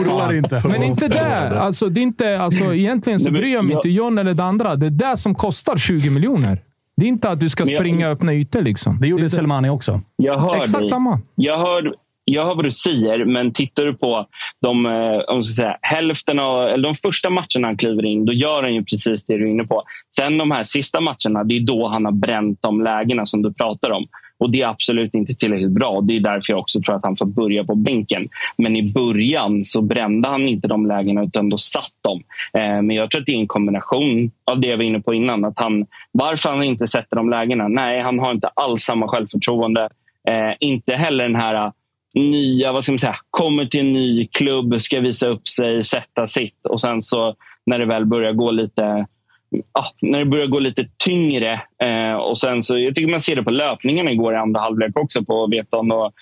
Oroa 0.00 0.28
dig 0.28 0.38
inte. 0.38 0.62
Men 0.68 0.82
inte 0.82 1.08
där. 1.08 1.50
Alltså, 1.50 1.88
det 1.88 2.00
är 2.00 2.02
inte, 2.02 2.40
alltså, 2.40 2.74
egentligen 2.74 3.20
så 3.20 3.24
Nej, 3.24 3.32
men 3.32 3.40
bryr 3.40 3.54
jag 3.54 3.64
mig 3.64 3.72
jag- 3.72 3.78
inte 3.78 3.88
John 3.88 4.18
eller 4.18 4.34
det 4.34 4.44
andra. 4.44 4.76
Det 4.76 4.86
är 4.86 4.90
det 4.90 5.16
som 5.16 5.34
kostar 5.34 5.76
20 5.76 6.10
miljoner. 6.10 6.58
Det 6.96 7.04
är 7.04 7.08
inte 7.08 7.28
att 7.30 7.40
du 7.40 7.48
ska 7.48 7.64
Men 7.64 7.72
jag- 7.72 7.80
springa 7.80 8.06
och 8.06 8.12
öppna 8.12 8.34
ytor. 8.34 8.62
Liksom. 8.62 8.98
Det 9.00 9.08
gjorde 9.08 9.30
Selmani 9.30 9.68
också. 9.68 10.00
Jag 10.16 10.38
hör 10.38 10.56
Exakt 10.56 10.78
dig. 10.78 10.88
samma. 10.88 11.20
Jag 11.34 11.58
hör, 11.58 11.94
jag 12.24 12.44
hör 12.44 12.54
vad 12.54 12.64
du 12.64 12.70
säger, 12.70 13.24
men 13.24 13.52
tittar 13.52 13.82
du 13.84 13.94
på 13.94 14.26
de, 14.62 14.86
eh, 14.86 14.92
om 14.92 15.24
jag 15.34 15.44
ska 15.44 15.62
säga, 15.62 15.76
hälften 15.82 16.38
av, 16.38 16.66
eller 16.68 16.84
de 16.84 16.94
första 16.94 17.30
matcherna 17.30 17.68
han 17.68 17.76
kliver 17.76 18.04
in, 18.04 18.24
då 18.24 18.32
gör 18.32 18.62
han 18.62 18.74
ju 18.74 18.84
precis 18.84 19.24
det 19.26 19.38
du 19.38 19.46
är 19.46 19.50
inne 19.50 19.64
på. 19.64 19.82
Sen 20.16 20.38
de 20.38 20.50
här 20.50 20.64
sista 20.64 21.00
matcherna, 21.00 21.44
det 21.44 21.56
är 21.56 21.60
då 21.66 21.88
han 21.88 22.04
har 22.04 22.12
bränt 22.12 22.58
de 22.62 22.80
lägena 22.82 23.26
som 23.26 23.42
du 23.42 23.52
pratar 23.52 23.90
om. 23.90 24.06
Och 24.42 24.50
Det 24.50 24.62
är 24.62 24.68
absolut 24.68 25.14
inte 25.14 25.34
tillräckligt 25.34 25.70
bra. 25.70 26.00
Det 26.00 26.16
är 26.16 26.20
därför 26.20 26.52
jag 26.52 26.60
också 26.60 26.80
tror 26.80 26.96
att 26.96 27.04
han 27.04 27.16
får 27.16 27.26
börja 27.26 27.64
på 27.64 27.74
bänken. 27.74 28.28
Men 28.56 28.76
i 28.76 28.92
början 28.92 29.64
så 29.64 29.82
brände 29.82 30.28
han 30.28 30.48
inte 30.48 30.68
de 30.68 30.86
lägena, 30.86 31.22
utan 31.22 31.48
då 31.48 31.58
satt 31.58 31.94
de. 32.00 32.22
Eh, 32.60 32.82
men 32.82 32.90
jag 32.90 33.10
tror 33.10 33.20
att 33.20 33.26
det 33.26 33.32
är 33.32 33.36
en 33.36 33.46
kombination 33.46 34.30
av 34.44 34.60
det 34.60 34.68
jag 34.68 34.76
var 34.76 34.84
inne 34.84 35.00
på 35.00 35.14
innan. 35.14 35.44
Att 35.44 35.58
han, 35.58 35.86
varför 36.12 36.48
han 36.48 36.62
inte 36.62 36.86
sätter 36.86 37.16
de 37.16 37.30
lägena? 37.30 37.68
Nej, 37.68 38.00
han 38.00 38.18
har 38.18 38.30
inte 38.30 38.48
alls 38.48 38.82
samma 38.82 39.08
självförtroende. 39.08 39.88
Eh, 40.28 40.54
inte 40.60 40.94
heller 40.94 41.24
den 41.24 41.36
här 41.36 41.54
eh, 41.54 41.72
nya, 42.14 42.72
vad 42.72 42.84
ska 42.84 42.92
man 42.92 42.98
säga, 42.98 43.16
kommer 43.30 43.66
till 43.66 43.80
en 43.80 43.92
ny 43.92 44.26
klubb, 44.26 44.80
ska 44.80 45.00
visa 45.00 45.26
upp 45.26 45.48
sig, 45.48 45.84
sätta 45.84 46.26
sitt 46.26 46.66
och 46.66 46.80
sen 46.80 47.02
så 47.02 47.34
när 47.66 47.78
det 47.78 47.86
väl 47.86 48.06
börjar 48.06 48.32
gå 48.32 48.50
lite 48.50 49.06
Ja, 49.52 49.84
när 50.00 50.18
det 50.18 50.24
börjar 50.24 50.46
gå 50.46 50.58
lite 50.58 50.88
tyngre. 51.04 51.60
Eh, 51.82 52.14
och 52.14 52.38
sen 52.38 52.62
så, 52.62 52.78
jag 52.78 52.94
tycker 52.94 53.10
man 53.10 53.20
ser 53.20 53.36
det 53.36 53.42
på 53.42 53.50
löpningen 53.50 54.08
igår 54.08 54.34
i 54.34 54.36
andra 54.36 54.60
halvlek 54.60 54.96
också 54.96 55.24
på 55.24 55.46
Veton. 55.46 55.92
Och, 55.92 56.12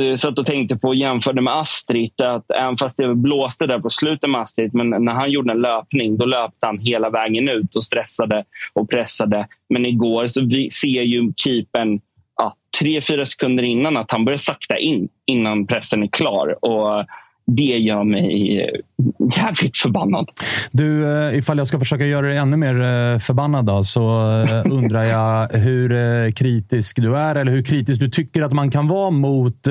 eh, 0.00 0.14
satt 0.14 0.38
och 0.38 0.46
tänkte 0.46 0.76
på 0.76 0.88
och 0.88 0.94
jämförde 0.94 1.40
med 1.40 1.56
Astrid. 1.56 2.20
Att 2.20 2.50
även 2.50 2.76
fast 2.76 2.96
det 2.96 3.14
blåste 3.14 3.66
där 3.66 3.78
på 3.78 3.90
slutet 3.90 4.30
med 4.30 4.40
Astrid, 4.40 4.74
men 4.74 4.90
när 4.90 5.12
han 5.12 5.30
gjorde 5.30 5.52
en 5.52 5.60
löpning 5.60 6.16
då 6.16 6.24
löpte 6.24 6.66
han 6.66 6.78
hela 6.78 7.10
vägen 7.10 7.48
ut 7.48 7.74
och 7.76 7.84
stressade 7.84 8.44
och 8.72 8.90
pressade. 8.90 9.46
Men 9.68 9.86
igår 9.86 10.26
så 10.26 10.44
vi 10.44 10.70
ser 10.70 11.02
ju 11.02 11.32
keepern 11.36 12.00
ja, 12.36 12.56
tre, 12.80 13.00
fyra 13.00 13.26
sekunder 13.26 13.62
innan 13.62 13.96
att 13.96 14.10
han 14.10 14.24
börjar 14.24 14.38
sakta 14.38 14.78
in 14.78 15.08
innan 15.26 15.66
pressen 15.66 16.02
är 16.02 16.06
klar. 16.06 16.64
Och 16.64 17.06
det 17.46 17.62
gör 17.62 18.04
mig 18.04 18.60
eh, 18.60 18.80
jävligt 19.36 19.78
förbannad. 19.78 20.30
Du, 20.72 21.16
eh, 21.16 21.38
ifall 21.38 21.58
jag 21.58 21.66
ska 21.66 21.78
försöka 21.78 22.06
göra 22.06 22.26
dig 22.26 22.36
ännu 22.36 22.56
mer 22.56 22.74
eh, 22.74 23.18
förbannad 23.18 23.66
då, 23.66 23.84
så 23.84 24.00
undrar 24.70 25.04
jag 25.04 25.48
hur 25.48 26.30
kritisk 26.30 26.96
du 26.96 27.16
är 27.16 27.34
eller 27.34 27.52
hur 27.52 27.62
kritisk 27.62 28.00
du 28.00 28.10
tycker 28.10 28.42
att 28.42 28.52
man 28.52 28.70
kan 28.70 28.86
vara 28.86 29.10
mot 29.10 29.68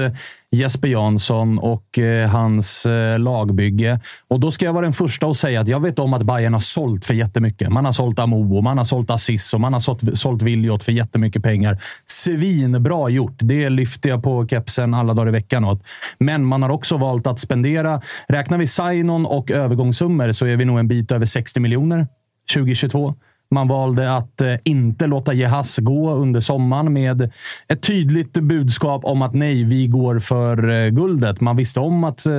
Jesper 0.54 0.88
Jansson 0.88 1.60
och 1.60 2.00
eh, 2.00 2.30
hans 2.30 2.86
eh, 2.86 3.20
lagbygge. 3.20 4.00
Och 4.28 4.40
då 4.40 4.52
ska 4.52 4.66
jag 4.66 4.74
vara 4.74 4.84
den 4.84 4.94
första 4.94 5.28
att 5.28 5.38
säga 5.38 5.62
att 5.62 5.68
jag 5.68 5.80
vet 5.80 6.00
om 6.00 6.14
att 6.14 6.24
Bayern 6.24 6.54
har 6.54 6.60
sålt 6.60 7.06
för 7.06 7.14
jättemycket. 7.14 7.70
Man 7.70 7.86
har 7.86 7.92
sålt 7.92 8.20
Amo, 8.20 8.62
man 8.62 8.78
har 8.78 8.86
sålt 8.86 9.10
Assis 9.10 9.54
och 9.54 9.62
man 9.62 9.74
har 9.74 9.80
sålt, 9.80 10.18
sålt 10.18 10.42
Viljot 10.42 10.84
för 10.84 10.92
jättemycket 10.92 11.44
pengar. 11.44 11.82
Svinbra 12.06 13.10
gjort. 13.10 13.38
Det 13.40 13.70
lyfter 13.70 14.10
jag 14.10 14.24
på 14.24 14.48
kepsen 14.48 14.94
alla 14.94 15.14
dagar 15.14 15.28
i 15.28 15.32
veckan 15.32 15.66
åt. 15.66 15.84
Men 16.18 16.46
man 16.46 16.62
har 16.62 16.70
också 16.70 16.98
valt 16.98 17.28
att 17.28 17.40
spendera. 17.40 18.02
Räknar 18.28 18.58
vi 18.58 18.68
sign 18.68 19.10
och 19.10 19.52
övergångssummor 19.52 20.32
så 20.32 20.46
är 20.46 20.56
vi 20.56 20.66
nog 20.66 20.80
en 20.80 20.88
bit 20.88 21.12
över 21.12 21.26
60 21.26 21.60
miljoner 21.60 22.08
2022. 22.54 23.16
Man 23.54 23.68
valde 23.68 24.16
att 24.16 24.42
eh, 24.42 24.56
inte 24.64 25.08
låta 25.08 25.34
Jehas 25.34 25.78
gå 25.78 26.12
under 26.12 26.40
sommaren 26.40 26.94
med 26.94 27.32
ett 27.68 27.82
tydligt 27.82 28.34
budskap 28.34 29.06
om 29.06 29.22
att 29.22 29.34
nej, 29.34 29.64
vi 29.64 29.88
går 29.88 30.20
för 30.20 30.70
eh, 30.70 30.90
guldet. 30.90 31.42
Man 31.42 31.56
visste 31.56 31.80
om 31.80 32.04
att 32.04 32.26
eh, 32.26 32.34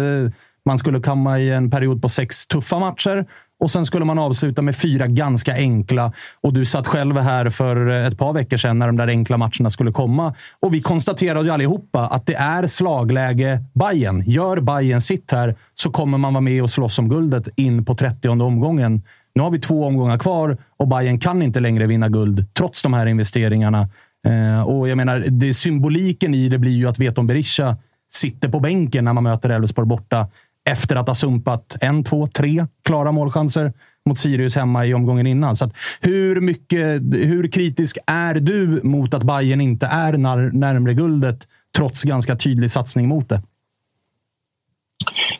man 0.67 0.79
skulle 0.79 1.01
komma 1.01 1.39
i 1.39 1.51
en 1.51 1.71
period 1.71 2.03
på 2.03 2.09
sex 2.09 2.47
tuffa 2.47 2.79
matcher 2.79 3.27
och 3.61 3.71
sen 3.71 3.87
skulle 3.87 4.05
man 4.05 4.19
avsluta 4.19 4.63
med 4.63 4.77
fyra 4.77 5.07
ganska 5.07 5.55
enkla. 5.55 6.13
Och 6.41 6.53
du 6.53 6.65
satt 6.65 6.87
själv 6.87 7.17
här 7.17 7.51
för 7.51 7.87
ett 7.87 8.19
par 8.19 8.33
veckor 8.33 8.57
sedan 8.57 8.79
när 8.79 8.87
de 8.87 8.97
där 8.97 9.09
enkla 9.09 9.37
matcherna 9.37 9.71
skulle 9.71 9.93
komma. 9.93 10.35
Och 10.61 10.75
vi 10.75 10.81
konstaterade 10.81 11.45
ju 11.45 11.51
allihopa 11.51 12.07
att 12.07 12.27
det 12.27 12.35
är 12.35 12.67
slagläge 12.67 13.65
Bayern. 13.75 14.23
Gör 14.27 14.61
Bayern 14.61 15.01
sitt 15.01 15.33
här 15.33 15.57
så 15.75 15.91
kommer 15.91 16.19
man 16.19 16.35
vara 16.35 16.41
med 16.41 16.63
och 16.63 16.71
slåss 16.71 16.99
om 16.99 17.09
guldet 17.09 17.49
in 17.57 17.85
på 17.85 17.95
30 17.95 18.29
omgången. 18.29 19.03
Nu 19.35 19.43
har 19.43 19.51
vi 19.51 19.59
två 19.59 19.85
omgångar 19.85 20.19
kvar 20.19 20.57
och 20.77 20.89
Bayern 20.89 21.19
kan 21.19 21.43
inte 21.43 21.61
längre 21.61 21.87
vinna 21.87 22.09
guld 22.09 22.47
trots 22.55 22.83
de 22.83 22.95
här 22.95 23.07
investeringarna. 23.07 23.89
Eh, 24.27 24.63
och 24.63 24.89
jag 24.89 24.97
menar, 24.97 25.25
det, 25.29 25.55
symboliken 25.55 26.35
i 26.35 26.49
det 26.49 26.59
blir 26.59 26.73
ju 26.73 26.89
att 26.89 26.99
Veton 26.99 27.27
Berisha 27.27 27.77
sitter 28.13 28.49
på 28.49 28.61
bänken 28.61 29.05
när 29.05 29.13
man 29.13 29.25
möter 29.25 29.51
Elfsborg 29.51 29.89
borta 29.89 30.29
efter 30.71 30.97
att 30.97 31.09
ha 31.09 31.15
sumpat 31.15 31.77
en, 31.81 32.05
två, 32.05 32.27
tre 32.27 32.67
klara 32.85 33.13
målchanser 33.13 33.73
mot 34.09 34.19
Sirius 34.19 34.57
hemma 34.57 34.87
i 34.87 34.95
omgången 34.95 35.27
innan. 35.27 35.57
Så 35.57 35.71
hur, 36.01 36.41
mycket, 36.41 37.03
hur 37.13 37.49
kritisk 37.49 37.99
är 38.07 38.35
du 38.35 38.81
mot 38.83 39.15
att 39.15 39.23
Bayern 39.23 39.61
inte 39.61 39.87
är 39.87 40.13
när, 40.13 40.51
närmre 40.53 40.95
guldet 40.95 41.49
trots 41.77 42.03
ganska 42.03 42.37
tydlig 42.37 42.71
satsning 42.71 43.09
mot 43.09 43.29
det? 43.29 43.43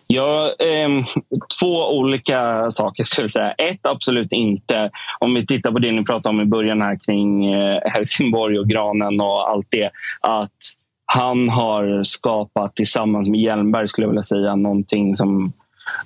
Ja, 0.07 0.55
eh, 0.59 0.89
två 1.61 1.99
olika 1.99 2.71
saker 2.71 3.05
skulle 3.05 3.25
jag 3.25 3.31
säga. 3.31 3.53
Ett, 3.53 3.87
absolut 3.87 4.33
inte. 4.33 4.91
Om 5.19 5.35
vi 5.35 5.47
tittar 5.47 5.73
på 5.73 5.79
det 5.79 5.93
ni 5.93 6.05
pratade 6.05 6.29
om 6.29 6.41
i 6.41 6.45
början 6.45 6.83
här 6.83 6.99
kring 7.07 7.55
eh, 7.55 7.81
Helsingborg 7.85 8.59
och 8.59 8.69
Granen 8.69 9.21
och 9.21 9.51
allt 9.51 9.67
det. 9.71 9.91
Att 10.21 10.51
han 11.07 11.49
har 11.49 12.05
skapat 12.05 12.77
tillsammans 12.77 13.29
med 13.29 13.41
Hjelmberg, 13.41 13.89
skulle 13.89 14.05
jag 14.05 14.11
vilja 14.11 14.23
säga, 14.23 14.57
någonting 14.57 15.17
som 15.17 15.53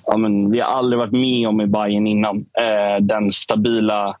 ja, 0.05 0.17
men, 0.17 0.51
vi 0.51 0.59
har 0.59 0.67
aldrig 0.67 0.99
varit 0.99 1.11
med 1.11 1.47
om 1.47 1.61
i 1.61 1.67
Bayern 1.67 2.07
innan. 2.07 2.37
Eh, 2.37 3.01
den 3.01 3.31
stabila 3.31 4.15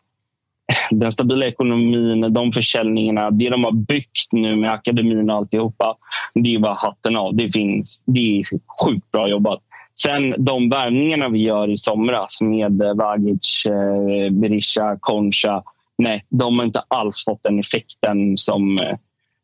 den 0.91 1.11
stabila 1.11 1.45
ekonomin, 1.45 2.33
de 2.33 2.53
försäljningarna, 2.53 3.31
det 3.31 3.49
de 3.49 3.63
har 3.63 3.71
byggt 3.71 4.31
nu 4.31 4.55
med 4.55 4.71
akademin 4.71 5.29
och 5.29 5.35
alltihopa. 5.35 5.95
Det 6.33 6.55
är 6.55 6.59
bara 6.59 6.73
hatten 6.73 7.15
av. 7.15 7.35
Det, 7.35 7.51
finns, 7.51 8.03
det 8.05 8.39
är 8.39 8.43
sjukt 8.83 9.11
bra 9.11 9.29
jobbat. 9.29 9.59
Sen 10.03 10.35
de 10.37 10.69
värvningarna 10.69 11.29
vi 11.29 11.39
gör 11.39 11.69
i 11.69 11.77
somras 11.77 12.41
med 12.41 12.81
Vagic, 12.95 13.65
eh, 13.65 14.31
Berisha, 14.31 14.97
Concha. 14.99 15.63
Nej, 15.97 16.25
de 16.29 16.59
har 16.59 16.65
inte 16.65 16.83
alls 16.87 17.25
fått 17.25 17.43
den 17.43 17.59
effekten 17.59 18.37
som, 18.37 18.79
eh, 18.79 18.97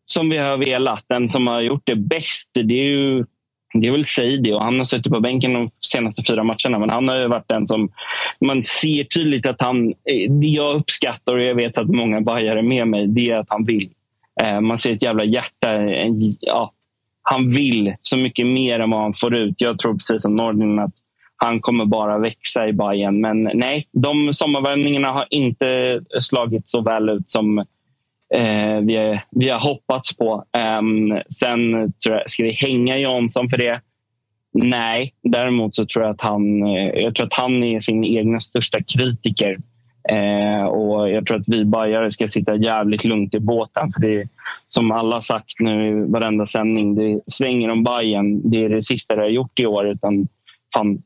som 0.06 0.30
vi 0.30 0.38
har 0.38 0.58
velat. 0.58 1.04
Den 1.08 1.28
som 1.28 1.48
har 1.48 1.62
gjort 1.62 1.84
det 1.84 1.96
bäst, 1.96 2.52
det 2.54 2.74
är 2.74 2.88
ju 2.88 3.26
det 3.82 3.88
är 3.88 3.92
väl 3.92 4.06
Seidi 4.06 4.54
och 4.54 4.64
han 4.64 4.78
har 4.78 4.86
suttit 4.86 5.14
på 5.14 5.20
bänken 5.20 5.54
de 5.54 5.70
senaste 5.82 6.24
fyra 6.24 6.44
matcherna. 6.44 6.80
Men 6.80 6.90
han 6.90 7.08
har 7.08 7.20
ju 7.20 7.28
varit 7.28 7.48
den 7.48 7.68
som 7.68 7.90
man 8.40 8.64
ser 8.64 9.04
tydligt 9.04 9.46
att 9.46 9.62
han... 9.62 9.88
Eh, 9.88 10.32
det 10.32 10.48
jag 10.48 10.76
uppskattar 10.76 11.34
och 11.34 11.42
jag 11.42 11.56
vet 11.56 11.78
att 11.78 11.88
många 11.88 12.22
bajare 12.22 12.60
är 12.60 12.64
med 12.64 12.88
mig, 12.88 13.08
det 13.08 13.30
är 13.30 13.38
att 13.38 13.50
han 13.50 13.66
vill. 13.66 13.90
Eh, 14.44 14.62
man 14.62 14.78
ser 14.78 14.94
ett 14.94 15.04
jävla 15.04 15.24
hjärta. 15.24 15.72
En, 15.72 16.36
ja, 16.40 16.72
han 17.22 17.50
vill 17.50 17.96
så 18.02 18.18
mycket 18.18 18.48
mer 18.48 18.80
än 18.80 18.90
vad 18.90 19.02
han 19.02 19.14
får 19.14 19.36
ut. 19.36 19.62
Jag 19.62 19.80
tror 19.80 19.94
precis 19.94 20.22
som 20.22 20.36
Nordin 20.36 20.80
att 20.80 20.94
han 21.38 21.62
kommer 21.62 21.86
bara 21.86 22.18
växa 22.18 22.68
i 22.68 22.74
Bayern. 22.74 23.22
Men 23.22 23.52
nej, 23.54 23.88
de 23.92 24.34
sommarvärmningarna 24.34 25.12
har 25.12 25.26
inte 25.30 26.02
slagit 26.22 26.70
så 26.70 26.82
väl 26.82 27.10
ut 27.10 27.32
som 27.32 27.66
eh, 28.34 28.80
vi, 28.82 29.22
vi 29.32 29.50
har 29.50 29.60
hoppats 29.60 30.18
på. 30.18 30.46
Um, 30.80 31.20
sen 31.30 31.72
tror 31.72 32.16
jag, 32.16 32.30
ska 32.30 32.44
vi 32.44 32.52
hänga 32.52 32.98
Jansson 32.98 33.50
för 33.50 33.58
det? 33.58 33.82
Nej, 34.54 35.14
däremot 35.24 35.76
så 35.76 35.86
tror 35.86 36.06
jag 36.06 36.14
att 36.14 36.22
han, 36.22 36.64
eh, 36.64 37.04
jag 37.04 37.16
tror 37.16 37.26
att 37.28 37.34
han 37.34 37.64
är 37.64 37.80
sin 37.80 38.04
egna 38.04 38.40
största 38.40 38.80
kritiker. 38.84 39.58
Eh, 40.10 40.66
och 40.66 41.10
Jag 41.10 41.26
tror 41.26 41.38
att 41.38 41.48
vi 41.48 41.66
bajare 41.66 42.12
ska 42.12 42.28
sitta 42.28 42.56
jävligt 42.56 43.04
lugnt 43.04 43.34
i 43.34 43.40
båten. 43.40 43.94
För 43.94 44.02
det 44.02 44.22
är, 44.22 44.28
som 44.68 44.92
alla 44.92 45.22
sagt 45.22 45.60
nu 45.60 45.88
i 45.90 46.12
varenda 46.12 46.46
sändning, 46.46 46.96
det 46.96 47.22
svänger 47.28 47.70
om 47.70 47.84
Bayern. 47.84 48.50
Det 48.50 48.64
är 48.64 48.70
det 48.70 48.82
sista 48.82 49.16
det 49.16 49.22
har 49.22 49.30
gjort 49.30 49.60
i 49.60 49.66
år. 49.66 49.88
Utan 49.88 50.28
fan, 50.74 51.02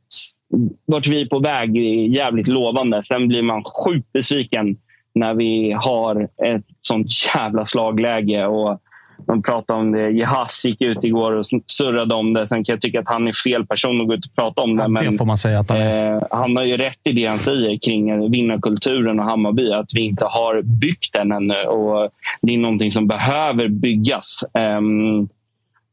vart 0.85 1.07
vi 1.07 1.21
är 1.21 1.25
på 1.25 1.39
väg 1.39 1.77
är 1.77 2.07
jävligt 2.07 2.47
lovande. 2.47 3.03
Sen 3.03 3.27
blir 3.27 3.41
man 3.41 3.63
sjukt 3.63 4.11
besviken 4.13 4.77
när 5.15 5.33
vi 5.33 5.71
har 5.71 6.29
ett 6.43 6.65
sånt 6.81 7.07
jävla 7.35 7.65
slagläge. 7.65 8.45
Och 8.45 8.81
de 9.27 9.41
pratade 9.41 9.79
om 9.79 9.91
det. 9.91 10.09
Jehas 10.09 10.65
gick 10.65 10.81
ut 10.81 11.03
igår 11.03 11.31
och 11.31 11.45
surrade 11.65 12.15
om 12.15 12.33
det. 12.33 12.47
Sen 12.47 12.63
kan 12.63 12.73
jag 12.73 12.81
tycka 12.81 12.99
att 12.99 13.07
han 13.07 13.27
är 13.27 13.33
fel 13.33 13.65
person 13.65 14.01
att 14.01 14.07
gå 14.07 14.13
ut 14.13 14.25
och 14.25 14.35
prata 14.35 14.61
om 14.61 14.75
det. 14.75 14.87
Men, 14.87 15.11
det 15.11 15.17
får 15.17 15.25
man 15.25 15.37
säga 15.37 15.59
att 15.59 15.69
han 15.69 15.77
är. 15.77 16.15
Eh, 16.15 16.21
han 16.31 16.55
har 16.55 16.63
ju 16.63 16.77
rätt 16.77 16.99
i 17.03 17.11
det 17.11 17.25
han 17.25 17.39
säger 17.39 17.77
kring 17.77 18.31
vinnarkulturen 18.31 19.19
och 19.19 19.25
Hammarby. 19.25 19.71
Att 19.71 19.93
vi 19.93 20.01
inte 20.01 20.25
har 20.25 20.61
byggt 20.61 21.13
den 21.13 21.31
ännu. 21.31 21.63
Och 21.63 22.09
det 22.41 22.53
är 22.53 22.57
någonting 22.57 22.91
som 22.91 23.07
behöver 23.07 23.67
byggas. 23.67 24.43
Um, 24.53 25.29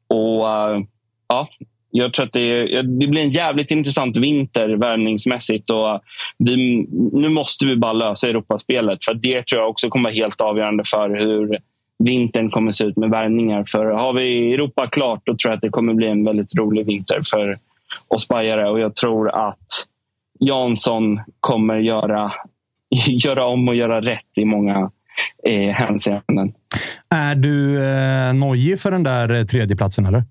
och 0.08 0.44
uh, 0.44 0.82
ja, 1.28 1.48
jag 1.96 2.12
tror 2.12 2.26
att 2.26 2.32
det, 2.32 2.82
det, 2.82 3.06
blir 3.06 3.22
en 3.22 3.30
jävligt 3.30 3.70
intressant 3.70 4.16
vinter 4.16 4.68
värvningsmässigt. 4.68 5.70
Och 5.70 6.00
vi, 6.38 6.86
nu 7.12 7.28
måste 7.28 7.66
vi 7.66 7.76
bara 7.76 7.92
lösa 7.92 8.28
Europaspelet. 8.28 9.04
För 9.04 9.14
det 9.14 9.46
tror 9.46 9.60
jag 9.60 9.70
också 9.70 9.88
kommer 9.88 10.10
vara 10.10 10.14
helt 10.14 10.40
avgörande 10.40 10.84
för 10.86 11.10
hur 11.10 11.58
vintern 11.98 12.50
kommer 12.50 12.70
se 12.70 12.84
ut 12.84 12.96
med 12.96 13.10
värvningar. 13.10 13.64
För 13.68 13.84
har 13.84 14.12
vi 14.12 14.54
Europa 14.54 14.86
klart, 14.86 15.20
då 15.24 15.36
tror 15.36 15.50
jag 15.50 15.56
att 15.56 15.62
det 15.62 15.68
kommer 15.68 15.94
bli 15.94 16.08
en 16.08 16.24
väldigt 16.24 16.54
rolig 16.54 16.86
vinter 16.86 17.20
för 17.24 17.58
oss 18.08 18.28
Bajare. 18.28 18.70
Och 18.70 18.80
jag 18.80 18.94
tror 18.94 19.48
att 19.48 19.66
Jansson 20.40 21.20
kommer 21.40 21.78
göra, 21.78 22.32
göra 23.06 23.44
om 23.46 23.68
och 23.68 23.74
göra 23.74 24.00
rätt 24.00 24.38
i 24.38 24.44
många 24.44 24.90
eh, 25.48 25.74
hänseenden. 25.74 26.52
Är 27.10 27.34
du 27.34 27.84
eh, 27.84 28.34
nojig 28.34 28.80
för 28.80 28.90
den 28.90 29.02
där 29.02 29.34
eh, 29.34 29.44
tredjeplatsen, 29.44 30.06
eller? 30.06 30.24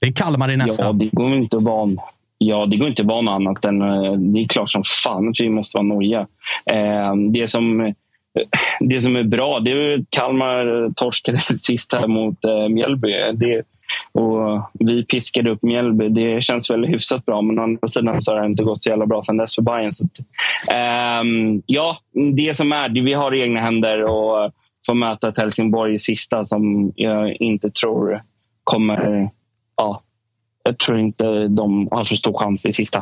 Det 0.00 0.06
är 0.06 0.12
Kalmar 0.12 0.50
i 0.50 0.56
nästa. 0.56 0.84
Ja, 0.84 0.92
det 0.92 1.08
går 1.12 1.34
inte 1.34 1.56
att 1.56 1.62
vara, 1.62 1.96
ja, 2.38 2.66
det 2.66 2.76
går 2.76 2.88
inte 2.88 3.02
att 3.02 3.08
vara 3.08 3.20
något 3.20 3.32
annat 3.32 3.64
än... 3.64 3.82
Eh, 3.82 4.12
det 4.12 4.40
är 4.40 4.48
klart 4.48 4.70
som 4.70 4.82
fan 5.04 5.28
att 5.28 5.40
vi 5.40 5.50
måste 5.50 5.76
vara 5.76 5.86
noja. 5.86 6.26
Eh, 6.66 7.14
det, 7.32 7.48
som, 7.50 7.80
eh, 7.80 7.92
det 8.80 9.00
som 9.00 9.16
är 9.16 9.22
bra, 9.22 9.60
det 9.60 9.72
är 9.72 9.98
att 9.98 10.10
Kalmar 10.10 10.92
torskade 10.96 11.40
sist 11.40 11.92
här 11.92 12.06
mot 12.06 12.38
Mjällby. 12.70 13.12
Det, 13.32 13.62
och 14.12 14.70
vi 14.72 15.04
piskade 15.04 15.50
upp 15.50 15.62
Mjällby. 15.62 16.08
Det 16.08 16.44
känns 16.44 16.70
väl 16.70 16.84
hyfsat 16.84 17.26
bra, 17.26 17.42
men 17.42 17.58
å 17.58 17.62
andra 17.62 17.88
sidan 17.88 18.22
så 18.22 18.30
har 18.30 18.40
det 18.40 18.46
inte 18.46 18.62
gått 18.62 18.82
så 18.82 18.88
jävla 18.88 19.06
bra 19.06 19.22
sen 19.22 19.36
dess 19.36 19.54
för 19.54 19.62
Bayern. 19.62 19.92
Så, 19.92 20.04
um, 21.22 21.62
ja, 21.66 21.96
det 22.36 22.56
som 22.56 22.72
är, 22.72 22.88
det 22.88 23.00
vi 23.00 23.12
har 23.12 23.34
i 23.34 23.40
egna 23.40 23.60
händer 23.60 24.02
och 24.02 24.52
får 24.86 24.94
möta 24.94 25.28
ett 25.28 25.38
Helsingborg 25.38 25.94
i 25.94 25.98
sista 25.98 26.44
som 26.44 26.92
jag 26.96 27.36
inte 27.36 27.70
tror 27.70 28.22
kommer 28.64 29.30
ja, 29.80 30.02
jag 30.62 30.78
tror 30.78 30.98
inte 30.98 31.48
de 31.48 31.88
har 31.90 32.04
så 32.04 32.16
stor 32.16 32.38
chans 32.38 32.66
i 32.66 32.72
sista. 32.72 32.98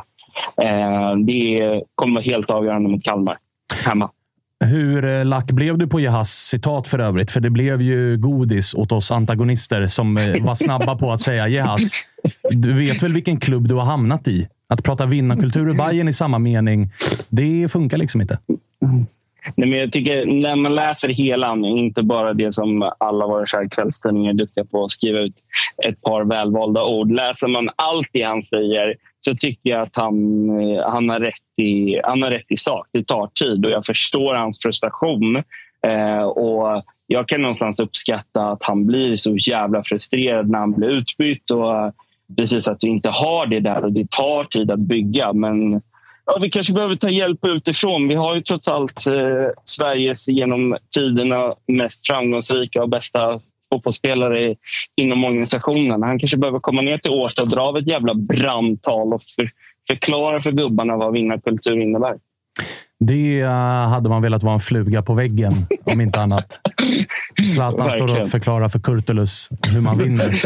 Eh, 0.62 1.16
det 1.26 1.82
kommer 1.94 2.14
vara 2.14 2.24
helt 2.24 2.50
avgörande 2.50 2.88
mot 2.88 3.04
Kalmar 3.04 3.38
hemma. 3.86 4.10
Hur 4.64 5.04
eh, 5.04 5.24
lack 5.24 5.50
blev 5.50 5.78
du 5.78 5.86
på 5.86 6.00
Jehas 6.00 6.30
citat 6.30 6.88
för 6.88 6.98
övrigt? 6.98 7.30
För 7.30 7.40
det 7.40 7.50
blev 7.50 7.82
ju 7.82 8.16
godis 8.16 8.74
åt 8.74 8.92
oss 8.92 9.10
antagonister 9.10 9.86
som 9.86 10.16
eh, 10.16 10.44
var 10.44 10.54
snabba 10.54 10.96
på 10.96 11.12
att 11.12 11.20
säga 11.20 11.48
Jehas. 11.48 11.92
Du 12.50 12.72
vet 12.72 13.02
väl 13.02 13.12
vilken 13.12 13.40
klubb 13.40 13.68
du 13.68 13.74
har 13.74 13.84
hamnat 13.84 14.28
i? 14.28 14.48
Att 14.68 14.84
prata 14.84 15.06
vinnarkultur 15.06 15.70
i 15.70 15.74
Bayern 15.74 16.08
i 16.08 16.12
samma 16.12 16.38
mening, 16.38 16.90
det 17.28 17.72
funkar 17.72 17.96
liksom 17.96 18.20
inte. 18.20 18.38
Nej, 19.56 19.68
men 19.68 19.78
jag 19.78 19.92
tycker 19.92 20.26
när 20.26 20.56
man 20.56 20.74
läser 20.74 21.08
hela, 21.08 21.56
inte 21.56 22.02
bara 22.02 22.34
det 22.34 22.54
som 22.54 22.92
alla 22.98 23.26
våra 23.26 23.68
kvällstidningar 23.68 24.30
är 24.30 24.34
duktiga 24.34 24.64
på 24.64 24.84
att 24.84 24.90
skriva 24.90 25.18
ut 25.18 25.34
ett 25.86 26.02
par 26.02 26.24
välvalda 26.24 26.84
ord. 26.84 27.12
Läser 27.12 27.48
man 27.48 27.70
allt 27.76 28.08
det 28.12 28.22
han 28.22 28.42
säger 28.42 28.94
så 29.20 29.34
tycker 29.34 29.70
jag 29.70 29.80
att 29.80 29.96
han, 29.96 30.14
eh, 30.60 30.90
han, 30.90 31.08
har, 31.08 31.20
rätt 31.20 31.62
i, 31.62 32.00
han 32.04 32.22
har 32.22 32.30
rätt 32.30 32.46
i 32.48 32.56
sak. 32.56 32.86
Det 32.92 33.06
tar 33.06 33.26
tid 33.26 33.66
och 33.66 33.72
jag 33.72 33.86
förstår 33.86 34.34
hans 34.34 34.62
frustration. 34.62 35.36
Eh, 35.86 36.22
och 36.22 36.82
Jag 37.06 37.28
kan 37.28 37.40
någonstans 37.40 37.80
uppskatta 37.80 38.46
att 38.46 38.62
han 38.62 38.86
blir 38.86 39.16
så 39.16 39.36
jävla 39.36 39.82
frustrerad 39.82 40.50
när 40.50 40.58
han 40.58 40.72
blir 40.72 40.88
utbytt. 40.88 41.50
Och 41.50 41.76
eh, 41.76 41.90
precis 42.36 42.68
att 42.68 42.84
vi 42.84 42.88
inte 42.88 43.08
har 43.08 43.46
det 43.46 43.60
där 43.60 43.84
och 43.84 43.92
det 43.92 44.10
tar 44.10 44.44
tid 44.44 44.70
att 44.70 44.80
bygga. 44.80 45.32
Men 45.32 45.82
Ja, 46.30 46.38
vi 46.40 46.50
kanske 46.50 46.72
behöver 46.72 46.94
ta 46.94 47.08
hjälp 47.08 47.44
utifrån. 47.44 48.08
Vi 48.08 48.14
har 48.14 48.34
ju 48.34 48.40
trots 48.40 48.68
allt 48.68 49.06
eh, 49.06 49.48
Sveriges 49.64 50.28
genom 50.28 50.76
tiderna 50.94 51.54
mest 51.66 52.06
framgångsrika 52.06 52.82
och 52.82 52.88
bästa 52.88 53.40
fotbollsspelare 53.72 54.56
inom 54.96 55.24
organisationen. 55.24 56.02
Han 56.02 56.18
kanske 56.18 56.36
behöver 56.36 56.58
komma 56.58 56.82
ner 56.82 56.98
till 56.98 57.10
Årsta 57.10 57.42
och 57.42 57.48
dra 57.48 57.60
av 57.60 57.78
ett 57.78 57.86
jävla 57.86 58.14
brandtal 58.14 59.14
och 59.14 59.22
för, 59.22 59.50
förklara 59.86 60.40
för 60.40 60.52
gubbarna 60.52 60.96
vad 60.96 61.12
vinnarkultur 61.12 61.80
innebär. 61.80 62.18
Det 63.00 63.40
eh, 63.40 63.50
hade 63.88 64.08
man 64.08 64.22
velat 64.22 64.42
vara 64.42 64.54
en 64.54 64.60
fluga 64.60 65.02
på 65.02 65.14
väggen, 65.14 65.52
om 65.84 66.00
inte 66.00 66.20
annat. 66.20 66.60
Zlatan 67.54 67.90
står 67.92 68.20
och 68.22 68.28
förklarar 68.28 68.68
för 68.68 68.78
Kurtulus 68.78 69.48
hur 69.74 69.80
man 69.80 69.98
vinner. 69.98 70.42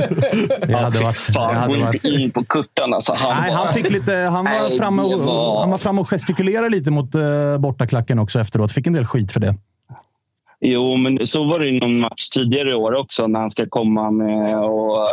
Det 0.67 0.75
hade 0.75 0.99
varit... 1.01 1.17
fan, 1.17 1.55
det 1.55 1.61
hade 1.61 1.79
varit 1.81 1.95
inte 1.95 2.09
in 2.09 2.31
på 2.31 2.45
Kurtan. 2.45 2.95
Alltså, 2.95 3.13
han 3.17 3.43
Nej, 3.43 3.51
var- 3.51 3.65
han 3.65 3.75
fick 3.75 3.91
lite... 3.91 4.13
Han 4.15 4.45
var, 4.45 4.69
Nej, 4.69 4.79
framme 4.79 5.03
och, 5.03 5.21
var- 5.21 5.61
han 5.61 5.71
var 5.71 5.79
framme 5.79 6.01
och 6.01 6.09
gestikulerade 6.11 6.69
lite 6.69 6.91
mot 6.91 7.15
uh, 7.15 7.59
bortaklacken 7.59 8.19
också 8.19 8.41
efteråt. 8.41 8.73
Fick 8.73 8.87
en 8.87 8.93
del 8.93 9.07
skit 9.07 9.33
för 9.33 9.41
det. 9.41 9.55
Jo, 10.61 10.97
men 10.97 11.27
så 11.27 11.45
var 11.45 11.59
det 11.59 11.69
i 11.69 11.79
någon 11.81 12.01
match 12.01 12.29
tidigare 12.29 12.71
i 12.71 12.75
år 12.75 12.95
också 12.95 13.27
när 13.27 13.41
han 13.41 13.51
ska 13.51 13.67
komma 13.69 14.11
med 14.11 14.59
och 14.59 15.09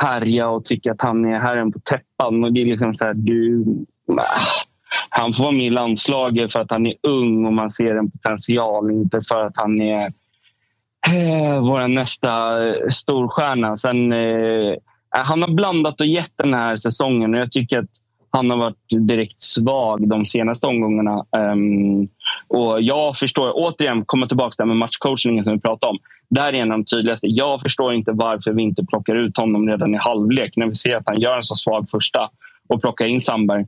härja 0.00 0.48
och 0.48 0.64
tycka 0.64 0.92
att 0.92 1.02
han 1.02 1.24
är 1.24 1.38
herren 1.38 1.72
på 1.72 1.78
täppan. 1.78 2.44
Och 2.44 2.52
det 2.52 2.60
är 2.60 2.66
liksom 2.66 2.94
så 2.94 3.04
här, 3.04 3.14
du, 3.14 3.64
ah, 4.18 4.22
han 5.10 5.34
får 5.34 5.44
vara 5.44 5.52
med 5.52 5.66
i 5.66 5.70
landslaget 5.70 6.52
för 6.52 6.60
att 6.60 6.70
han 6.70 6.86
är 6.86 6.94
ung 7.02 7.46
och 7.46 7.52
man 7.52 7.70
ser 7.70 7.96
en 7.96 8.10
potential, 8.10 8.90
inte 8.90 9.20
för 9.28 9.46
att 9.46 9.56
han 9.56 9.80
är 9.80 10.06
eh, 11.06 11.60
vår 11.60 11.88
nästa 11.88 12.66
eh, 12.68 12.74
storstjärna. 12.90 13.76
Sen, 13.76 14.12
eh, 14.12 14.18
eh, 14.18 14.76
han 15.08 15.42
har 15.42 15.50
blandat 15.50 16.00
och 16.00 16.06
gett 16.06 16.32
den 16.36 16.54
här 16.54 16.76
säsongen 16.76 17.34
och 17.34 17.40
jag 17.40 17.52
tycker 17.52 17.78
att 17.78 17.90
han 18.32 18.50
har 18.50 18.56
varit 18.56 19.08
direkt 19.08 19.42
svag 19.42 20.08
de 20.08 20.24
senaste 20.24 20.66
omgångarna. 20.66 21.24
Um, 21.36 22.08
och 22.48 22.82
jag 22.82 23.16
förstår, 23.16 23.52
återigen, 23.54 24.04
komma 24.04 24.26
tillbaka 24.26 24.50
till 24.50 24.62
det 24.62 24.66
med 24.66 24.76
matchcoachningen 24.76 25.44
som 25.44 25.54
vi 25.54 25.60
pratade 25.60 25.90
om. 25.90 25.98
Där 26.28 26.52
är 26.52 26.52
en 26.52 26.72
av 26.72 26.78
de 26.78 26.84
tydligaste. 26.84 27.26
Jag 27.26 27.60
förstår 27.60 27.92
inte 27.94 28.12
varför 28.12 28.52
vi 28.52 28.62
inte 28.62 28.84
plockar 28.84 29.14
ut 29.14 29.36
honom 29.36 29.68
redan 29.68 29.94
i 29.94 29.98
halvlek 29.98 30.56
när 30.56 30.66
vi 30.66 30.74
ser 30.74 30.96
att 30.96 31.02
han 31.06 31.20
gör 31.20 31.36
en 31.36 31.42
så 31.42 31.54
svag 31.54 31.90
första 31.90 32.30
och 32.68 32.80
plockar 32.80 33.06
in 33.06 33.20
Sandberg. 33.20 33.66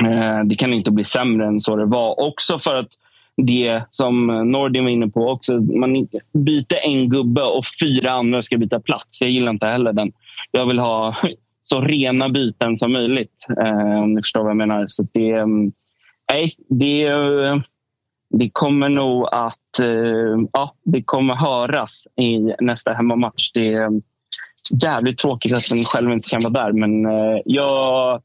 Eh, 0.00 0.44
det 0.44 0.54
kan 0.54 0.72
inte 0.72 0.90
bli 0.90 1.04
sämre 1.04 1.46
än 1.46 1.60
så 1.60 1.76
det 1.76 1.86
var. 1.86 2.20
Också 2.20 2.58
för 2.58 2.76
att 2.76 2.88
det 3.36 3.82
som 3.90 4.26
Nordin 4.26 4.84
var 4.84 4.90
inne 4.90 5.08
på, 5.08 5.28
också, 5.28 5.60
man 5.60 6.08
byter 6.32 6.86
en 6.86 7.08
gubbe 7.08 7.42
och 7.42 7.64
fyra 7.82 8.10
andra 8.10 8.42
ska 8.42 8.58
byta 8.58 8.80
plats. 8.80 9.20
Jag 9.20 9.30
gillar 9.30 9.50
inte 9.50 9.66
heller 9.66 9.92
den. 9.92 10.12
Jag 10.50 10.66
vill 10.66 10.78
ha 10.78 11.16
så 11.62 11.80
rena 11.80 12.28
byten 12.28 12.76
som 12.76 12.92
möjligt. 12.92 13.46
Eh, 13.60 14.02
om 14.02 14.14
ni 14.14 14.22
förstår 14.22 14.40
vad 14.40 14.50
jag 14.50 14.56
menar. 14.56 14.86
Så 14.88 15.06
det, 15.12 15.30
mm, 15.30 15.72
nej, 16.32 16.54
det, 16.68 17.10
det 18.30 18.50
kommer 18.52 18.88
nog 18.88 19.28
att 19.32 19.80
eh, 19.82 20.38
ja, 20.52 20.74
det 20.84 21.02
kommer 21.02 21.34
höras 21.34 22.06
i 22.16 22.54
nästa 22.60 22.92
hemmamatch. 22.92 23.52
Det 23.52 23.72
är 23.72 23.90
jävligt 24.82 25.18
tråkigt 25.18 25.54
att 25.54 25.68
den 25.70 25.84
själv 25.84 26.12
inte 26.12 26.30
kan 26.30 26.52
vara 26.52 26.64
där, 26.64 26.72
men 26.72 27.04
jag, 27.44 28.22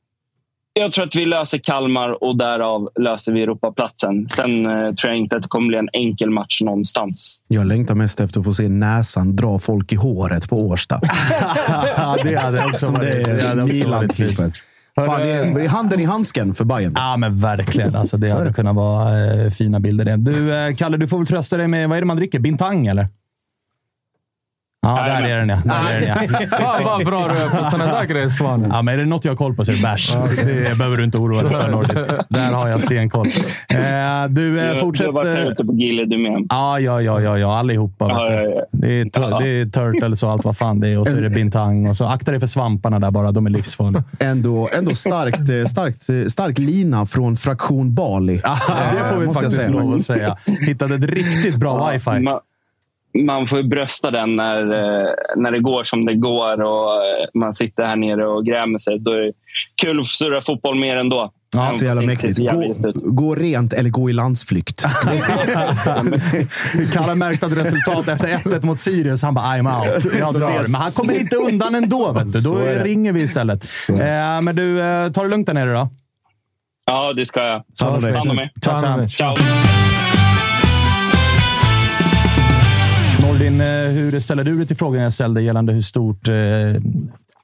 jag 0.74 0.92
tror 0.92 1.06
att 1.06 1.16
vi 1.16 1.26
löser 1.26 1.58
Kalmar 1.58 2.24
och 2.24 2.38
därav 2.38 2.90
löser 3.00 3.32
vi 3.34 3.42
Europaplatsen. 3.44 4.30
Sen 4.30 4.66
eh, 4.66 4.72
tror 4.94 5.12
jag 5.12 5.16
inte 5.18 5.36
att 5.36 5.42
det 5.42 5.48
kommer 5.48 5.68
bli 5.68 5.78
en 5.78 5.90
enkel 5.94 6.30
match 6.30 6.62
någonstans. 6.62 7.40
Jag 7.48 7.68
längtar 7.68 7.96
mest 7.96 8.20
efter 8.20 8.40
att 8.40 8.46
få 8.46 8.54
se 8.54 8.70
näsan 8.70 9.36
dra 9.36 9.60
folk 9.60 9.94
i 9.94 9.96
håret 9.96 10.50
på 10.50 10.58
Årsta. 10.68 11.02
Det 12.24 12.36
hade 12.40 12.66
också 12.66 12.86
Som 12.86 12.94
varit- 12.94 13.26
det 13.26 13.34
det 13.34 13.48
hade 13.48 13.62
är 13.62 13.64
också 13.64 13.90
varit 13.90 14.20
Milan-klippet. 14.20 14.54
Fan, 14.96 15.22
det 15.22 15.28
är 15.32 15.54
det 15.56 15.64
är 15.66 15.68
handen 15.70 16.00
i 16.00 16.04
handsken 16.04 16.54
för 16.56 16.66
Bayern. 16.66 16.94
Ja, 16.98 17.18
men 17.18 17.40
verkligen. 17.40 17.96
Alltså, 17.96 18.18
det 18.18 18.30
hade 18.30 18.54
kunnat 18.54 18.76
vara 18.76 19.34
eh, 19.44 19.50
fina 19.50 19.80
bilder. 19.80 20.06
Det. 20.06 20.16
Du, 20.18 20.56
eh, 20.56 20.76
Kalle, 20.76 20.98
du 20.98 21.08
får 21.08 21.18
väl 21.18 21.28
trösta 21.28 21.58
dig 21.58 21.68
med... 21.68 21.90
Vad 21.90 21.98
är 21.98 22.02
det 22.02 22.06
man 22.08 22.18
dricker? 22.18 22.40
Bintang, 22.40 22.88
eller? 22.88 23.08
Ja, 24.98 25.04
där 25.06 25.24
är 25.24 25.38
den 25.38 25.50
ja. 25.50 25.58
Där 25.66 25.92
är 25.94 26.02
den, 26.02 26.38
ja. 26.52 26.58
Fan 26.58 26.84
vad 26.84 27.06
bra 27.06 27.28
du 27.28 27.38
är 27.40 27.50
på 27.50 27.70
såna 27.72 27.86
där 27.86 28.06
grejer, 28.06 28.30
Svanen. 28.30 28.70
Ja, 28.74 28.82
men 28.82 28.94
är 28.94 28.98
det 28.98 29.06
något 29.06 29.26
jag 29.26 29.32
har 29.32 29.38
koll 29.38 29.56
på 29.56 29.66
så 29.66 29.72
är 29.72 29.76
det 29.76 29.82
bärs. 29.82 30.14
Det 30.46 30.78
behöver 30.78 30.98
du 30.98 31.04
inte 31.04 31.18
oroa 31.18 31.42
dig 31.44 31.52
för, 31.52 31.70
Nordin. 31.72 31.98
Där 32.30 32.52
har 32.54 32.68
jag 32.68 32.82
stenkoll. 32.82 33.28
Eh, 33.28 33.76
du, 34.30 34.60
eh, 34.60 34.74
Du, 34.74 34.80
fortsätt... 34.80 35.06
du 35.08 35.12
har 35.12 35.14
varit 35.14 35.38
eh, 35.40 35.48
ute 35.48 35.66
på 35.66 35.74
Gille 35.74 36.06
du 36.06 36.18
med. 36.18 36.46
Ja, 36.50 36.80
ja, 36.80 37.02
ja, 37.02 37.22
ja, 37.22 37.38
ja. 37.38 37.58
allihopa. 37.60 38.06
Ja, 38.10 38.32
ja, 38.34 38.42
ja. 38.42 38.62
Det, 38.72 38.88
är 39.02 39.06
tur- 39.06 39.40
det 39.40 39.48
är 39.50 39.66
Turtles 39.66 40.24
och 40.24 40.32
allt 40.32 40.46
vad 40.46 40.58
fan 40.58 40.80
det 40.80 40.88
är. 40.90 40.98
Och 41.00 41.08
så 41.08 41.18
är 41.18 41.22
det 41.22 41.30
Bintang. 41.30 41.88
Och 41.88 41.96
så 41.98 42.06
akta 42.06 42.32
dig 42.32 42.40
för 42.40 42.48
svamparna 42.48 43.00
där 43.00 43.12
bara. 43.12 43.32
De 43.32 43.46
är 43.46 43.50
livsfarliga. 43.50 44.04
Ändå, 44.20 44.70
ändå 44.78 44.96
starkt, 44.96 45.70
starkt, 45.72 46.32
stark 46.32 46.58
lina 46.60 47.06
från 47.06 47.36
fraktion 47.38 47.96
Bali. 47.96 48.42
Ja, 48.50 48.58
det 48.94 49.14
får 49.14 49.22
vi 49.22 49.34
faktiskt 49.34 49.70
lov 49.70 49.90
att 49.90 50.02
säga. 50.02 50.38
Hittade 50.46 50.96
ett 50.96 51.04
riktigt 51.04 51.56
bra 51.56 51.92
wifi. 51.92 52.12
Man, 53.14 53.48
får 53.48 53.58
ju 53.58 53.64
brösta 53.64 54.12
den 54.12 54.36
när, 54.36 54.62
eh, 54.62 55.10
när 55.36 55.52
det 55.52 55.60
går 55.60 55.84
som 55.84 56.06
det 56.06 56.16
går 56.16 56.62
och 56.62 56.94
eh, 56.94 57.28
man 57.34 57.54
sitter 57.54 57.86
här 57.86 57.96
nere 57.96 58.28
och 58.28 58.46
grämer 58.46 58.80
sig. 58.80 59.00
Då 59.00 59.12
är 59.12 59.18
det 59.22 59.32
kul 59.82 60.00
att 60.00 60.08
surra 60.08 60.42
fotboll 60.42 60.80
mer 60.80 60.98
ändå. 60.98 61.32
Ja, 61.56 61.72
så 61.72 61.86
jävla 61.86 62.02
mäktigt. 62.02 62.40
Gå, 62.40 62.74
gå 62.94 63.36
rent 63.36 63.74
eller 63.74 63.90
gå 63.90 64.10
i 64.10 64.14
landsflykt. 64.14 64.86
Kalle 66.94 67.16
märkte 67.16 67.46
att 67.46 67.58
resultat 67.58 68.08
efter 68.08 68.28
1-1 68.28 68.66
mot 68.66 68.80
Sirius. 68.80 69.24
Han 69.24 69.34
bara 69.34 69.46
“I'm 69.46 69.80
out”. 69.80 70.14
Jag 70.20 70.34
drar. 70.34 70.72
Men 70.72 70.82
han 70.82 70.92
kommer 70.92 71.14
inte 71.14 71.36
undan 71.36 71.76
ändå. 71.76 72.12
Vet 72.12 72.34
du. 72.34 72.40
Då 72.40 72.56
ringer 72.84 73.12
vi 73.12 73.22
istället. 73.22 73.66
Eh, 73.90 74.42
men 74.42 74.56
du, 74.56 74.82
eh, 74.82 75.12
ta 75.12 75.24
det 75.24 75.30
lugnt 75.30 75.48
där 75.48 75.54
nere 75.54 75.74
då. 75.74 75.90
Ja, 76.86 77.14
det 77.14 77.26
ska 77.26 77.44
jag. 77.44 77.64
Ta 77.80 77.86
hand 77.86 77.96
om 77.96 78.02
dig. 78.36 78.52
Ta 78.62 78.72
hand 78.72 78.86
om 78.86 79.00
er. 79.00 79.08
Ciao, 79.08 79.08
ciao. 79.08 79.36
Ciao. 79.36 79.36
Nordin, 83.40 83.62
eh, 83.62 83.68
hur 83.68 84.20
ställer 84.20 84.44
du 84.44 84.58
dig 84.58 84.68
till 84.68 84.76
frågan 84.78 85.02
jag 85.02 85.14
ställde 85.14 85.42
gällande 85.42 85.74
hur 85.74 85.82
stort... 85.82 86.28
Eh, 86.28 86.34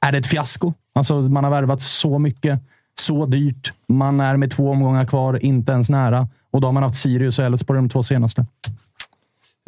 är 0.00 0.12
det 0.12 0.18
ett 0.18 0.26
fiasko? 0.26 0.72
Alltså, 0.92 1.20
man 1.20 1.44
har 1.44 1.50
värvat 1.50 1.80
så 1.80 2.18
mycket, 2.18 2.60
så 3.00 3.26
dyrt. 3.26 3.72
Man 3.88 4.20
är 4.20 4.36
med 4.36 4.50
två 4.50 4.70
omgångar 4.70 5.04
kvar, 5.04 5.44
inte 5.44 5.72
ens 5.72 5.90
nära. 5.90 6.28
Och 6.50 6.60
då 6.60 6.68
har 6.68 6.72
man 6.72 6.82
haft 6.82 6.96
Sirius 6.96 7.38
och 7.38 7.44
Elfsborg 7.44 7.78
de 7.78 7.88
två 7.88 8.02
senaste. 8.02 8.46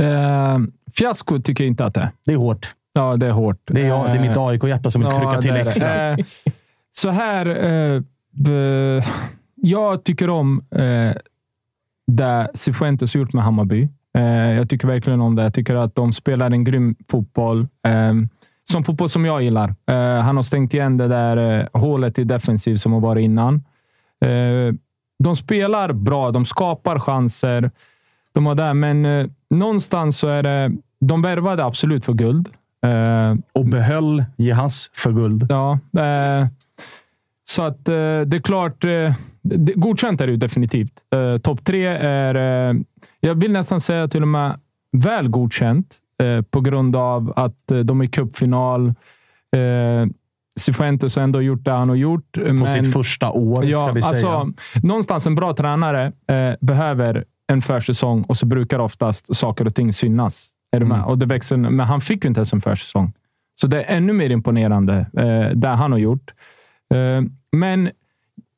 Eh, 0.03 0.59
fiasko 0.99 1.39
tycker 1.39 1.65
jag 1.65 1.69
inte 1.69 1.85
att 1.85 1.95
det 1.95 2.01
är. 2.01 2.11
Det 2.25 2.33
är 2.33 2.37
hårt. 2.37 2.75
Ja, 2.93 3.17
det 3.17 3.27
är 3.27 3.31
hårt. 3.31 3.61
Det 3.67 3.81
är, 3.81 3.89
jag, 3.89 4.07
det 4.07 4.13
är 4.13 4.21
mitt 4.21 4.37
AIK-hjärta 4.37 4.91
som 4.91 5.01
vill 5.03 5.11
Ja, 5.13 5.19
trycka 5.19 5.43
till 5.43 5.53
det 5.53 5.61
extra. 5.61 6.11
Eh, 6.11 6.19
så 6.93 7.11
här. 7.11 7.47
Eh, 7.47 8.03
jag 9.55 10.05
tycker 10.05 10.31
om 10.31 10.65
eh, 10.71 11.13
det 12.07 12.51
Cifuentes 12.55 13.15
gjort 13.15 13.33
med 13.33 13.45
Hammarby. 13.45 13.89
Eh, 14.17 14.53
jag 14.57 14.69
tycker 14.69 14.89
verkligen 14.89 15.21
om 15.21 15.35
det. 15.35 15.43
Jag 15.43 15.55
tycker 15.55 15.75
att 15.75 15.95
de 15.95 16.13
spelar 16.13 16.51
en 16.51 16.65
grym 16.65 16.95
fotboll. 17.11 17.69
Eh, 17.87 18.15
som 18.71 18.85
fotboll 18.85 19.09
som 19.09 19.25
jag 19.25 19.43
gillar. 19.43 19.75
Eh, 19.87 20.21
han 20.21 20.37
har 20.37 20.43
stängt 20.43 20.75
igen 20.75 20.97
det 20.97 21.09
där 21.09 21.69
hålet 21.73 22.19
i 22.19 22.25
defensiv 22.25 22.77
som 22.77 22.93
har 22.93 23.01
varit 23.01 23.25
innan. 23.25 23.65
De 25.19 25.37
spelar 25.37 25.93
bra. 25.93 26.31
De 26.31 26.45
skapar 26.45 26.99
chanser. 26.99 27.71
De 28.35 28.47
har 28.47 28.55
där, 28.55 28.75
men 28.75 29.31
någonstans 29.51 30.19
så 30.19 30.29
är 30.29 30.43
det... 30.43 30.73
De 31.01 31.23
värvade 31.23 31.65
absolut 31.65 32.05
för 32.05 32.13
guld. 32.13 32.49
Och 33.53 33.67
behöll 33.67 34.25
Jehas 34.37 34.91
för 34.93 35.13
guld. 35.13 35.47
Ja. 35.49 35.79
Så 37.51 37.63
att 37.63 37.89
eh, 37.89 37.95
det 37.95 38.37
är 38.37 38.43
klart. 38.43 38.85
Eh, 38.85 39.15
det, 39.43 39.73
godkänt 39.77 40.21
är 40.21 40.27
det 40.27 40.37
definitivt. 40.37 40.93
Eh, 41.15 41.39
Topp 41.39 41.65
tre 41.65 41.87
är, 41.87 42.35
eh, 42.71 42.77
jag 43.21 43.35
vill 43.35 43.53
nästan 43.53 43.81
säga 43.81 44.09
till 44.09 44.23
och 44.23 44.29
med 44.29 44.61
väl 44.93 45.29
godkänt 45.29 45.99
på 46.51 46.61
grund 46.61 46.97
av 46.97 47.33
att 47.37 47.73
de 47.85 48.01
är 48.01 48.05
i 48.05 48.09
cupfinal. 48.09 48.95
Cifuentes 50.61 51.17
har 51.17 51.23
ändå 51.23 51.43
gjort 51.43 51.65
det 51.65 51.71
han 51.71 51.89
har 51.89 51.97
gjort. 51.97 52.39
På 52.61 52.67
sitt 52.67 52.93
första 52.93 53.31
år, 53.31 53.65
ja, 53.65 53.79
ska 53.79 53.93
vi 53.93 54.03
säga. 54.03 54.29
Alltså, 54.31 54.53
någonstans 54.83 55.27
en 55.27 55.35
bra 55.35 55.55
tränare 55.55 56.13
eh, 56.29 56.55
behöver 56.61 57.25
en 57.53 57.63
försäsong 57.63 58.23
och 58.23 58.37
så 58.37 58.47
brukar 58.47 58.79
oftast 58.79 59.37
saker 59.37 59.67
och 59.67 59.75
ting 59.75 59.93
synas. 59.93 60.47
Är 60.77 60.81
du 60.81 60.87
med? 60.87 60.97
Mm. 60.97 61.09
Och 61.09 61.19
det 61.19 61.27
växer, 61.27 61.57
men 61.57 61.81
han 61.81 62.01
fick 62.01 62.25
ju 62.25 62.29
inte 62.29 62.39
ens 62.39 62.53
en 62.53 62.61
försäsong. 62.61 63.13
Så 63.61 63.67
det 63.67 63.83
är 63.83 63.97
ännu 63.97 64.13
mer 64.13 64.31
imponerande 64.31 65.07
eh, 65.17 65.57
det 65.57 65.69
han 65.69 65.93
har 65.93 65.99
gjort. 65.99 66.31
Eh, 66.95 67.23
men 67.53 67.91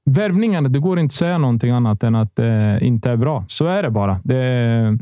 värvningarna, 0.05 0.69
det 0.69 0.79
går 0.79 0.99
inte 0.99 1.13
att 1.13 1.17
säga 1.17 1.39
någonting 1.39 1.71
annat 1.71 2.03
än 2.03 2.15
att 2.15 2.37
det 2.37 2.79
inte 2.83 3.11
är 3.11 3.17
bra. 3.17 3.45
Så 3.49 3.67
är 3.67 3.83
det 3.83 3.91
bara. 3.91 4.21
Det, 4.25 4.99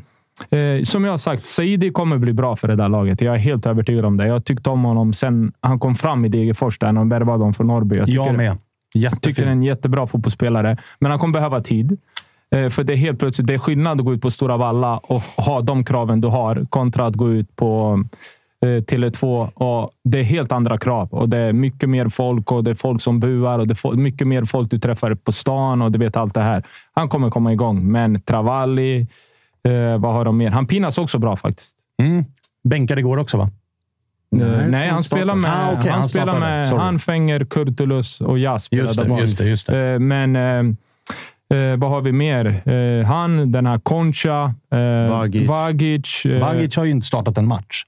eh, 0.50 0.82
som 0.82 1.04
jag 1.04 1.12
har 1.12 1.18
sagt, 1.18 1.44
Saidi 1.44 1.90
kommer 1.90 2.18
bli 2.18 2.32
bra 2.32 2.56
för 2.56 2.68
det 2.68 2.76
där 2.76 2.88
laget. 2.88 3.20
Jag 3.20 3.34
är 3.34 3.38
helt 3.38 3.66
övertygad 3.66 4.04
om 4.04 4.16
det. 4.16 4.26
Jag 4.26 4.32
har 4.34 4.40
tyckt 4.40 4.66
om 4.66 4.84
honom 4.84 5.12
sen 5.12 5.52
han 5.60 5.78
kom 5.78 5.96
fram 5.96 6.24
i 6.24 6.28
Degerfors, 6.28 6.78
där 6.78 6.92
när 6.92 7.00
de 7.00 7.08
värvade 7.08 7.38
honom 7.38 7.54
från 7.54 7.66
Norrby. 7.66 7.96
Jag, 7.98 8.08
Jag 8.08 8.34
med. 8.36 8.56
jag 8.94 9.22
tycker 9.22 9.46
en 9.46 9.62
jättebra 9.62 10.06
fotbollsspelare, 10.06 10.76
men 10.98 11.10
han 11.10 11.20
kommer 11.20 11.32
behöva 11.32 11.60
tid. 11.60 11.98
Eh, 12.54 12.68
För 12.68 12.84
det 12.84 12.92
är 12.92 12.96
helt 12.96 13.18
plötsligt 13.18 13.46
det 13.46 13.54
är 13.54 13.58
skillnad 13.58 13.98
att 14.00 14.04
gå 14.04 14.14
ut 14.14 14.22
på 14.22 14.30
Stora 14.30 14.56
Valla 14.56 14.98
och 14.98 15.20
ha 15.20 15.60
de 15.60 15.84
kraven 15.84 16.20
du 16.20 16.28
har 16.28 16.66
kontra 16.70 17.06
att 17.06 17.14
gå 17.14 17.30
ut 17.30 17.56
på 17.56 17.98
eh, 17.98 18.18
Tele2. 18.66 19.48
Och 19.54 19.90
det 20.04 20.18
är 20.18 20.22
helt 20.22 20.52
andra 20.52 20.78
krav 20.78 21.08
och 21.10 21.28
det 21.28 21.38
är 21.38 21.52
mycket 21.52 21.88
mer 21.88 22.08
folk 22.08 22.52
och 22.52 22.64
det 22.64 22.70
är 22.70 22.74
folk 22.74 23.02
som 23.02 23.20
buar 23.20 23.58
och 23.58 23.66
det 23.66 23.84
är 23.84 23.96
mycket 23.96 24.26
mer 24.26 24.44
folk 24.44 24.70
du 24.70 24.78
träffar 24.78 25.14
på 25.14 25.32
stan 25.32 25.82
och 25.82 25.92
du 25.92 25.98
vet 25.98 26.16
allt 26.16 26.34
det 26.34 26.40
här. 26.40 26.62
Han 26.92 27.08
kommer 27.08 27.30
komma 27.30 27.52
igång, 27.52 27.92
men 27.92 28.20
Travalli, 28.20 29.06
eh, 29.64 29.98
vad 29.98 30.12
har 30.12 30.24
de 30.24 30.36
mer? 30.36 30.50
Han 30.50 30.66
pinas 30.66 30.98
också 30.98 31.18
bra 31.18 31.36
faktiskt. 31.36 31.76
Mm. 32.02 32.24
Bänkade 32.68 33.00
igår 33.00 33.16
också, 33.16 33.36
va? 33.36 33.50
Nej, 34.30 34.68
Nej 34.68 34.88
han 34.88 35.02
spelar 35.02 35.34
med, 35.34 35.50
Ah, 35.50 35.72
okej, 35.78 35.90
han 35.90 36.00
han 36.00 36.08
spelar 36.08 36.40
med 36.40 36.68
Sorry. 36.68 36.80
han 36.80 36.98
Fenger, 36.98 37.44
Kurtulus 37.44 38.20
och 38.20 38.38
Jas. 38.38 38.68
Just 38.70 38.98
det, 38.98 39.20
just 39.20 39.38
det, 39.38 39.44
just 39.44 39.66
det. 39.66 39.92
Eh, 39.92 39.98
Men 39.98 40.36
eh, 40.36 40.74
Eh, 41.54 41.76
vad 41.76 41.90
har 41.90 42.00
vi 42.00 42.12
mer? 42.12 42.68
Eh, 42.68 43.06
han, 43.06 43.52
den 43.52 43.66
här 43.66 43.78
Concha, 43.78 44.54
eh, 44.72 45.10
Vagic. 45.10 45.48
Vagic. 45.48 46.26
eh, 46.26 46.40
Vagic 46.40 46.76
har 46.76 46.84
ju 46.84 46.90
inte 46.90 47.06
startat 47.06 47.38
en 47.38 47.48
match. 47.48 47.82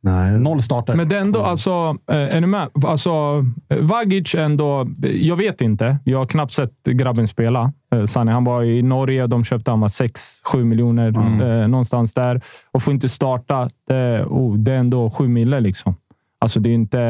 Nej. 0.00 0.38
Noll 0.38 0.62
starter. 0.62 0.96
Men 0.96 1.08
det 1.08 1.16
är 1.16 1.20
ändå, 1.20 1.42
alltså, 1.42 1.96
eh, 2.10 2.16
är 2.16 2.40
ni 2.40 2.46
med? 2.46 2.68
Alltså, 2.84 3.44
Vagic 3.80 4.34
ändå, 4.34 4.88
jag 5.02 5.36
vet 5.36 5.60
inte. 5.60 5.98
Jag 6.04 6.18
har 6.18 6.26
knappt 6.26 6.52
sett 6.52 6.72
grabben 6.84 7.28
spela. 7.28 7.72
Eh, 7.94 8.04
Sanne, 8.04 8.32
han 8.32 8.44
var 8.44 8.62
i 8.62 8.82
Norge 8.82 9.22
och 9.22 9.28
de 9.28 9.44
köpte 9.44 9.70
han 9.70 9.80
var 9.80 9.88
6-7 9.88 10.64
miljoner 10.64 11.08
eh, 11.16 11.68
någonstans 11.68 12.14
där. 12.14 12.40
Och 12.70 12.82
får 12.82 12.94
inte 12.94 13.08
starta. 13.08 13.70
Det, 13.88 14.24
oh, 14.24 14.58
det 14.58 14.72
är 14.72 14.78
ändå 14.78 15.10
7 15.10 15.28
mille 15.28 15.60
liksom. 15.60 15.96
Alltså 16.38 16.60
det 16.60 16.70
är 16.70 16.74
inte... 16.74 17.00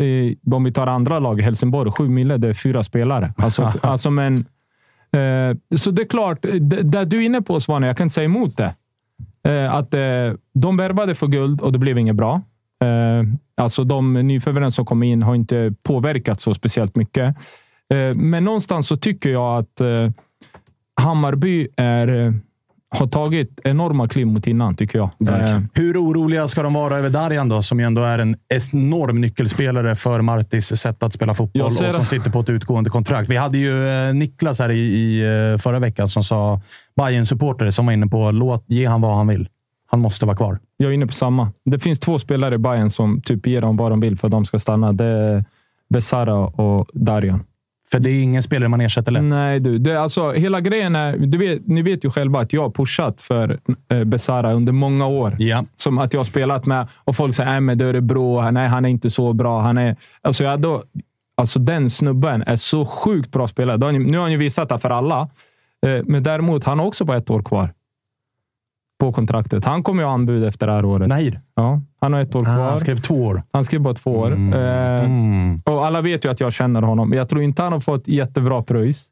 Eh, 0.00 0.54
om 0.54 0.64
vi 0.64 0.72
tar 0.72 0.86
andra 0.86 1.18
lag, 1.18 1.40
Helsingborg, 1.40 1.92
7 1.92 2.08
mille, 2.08 2.36
det 2.36 2.48
är 2.48 2.54
fyra 2.54 2.82
spelare. 2.82 3.34
Alltså, 3.36 3.72
alltså 3.82 4.10
men, 4.10 4.34
eh, 5.12 5.76
så 5.76 5.90
det 5.90 6.02
är 6.02 6.08
klart, 6.08 6.42
det, 6.42 6.82
där 6.82 7.04
du 7.04 7.16
är 7.16 7.20
inne 7.20 7.42
på 7.42 7.60
Svanen, 7.60 7.86
jag 7.86 7.96
kan 7.96 8.04
inte 8.04 8.14
säga 8.14 8.24
emot 8.24 8.56
det. 8.56 8.74
Eh, 9.46 9.74
att 9.74 9.94
eh, 9.94 10.32
de 10.54 10.76
värvade 10.76 11.14
för 11.14 11.26
guld 11.26 11.60
och 11.60 11.72
det 11.72 11.78
blev 11.78 11.98
inget 11.98 12.16
bra. 12.16 12.42
Eh, 12.84 13.22
alltså 13.56 13.84
de 13.84 14.12
nyförvärven 14.12 14.72
som 14.72 14.86
kom 14.86 15.02
in 15.02 15.22
har 15.22 15.34
inte 15.34 15.74
påverkat 15.84 16.40
så 16.40 16.54
speciellt 16.54 16.96
mycket. 16.96 17.36
Eh, 17.94 18.14
men 18.14 18.44
någonstans 18.44 18.88
så 18.88 18.96
tycker 18.96 19.30
jag 19.30 19.58
att 19.58 19.80
eh, 19.80 20.10
Hammarby 21.00 21.68
är, 21.76 22.08
eh, 22.08 22.32
har 22.98 23.06
tagit 23.06 23.60
enorma 23.64 24.08
kliv 24.08 24.26
mot 24.26 24.46
innan, 24.46 24.76
tycker 24.76 24.98
jag. 24.98 25.10
Eh, 25.28 25.60
Hur 25.74 25.96
oroliga 26.02 26.48
ska 26.48 26.62
de 26.62 26.72
vara 26.74 26.98
över 26.98 27.10
Darjan 27.10 27.48
då, 27.48 27.62
som 27.62 27.80
ju 27.80 27.86
ändå 27.86 28.02
är 28.02 28.18
en 28.18 28.36
enorm 28.48 29.20
nyckelspelare 29.20 29.94
för 29.94 30.20
Martis 30.20 30.76
sätt 30.76 31.02
att 31.02 31.12
spela 31.12 31.34
fotboll 31.34 31.62
och 31.62 31.72
som 31.72 31.86
det. 31.86 32.04
sitter 32.04 32.30
på 32.30 32.40
ett 32.40 32.48
utgående 32.48 32.90
kontrakt. 32.90 33.30
Vi 33.30 33.36
hade 33.36 33.58
ju 33.58 33.88
eh, 33.88 34.14
Niklas 34.14 34.58
här 34.58 34.70
i, 34.70 34.78
i 34.78 35.20
eh, 35.52 35.58
förra 35.58 35.78
veckan 35.78 36.08
som 36.08 36.22
sa 36.24 36.60
bayern 36.96 37.26
supporter 37.26 37.70
som 37.70 37.86
var 37.86 37.92
inne 37.92 38.06
på 38.06 38.30
låt 38.30 38.64
ge 38.66 38.86
han 38.86 39.00
vad 39.00 39.16
han 39.16 39.26
vill. 39.26 39.48
Han 39.90 40.00
måste 40.00 40.26
vara 40.26 40.36
kvar. 40.36 40.58
Jag 40.76 40.90
är 40.90 40.94
inne 40.94 41.06
på 41.06 41.12
samma. 41.12 41.52
Det 41.64 41.78
finns 41.78 42.00
två 42.00 42.18
spelare 42.18 42.54
i 42.54 42.58
Bayern 42.58 42.90
som 42.90 43.20
typ 43.20 43.46
ger 43.46 43.60
dem 43.60 43.76
vad 43.76 43.92
de 43.92 44.00
vill 44.00 44.18
för 44.18 44.28
att 44.28 44.32
de 44.32 44.44
ska 44.44 44.58
stanna. 44.58 44.92
Det 44.92 45.04
är 45.04 45.44
Besara 45.88 46.34
och 46.36 46.88
Darjan. 46.94 47.44
För 47.90 48.00
det 48.00 48.10
är 48.10 48.22
ingen 48.22 48.42
spelare 48.42 48.68
man 48.68 48.80
ersätter 48.80 49.12
lätt. 49.12 49.22
Nej, 49.22 49.60
du. 49.60 49.78
Det, 49.78 50.00
alltså, 50.02 50.32
hela 50.32 50.60
grejen 50.60 50.96
är... 50.96 51.16
Du 51.16 51.38
vet, 51.38 51.66
ni 51.66 51.82
vet 51.82 52.04
ju 52.04 52.10
själva 52.10 52.40
att 52.40 52.52
jag 52.52 52.62
har 52.62 52.70
pushat 52.70 53.20
för 53.22 53.58
eh, 53.90 54.04
Besara 54.04 54.52
under 54.52 54.72
många 54.72 55.06
år. 55.06 55.36
Ja. 55.38 55.64
Som 55.76 55.98
att 55.98 56.12
jag 56.12 56.20
har 56.20 56.24
spelat 56.24 56.66
med 56.66 56.88
och 57.04 57.16
folk 57.16 57.34
säger 57.34 57.70
att 57.72 57.78
det 57.78 57.84
är 57.84 57.88
Örebro. 57.88 58.50
Nej, 58.50 58.68
han 58.68 58.84
är 58.84 58.88
inte 58.88 59.10
så 59.10 59.32
bra. 59.32 59.60
Han 59.60 59.78
är, 59.78 59.96
alltså, 60.22 60.44
jag 60.44 60.60
då, 60.60 60.82
alltså, 61.36 61.58
den 61.58 61.90
snubben 61.90 62.42
är 62.46 62.56
så 62.56 62.84
sjukt 62.84 63.30
bra 63.32 63.48
spelare. 63.48 63.84
Har 63.84 63.92
ni- 63.92 63.98
Nu 63.98 64.16
har 64.16 64.22
han 64.22 64.32
ju 64.32 64.38
visat 64.38 64.68
det 64.68 64.78
för 64.78 64.90
alla. 64.90 65.28
Eh, 65.86 66.02
men 66.04 66.22
däremot, 66.22 66.64
han 66.64 66.78
har 66.78 66.86
också 66.86 67.04
bara 67.04 67.16
ett 67.18 67.30
år 67.30 67.42
kvar 67.42 67.72
på 68.98 69.12
kontraktet. 69.12 69.64
Han 69.64 69.82
kommer 69.82 70.02
ju 70.02 70.06
ha 70.06 70.14
anbud 70.14 70.44
efter 70.44 70.66
det 70.66 70.72
här 70.72 70.84
året. 70.84 71.08
Nej. 71.08 71.40
Ja, 71.54 71.80
han 72.00 72.12
har 72.12 72.20
ett 72.20 72.34
år 72.34 72.40
Ah, 72.40 72.44
kvar. 72.44 72.68
han 72.68 72.78
skrev 72.78 72.96
två 72.96 73.14
år. 73.24 73.42
Han 73.52 73.64
skrev 73.64 73.80
bara 73.80 73.94
två 73.94 74.10
år. 74.10 74.32
Eh, 74.32 75.04
Mm. 75.04 75.62
och 75.64 75.86
alla 75.86 76.00
vet 76.00 76.24
ju 76.24 76.30
att 76.30 76.40
jag 76.40 76.52
känner 76.52 76.82
honom. 76.82 77.12
Jag 77.12 77.28
tror 77.28 77.42
inte 77.42 77.62
han 77.62 77.72
har 77.72 77.80
fått 77.80 78.08
jättebra 78.08 78.62
pröjs. 78.62 79.04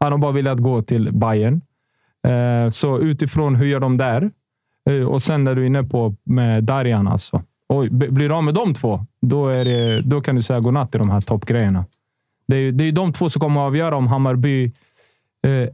Han 0.00 0.12
har 0.12 0.18
bara 0.18 0.32
velat 0.32 0.58
gå 0.58 0.82
till 0.82 1.10
Bayern. 1.12 1.60
Eh, 2.26 2.70
så 2.70 2.98
utifrån 2.98 3.54
hur 3.56 3.66
gör 3.66 3.80
de 3.80 3.96
där? 3.96 4.30
Eh, 4.90 5.06
och 5.08 5.22
sen 5.22 5.46
är 5.46 5.54
du 5.54 5.66
inne 5.66 5.84
på 5.84 6.14
med 6.24 6.64
Darjan 6.64 7.08
alltså. 7.08 7.42
B- 7.90 8.06
blir 8.10 8.28
du 8.28 8.34
av 8.34 8.44
med 8.44 8.54
de 8.54 8.74
två, 8.74 9.06
då, 9.22 9.48
är 9.48 9.64
det, 9.64 10.00
då 10.00 10.20
kan 10.20 10.36
du 10.36 10.42
säga 10.42 10.60
godnatt 10.60 10.90
till 10.90 10.98
de 10.98 11.10
här 11.10 11.20
toppgrejerna. 11.20 11.84
Det 12.48 12.56
är, 12.56 12.60
ju- 12.60 12.72
det 12.72 12.84
är 12.84 12.86
ju 12.86 12.92
de 12.92 13.12
två 13.12 13.30
som 13.30 13.40
kommer 13.40 13.60
att 13.60 13.66
avgöra 13.66 13.96
om 13.96 14.06
Hammarby 14.06 14.64
eh, 14.64 14.70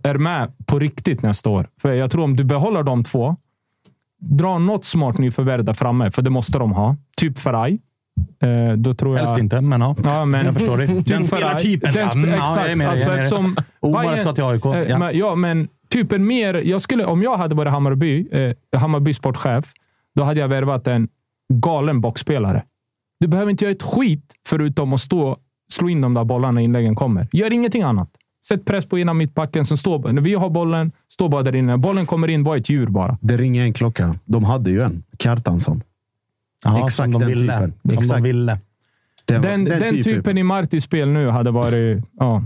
är 0.02 0.18
med 0.18 0.52
på 0.66 0.78
riktigt 0.78 1.22
nästa 1.22 1.50
år. 1.50 1.68
För 1.82 1.92
jag 1.92 2.10
tror 2.10 2.24
om 2.24 2.36
du 2.36 2.44
behåller 2.44 2.82
de 2.82 3.04
två, 3.04 3.36
dra 4.20 4.58
något 4.58 4.84
smart 4.84 5.18
nyförvärv 5.18 5.64
där 5.64 5.72
framme, 5.74 6.10
för 6.10 6.22
det 6.22 6.30
måste 6.30 6.58
de 6.58 6.72
ha. 6.72 6.96
Typ 7.16 7.38
Ferrari. 7.38 7.78
Eh, 8.42 8.72
då 8.76 8.94
tror 8.94 9.16
jag... 9.18 9.26
Helst 9.26 9.38
inte, 9.40 9.60
men 9.60 9.80
ja. 9.80 9.96
Ja, 10.04 10.24
men, 10.24 10.44
Jag 10.44 10.54
förstår 10.54 10.76
det. 10.86 10.86
Den 10.86 11.24
spelartypen. 11.24 11.92
Den 11.92 12.08
mm, 12.10 12.30
ja, 12.30 12.60
jag 12.60 12.70
är 12.70 12.76
med 12.76 12.86
dig, 12.88 12.92
alltså, 12.94 13.08
jag 13.08 13.12
är 13.12 13.16
med 13.16 13.16
dig. 13.16 13.24
eftersom 13.24 13.56
Omar 13.80 14.04
Bayern- 14.04 14.16
ska 14.16 14.32
till 14.32 14.44
AIK. 14.44 14.64
Eh, 14.64 14.90
Ja. 14.90 14.98
men, 14.98 15.18
ja, 15.18 15.34
men 15.34 15.68
typ 15.88 16.12
en 16.12 16.26
mer... 16.26 16.54
Jag 16.54 16.82
skulle, 16.82 17.04
om 17.04 17.22
jag 17.22 17.36
hade 17.36 17.54
varit 17.54 17.72
Hammarby, 17.72 18.28
eh, 18.32 18.78
Hammarby 18.80 19.14
sportchef, 19.14 19.64
då 20.14 20.22
hade 20.22 20.40
jag 20.40 20.48
värvat 20.48 20.86
en 20.86 21.08
galen 21.54 22.00
boxspelare. 22.00 22.62
Du 23.20 23.26
behöver 23.26 23.50
inte 23.50 23.64
göra 23.64 23.72
ett 23.72 23.82
skit 23.82 24.34
förutom 24.48 24.92
att 24.92 25.00
stå, 25.00 25.36
slå 25.72 25.88
in 25.88 26.00
de 26.00 26.14
där 26.14 26.24
bollarna 26.24 26.52
när 26.52 26.62
inläggen 26.62 26.94
kommer. 26.94 27.28
Gör 27.32 27.52
ingenting 27.52 27.82
annat. 27.82 28.08
Sätt 28.48 28.64
press 28.64 28.86
på 28.86 28.98
ena 28.98 29.14
mittbacken 29.14 29.66
som 29.66 29.76
står... 29.78 30.12
När 30.12 30.22
vi 30.22 30.34
har 30.34 30.50
bollen, 30.50 30.92
stå 31.12 31.28
bara 31.28 31.42
där 31.42 31.54
inne. 31.54 31.66
När 31.66 31.76
bollen 31.76 32.06
kommer 32.06 32.28
in, 32.28 32.44
var 32.44 32.56
ett 32.56 32.68
djur 32.68 32.86
bara. 32.86 33.18
Det 33.20 33.36
ringer 33.36 33.62
en 33.62 33.72
klocka. 33.72 34.14
De 34.24 34.44
hade 34.44 34.70
ju 34.70 34.80
en. 34.80 35.02
Kjartansson. 35.18 35.82
Ja, 36.64 36.86
Exakt 36.86 36.94
som 36.94 37.12
de 37.12 37.18
den 37.18 37.28
ville. 37.28 37.52
typen. 37.52 37.74
Som 37.82 37.98
Exakt. 37.98 38.16
de 38.16 38.22
ville. 38.22 38.58
Den, 39.24 39.42
Den, 39.42 39.64
den, 39.64 40.02
typen, 40.02 40.38
i 40.38 40.42
Martis 40.42 40.84
spel 40.84 41.08
nu 41.08 41.28
hade 41.28 41.50
varit... 41.50 42.04
Ja. 42.18 42.44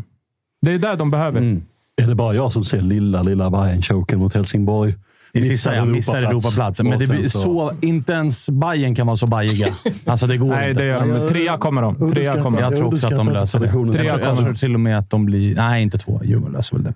Det 0.63 0.73
är 0.73 0.79
där 0.79 0.97
de 0.97 1.11
behöver. 1.11 1.39
Mm. 1.41 1.63
Är 1.97 2.07
det 2.07 2.15
bara 2.15 2.35
jag 2.35 2.53
som 2.53 2.65
ser 2.65 2.83
lilla, 2.83 3.23
lilla 3.23 3.51
Bayern-choken 3.51 4.19
mot 4.19 4.35
Helsingborg? 4.35 4.95
I 5.32 5.43
sista, 5.43 5.77
jag 5.77 5.89
missar 5.89 6.23
Europaplatsen. 6.23 6.89
Men 6.89 6.98
det 6.98 7.07
blir 7.07 7.28
så, 7.28 7.73
inte 7.81 8.12
ens 8.12 8.51
Bayern 8.51 8.94
kan 8.94 9.07
vara 9.07 9.16
så 9.16 9.27
bajiga. 9.27 9.74
Alltså 10.05 10.27
det 10.27 10.36
går 10.36 10.48
Nej, 10.48 10.69
inte. 10.69 10.82
det 10.82 10.86
gör 10.89 11.01
de. 11.01 11.09
Men 11.09 11.28
trea 11.28 11.59
kommer 11.59 11.82
de. 11.82 12.12
Trea 12.12 12.43
kommer 12.43 12.61
Jag 12.61 12.77
tror 12.77 12.94
också 12.94 13.07
att 13.07 13.16
de 13.16 13.28
löser 13.28 13.59
det. 13.59 13.66
Jag 13.66 13.73
tror, 13.73 14.05
jag 14.05 14.23
kommer 14.23 14.43
tror 14.43 14.55
till 14.55 14.74
och 14.74 14.81
med 14.81 14.98
att 14.98 15.11
de 15.11 15.27
blir... 15.27 15.55
Nej, 15.55 15.82
inte 15.82 15.98
två. 15.98 16.20
Djurgården 16.24 16.52
löser 16.52 16.77
väl 16.77 16.85
det. 16.85 16.94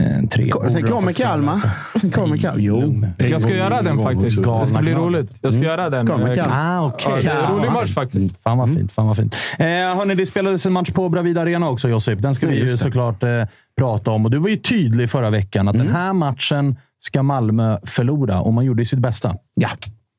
Eh, 0.00 0.28
tre. 0.28 0.52
Sen 0.70 0.82
kommer 0.82 1.12
Kalmar. 1.12 1.56
Kommer 2.12 2.36
Kalmar. 2.36 2.58
Jo. 2.60 3.04
Jag 3.16 3.42
ska 3.42 3.56
göra 3.56 3.82
den 3.82 4.02
faktiskt. 4.02 4.44
Det 4.44 4.66
ska 4.66 4.78
bli 4.78 4.94
roligt. 4.94 5.38
Jag 5.40 5.54
ska 5.54 5.62
göra 5.62 5.90
den. 5.90 6.06
Kommer 6.06 6.28
Eh, 6.28 6.34
Kalmar. 6.34 6.56
Ah. 6.56 6.92
Ja, 7.04 7.16
det 7.22 7.28
är 7.28 7.44
en 7.46 7.56
rolig 7.56 7.72
match 7.72 7.94
faktiskt. 7.94 8.42
Fan 8.42 8.58
vad 8.58 8.74
fint. 8.74 8.92
Fan 8.92 9.06
vad 9.06 9.16
fint. 9.16 9.36
Eh, 9.58 9.66
hörni, 9.66 10.14
det 10.14 10.26
spelades 10.26 10.66
en 10.66 10.72
match 10.72 10.90
på 10.90 11.08
Bravida 11.08 11.40
Arena 11.40 11.68
också, 11.68 11.88
Josip. 11.88 12.22
Den 12.22 12.34
ska 12.34 12.46
vi 12.46 12.56
ju 12.58 12.68
såklart 12.76 13.22
eh, 13.22 13.44
prata 13.78 14.10
om. 14.10 14.24
Och 14.24 14.30
du 14.30 14.38
var 14.38 14.48
ju 14.48 14.56
tydlig 14.56 15.10
förra 15.10 15.30
veckan 15.30 15.68
att 15.68 15.78
den 15.78 15.88
här 15.90 16.12
matchen 16.12 16.76
ska 16.98 17.22
Malmö 17.22 17.78
förlora 17.84 18.40
och 18.40 18.54
man 18.54 18.64
gjorde 18.64 18.84
sitt 18.84 18.98
bästa. 18.98 19.36
Ja, 19.54 19.68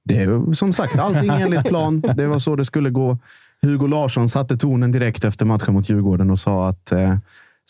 det 0.06 0.18
är 0.18 0.22
ju 0.22 0.54
som 0.54 0.74
sagt 0.74 1.00
allting 1.00 1.30
enligt 1.40 1.64
plan. 1.66 2.02
Det 2.16 2.28
var 2.28 2.40
så 2.40 2.56
det 2.56 2.66
skulle 2.66 2.90
gå. 2.90 3.18
Hugo 3.62 3.88
Larsson 3.88 4.30
satte 4.30 4.58
tonen 4.58 4.92
direkt 4.92 5.24
efter 5.24 5.46
matchen 5.46 5.74
mot 5.74 5.90
Djurgården 5.90 6.32
och 6.32 6.40
sa 6.40 6.68
att 6.70 6.92
eh, 6.92 7.16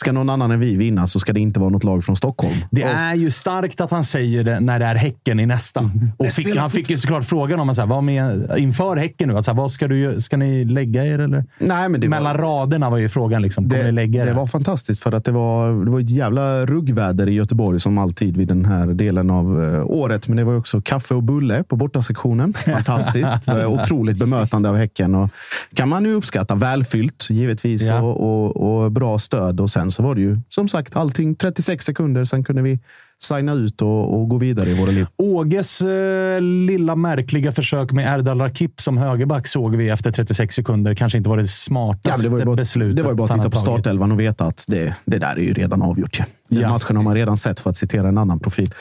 ska 0.01 0.11
någon 0.11 0.29
annan 0.29 0.51
än 0.51 0.59
vi 0.59 0.75
vinna 0.75 1.07
så 1.07 1.19
ska 1.19 1.33
det 1.33 1.39
inte 1.39 1.59
vara 1.59 1.69
något 1.69 1.83
lag 1.83 2.03
från 2.03 2.15
Stockholm. 2.15 2.53
Det 2.71 2.83
är 2.83 3.15
ju 3.15 3.31
starkt 3.31 3.81
att 3.81 3.91
han 3.91 4.03
säger 4.03 4.43
det 4.43 4.59
när 4.59 4.79
det 4.79 4.85
är 4.85 4.95
Häcken 4.95 5.39
i 5.39 5.45
nästa. 5.45 5.91
Och 6.17 6.27
fick, 6.27 6.55
han 6.57 6.69
fick 6.69 6.89
ju 6.89 6.97
såklart 6.97 7.23
frågan 7.25 7.59
om 7.59 7.75
så 7.75 7.81
här, 7.81 7.87
vad 7.87 8.03
med, 8.03 8.51
inför 8.57 8.95
Häcken 8.97 9.29
nu. 9.29 9.37
Att 9.37 9.45
så 9.45 9.51
här, 9.51 9.57
vad 9.57 9.71
ska, 9.71 9.87
du, 9.87 10.21
ska 10.21 10.37
ni 10.37 10.65
lägga 10.65 11.05
er? 11.05 11.19
Eller? 11.19 11.45
Nej, 11.59 11.89
men 11.89 12.01
det 12.01 12.07
var- 12.07 12.09
Mellan 12.17 12.37
raderna 12.37 12.89
var 12.89 12.97
ju 12.97 13.09
frågan. 13.09 13.41
Liksom. 13.41 13.67
Det, 13.67 13.91
lägga 13.91 14.25
det 14.25 14.33
var 14.33 14.47
fantastiskt 14.47 15.03
för 15.03 15.11
att 15.11 15.25
det 15.25 15.31
var, 15.31 15.85
det 15.85 15.91
var 15.91 15.99
ett 15.99 16.09
jävla 16.09 16.65
ruggväder 16.65 17.29
i 17.29 17.33
Göteborg 17.33 17.79
som 17.79 17.97
alltid 17.97 18.37
vid 18.37 18.47
den 18.47 18.65
här 18.65 18.87
delen 18.87 19.29
av 19.29 19.63
eh, 19.63 19.83
året. 19.85 20.27
Men 20.27 20.37
det 20.37 20.43
var 20.43 20.57
också 20.57 20.81
kaffe 20.81 21.13
och 21.15 21.23
bulle 21.23 21.63
på 21.63 21.75
bortasektionen. 21.75 22.53
Fantastiskt. 22.85 23.47
Var 23.47 23.65
Otroligt 23.65 24.17
bemötande 24.17 24.69
av 24.69 24.75
Häcken. 24.77 25.15
Och 25.15 25.29
kan 25.73 25.89
man 25.89 26.05
ju 26.05 26.13
uppskatta. 26.13 26.55
Välfyllt 26.55 27.27
givetvis 27.29 27.81
Ja. 27.87 27.99
och, 28.01 28.45
och, 28.57 28.83
och 28.83 28.91
bra 28.91 29.19
stöd. 29.19 29.59
Och 29.61 29.69
sen 29.69 29.90
så 29.91 30.03
var 30.03 30.15
det 30.15 30.21
ju 30.21 30.39
som 30.49 30.67
sagt 30.67 30.95
allting 30.95 31.35
36 31.35 31.85
sekunder. 31.85 32.23
Sen 32.23 32.43
kunde 32.43 32.61
vi 32.61 32.79
signa 33.23 33.53
ut 33.53 33.81
och, 33.81 34.13
och 34.21 34.29
gå 34.29 34.37
vidare 34.37 34.69
i 34.69 34.73
våra 34.73 34.91
liv. 34.91 35.05
Åges 35.17 35.81
eh, 35.81 36.41
lilla 36.41 36.95
märkliga 36.95 37.51
försök 37.51 37.91
med 37.91 38.19
Erdal 38.19 38.41
Rakip 38.41 38.81
som 38.81 38.97
högerback 38.97 39.47
såg 39.47 39.75
vi 39.75 39.89
efter 39.89 40.11
36 40.11 40.55
sekunder. 40.55 40.95
Kanske 40.95 41.17
inte 41.17 41.29
var 41.29 41.37
det 41.37 41.43
Ja, 41.43 41.47
smartaste 41.47 42.29
men 42.29 42.31
det, 42.31 42.37
var 42.37 42.45
bara, 42.45 42.55
beslutet. 42.55 42.95
det 42.95 43.03
var 43.03 43.09
ju 43.09 43.15
bara 43.15 43.29
att 43.33 43.35
titta 43.37 43.49
på 43.49 43.57
startelvan 43.57 44.11
och 44.11 44.19
veta 44.19 44.45
att 44.45 44.65
det, 44.67 44.95
det 45.05 45.17
där 45.17 45.35
är 45.35 45.41
ju 45.41 45.53
redan 45.53 45.81
avgjort. 45.81 46.19
ju. 46.19 46.23
Den 46.47 46.59
Ja. 46.61 46.69
matchen 46.69 46.95
har 46.95 47.03
man 47.03 47.15
redan 47.15 47.37
sett, 47.37 47.59
för 47.59 47.69
att 47.69 47.77
citera 47.77 48.07
en 48.07 48.17
annan 48.17 48.39
profil. 48.39 48.73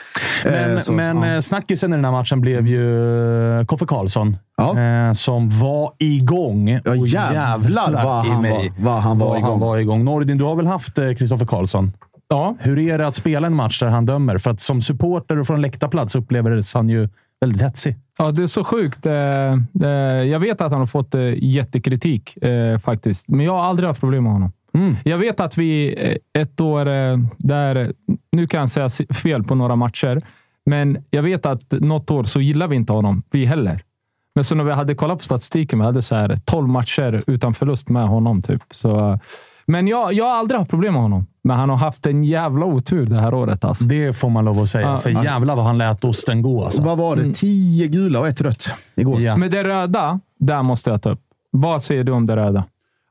Men, 0.45 0.71
Eh, 0.73 0.79
så, 0.79 0.91
men 0.93 1.17
ja. 1.21 1.35
eh, 1.35 1.39
snackisen 1.41 1.93
i 1.93 1.95
den 1.95 2.05
här 2.05 2.11
matchen 2.11 2.41
blev 2.41 2.67
ju 2.67 3.59
eh, 3.59 3.65
Koffe 3.65 3.85
Karlsson. 3.85 4.37
Eh, 4.61 5.13
som 5.13 5.49
var 5.59 5.91
igång. 5.99 6.69
Ja, 6.69 6.91
Och 6.91 7.07
jävlar 7.07 7.91
vad 7.93 8.25
han 8.25 8.43
var- 8.43 8.81
vad 8.83 9.01
han 9.01 9.19
var 9.19 9.27
vad 9.27 9.37
igång. 9.37 9.49
Han 9.51 9.59
var 9.59 9.77
igång. 9.77 10.03
Nordin, 10.03 10.37
du 10.37 10.43
har 10.43 10.55
väl 10.55 10.67
haft 10.67 10.95
Kristoffer 10.95 11.45
Karlsson? 11.45 11.91
Ja. 12.31 12.55
Hur 12.59 12.79
är 12.79 12.97
det 12.97 13.07
att 13.07 13.15
spela 13.15 13.47
en 13.47 13.55
match 13.55 13.79
där 13.79 13.87
han 13.87 14.05
dömer? 14.05 14.37
För 14.37 14.51
att 14.51 14.61
som 14.61 14.81
supporter 14.81 15.39
och 15.39 15.47
från 15.47 15.61
läktarplats 15.61 16.15
upplever 16.15 16.75
han 16.77 16.89
ju 16.89 17.09
väldigt 17.41 17.61
hetsig. 17.61 17.95
Ja, 18.17 18.31
det 18.31 18.43
är 18.43 18.47
så 18.47 18.63
sjukt. 18.63 19.05
Eh, 19.05 19.13
eh, 19.83 19.89
Jag 20.23 20.39
vet 20.39 20.61
att 20.61 20.71
han 20.71 20.79
har 20.79 20.87
fått 20.87 21.15
eh, 21.15 21.43
jättekritik 21.43 22.37
faktiskt, 22.83 23.27
men 23.27 23.45
jag 23.45 23.53
har 23.53 23.63
aldrig 23.63 23.87
haft 23.87 23.99
problem 23.99 24.23
med 24.23 24.33
honom. 24.33 24.51
Jag 25.03 25.17
vet 25.17 25.39
att 25.39 25.57
vi 25.57 25.95
ett 26.33 26.61
år 26.61 26.85
där, 27.47 27.93
nu 28.31 28.47
kan 28.47 28.59
jag 28.59 28.69
säga 28.69 28.89
fel 29.13 29.43
på 29.43 29.55
några 29.55 29.75
matcher, 29.75 30.21
men 30.65 30.97
jag 31.09 31.23
vet 31.23 31.45
att 31.45 31.71
något 31.71 32.11
år 32.11 32.23
så 32.23 32.41
gillar 32.41 32.67
vi 32.67 32.75
inte 32.75 32.93
honom, 32.93 33.23
vi 33.31 33.45
heller. 33.45 33.81
Men 34.35 34.43
så 34.43 34.55
när 34.55 34.63
vi 34.63 34.71
hade 34.71 34.95
kollat 34.95 35.17
på 35.17 35.23
statistiken, 35.23 35.79
vi 35.79 35.85
hade 35.85 36.01
så 36.01 36.15
här 36.15 36.37
12 36.45 36.67
matcher 36.67 37.21
utan 37.27 37.53
förlust 37.53 37.89
med 37.89 38.07
honom. 38.07 38.41
Typ. 38.41 38.63
Så, 38.71 39.19
Men 39.65 39.87
jag, 39.87 40.13
jag 40.13 40.25
har 40.25 40.31
aldrig 40.31 40.59
haft 40.59 40.69
problem 40.69 40.93
med 40.93 41.01
honom. 41.01 41.27
Men 41.43 41.57
han 41.57 41.69
har 41.69 41.77
haft 41.77 42.05
en 42.05 42.23
jävla 42.23 42.65
otur 42.65 43.05
det 43.05 43.15
här 43.19 43.33
året. 43.33 43.63
Alltså. 43.65 43.83
Det 43.83 44.13
får 44.13 44.29
man 44.29 44.45
lov 44.45 44.59
att 44.59 44.69
säga. 44.69 44.87
Ja. 44.87 44.97
För 44.97 45.09
jävlar 45.09 45.55
vad 45.55 45.65
han 45.65 45.77
lät 45.77 46.03
osten 46.03 46.41
gå. 46.41 46.63
Alltså. 46.65 46.81
Vad 46.81 46.97
var 46.97 47.15
det? 47.15 47.33
Tio 47.33 47.87
gula 47.87 48.19
och 48.19 48.27
ett 48.27 48.41
rött 48.41 48.73
igår. 48.95 49.21
Ja. 49.21 49.37
Men 49.37 49.51
det 49.51 49.63
röda, 49.63 50.19
där 50.39 50.63
måste 50.63 50.89
jag 50.89 51.01
ta 51.01 51.09
upp. 51.09 51.21
Vad 51.51 51.83
säger 51.83 52.03
du 52.03 52.11
om 52.11 52.25
det 52.25 52.35
röda? 52.35 52.63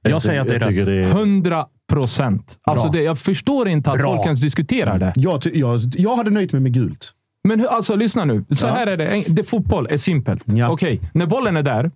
Jag 0.03 0.23
säger 0.23 0.41
att 0.41 0.49
det 0.49 0.55
är 0.55 0.61
Jag 0.61 0.69
tycker 0.69 0.87
rätt. 0.87 1.13
det 1.13 1.19
är... 1.19 1.21
100 1.23 1.67
procent. 1.93 2.59
Alltså 2.63 2.89
det, 2.89 3.03
jag 3.03 3.19
förstår 3.19 3.69
inte 3.69 3.91
att 3.91 3.99
Bra. 3.99 4.15
folk 4.17 4.27
ens 4.27 4.41
diskuterar 4.41 4.99
det. 4.99 5.13
Jag, 5.17 5.41
jag, 5.55 5.81
jag 5.99 6.17
hade 6.17 6.31
nöjt 6.31 6.53
mig 6.53 6.63
med 6.63 6.73
gult. 6.75 7.13
Men 7.45 7.61
hur, 7.61 7.67
alltså, 7.69 7.97
lyssna 7.97 8.25
nu. 8.25 8.45
Så 8.51 8.67
Ja. 8.67 8.71
här 8.73 8.87
är 8.87 8.97
det. 8.97 9.25
det. 9.29 9.45
Fotboll 9.45 9.87
är 9.91 9.97
simpelt. 9.97 10.43
Ja. 10.47 10.53
Mm. 10.55 10.71
Okej, 10.71 11.01
när 11.15 11.27
bollen 11.27 11.57
är 11.57 11.63
där, 11.63 11.91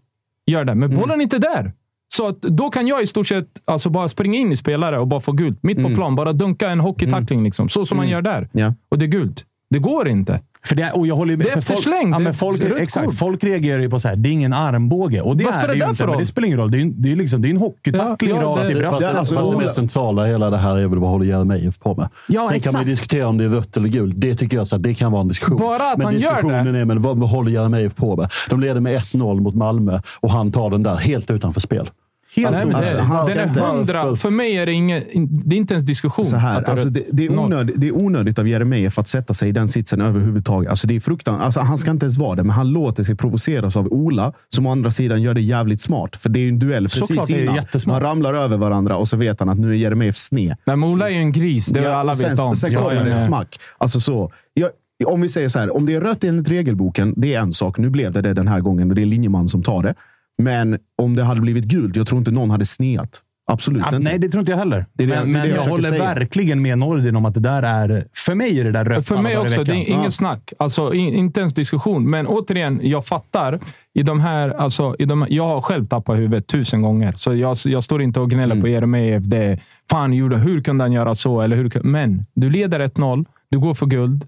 gör 0.46 0.64
det. 0.64 0.74
Men 0.74 0.96
bollen 0.96 1.18
är 1.20 1.22
inte 1.22 1.38
där. 1.38 1.72
Så 2.16 2.28
att, 2.28 2.42
då 2.42 2.70
kan 2.70 2.86
jag 2.86 3.02
i 3.02 3.06
stort 3.06 3.26
sett 3.26 3.46
alltså, 3.64 3.90
bara 3.90 4.08
springa 4.08 4.38
in 4.38 4.52
i 4.52 4.56
spelare 4.56 4.98
och 4.98 5.06
bara 5.06 5.20
få 5.20 5.32
gult. 5.32 5.58
Mitt 5.62 5.82
på 5.82 5.88
plan. 5.94 6.14
Bara 6.14 6.32
dunka 6.32 6.68
en 6.70 6.80
hockeytackling. 6.80 7.44
Liksom, 7.44 7.68
så 7.68 7.86
som 7.86 7.96
man 7.96 8.08
gör 8.08 8.22
där. 8.22 8.38
Mm. 8.38 8.48
Ja. 8.52 8.74
Och 8.88 8.98
det 8.98 9.04
är 9.04 9.08
gult. 9.08 9.44
Det 9.70 9.78
går 9.78 10.08
inte. 10.08 10.40
För 10.66 10.76
det 10.76 10.82
är, 10.82 10.98
och 10.98 11.06
jag 11.06 11.16
håller, 11.16 11.36
Det 11.36 11.44
är 11.44 11.52
för 11.52 11.60
folk, 11.60 11.70
eftersläng. 11.78 12.10
Ja, 12.12 12.18
Det 12.18 12.28
är 12.28 12.32
folk, 12.32 12.62
exakt, 12.80 13.06
kort. 13.06 13.14
folk 13.14 13.44
reagerar 13.44 13.80
ju 13.80 13.90
på 13.90 14.00
så 14.00 14.08
här, 14.08 14.16
det 14.16 14.28
är 14.28 14.30
ingen 14.30 14.52
armbåge. 14.52 15.20
Och 15.20 15.36
det 15.36 15.44
Vad 15.44 15.54
är 15.54 15.58
spelar 15.58 15.68
det 15.74 15.80
det 15.80 15.84
ju 15.84 15.90
inte, 15.90 15.96
för 15.96 16.04
men 16.04 16.14
roll? 16.14 16.20
det 16.22 16.26
spelar 16.26 16.46
ingen 16.46 16.58
roll. 16.58 16.70
Det 16.70 16.80
är 16.80 16.84
det 16.96 17.12
är 17.12 17.16
liksom, 17.16 17.42
det 17.42 17.48
är 17.48 17.50
en 17.50 17.56
hockeytackling 17.56 18.30
Ja, 18.30 18.40
ja, 18.42 18.48
rakt 18.48 18.66
det- 18.66 18.72
i 18.72 18.74
bröstet. 18.74 19.00
Ja, 19.12 19.18
alltså, 19.18 19.34
fast 19.36 19.50
det 19.50 19.56
mest 19.58 19.74
centrala 19.74 20.26
i 20.28 20.30
hela 20.30 20.50
det 20.50 20.58
här 20.58 20.76
är 20.78 20.86
väl 20.88 20.98
vad 20.98 21.10
håller 21.10 21.26
Jeremejeff 21.26 21.78
på 21.78 21.94
med. 21.94 22.08
Ja, 22.28 22.40
Sen 22.40 22.48
kan 22.48 22.56
exakt. 22.56 22.74
man 22.76 22.84
diskutera 22.86 23.28
om 23.28 23.38
det 23.38 23.44
är 23.44 23.48
rött 23.48 23.76
eller 23.76 23.88
gult. 23.88 24.14
Det 24.18 24.36
tycker 24.36 24.56
jag 24.56 24.68
så 24.68 24.76
här, 24.76 24.82
det 24.82 24.94
kan 24.94 25.12
vara 25.12 25.20
en 25.22 25.28
diskussion. 25.28 25.56
Bara 25.58 25.90
att 25.90 25.98
men 25.98 26.04
han 26.06 26.14
gör 26.18 26.30
diskussionen 26.30 26.72
det. 26.74 26.78
är 26.80 26.84
men 26.84 27.02
vad, 27.02 27.18
vad 27.18 27.30
håller 27.30 27.50
Jeremejeff 27.50 27.94
på 27.94 28.16
med? 28.16 28.30
De 28.50 28.60
leder 28.60 28.80
med 28.80 29.00
1-0 29.00 29.40
mot 29.40 29.54
Malmö 29.54 30.00
och 30.20 30.30
han 30.30 30.52
tar 30.52 30.70
den 30.70 30.82
där 30.82 30.96
helt 30.96 31.30
utanför 31.30 31.60
spel. 31.60 31.88
Helt 32.36 32.50
Nej, 32.50 32.74
Alltså, 32.74 32.94
det, 32.94 33.02
han 33.02 33.26
den 33.26 33.38
är 33.38 33.60
hundra. 33.60 34.16
För 34.16 34.30
mig 34.30 34.56
är 34.56 34.66
det 34.66 34.72
ingen... 34.72 35.02
Det 35.28 35.56
är 35.56 35.58
inte 35.58 35.74
ens 35.74 35.86
diskussion. 35.86 36.24
Så 36.24 36.36
här, 36.36 36.60
det 36.60 36.66
alltså 36.66 36.88
det, 36.88 37.04
det, 37.12 37.24
är 37.26 37.38
onödigt, 37.38 37.74
det 37.78 37.88
är 37.88 37.96
onödigt 37.96 38.38
av 38.38 38.48
Jeremejeff 38.48 38.98
att 38.98 39.08
sätta 39.08 39.34
sig 39.34 39.48
i 39.48 39.52
den 39.52 39.68
sitsen 39.68 40.00
överhuvudtaget. 40.00 40.70
Alltså 40.70 40.86
det 40.86 40.96
är 40.96 41.00
fruktan, 41.00 41.40
alltså 41.40 41.60
han 41.60 41.78
ska 41.78 41.90
inte 41.90 42.04
ens 42.04 42.18
vara 42.18 42.34
det, 42.34 42.42
men 42.42 42.50
han 42.50 42.68
låter 42.68 43.02
sig 43.02 43.16
provoceras 43.16 43.76
av 43.76 43.86
Ola, 43.86 44.32
som 44.48 44.66
å 44.66 44.72
andra 44.72 44.90
sidan 44.90 45.22
gör 45.22 45.34
det 45.34 45.40
jävligt 45.40 45.80
smart. 45.80 46.16
För 46.16 46.28
det 46.28 46.38
är 46.38 46.42
ju 46.42 46.48
en 46.48 46.58
duell 46.58 46.84
precis 46.84 47.06
Såklart, 47.06 47.26
det 47.26 47.34
är 47.34 47.42
innan. 47.42 47.64
Man 47.86 48.00
ramlar 48.00 48.34
över 48.34 48.56
varandra 48.56 48.96
och 48.96 49.08
så 49.08 49.16
vet 49.16 49.40
han 49.40 49.48
att 49.48 49.58
nu 49.58 49.70
är 49.70 49.74
Jeremejeff 49.74 50.16
sned. 50.16 50.56
Nej, 50.64 50.76
men 50.76 50.84
Ola 50.88 51.10
är 51.10 51.14
ju 51.14 51.18
en 51.18 51.32
gris. 51.32 51.66
Det 51.66 51.80
har 51.80 51.86
Ja, 51.86 51.96
alla 51.96 52.12
och 52.12 52.18
sen, 52.18 52.30
vet 52.30 52.40
om. 52.40 52.56
Sen 52.56 52.70
Ja, 52.72 52.82
kommer 52.82 52.94
ja, 52.94 53.02
det 53.02 53.10
ja. 53.10 53.16
smack. 53.16 53.60
Alltså 53.78 54.00
så. 54.00 54.32
Jag, 54.54 54.70
om 55.06 55.20
vi 55.20 55.28
säger 55.28 55.48
så 55.48 55.58
här, 55.58 55.76
om 55.76 55.86
det 55.86 55.94
är 55.94 56.00
rött 56.00 56.24
enligt 56.24 56.48
regelboken, 56.48 57.14
det 57.16 57.34
är 57.34 57.40
en 57.40 57.52
sak. 57.52 57.78
Nu 57.78 57.90
blev 57.90 58.12
det 58.12 58.22
det 58.22 58.34
den 58.34 58.48
här 58.48 58.60
gången 58.60 58.90
och 58.90 58.94
det 58.94 59.02
är 59.02 59.06
linjeman 59.06 59.48
som 59.48 59.62
tar 59.62 59.82
det. 59.82 59.94
Men 60.42 60.78
om 61.02 61.16
det 61.16 61.22
hade 61.24 61.40
blivit 61.40 61.64
gult, 61.64 61.96
jag 61.96 62.06
tror 62.06 62.18
inte 62.18 62.30
någon 62.30 62.50
hade 62.50 62.64
sneat. 62.64 63.20
Absolut 63.46 63.80
Ja, 63.90 63.96
inte. 63.96 63.98
nej, 64.10 64.18
det 64.18 64.28
tror 64.28 64.40
inte 64.40 64.52
jag 64.52 64.58
heller. 64.58 64.86
Det 64.92 65.06
det- 65.06 65.14
men 65.14 65.32
men 65.32 65.48
jag 65.48 65.58
jag, 65.58 65.62
håller 65.62 65.82
säga. 65.88 66.14
verkligen 66.14 66.62
med 66.62 66.78
Nordin 66.78 67.16
om 67.16 67.24
att 67.24 67.34
det 67.34 67.40
där 67.40 67.62
är... 67.62 68.04
För 68.14 68.34
mig 68.34 68.60
är 68.60 68.64
det 68.64 68.70
där 68.72 68.84
rött 68.84 69.06
För 69.08 69.18
mig 69.22 69.36
också. 69.38 69.64
Det 69.64 69.72
är 69.72 69.88
ingen 69.88 70.04
Ja. 70.04 70.10
snack. 70.10 70.52
Alltså, 70.58 70.94
in, 70.94 71.14
inte 71.14 71.40
ens 71.40 71.54
diskussion. 71.54 72.10
Men 72.10 72.26
återigen, 72.26 72.80
jag 72.82 73.06
fattar. 73.06 73.60
I 73.94 74.02
de 74.02 74.20
här, 74.20 74.48
alltså, 74.50 74.96
i 74.98 75.04
de, 75.04 75.26
jag 75.30 75.44
har 75.48 75.60
själv 75.60 75.86
tappat 75.86 76.18
huvudet 76.18 76.46
tusen 76.46 76.82
gånger. 76.82 77.12
Så 77.16 77.34
jag, 77.34 77.56
jag 77.64 77.84
står 77.84 78.02
inte 78.02 78.20
och 78.20 78.30
gnäller 78.30 78.54
Mm. 78.54 78.62
på 78.62 78.68
Jeremejeff. 78.68 79.22
Det, 79.24 79.58
fan, 79.90 80.12
gjorde, 80.12 80.36
hur 80.36 80.60
kunde 80.60 80.84
han 80.84 80.92
göra 80.92 81.14
så? 81.14 81.40
Eller 81.40 81.56
hur, 81.56 81.80
men 81.82 82.26
du 82.34 82.50
leder 82.50 82.80
1-0. 82.80 83.24
Du 83.50 83.58
går 83.58 83.74
för 83.74 83.86
guld. 83.86 84.24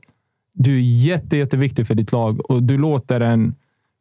Du 0.55 0.77
är 0.77 0.81
jätte, 0.81 1.37
jätteviktig 1.37 1.87
för 1.87 1.95
ditt 1.95 2.13
lag 2.13 2.51
och 2.51 2.63
du 2.63 2.79
låter 2.79 3.21
en 3.21 3.55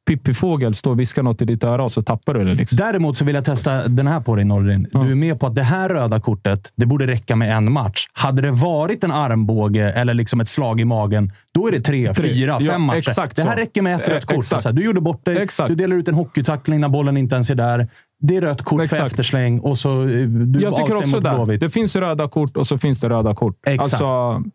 pippifågel 0.05 0.73
stå 0.75 0.91
och 0.91 0.99
viska 0.99 1.21
något 1.21 1.41
i 1.41 1.45
ditt 1.45 1.63
öra 1.63 1.83
och 1.83 1.91
så 1.91 2.03
tappar 2.03 2.33
du 2.33 2.43
det. 2.43 2.53
Liksom. 2.53 2.75
Däremot 2.75 3.17
så 3.17 3.25
vill 3.25 3.35
jag 3.35 3.45
testa 3.45 3.87
den 3.87 4.07
här 4.07 4.19
på 4.19 4.35
dig 4.35 4.45
Nordin. 4.45 4.87
Du 4.91 4.99
är 5.11 5.15
med 5.15 5.39
på 5.39 5.47
att 5.47 5.55
det 5.55 5.63
här 5.63 5.89
röda 5.89 6.19
kortet, 6.19 6.71
det 6.75 6.85
borde 6.85 7.07
räcka 7.07 7.35
med 7.35 7.57
en 7.57 7.71
match. 7.71 8.07
Hade 8.13 8.41
det 8.41 8.51
varit 8.51 9.03
en 9.03 9.11
armbåge 9.11 9.91
eller 9.91 10.13
liksom 10.13 10.41
ett 10.41 10.49
slag 10.49 10.81
i 10.81 10.85
magen, 10.85 11.31
då 11.53 11.67
är 11.67 11.71
det 11.71 11.81
tre, 11.81 12.13
Tre. 12.13 12.29
fyra, 12.29 12.57
Ja, 12.61 12.71
fem 12.71 12.81
matcher. 12.81 12.97
exakt 12.97 13.35
det 13.35 13.43
här 13.43 13.51
så. 13.51 13.59
räcker 13.59 13.81
med 13.81 14.01
ett 14.01 14.07
rött 14.09 14.25
kort. 14.25 14.53
Alltså, 14.53 14.71
du 14.71 14.83
gjorde 14.85 15.01
bort 15.01 15.25
dig. 15.25 15.37
Exakt. 15.37 15.69
Du 15.69 15.75
delar 15.75 15.95
ut 15.95 16.07
en 16.07 16.15
hockeytackling 16.15 16.79
när 16.79 16.89
bollen 16.89 17.17
inte 17.17 17.35
ens 17.35 17.49
är 17.49 17.55
där. 17.55 17.87
Det 18.21 18.37
är 18.37 18.41
rött 18.41 18.61
kort 18.61 18.77
för 18.77 18.83
Exakt. 18.83 19.05
eftersläng 19.05 19.59
och 19.59 19.77
så 19.77 20.01
eh, 20.01 20.07
du 20.27 20.59
jag 20.59 20.75
tycker 20.77 20.95
också 20.97 21.19
det. 21.19 21.57
Det 21.57 21.69
finns 21.69 21.95
röda 21.95 22.27
kort 22.27 22.57
och 22.57 22.67
så 22.67 22.77
finns 22.77 22.99
det 22.99 23.09
röda 23.09 23.35
kort. 23.35 23.55
Exakt. 23.67 23.93
Alltså, 23.93 24.05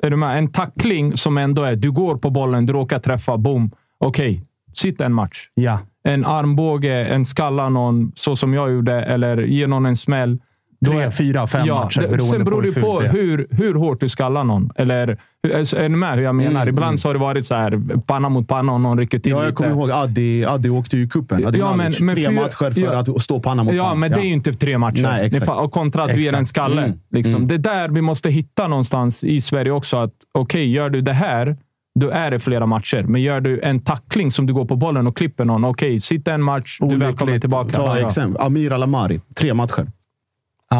är 0.06 0.10
du 0.10 0.16
med? 0.16 0.38
En 0.38 0.52
tackling 0.52 1.16
som 1.16 1.38
ändå 1.38 1.62
är, 1.62 1.76
du 1.76 1.90
går 1.90 2.16
på 2.16 2.30
bollen, 2.30 2.66
du 2.66 2.72
råkar 2.72 2.98
träffa, 2.98 3.36
boom. 3.38 3.70
Okej, 4.04 4.42
sitt 4.80 5.00
en 5.00 5.12
match. 5.12 5.48
Ja. 5.54 5.78
En 6.04 6.24
armbåge, 6.24 7.04
en 7.04 7.24
skalla 7.24 7.68
någon, 7.68 8.12
så 8.14 8.36
som 8.36 8.54
jag 8.54 8.72
gjorde, 8.72 9.02
eller 9.02 9.36
ge 9.42 9.66
någon 9.66 9.86
en 9.86 9.96
smäll. 9.96 10.38
Tre, 10.86 11.10
fyra, 11.10 11.46
fem 11.46 11.68
matcher, 11.68 12.00
det- 12.00 12.08
beroende 12.08 12.24
Sen 12.24 12.44
beror 12.44 12.62
det 12.62 12.80
på 12.80 13.00
hur, 13.00 13.46
hur 13.50 13.74
hårt 13.74 14.00
du 14.00 14.08
skallar 14.08 14.44
någon. 14.44 14.70
Eller, 14.76 15.18
alltså, 15.56 15.76
är 15.76 15.88
ni 15.88 15.96
med 15.96 16.16
hur 16.16 16.22
jag 16.22 16.34
menar? 16.34 16.50
Mm, 16.62 16.68
Ibland 16.68 16.88
mm. 16.90 16.98
så 16.98 17.08
har 17.08 17.14
det 17.14 17.20
varit 17.20 17.46
så 17.46 17.54
här, 17.54 18.00
panna 18.06 18.28
mot 18.28 18.48
panna 18.48 18.72
och 18.72 18.80
någon 18.80 18.98
rycker 18.98 19.18
till 19.18 19.32
Ja, 19.32 19.38
jag 19.38 19.44
lite. 19.44 19.54
kommer 19.56 19.70
ihåg 19.70 19.90
Addi, 19.90 20.44
Addi 20.44 20.70
åkte 20.70 20.96
ju 20.96 21.02
i 21.02 21.08
cupen. 21.08 21.46
Addi 21.46 21.58
Ja, 21.58 21.76
men- 21.76 21.92
men 22.00 22.14
Tre 22.14 22.26
fyra- 22.28 22.30
matcher 22.42 22.70
för 22.70 22.80
ja. 22.80 22.98
att 22.98 23.20
stå 23.20 23.40
panna 23.40 23.64
mot 23.64 23.74
Ja, 23.74 23.82
panna. 23.84 23.94
men 23.94 24.10
det 24.10 24.18
är 24.20 24.24
ju 24.24 24.32
inte 24.32 24.52
tre 24.52 24.78
matcher. 24.78 25.02
Nej, 25.02 25.26
exakt. 25.26 25.50
Och 25.50 25.72
kontra 25.72 26.02
att 26.04 26.14
du 26.14 26.22
ger 26.22 26.34
en 26.34 26.46
skalle. 26.46 26.82
Mm. 26.82 26.98
Liksom. 27.10 27.34
Mm. 27.34 27.48
Det 27.48 27.54
är 27.54 27.58
där 27.58 27.88
vi 27.88 28.00
måste 28.02 28.30
hitta 28.30 28.68
någonstans 28.68 29.24
i 29.24 29.40
Sverige 29.40 29.70
också. 29.70 29.96
att 29.96 30.12
Okej, 30.34 30.70
gör 30.70 30.90
du 30.90 31.00
det 31.00 31.12
här, 31.12 31.56
då 32.00 32.10
är 32.10 32.30
det 32.30 32.40
flera 32.40 32.66
matcher. 32.66 33.02
Men 33.02 33.22
gör 33.22 33.40
du 33.40 33.60
en 33.60 33.80
tackling 33.80 34.32
som 34.32 34.46
du 34.46 34.52
går 34.54 34.64
på 34.64 34.76
bollen 34.76 35.06
och 35.06 35.16
klipper 35.16 35.44
någon. 35.44 35.64
Okej, 35.64 36.00
sitta 36.00 36.32
en 36.34 36.42
match. 36.42 36.78
Du 36.80 36.94
är 36.94 36.98
välkommen 36.98 37.40
tillbaka. 37.40 37.72
Ta 37.72 37.98
exempel. 37.98 38.42
Amir 38.42 38.72
Alamari. 38.72 39.20
Tre 39.34 39.54
matcher. 39.54 39.86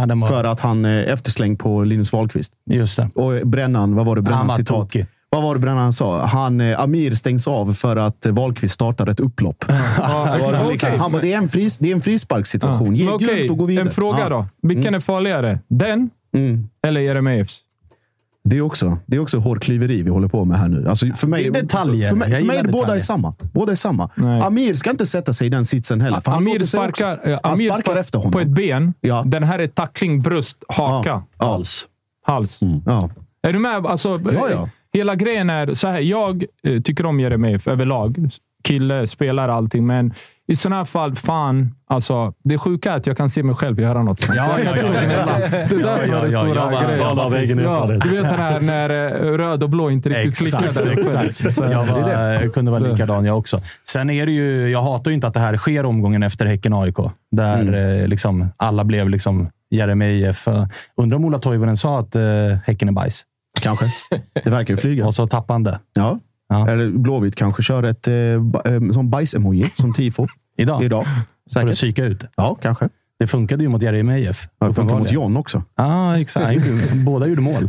Den 0.09 0.21
var... 0.21 0.29
För 0.29 0.45
att 0.45 0.61
han 0.61 0.85
är 0.85 1.03
efterslängd 1.05 1.59
på 1.59 1.85
Linus 1.85 2.13
Wahlqvist. 2.13 2.53
Just 2.71 2.97
det. 2.97 3.09
Och 3.15 3.47
Brännan, 3.49 3.95
vad 3.95 4.07
var 4.07 4.17
det 4.17 4.21
Han 4.21 4.25
Brännan 4.25 4.47
var 4.47 4.57
citat? 4.57 4.77
tokig. 4.91 5.07
Vad 5.33 5.43
var 5.43 5.55
det 5.55 5.61
Brännan 5.61 5.93
sa? 5.93 6.25
Han, 6.27 6.61
eh, 6.61 6.81
Amir 6.81 7.15
stängs 7.15 7.49
av 7.49 7.73
för 7.75 7.97
att 7.97 8.27
eh, 8.27 8.33
Wahlqvist 8.33 8.75
startar 8.75 9.07
ett 9.07 9.21
upplopp. 9.21 9.65
Var 9.99 10.53
det 10.65 10.71
liksom. 10.73 10.91
Han 10.99 11.13
bara, 11.13 11.23
det 11.23 11.33
är 11.33 11.37
en, 11.39 11.49
fris, 11.49 11.79
det 11.79 11.91
är 11.91 11.95
en 11.95 12.01
frisparkssituation. 12.01 12.97
Ge 12.97 13.05
Men 13.05 13.15
okej, 13.15 13.39
gult 13.39 13.51
och 13.51 13.59
gå 13.59 13.65
vidare. 13.65 13.87
En 13.87 13.93
fråga 13.93 14.29
då. 14.29 14.47
Vilken 14.63 14.85
Mm. 14.87 14.95
är 14.95 15.01
farligare? 15.01 15.59
Den 15.69 16.11
Mm. 16.35 16.69
eller 16.87 17.01
Jeremejeffs? 17.01 17.61
Det 18.45 18.57
är 18.57 18.61
också, 18.61 18.99
det 19.07 19.17
är 19.17 19.21
också 19.21 19.39
hårklyveri 19.39 20.03
vi 20.03 20.11
håller 20.11 20.29
på 20.29 20.45
med 20.45 20.59
här 20.59 20.69
nu. 20.69 20.89
Alltså 20.89 21.07
för 21.07 21.27
mig, 21.27 21.51
Det 21.51 21.59
är 21.59 21.63
detaljer. 21.63 22.09
För 22.09 22.17
mig, 22.17 22.27
för 22.27 22.33
mig 22.33 22.37
är 22.37 22.41
gillar 22.41 22.63
det 22.63 22.69
båda 22.73 22.83
detaljer. 22.83 23.01
är 23.01 23.05
samma. 23.05 23.35
Båda 23.53 23.73
är 23.73 23.77
samma. 23.77 24.11
Nej. 24.15 24.41
Amir 24.43 24.75
ska 24.75 24.91
inte 24.91 25.07
sätta 25.07 25.33
sig 25.33 25.47
i 25.47 25.51
den 25.51 25.65
sitsen 25.65 26.01
heller. 26.01 26.23
Amir 26.29 26.55
också- 26.57 26.67
sparkar, 26.67 27.21
eh, 27.25 27.39
han 27.43 27.53
Amir 27.53 27.69
sparkar 27.69 27.83
sparkar 27.83 28.01
efter 28.01 28.19
honom. 28.19 28.33
på 28.33 28.41
ett 28.41 28.49
ben. 28.49 28.95
Ja. 29.01 29.23
Den 29.27 29.43
här 29.43 29.59
är 29.59 29.67
tackling, 29.67 30.21
bröst, 30.23 30.65
haka, 30.69 31.09
Ja. 31.39 31.45
Hals. 31.47 31.89
hals. 32.27 32.61
Ja. 32.87 33.11
Är 33.43 33.53
du 33.53 33.59
med? 33.59 33.87
Alltså, 33.87 34.21
Ja, 34.33 34.51
ja. 34.51 34.69
Hela 34.93 35.15
grejen 35.15 35.51
är 35.51 35.75
så 35.75 35.89
här. 35.89 36.01
Jag 36.01 36.45
eh, 36.63 36.81
tycker 36.83 37.07
om 37.07 37.21
Jeremejeff 37.21 37.69
överlag. 37.69 38.29
Kille, 38.65 39.07
spelar 39.07 39.49
allting, 39.49 39.87
men 39.87 40.15
i 40.49 40.57
sådana 40.57 40.77
här 40.77 40.85
fall, 40.85 41.15
fan. 41.15 41.75
Alltså, 41.89 42.33
det 42.45 42.59
sjuka 42.59 42.93
är 42.93 42.97
att 42.97 43.07
jag 43.07 43.17
kan 43.17 43.31
se 43.31 43.43
mig 43.43 43.55
själv 43.55 43.81
göra 43.81 44.03
något 44.03 44.21
sånt. 44.21 44.37
Ja, 44.37 44.59
ja, 44.65 44.71
ja. 44.77 44.83
Det 44.91 44.99
är 44.99 45.09
där 45.09 45.89
Ja, 45.89 45.99
som 46.05 46.15
är 46.15 46.23
den 46.23 46.31
ja, 46.33 46.41
stora 46.41 46.83
grejen. 46.85 47.01
jag 47.07 47.17
bara 47.17 47.29
väger 47.29 47.55
ner 47.55 47.63
Ja, 47.63 47.87
det. 47.87 47.99
du 47.99 48.09
vet 48.09 48.23
den 48.25 48.35
här 48.39 48.61
när 48.61 48.91
eh, 48.91 49.37
röd 49.37 49.63
och 49.63 49.71
blå 49.71 49.91
inte 49.91 50.09
riktigt 50.09 50.39
klickar. 50.39 50.93
Exakt. 50.99 51.55
Så, 51.55 51.65
Jag, 51.65 51.87
det 51.87 51.93
det. 51.95 52.01
var, 52.01 52.33
jag 52.33 52.55
kunde 52.55 52.71
vara 52.71 52.81
likadan 52.81 53.25
jag 53.25 53.39
också. 53.39 53.61
Sen 53.89 54.11
är 54.11 54.27
det 54.27 54.33
ju, 54.33 54.69
jag 54.71 54.83
hatar 54.83 55.11
ju 55.11 55.15
inte 55.15 55.27
att 55.27 55.35
det 55.35 55.41
här 55.41 55.57
sker 55.57 55.85
omgången 55.85 56.23
efter 56.23 56.47
Häcken-AIK. 56.47 56.97
Där 57.31 57.61
Mm. 57.61 58.01
eh, 58.01 58.07
liksom, 58.09 58.49
alla 58.57 58.85
blev 58.85 59.09
liksom 59.09 59.49
Jeremejeff. 59.71 60.49
Undrar 60.97 61.17
om 61.19 61.25
Ola 61.25 61.39
Toivonen 61.39 61.77
sa 61.77 61.99
att 62.01 62.17
eh, 62.17 62.23
Häcken 62.65 62.89
är 62.89 62.93
bajs. 62.93 63.23
Kanske. 63.63 63.85
Det 64.45 64.51
verkar 64.51 64.75
ju 64.75 64.79
flyga. 64.79 65.07
Och 65.07 65.15
så 65.15 65.27
tappade 65.27 65.55
han 65.55 65.63
det. 65.63 65.79
Ja. 65.95 66.19
Ja. 66.51 66.69
Eller 66.69 66.91
Blåvitt 66.91 67.37
kanske 67.37 67.63
kör 67.63 67.83
ett 67.83 68.09
eh, 68.09 68.15
eh, 68.15 68.91
som 68.93 69.11
bajs-emoji 69.11 69.71
som 69.75 69.93
tifo. 69.93 70.27
Idag. 70.57 70.85
Idag. 70.85 71.07
För 71.53 71.67
att 71.67 71.75
psyka 71.75 72.05
ut. 72.05 72.25
Ja, 72.37 72.55
kanske. 72.55 72.89
Det 73.21 73.27
funkade 73.27 73.63
ju 73.63 73.69
mot 73.69 73.83
Jeremejeff. 73.83 74.49
Ja, 74.61 74.67
det 74.67 74.75
funkar 74.75 74.99
mot. 74.99 75.13
John 75.13 75.37
också. 75.37 75.63
Ja, 75.77 76.19
exakt. 76.19 76.47
Han 76.47 76.55
gjorde- 76.55 76.95
Båda 77.05 77.27
gjorde 77.27 77.41
mål. 77.41 77.69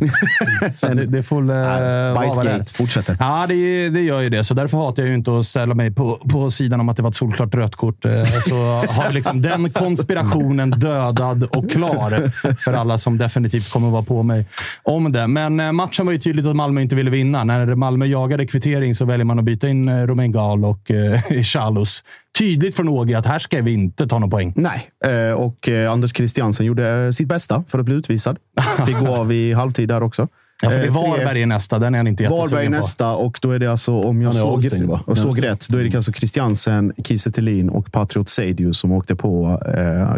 Så 0.76 0.88
det, 0.88 1.06
det 1.06 1.24
får 1.24 1.42
väl 1.42 1.50
eh, 1.50 1.56
är. 1.56 2.16
Bajsgate 2.16 2.74
fortsätter. 2.74 3.18
Ja, 3.20 3.46
det, 3.48 3.90
det 3.90 4.02
gör 4.02 4.22
ju 4.22 4.30
det. 4.30 4.44
Så 4.44 4.54
därför 4.54 4.78
hatar 4.78 5.04
jag 5.04 5.10
ju 5.10 5.16
inte 5.16 5.38
att 5.38 5.46
ställa 5.46 5.76
mig 5.76 5.92
på, 5.92 6.16
på 6.32 6.52
sidan 6.52 6.80
om 6.80 6.90
att 6.90 6.98
det 6.98 7.04
var 7.04 7.10
ett 7.10 7.16
solklart 7.16 7.56
rött 7.56 7.76
kort. 7.76 8.06
Eh, 8.06 8.24
Så 8.42 8.56
har 8.90 9.08
vi 9.08 9.14
liksom 9.14 9.42
den 9.42 9.70
konspirationen 9.80 10.70
dödad 10.72 11.44
och 11.44 11.72
klar 11.72 12.32
för 12.56 12.74
alla 12.74 12.98
som 12.98 13.18
definitivt 13.18 13.72
kommer 13.74 13.88
att 13.88 13.94
vara 13.94 14.04
på 14.04 14.24
mig 14.24 14.46
om 14.84 15.12
det. 15.12 15.28
Men 15.28 15.60
eh, 15.60 15.72
matchen 15.72 16.06
var 16.06 16.14
ju 16.14 16.20
tydligt 16.20 16.46
att 16.46 16.56
Malmö 16.56 16.82
inte 16.82 16.96
ville 16.96 17.10
vinna. 17.10 17.44
När 17.44 17.76
Malmö 17.76 18.06
jagade 18.06 18.48
kvittering 18.48 18.96
så 18.96 19.06
väljer 19.06 19.26
man 19.26 19.40
att 19.40 19.46
byta 19.46 19.68
in 19.70 20.08
Romain 20.08 20.32
Gall 20.32 20.66
och 20.66 20.92
Chalus. 21.44 22.04
Tydligt 22.38 22.76
från 22.76 22.90
Åge 22.90 23.18
att 23.18 23.26
här 23.26 23.40
ska 23.40 23.62
vi 23.62 23.74
inte 23.74 24.08
ta 24.08 24.20
någon 24.20 24.30
poäng. 24.30 24.54
Nej, 24.56 24.92
eh, 25.06 25.32
och 25.32 25.70
eh, 25.70 25.92
Anders 25.92 26.16
Christiansen 26.16 26.66
gjorde 26.66 26.92
eh, 26.92 27.12
sitt 27.12 27.28
bästa 27.28 27.64
för 27.68 27.80
att 27.80 27.86
bli 27.86 27.96
utvisad. 27.96 28.38
Fick 28.86 29.00
gå 29.00 29.08
av 29.08 29.32
i 29.32 29.54
halvtid 29.54 29.88
där 29.88 30.04
också. 30.04 30.28
Ja, 30.64 30.70
för 30.70 30.78
det 30.78 30.86
är 30.86 30.90
Varberg 30.90 31.42
i 31.42 31.46
nästa. 31.46 31.80
Den 31.80 31.94
är 31.94 32.00
han 32.00 32.08
inte 32.08 32.24
Varberg 32.24 32.40
jättesugen 32.42 32.72
på. 32.72 32.78
nästa 32.78 33.12
och 33.12 33.40
då 33.42 33.52
är 33.52 33.60
det 33.60 33.68
alltså, 33.68 33.94
om 33.94 34.22
jag 34.22 34.36
är 34.36 34.40
såg, 34.40 35.00
och 35.06 35.18
såg 35.18 35.44
rätt, 35.44 35.68
då 35.70 35.78
är 35.78 35.84
det 35.84 35.96
alltså 35.96 36.12
Christiansen, 36.12 36.94
Kiese 37.04 37.32
Thelin 37.32 37.70
och 37.70 37.92
Patriot 37.92 38.30
Seidius 38.30 38.80
som 38.80 38.92
åkte 38.92 39.16
på 39.16 39.60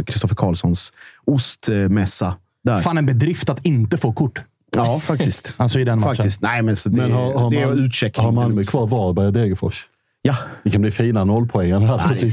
Kristoffer 0.05 0.35
eh, 0.35 0.37
Karlssons 0.37 0.93
ostmässa 1.25 2.35
Där. 2.63 2.77
Fan 2.77 2.97
en 2.97 3.05
bedrift 3.05 3.49
att 3.49 3.65
inte 3.65 3.97
få 3.97 4.13
kort. 4.13 4.41
Ja, 4.75 4.99
faktiskt. 4.99 5.55
Alltså 5.59 5.79
i 5.79 5.83
den 5.83 5.99
matchen. 5.99 6.15
Faktiskt. 6.15 6.41
Nej, 6.41 6.61
men, 6.61 6.75
så 6.75 6.89
det, 6.89 6.97
Men 6.97 7.11
har, 7.11 7.33
har, 7.33 7.51
det 7.51 7.61
är 7.61 7.67
man, 7.67 7.79
utcheckning. 7.79 8.25
har 8.25 8.31
Malmö 8.31 8.63
kvar 8.63 8.87
Varberg 8.87 9.27
och 9.27 9.33
Degerfors? 9.33 9.85
Ja. 10.25 10.35
Det 10.63 10.69
kan 10.69 10.81
bli 10.81 10.91
fina 10.91 11.23
nollpoäng 11.23 11.71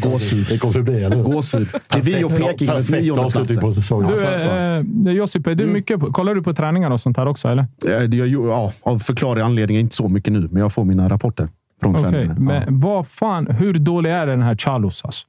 gåshud. 0.03 0.47
Det 0.49 0.59
kommer 0.59 0.75
det 0.75 0.83
bli, 0.83 1.05
eller 1.05 1.17
hur? 1.17 1.23
Gåshud. 1.25 1.69
Det 1.89 1.99
är 1.99 2.03
vi 2.03 2.25
och 2.25 2.37
Peking 2.37 2.67
med 2.69 2.77
Perfekt 2.77 3.03
nionde 3.03 3.23
avslutning 3.25 3.59
på 3.61 3.73
säsongen. 3.73 4.07
Du, 4.07 4.13
Alltså, 4.13 5.09
eh, 5.09 5.15
Josip, 5.17 5.47
är 5.47 5.55
du 5.55 5.63
Mm. 5.63 5.73
mycket 5.75 6.01
på, 6.01 6.13
kollar 6.13 6.35
du 6.35 6.43
på 6.43 6.53
träningar 6.55 6.91
och 6.91 7.01
sånt 7.01 7.17
här 7.17 7.27
också? 7.29 7.49
Eller? 7.49 7.67
Eh, 7.87 7.93
jag- 8.19 8.29
Ja, 8.29 8.73
av 8.83 8.99
förklarliga 8.99 9.45
anledningar 9.45 9.81
inte 9.81 9.97
så 9.97 10.09
mycket 10.09 10.33
nu, 10.33 10.49
men 10.53 10.63
jag 10.63 10.73
får 10.73 10.85
mina 10.85 11.09
rapporter 11.09 11.49
från 11.83 11.97
Okej, 11.97 12.11
tränarna. 12.11 12.41
men 12.41 12.81
vad 12.81 13.07
fan, 13.09 13.47
hur 13.51 13.75
dålig 13.75 14.11
är 14.13 14.27
den 14.27 14.43
här 14.43 14.57
Charlos? 14.57 15.05
Alltså? 15.05 15.27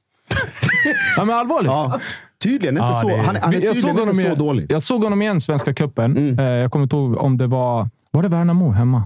ja, 1.16 1.24
men 1.24 1.36
allvarligt. 1.36 1.70
Ja, 1.70 1.98
tydligen 2.44 2.76
inte 2.76 2.94
så. 2.94 3.16
Han, 3.16 3.36
han 3.42 3.54
är 3.54 3.60
jag, 3.60 3.76
såg 3.76 3.90
inte 4.00 4.14
så 4.14 4.20
igen, 4.20 4.34
dålig. 4.38 4.66
jag 4.72 4.82
såg 4.82 5.02
honom 5.04 5.22
igen 5.22 5.40
Svenska 5.40 5.74
cupen. 5.74 6.38
Eh, 6.38 6.44
jag 6.50 6.70
kommer 6.70 6.82
inte 6.82 6.96
ihåg 6.96 7.16
om 7.16 7.38
det 7.38 7.46
var... 7.46 7.88
Var 8.10 8.22
det 8.22 8.28
Värnamo 8.28 8.70
hemma? 8.70 9.02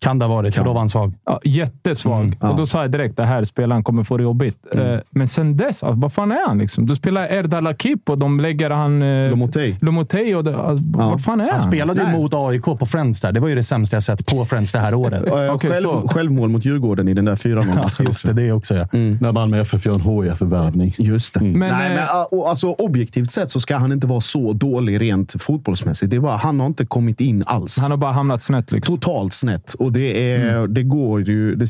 Kan 0.00 0.18
det 0.18 0.24
ha 0.24 0.34
varit, 0.34 0.54
för 0.54 0.64
då 0.64 0.72
var 0.72 0.80
han 0.80 0.88
svag. 0.90 1.12
Ja, 1.24 1.40
jättesvag. 1.44 2.20
Mm, 2.20 2.36
ja. 2.40 2.50
Och 2.50 2.56
då 2.56 2.66
sa 2.66 2.82
jag 2.82 2.90
direkt 2.90 3.16
det 3.16 3.24
här 3.24 3.44
spelaren 3.44 3.84
kommer 3.84 4.04
få 4.04 4.16
det 4.16 4.22
jobbigt. 4.22 4.66
Eh, 4.72 4.96
men 5.10 5.28
sen 5.28 5.56
dess, 5.56 5.82
alltså, 5.82 6.00
vad 6.00 6.12
fan 6.12 6.32
är 6.32 6.48
han? 6.48 6.58
Liksom? 6.58 6.86
Då 6.86 6.94
spelar 6.94 7.22
Erdal 7.26 7.66
Akip 7.66 8.08
och 8.08 8.18
de 8.18 8.40
lägger 8.40 8.70
han... 8.70 9.02
Eh, 9.02 9.30
Lomotey. 9.30 9.74
Lomotey 9.80 10.34
och 10.34 10.44
det, 10.44 10.56
alltså, 10.56 10.84
Vad 10.88 11.24
fan 11.24 11.40
är 11.40 11.44
han? 11.44 11.52
Han 11.52 11.68
spelade 11.68 12.00
ju 12.00 12.18
mot 12.18 12.34
AIK 12.34 12.64
på 12.64 12.86
Friends 12.86 13.20
där. 13.20 13.32
Det 13.32 13.40
var 13.40 13.48
ju 13.48 13.54
det 13.54 13.64
sämsta 13.64 13.96
jag 13.96 14.02
sett 14.02 14.26
på 14.26 14.44
Friends 14.44 14.72
det 14.72 14.78
här 14.78 14.94
året. 14.94 15.22
Okej, 15.50 15.70
själv, 15.70 15.82
så. 15.82 16.08
självmål 16.08 16.48
mot 16.48 16.64
Djurgården 16.64 17.08
i 17.08 17.14
den 17.14 17.24
där 17.24 17.36
4-0 17.36 17.64
Ja, 17.68 17.74
matchen 17.74 18.06
just 18.06 18.24
också. 18.24 18.32
det, 18.32 18.42
det 18.42 18.52
också 18.52 18.74
ja. 18.74 18.86
När 18.92 19.32
Malmö 19.32 19.60
FF 19.60 19.86
gör 19.86 19.94
en 19.94 20.00
HIF-värvning. 20.00 20.94
Just 20.98 21.34
det. 21.34 21.40
Men, 21.40 21.58
Nej, 21.58 21.90
eh, 21.90 22.06
men, 22.30 22.40
alltså, 22.46 22.72
objektivt 22.72 23.30
sett 23.30 23.50
så 23.50 23.60
ska 23.60 23.76
han 23.76 23.92
inte 23.92 24.06
vara 24.06 24.20
så 24.20 24.52
dålig 24.52 25.00
rent 25.00 25.42
fotbollsmässigt. 25.42 26.10
Det 26.10 26.16
är 26.16 26.20
bara, 26.20 26.36
han 26.36 26.60
har 26.60 26.66
inte 26.66 26.86
kommit 26.86 27.20
in 27.20 27.44
alls. 27.46 27.78
Han 27.78 27.90
har 27.90 27.98
bara 27.98 28.12
hamnat 28.12 28.42
snett. 28.42 28.72
Liksom. 28.72 28.98
Totalt 28.98 29.32
snett. 29.32 29.74
Och 29.74 29.89
det, 29.90 30.32
är, 30.32 30.66
det 30.66 30.82
går 30.82 31.20
ju... 31.22 31.54
Det, 31.54 31.66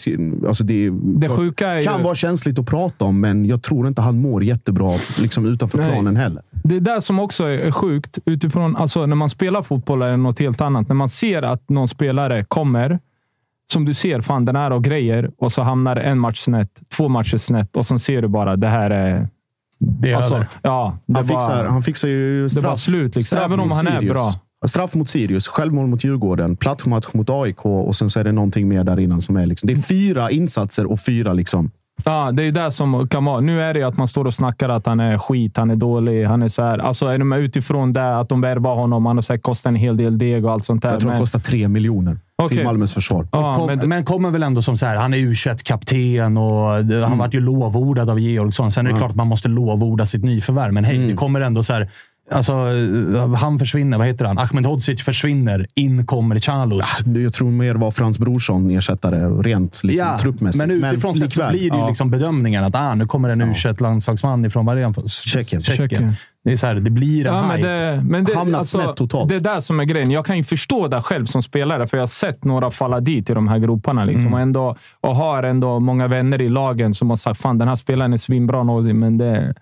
alltså 0.49 0.65
det, 0.65 0.91
Det 1.21 1.29
sjuka 1.29 1.69
är 1.69 1.83
kan 1.83 1.99
ju... 1.99 2.05
vara 2.05 2.15
känsligt 2.15 2.59
att 2.59 2.67
prata 2.67 3.05
om, 3.05 3.21
men 3.21 3.45
jag 3.45 3.63
tror 3.63 3.89
inte 3.89 4.03
han 4.03 4.21
mår 4.21 4.45
jättebra 4.45 4.93
liksom, 5.23 5.47
utanför 5.47 5.79
Nej. 5.79 5.91
planen 5.93 6.17
heller. 6.17 6.43
Det 6.65 6.77
är 6.77 6.81
där 6.81 7.01
som 7.01 7.19
också 7.21 7.45
är 7.45 7.71
sjukt. 7.71 8.19
Utifrån, 8.25 8.77
alltså 8.77 9.07
när 9.07 9.17
man 9.17 9.31
spelar 9.31 9.63
fotboll 9.63 10.03
är 10.03 10.11
det 10.11 10.17
något 10.17 10.39
helt 10.39 10.61
annat. 10.61 10.89
När 10.89 10.95
man 10.95 11.09
ser 11.09 11.43
att 11.43 11.69
någon 11.69 11.89
spelare 11.89 12.45
kommer, 12.45 12.99
som 13.73 13.85
du 13.85 13.95
ser, 13.95 14.21
fan 14.21 14.45
den 14.45 14.57
här 14.57 14.71
och 14.71 14.85
grejer, 14.85 15.31
och 15.39 15.53
så 15.53 15.63
hamnar 15.63 15.97
en 15.97 16.19
match 16.19 16.39
snett, 16.41 16.81
två 16.97 17.09
matcher 17.09 17.37
snett 17.37 17.77
och 17.77 17.87
så 17.87 17.99
ser 17.99 18.23
du 18.23 18.29
bara 18.29 18.57
det 18.57 18.67
här 18.69 18.91
är... 18.91 19.29
Det 19.79 20.11
är 20.13 20.17
Alltså, 20.17 20.35
över. 20.35 20.47
ja, 20.63 20.99
det 21.07 21.15
Han 21.19 21.27
bara- 21.27 21.41
fixar, 21.41 21.65
han 21.65 21.83
fixar 21.83 22.09
ju 22.09 22.43
det 22.43 22.51
straff, 22.51 22.65
var 22.65 22.77
slut, 22.77 23.15
liksom. 23.17 23.23
straff 23.37 23.47
Även 23.53 23.61
om 23.61 23.71
han 23.71 23.87
är 23.87 23.93
Sirius. 24.01 24.13
bra. 24.13 24.35
Straff 24.67 24.95
mot 24.95 25.09
Sirius, 25.09 25.49
självmål 25.49 25.87
mot 25.87 26.05
Djurgården, 26.05 26.57
plattmatch 26.57 27.07
mot 27.13 27.31
AIK 27.31 27.67
och 27.67 27.97
sen 27.97 28.11
så 28.11 28.21
är 28.21 28.25
det 28.25 28.33
någonting 28.33 28.69
mer 28.69 28.85
där 28.85 29.01
innan 29.01 29.21
som 29.21 29.37
är 29.37 29.47
liksom. 29.47 29.67
Det 29.67 29.73
är 29.73 29.77
fyra 29.77 30.31
insatser 30.31 30.91
och 30.93 31.01
fyra 31.01 31.33
liksom. 31.33 31.71
Ja, 32.05 32.33
det 32.33 32.43
är 32.43 32.53
det 32.53 32.71
som 32.71 33.09
kan 33.09 33.25
vara. 33.25 33.41
Nu 33.41 33.63
är 33.63 33.75
det 33.75 33.81
ju 33.81 33.87
att 33.87 33.97
man 33.97 34.09
står 34.09 34.25
och 34.25 34.35
snackar 34.35 34.69
att 34.69 34.87
han 34.87 35.01
är 35.01 35.19
skit, 35.19 35.57
han 35.57 35.71
är 35.71 35.77
dålig, 35.77 36.25
han 36.25 36.43
är 36.43 36.49
så 36.49 36.63
här. 36.63 36.79
Alltså 36.79 37.07
är 37.07 37.19
de 37.19 37.33
utifrån 37.33 37.93
det, 37.93 38.19
att 38.19 38.29
de 38.29 38.41
värvar 38.41 38.75
honom, 38.75 39.07
han 39.07 39.17
har 39.17 39.23
säkert 39.23 39.43
kostat 39.43 39.71
en 39.71 39.77
hel 39.77 39.97
del 39.97 40.19
deg 40.19 40.45
och 40.45 40.53
allt 40.53 40.65
sånt 40.65 40.83
där. 40.83 40.91
Jag 40.91 41.01
tror 41.01 41.09
men- 41.09 41.15
han 41.17 41.23
kostar 41.23 41.39
tre 41.41 41.69
miljoner 41.69 42.19
Okej. 42.37 42.57
till 42.57 42.67
Malmös 42.67 42.95
försvar. 42.95 43.29
Ja, 43.33 43.57
Kom, 43.57 43.67
men 43.67 43.89
men, 43.89 44.05
kommer 44.05 44.31
väl 44.31 44.43
ändå 44.43 44.63
som 44.63 44.77
så 44.77 44.87
här, 44.87 44.97
han 44.97 45.15
är 45.15 45.19
u 45.19 45.35
kapten 45.65 46.37
och 46.37 46.85
det- 46.85 47.07
han 47.07 47.19
vart 47.19 47.35
ju 47.35 47.41
lovordad 47.41 48.11
av 48.11 48.21
Georgsson. 48.21 48.73
Sen 48.73 48.87
är 48.87 48.93
det 48.93 48.99
klart 48.99 49.11
att 49.11 49.17
man 49.17 49.27
måste 49.29 49.49
lovorda 49.49 50.07
sitt 50.07 50.25
nyförvärv, 50.25 50.73
men 50.73 50.85
hej, 50.85 50.99
det 50.99 51.17
kommer 51.17 51.41
ändå 51.41 51.63
så 51.63 51.73
här. 51.73 51.89
Alltså, 52.33 52.53
han 53.37 53.59
försvinner. 53.59 53.99
Vad 53.99 54.07
heter 54.07 54.25
han? 54.25 54.39
Ahmed 54.39 54.67
Hodzic 54.67 55.03
försvinner. 55.03 55.67
In 55.75 56.07
kommer 56.07 56.39
Chalos. 56.39 56.99
Jag 57.05 57.33
tror 57.33 57.51
mer 57.51 57.75
var 57.75 57.91
Frans 57.91 58.19
Brorsson 58.19 58.71
ersättare 58.71 59.29
rent 59.43 59.81
liksom, 59.85 60.19
truppmässigt. 60.21 60.67
men 60.67 60.85
utifrån 60.85 61.15
sett 61.15 61.33
så 61.33 61.49
blir 61.51 61.71
det 61.71 61.77
ja. 61.77 61.89
liksom 61.89 62.11
bedömningen 62.11 62.65
att 62.65 62.75
ah, 62.75 62.95
nu 62.95 63.07
kommer 63.07 63.29
en 63.29 63.41
u 63.41 63.55
landslagsman 63.79 64.45
ifrån 64.45 64.67
vad 64.67 64.79
är 64.79 64.83
han? 64.83 64.95
Tjeckien. 65.09 65.63
Tjeckien. 65.63 66.15
Det 66.45 66.53
är 66.53 66.57
så 66.57 66.67
här, 66.67 66.75
det 66.75 66.91
blir 66.91 67.27
en 67.27 67.35
Ja, 67.35 67.47
men 67.47 67.61
det, 67.61 68.03
men 68.05 68.25
det, 68.25 68.35
Hamnat 68.35 68.59
alltså, 68.59 68.79
snett 68.81 68.97
totalt. 68.97 69.29
Det 69.29 69.37
är 69.37 69.41
där 69.41 69.61
som 69.61 69.81
är 69.81 69.85
grejen. 69.85 70.11
Jag 70.11 70.27
kan 70.27 70.37
ju 70.37 70.45
förstå 70.45 70.89
det 70.89 71.03
själv 71.03 71.27
som 71.27 71.43
spelare, 71.43 71.87
för 71.87 71.97
jag 71.97 72.03
har 72.03 72.07
sett 72.07 72.45
några 72.45 72.71
falla 72.71 73.01
dit 73.01 73.31
i 73.31 73.35
de 73.35 73.49
här 73.49 73.59
groparna. 73.59 74.05
Liksom, 74.05 74.21
Mm. 74.21 74.35
och, 74.35 74.41
ändå, 74.41 74.77
och 75.01 75.17
har 75.17 75.43
ändå 75.43 75.81
många 75.81 76.09
vänner 76.09 76.43
i 76.43 76.49
lagen 76.49 76.95
som 76.95 77.11
har 77.11 77.17
sagt 77.17 77.41
fan 77.41 77.59
den 77.59 77.69
här 77.69 77.77
spelaren 77.77 78.13
är 78.13 78.17
svinbra, 78.17 78.65
men 78.65 79.19
det, 79.19 79.55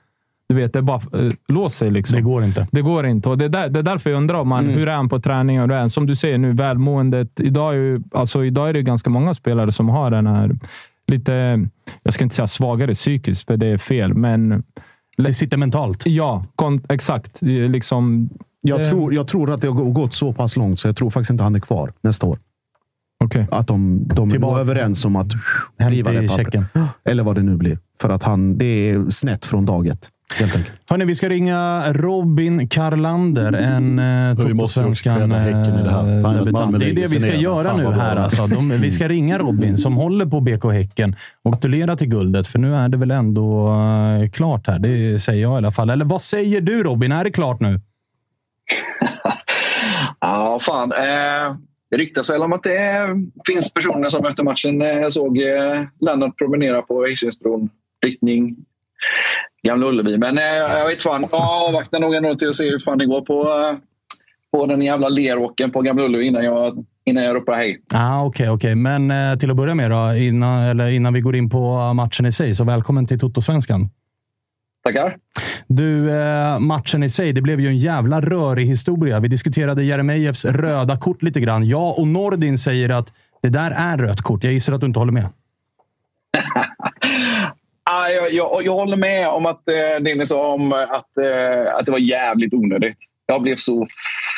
du 0.49 0.55
vet, 0.55 0.73
det 0.73 0.83
bara 0.83 1.01
uh, 1.15 1.33
lås 1.49 1.75
sig. 1.75 1.91
Liksom. 1.91 2.17
Det 2.17 2.23
går 2.23 2.45
inte. 2.45 2.67
Det 2.71 2.83
går 2.83 3.07
inte. 3.07 3.29
Och 3.29 3.39
det, 3.39 3.45
är 3.45 3.49
där, 3.49 3.69
det 3.69 3.79
är 3.79 3.83
därför 3.83 4.11
jag 4.11 4.17
undrar 4.17 4.39
om 4.39 4.49
man, 4.49 4.65
Mm. 4.65 4.77
hur 4.79 4.89
är 4.89 4.95
han 4.95 5.09
på 5.09 5.21
träning. 5.21 5.61
Och 5.63 5.69
det 5.69 5.91
som 5.91 6.07
du 6.07 6.17
säger 6.17 6.39
nu, 6.39 6.51
välmåendet. 6.51 7.41
Idag 7.41 7.73
är, 7.75 7.77
ju, 7.79 8.01
alltså, 8.13 8.45
idag 8.45 8.69
är 8.69 8.73
det 8.73 8.83
ganska 8.83 9.11
många 9.11 9.35
spelare 9.35 9.73
som 9.73 9.89
har 9.89 10.11
den 10.11 10.27
här 10.27 10.57
lite, 11.07 11.67
jag 12.03 12.15
ska 12.15 12.25
inte 12.25 12.37
säga 12.37 12.47
svagare 12.47 12.95
psykiskt, 12.95 13.47
för 13.47 13.57
det 13.57 13.67
är 13.67 13.79
fel, 13.79 14.15
men 14.15 14.63
Det 15.17 15.35
sitter 15.35 15.57
mentalt. 15.57 16.07
ja, 16.07 16.45
exakt. 16.89 17.43
Liksom, 17.43 18.29
Jag, 18.61 18.81
det- 18.81 18.85
tror, 18.91 19.15
jag 19.15 19.29
tror 19.29 19.51
att 19.51 19.61
det 19.61 19.69
har 19.69 19.85
gått 19.85 20.15
så 20.15 20.33
pass 20.33 20.57
långt 20.57 20.79
så 20.79 20.89
jag 20.89 20.97
tror 20.97 21.11
faktiskt 21.11 21.31
inte 21.31 21.45
han 21.45 21.55
är 21.55 21.61
kvar 21.61 21.93
nästa 22.01 22.27
år. 22.27 22.39
Okej. 23.25 23.47
Att 23.51 23.67
de, 23.67 24.03
de 24.15 24.31
Tillbaka. 24.31 24.61
överens 24.61 25.05
om 25.05 25.17
att 25.17 25.27
riva 25.77 26.13
det 26.13 26.29
pappret. 26.29 26.65
Eller 27.05 27.23
vad 27.23 27.35
det 27.37 27.43
nu 27.43 27.57
blir. 27.57 27.79
För 28.01 28.09
att 28.09 28.23
han, 28.23 28.59
det 28.59 28.65
är 28.91 29.11
snett 29.11 29.47
från 29.47 29.67
dag 29.67 29.87
ett. 29.87 30.09
Helt 30.35 30.57
enkelt. 30.57 30.77
Hörni, 30.91 31.05
vi 31.05 31.15
ska 31.15 31.29
ringa 31.29 31.93
Robin 31.93 32.69
Karlander, 32.69 33.53
en 33.53 33.99
uh, 33.99 34.47
Vi 34.47 34.55
måste 34.55 34.81
också 34.85 35.11
Totosvenskan 35.11 35.31
det 35.31 35.37
eh. 35.37 36.53
Malmö 36.53 36.79
Det 36.79 36.91
är 36.91 36.95
det 36.95 37.07
vi 37.07 37.21
ska 37.21 37.35
göra 37.35 37.77
nu 37.77 37.93
här. 37.93 38.17
Alltså. 38.17 38.47
De, 38.47 38.71
vi 38.83 38.91
ska 38.91 39.09
ringa 39.09 39.39
Robin 39.39 39.77
som 39.77 39.97
håller 39.97 40.27
på 40.27 40.41
BK 40.41 40.65
Häcken 40.65 41.17
och 41.43 41.53
gratulera 41.53 41.97
till 41.97 42.09
guldet, 42.09 42.47
för 42.47 42.59
nu 42.59 42.75
är 42.75 42.89
det 42.89 42.97
väl 42.97 43.11
ändå 43.11 43.69
eh, 43.69 44.31
klart 44.31 44.67
här. 44.67 44.79
Det 44.79 45.19
säger 45.19 45.43
jag 45.43 45.53
i 45.53 45.57
alla 45.57 45.71
fall. 45.71 45.91
Eller 45.91 46.05
vad 46.05 46.23
säger 46.23 46.61
du 46.61 46.83
Robin? 46.83 47.13
Är 47.13 47.25
det 47.25 47.31
klart 47.31 47.61
nu? 47.61 47.81
Ja, 50.21 50.59
fan. 50.61 50.93
Eh, 50.93 51.57
det 51.91 51.97
ryktas 51.97 52.31
väl 52.31 52.43
om 52.43 52.53
att 52.53 52.63
det 52.63 52.89
eh, 52.89 53.09
finns 53.47 53.73
personer 53.73 54.09
som 54.09 54.27
efter 54.27 54.45
matchen 54.45 54.83
eh, 54.83 55.09
såg 55.09 55.39
eh, 55.39 55.83
Lennart 56.01 56.39
promenera 56.39 56.83
på 56.83 57.05
Hisingsbron 57.05 57.71
riktning 58.05 58.57
Gamla 59.63 59.87
Ullevi. 59.87 60.19
Men 60.19 60.39
eh, 60.39 60.45
jag 60.45 60.87
vet 60.87 61.03
fan. 61.03 61.27
Jag 61.33 61.41
avvaktar 61.69 62.01
nog 62.01 62.15
ändå 62.15 62.35
till 62.35 62.49
att 62.49 62.55
se 62.55 62.71
hur 62.71 62.79
fan 62.79 62.99
det 62.99 63.07
går 63.07 63.21
på, 63.21 63.43
eh, 63.43 63.79
på 64.53 64.67
den 64.67 64.83
jävla 64.83 65.09
leråken 65.09 65.71
på 65.73 65.83
Gamla 65.83 66.05
Ullevi 66.05 66.27
innan 66.27 66.45
jag, 66.45 66.85
innan 67.05 67.25
jag 67.25 67.37
ropar 67.37 67.55
hej. 67.57 67.81
Ah, 67.95 68.23
Okej, 68.25 68.51
okej. 68.51 68.75
Men 68.75 69.11
eh, 69.11 69.39
till 69.39 69.51
att 69.51 69.57
börja 69.57 69.75
med, 69.75 69.91
då, 69.91 70.15
innan, 70.15 70.63
eller 70.63 70.87
innan 70.91 71.13
vi 71.15 71.21
går 71.21 71.37
in 71.37 71.51
på 71.51 71.93
matchen 71.95 72.27
i 72.27 72.33
sig, 72.33 72.55
så 72.55 72.65
välkommen 72.65 73.07
till 73.07 73.19
Totosvenskan. 73.21 73.89
Tackar. 74.85 75.17
Du, 75.67 76.11
eh, 76.21 76.59
matchen 76.59 77.03
i 77.03 77.11
sig, 77.11 77.33
det 77.33 77.41
blev 77.43 77.61
ju 77.61 77.69
en 77.69 77.79
jävla 77.79 78.21
rörig 78.21 78.67
historia. 78.67 79.21
Vi 79.21 79.29
diskuterade 79.29 79.85
Jeremejeffs 79.85 80.45
röda 80.45 80.97
kort 80.97 81.23
lite 81.23 81.41
grann. 81.41 81.69
Jag 81.69 81.99
och 81.99 82.09
Nordin 82.09 82.59
säger 82.59 82.89
att 82.89 83.13
det 83.43 83.49
där 83.49 83.71
är 83.71 83.99
rött 83.99 84.21
kort. 84.21 84.45
Jag 84.45 84.53
gissar 84.53 84.73
att 84.73 84.81
du 84.81 84.87
inte 84.87 84.99
håller 84.99 85.13
med. 85.13 85.29
Ah, 87.91 88.09
jag, 88.09 88.33
jag, 88.33 88.63
jag 88.65 88.73
håller 88.73 88.97
med 88.97 89.29
om 89.29 89.47
att 89.47 89.69
eh, 89.69 90.03
det 90.03 90.15
ni 90.15 90.27
sa 90.27 90.53
om 90.53 90.73
eh, 90.73 90.79
att, 90.79 91.19
eh, 91.19 91.75
att 91.75 91.87
det 91.87 91.93
var 91.93 91.99
jävligt 91.99 92.55
onödigt. 92.55 92.97
Jag 93.27 93.43
blev 93.43 93.57
så 93.57 93.87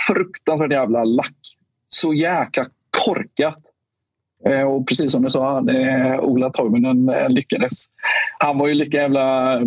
fruktansvärt 0.07 0.73
jävla 0.73 1.05
lack. 1.05 1.37
Så 1.89 2.15
jäkla 2.15 2.67
korkat. 2.91 3.59
Eh, 4.47 4.63
och 4.63 4.89
precis 4.89 5.13
som 5.13 5.23
du 5.23 5.31
sa, 5.31 5.71
eh, 5.71 6.21
Ola 6.21 6.51
Toivonen 6.51 7.09
eh, 7.09 7.29
lyckades. 7.29 7.85
Han 8.39 8.59
var 8.59 8.69
ju 8.69 8.75
lika 8.75 8.97
jävla 8.97 9.61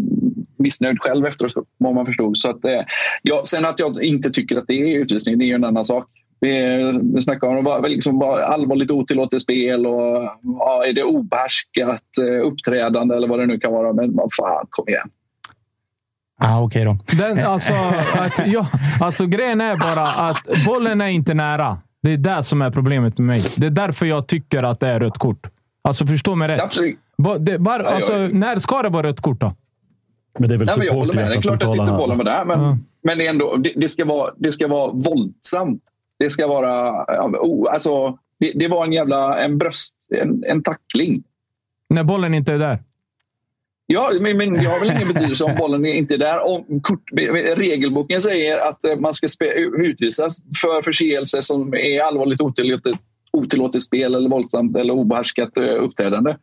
missnöjd 0.57 1.01
själv 1.01 1.25
efteråt, 1.25 1.67
vad 1.77 1.95
man 1.95 2.05
förstod. 2.05 2.37
Så 2.37 2.49
att, 2.49 2.65
eh, 2.65 2.81
ja, 3.21 3.41
sen 3.45 3.65
att 3.65 3.79
jag 3.79 4.03
inte 4.03 4.31
tycker 4.31 4.57
att 4.57 4.67
det 4.67 4.73
är 4.73 4.99
utvisning, 4.99 5.37
det 5.37 5.45
är 5.45 5.47
ju 5.47 5.55
en 5.55 5.63
annan 5.63 5.85
sak. 5.85 6.07
Vi, 6.43 7.21
snackar 7.21 7.47
om 7.47 7.63
var, 7.63 7.89
liksom 7.89 8.19
var 8.19 8.39
allvarligt 8.39 8.91
otillåtet 8.91 9.41
spel 9.41 9.85
och 9.85 10.29
ja, 10.41 10.85
är 10.85 10.93
det 10.93 11.03
obehärskat 11.03 12.01
eh, 12.21 12.47
uppträdande 12.47 13.15
eller 13.15 13.27
vad 13.27 13.39
det 13.39 13.45
nu 13.45 13.59
kan 13.59 13.71
vara. 13.73 13.93
Men 13.93 14.15
vad 14.15 14.33
fan, 14.33 14.65
kom 14.69 14.87
igen. 14.87 15.09
Ah, 16.39 16.61
Okej 16.61 16.85
då. 16.85 16.97
Den, 17.17 17.39
alltså, 17.45 17.73
att, 18.19 18.47
ja, 18.47 18.67
alltså, 19.01 19.25
grejen 19.25 19.61
är 19.61 19.77
bara 19.77 20.07
att 20.07 20.37
bollen 20.65 21.01
är 21.01 21.07
inte 21.07 21.33
nära. 21.33 21.77
Det 22.01 22.11
är 22.13 22.17
det 22.17 22.43
som 22.43 22.61
är 22.61 22.71
problemet 22.71 23.17
med 23.17 23.27
mig. 23.27 23.43
Det 23.57 23.65
är 23.65 23.71
därför 23.71 24.05
jag 24.05 24.27
tycker 24.27 24.63
att 24.63 24.79
det 24.79 24.87
är 24.87 24.99
rött 24.99 25.17
kort. 25.17 25.47
Alltså 25.83 26.07
förstå 26.07 26.35
mig 26.35 26.47
rätt. 26.47 26.61
Absolut. 26.61 26.99
Det, 27.39 27.57
var, 27.57 27.79
alltså, 27.79 28.17
när 28.17 28.59
ska 28.59 28.81
det 28.81 28.89
vara 28.89 29.07
rött 29.07 29.21
kort 29.21 29.41
då? 29.41 29.53
Men 30.39 30.49
det 30.49 30.55
är 30.55 30.59
väl 30.59 30.69
Nej, 30.77 30.87
jag 30.87 30.93
håller 30.93 31.13
med. 31.13 31.31
Det 31.31 31.35
är 31.35 31.41
klart 31.41 31.63
att 31.63 31.75
inte 31.75 31.91
bollen 31.91 32.17
var 32.17 32.25
där, 32.25 32.45
men, 32.45 32.59
Ja. 32.59 32.77
men 33.03 33.17
det, 33.17 33.25
är 33.25 33.29
ändå, 33.29 33.55
det, 33.55 33.73
det, 33.75 33.89
ska 33.89 34.05
vara, 34.05 34.31
det 34.37 34.51
ska 34.51 34.67
vara 34.67 34.91
våldsamt. 34.91 35.81
Det 36.19 36.29
ska 36.29 36.47
vara... 36.47 37.05
Oh, 37.41 37.73
alltså, 37.73 38.17
det, 38.39 38.51
det 38.55 38.67
var 38.67 38.85
en 38.85 38.93
jävla 38.93 39.39
en 39.39 39.57
bröst, 39.57 39.95
en, 40.13 40.43
en 40.47 40.63
tackling. 40.63 41.23
När 41.89 42.03
bollen 42.03 42.33
inte 42.33 42.53
är 42.53 42.59
där? 42.59 42.79
Ja, 43.87 44.11
men, 44.21 44.37
men 44.37 44.53
det 44.53 44.63
har 44.63 44.79
väl 44.79 44.95
ingen 44.95 45.13
betydelse 45.13 45.43
om 45.43 45.55
bollen 45.55 45.85
inte 45.85 46.13
är 46.13 46.17
där. 46.17 46.47
Om 46.47 46.81
kort, 46.81 47.03
regelboken 47.55 48.21
säger 48.21 48.59
att 48.69 48.85
eh, 48.85 48.95
man 48.95 49.13
ska 49.13 49.27
spe, 49.27 49.45
utvisas 49.77 50.37
för 50.61 50.81
förseelse 50.81 51.41
som 51.41 51.73
är 51.73 52.01
allvarligt 52.01 52.41
otillåtet, 52.41 52.95
otillåtet 53.31 53.83
spel 53.83 54.15
eller 54.15 54.29
våldsamt 54.29 54.77
eller 54.77 54.93
obehärskat 54.93 55.57
eh, 55.57 55.63
uppträdande. 55.63 56.35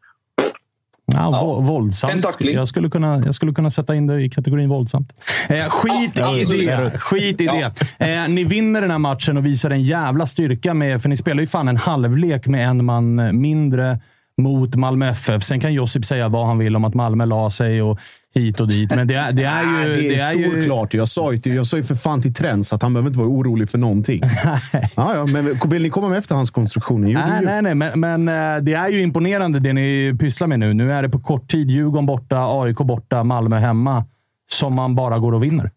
Ja, 1.15 1.21
ja. 1.33 1.61
Våldsamt. 1.61 2.27
Jag 2.41 2.69
skulle, 2.69 2.91
kunna, 2.91 3.23
jag 3.25 3.35
skulle 3.35 3.53
kunna 3.53 3.71
sätta 3.71 3.95
in 3.95 4.07
det 4.07 4.23
i 4.23 4.31
kategorin 4.31 4.69
våldsamt. 4.69 5.13
Eh, 5.49 5.69
skit 5.69 6.13
ja, 6.15 6.37
i 6.37 6.67
det. 6.67 6.99
Skit 6.99 7.41
i 7.41 7.47
det. 7.47 7.73
Eh, 7.99 8.29
ni 8.29 8.45
vinner 8.45 8.81
den 8.81 8.91
här 8.91 8.99
matchen 8.99 9.37
och 9.37 9.47
visar 9.47 9.71
en 9.71 9.83
jävla 9.83 10.27
styrka 10.27 10.75
med, 10.75 11.03
för 11.03 11.09
ni 11.09 11.17
spelar 11.17 11.41
ju 11.41 11.47
fan 11.47 11.69
en 11.69 11.77
halvlek 11.77 12.47
med 12.47 12.69
en 12.69 12.85
man 12.85 13.41
mindre 13.41 14.01
mot 14.39 14.75
Malmö 14.75 15.09
FF. 15.09 15.43
Sen 15.43 15.61
kan 15.61 15.73
Josip 15.73 16.05
säga 16.05 16.29
vad 16.29 16.47
han 16.47 16.59
vill 16.59 16.77
om 16.77 16.85
att 16.85 16.95
Malmö 16.95 17.27
la 17.27 17.51
sig 17.51 17.83
och 17.83 17.99
hit 18.35 18.61
och 18.61 18.69
dit. 18.69 18.91
Men 18.91 19.07
det 19.07 19.15
är, 19.15 19.33
det 19.33 19.45
är 19.45 19.63
ju... 19.89 20.03
det 20.03 20.07
är, 20.07 20.37
det 20.37 20.43
är 20.45 20.51
solklart. 20.51 20.95
Ju... 20.95 20.99
Jag 20.99 21.09
sa 21.09 21.33
ju, 21.33 21.55
jag 21.55 21.67
sa 21.67 21.77
ju 21.77 21.83
för 21.83 21.95
fan 21.95 22.23
till 22.23 22.35
Trends 22.35 22.73
att 22.73 22.83
han 22.83 22.93
behöver 22.95 23.09
inte 23.09 23.19
vara 23.19 23.29
orolig 23.29 23.69
för 23.69 23.79
någonting. 23.79 24.23
ja, 24.97 25.15
ja, 25.15 25.27
men 25.33 25.71
vill 25.71 25.83
ni 25.83 25.91
komma 25.91 26.09
med 26.09 26.19
efterhandskonstruktionen? 26.19 27.13
Nej, 27.13 27.45
nej, 27.45 27.63
nej, 27.63 27.75
men, 27.75 28.01
men 28.01 28.29
eh, 28.29 28.63
det 28.63 28.73
är 28.73 28.89
ju 28.89 29.03
imponerande 29.03 29.61
det 29.61 29.73
ni 29.73 30.17
pysslar 30.21 30.47
med 30.47 30.59
nu. 30.59 30.73
Nu 30.73 30.93
är 30.93 31.03
det 31.03 31.09
på 31.09 31.19
kort 31.21 31.51
tid 31.51 31.71
Djurgården 31.71 32.07
borta, 32.07 32.63
AIK 32.63 32.77
borta, 32.77 33.25
Malmö 33.25 33.57
hemma 33.57 34.05
som 34.51 34.75
man 34.75 34.95
bara 34.95 35.19
går 35.19 35.33
och 35.33 35.43
vinner. 35.43 35.71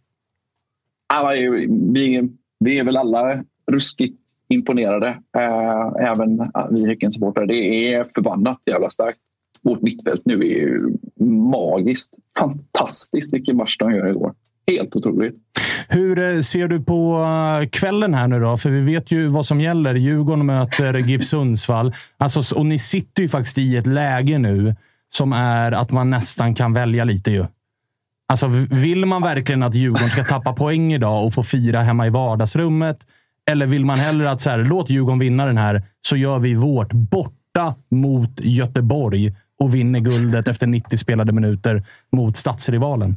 vi, 1.94 2.30
vi 2.60 2.80
är 2.80 2.84
väl 2.84 2.98
alla 2.98 3.44
ruskigt 3.72 4.20
imponerade. 4.50 5.08
Eh, 5.38 6.10
även 6.10 6.52
vi 6.72 6.88
Häckensupportrar. 6.88 7.46
Det 7.46 7.94
är 7.94 8.08
förbannat 8.16 8.60
jävla 8.66 8.90
starkt. 8.90 9.20
Vårt 9.64 9.82
mittfält 9.82 10.22
nu 10.26 10.34
är 10.34 10.60
ju 10.60 10.98
magiskt. 11.52 12.14
Fantastiskt 12.38 13.34
vilken 13.34 13.58
match 13.58 13.78
de 13.80 13.92
gör 13.92 14.08
igår. 14.08 14.34
Helt 14.68 14.96
otroligt. 14.96 15.36
Hur 15.88 16.20
eh, 16.20 16.40
ser 16.40 16.68
du 16.68 16.84
på 16.84 17.18
eh, 17.62 17.70
kvällen 17.70 18.14
här 18.14 18.28
nu 18.28 18.40
då? 18.40 18.58
För 18.58 18.70
vi 18.70 18.80
vet 18.80 19.12
ju 19.12 19.28
vad 19.28 19.46
som 19.46 19.62
gäller. 19.62 19.96
Djurgården 19.96 20.46
möter 20.46 20.98
GIF 21.08 21.24
Sundsvall. 21.24 21.94
Alltså, 22.18 22.56
och 22.56 22.66
ni 22.66 22.80
sitter 22.80 23.22
ju 23.22 23.30
faktiskt 23.30 23.58
i 23.58 23.78
ett 23.78 23.88
läge 23.88 24.38
nu 24.38 24.76
som 25.10 25.34
är 25.34 25.72
att 25.72 25.92
man 25.92 26.10
nästan 26.10 26.56
kan 26.56 26.74
välja 26.74 27.04
lite 27.04 27.32
ju. 27.32 27.46
Alltså, 28.28 28.48
vill 28.72 29.06
man 29.06 29.22
verkligen 29.22 29.64
att 29.64 29.76
Djurgården 29.76 30.10
ska 30.10 30.24
tappa 30.24 30.54
poäng 30.54 30.94
idag 30.94 31.26
och 31.26 31.34
få 31.34 31.44
fira 31.44 31.82
hemma 31.82 32.08
i 32.08 32.10
vardagsrummet? 32.10 32.98
Eller 33.52 33.68
vill 33.68 33.86
man 33.86 33.98
hellre 33.98 34.32
att 34.32 34.42
så 34.42 34.50
här, 34.50 34.58
låt 34.58 34.90
Djurgården 34.90 35.20
vinna 35.20 35.46
den 35.46 35.58
här, 35.58 35.84
så 36.02 36.16
gör 36.16 36.40
vi 36.40 36.56
vårt 36.56 36.94
borta 36.94 37.76
mot 37.92 38.40
Göteborg 38.40 39.36
och 39.64 39.76
vinner 39.76 40.00
guldet 40.00 40.48
efter 40.48 40.68
90 40.68 40.98
spelade 40.98 41.32
minuter 41.32 41.84
mot 42.12 42.38
stadsrivalen? 42.38 43.16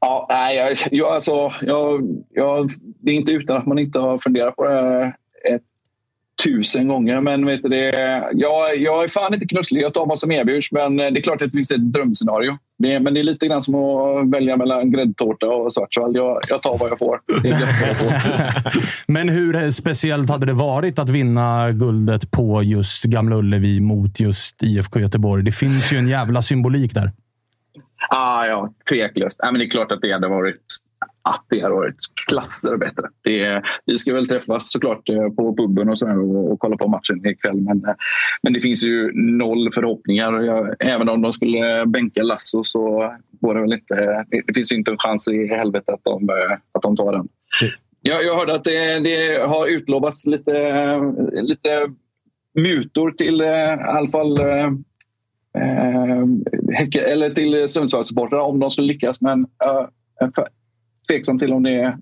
Ja, 0.00 0.26
nej, 0.28 0.56
jag, 0.56 0.78
jag, 0.90 1.14
alltså, 1.14 1.52
jag, 1.62 2.02
jag, 2.30 2.70
det 3.00 3.10
är 3.10 3.14
inte 3.14 3.32
utan 3.32 3.56
att 3.56 3.66
man 3.66 3.78
inte 3.78 3.98
har 3.98 4.18
funderat 4.18 4.56
på 4.56 4.64
det 4.64 4.74
här 4.74 5.16
tusen 6.44 6.88
gånger. 6.88 7.20
Men 7.20 7.46
vet 7.46 7.62
du, 7.62 7.68
det, 7.68 7.90
jag, 8.32 8.76
jag 8.76 9.04
är 9.04 9.08
fan 9.08 9.34
inte 9.34 9.46
knusslig. 9.46 9.82
Jag 9.82 9.94
tar 9.94 10.06
vad 10.06 10.18
som 10.18 10.32
erbjuds. 10.32 10.72
Men 10.72 10.96
det 10.96 11.04
är 11.04 11.22
klart 11.22 11.42
att 11.42 11.52
det 11.52 11.56
finns 11.56 11.70
ett 11.70 11.92
drömscenario. 11.92 12.58
Det, 12.78 13.00
men 13.00 13.14
det 13.14 13.20
är 13.20 13.24
lite 13.24 13.46
grann 13.46 13.62
som 13.62 13.74
att 13.74 14.30
välja 14.30 14.56
mellan 14.56 14.90
gräddtårta 14.90 15.46
och 15.46 15.74
svartsvall. 15.74 16.16
Jag, 16.16 16.40
jag 16.48 16.62
tar 16.62 16.78
vad 16.78 16.90
jag 16.90 16.98
får. 16.98 17.20
Jag 17.44 17.96
får. 17.96 19.12
men 19.12 19.28
hur 19.28 19.70
speciellt 19.70 20.30
hade 20.30 20.46
det 20.46 20.52
varit 20.52 20.98
att 20.98 21.08
vinna 21.08 21.72
guldet 21.72 22.30
på 22.30 22.62
just 22.62 23.04
Gamla 23.04 23.36
Ullevi 23.36 23.80
mot 23.80 24.20
just 24.20 24.62
IFK 24.62 25.00
Göteborg? 25.00 25.44
Det 25.44 25.52
finns 25.52 25.92
ju 25.92 25.98
en 25.98 26.08
jävla 26.08 26.42
symbolik 26.42 26.94
där. 26.94 27.12
Ah, 28.10 28.46
ja, 28.46 28.74
tveklöst. 28.90 29.40
Ah, 29.42 29.50
men 29.50 29.58
det 29.58 29.64
är 29.64 29.70
klart 29.70 29.92
att 29.92 30.00
det 30.02 30.12
hade 30.12 30.28
varit 30.28 30.83
att 31.24 31.44
det 31.48 31.60
har 31.60 31.70
varit 31.70 31.96
klasser 32.26 32.76
bättre. 32.76 33.02
Det, 33.22 33.62
vi 33.86 33.98
ska 33.98 34.14
väl 34.14 34.28
träffas 34.28 34.72
såklart 34.72 35.08
eh, 35.08 35.28
på 35.28 35.56
puben 35.56 35.88
och, 35.88 35.98
så 35.98 36.10
och, 36.10 36.52
och 36.52 36.60
kolla 36.60 36.76
på 36.76 36.88
matchen 36.88 37.26
ikväll. 37.26 37.60
Men, 37.60 37.84
eh, 37.84 37.94
men 38.42 38.52
det 38.52 38.60
finns 38.60 38.84
ju 38.84 39.12
noll 39.14 39.72
förhoppningar. 39.72 40.40
Jag, 40.40 40.74
även 40.80 41.08
om 41.08 41.22
de 41.22 41.32
skulle 41.32 41.86
bänka 41.86 42.22
Lasso 42.22 42.64
så 42.64 43.14
går 43.40 43.54
det 43.54 43.60
väl 43.60 43.72
inte. 43.72 44.24
Det 44.46 44.54
finns 44.54 44.72
inte 44.72 44.90
en 44.90 44.98
chans 44.98 45.28
i 45.28 45.46
helvete 45.46 45.92
att 45.92 46.04
de, 46.04 46.28
eh, 46.28 46.58
att 46.72 46.82
de 46.82 46.96
tar 46.96 47.12
den. 47.12 47.28
Jag, 48.02 48.24
jag 48.24 48.36
hörde 48.36 48.54
att 48.54 48.64
det, 48.64 48.98
det 48.98 49.46
har 49.46 49.66
utlovats 49.66 50.26
lite, 50.26 50.52
lite 51.32 51.92
mutor 52.54 53.10
till 53.10 53.40
i 53.40 53.78
alla 53.88 54.10
fall 54.10 54.40
eh, 54.40 54.70
eller 57.12 57.30
till 57.30 57.68
Sundsvallssupportrar 57.68 58.40
om 58.40 58.60
de 58.60 58.70
skulle 58.70 58.86
lyckas. 58.86 59.20
Men 59.20 59.40
eh, 59.40 59.86
tveksam 61.08 61.38
till 61.38 61.52
om 61.52 61.62
det 61.62 61.98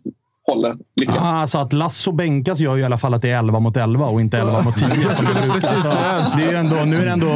håller. 0.47 0.77
Lyckas. 1.01 1.17
Ah, 1.19 1.21
alltså 1.21 1.59
att 1.59 1.73
Lasso 1.73 2.13
bänkas 2.13 2.61
gör 2.61 2.77
ju 2.77 2.83
i 2.83 2.85
alla 2.85 2.99
fall 2.99 3.15
att 3.15 3.23
det 3.23 3.31
är 3.31 3.39
11 3.39 3.61
mot 3.61 3.77
11 3.77 4.05
och 4.05 4.21
inte 4.21 4.39
11 4.39 4.63
mot 4.63 4.77
10. 4.77 4.89
det 6.37 6.45
är 6.45 6.55
ändå, 6.55 6.77
nu, 6.77 6.97
är 6.97 7.05
det 7.05 7.11
ändå, 7.11 7.27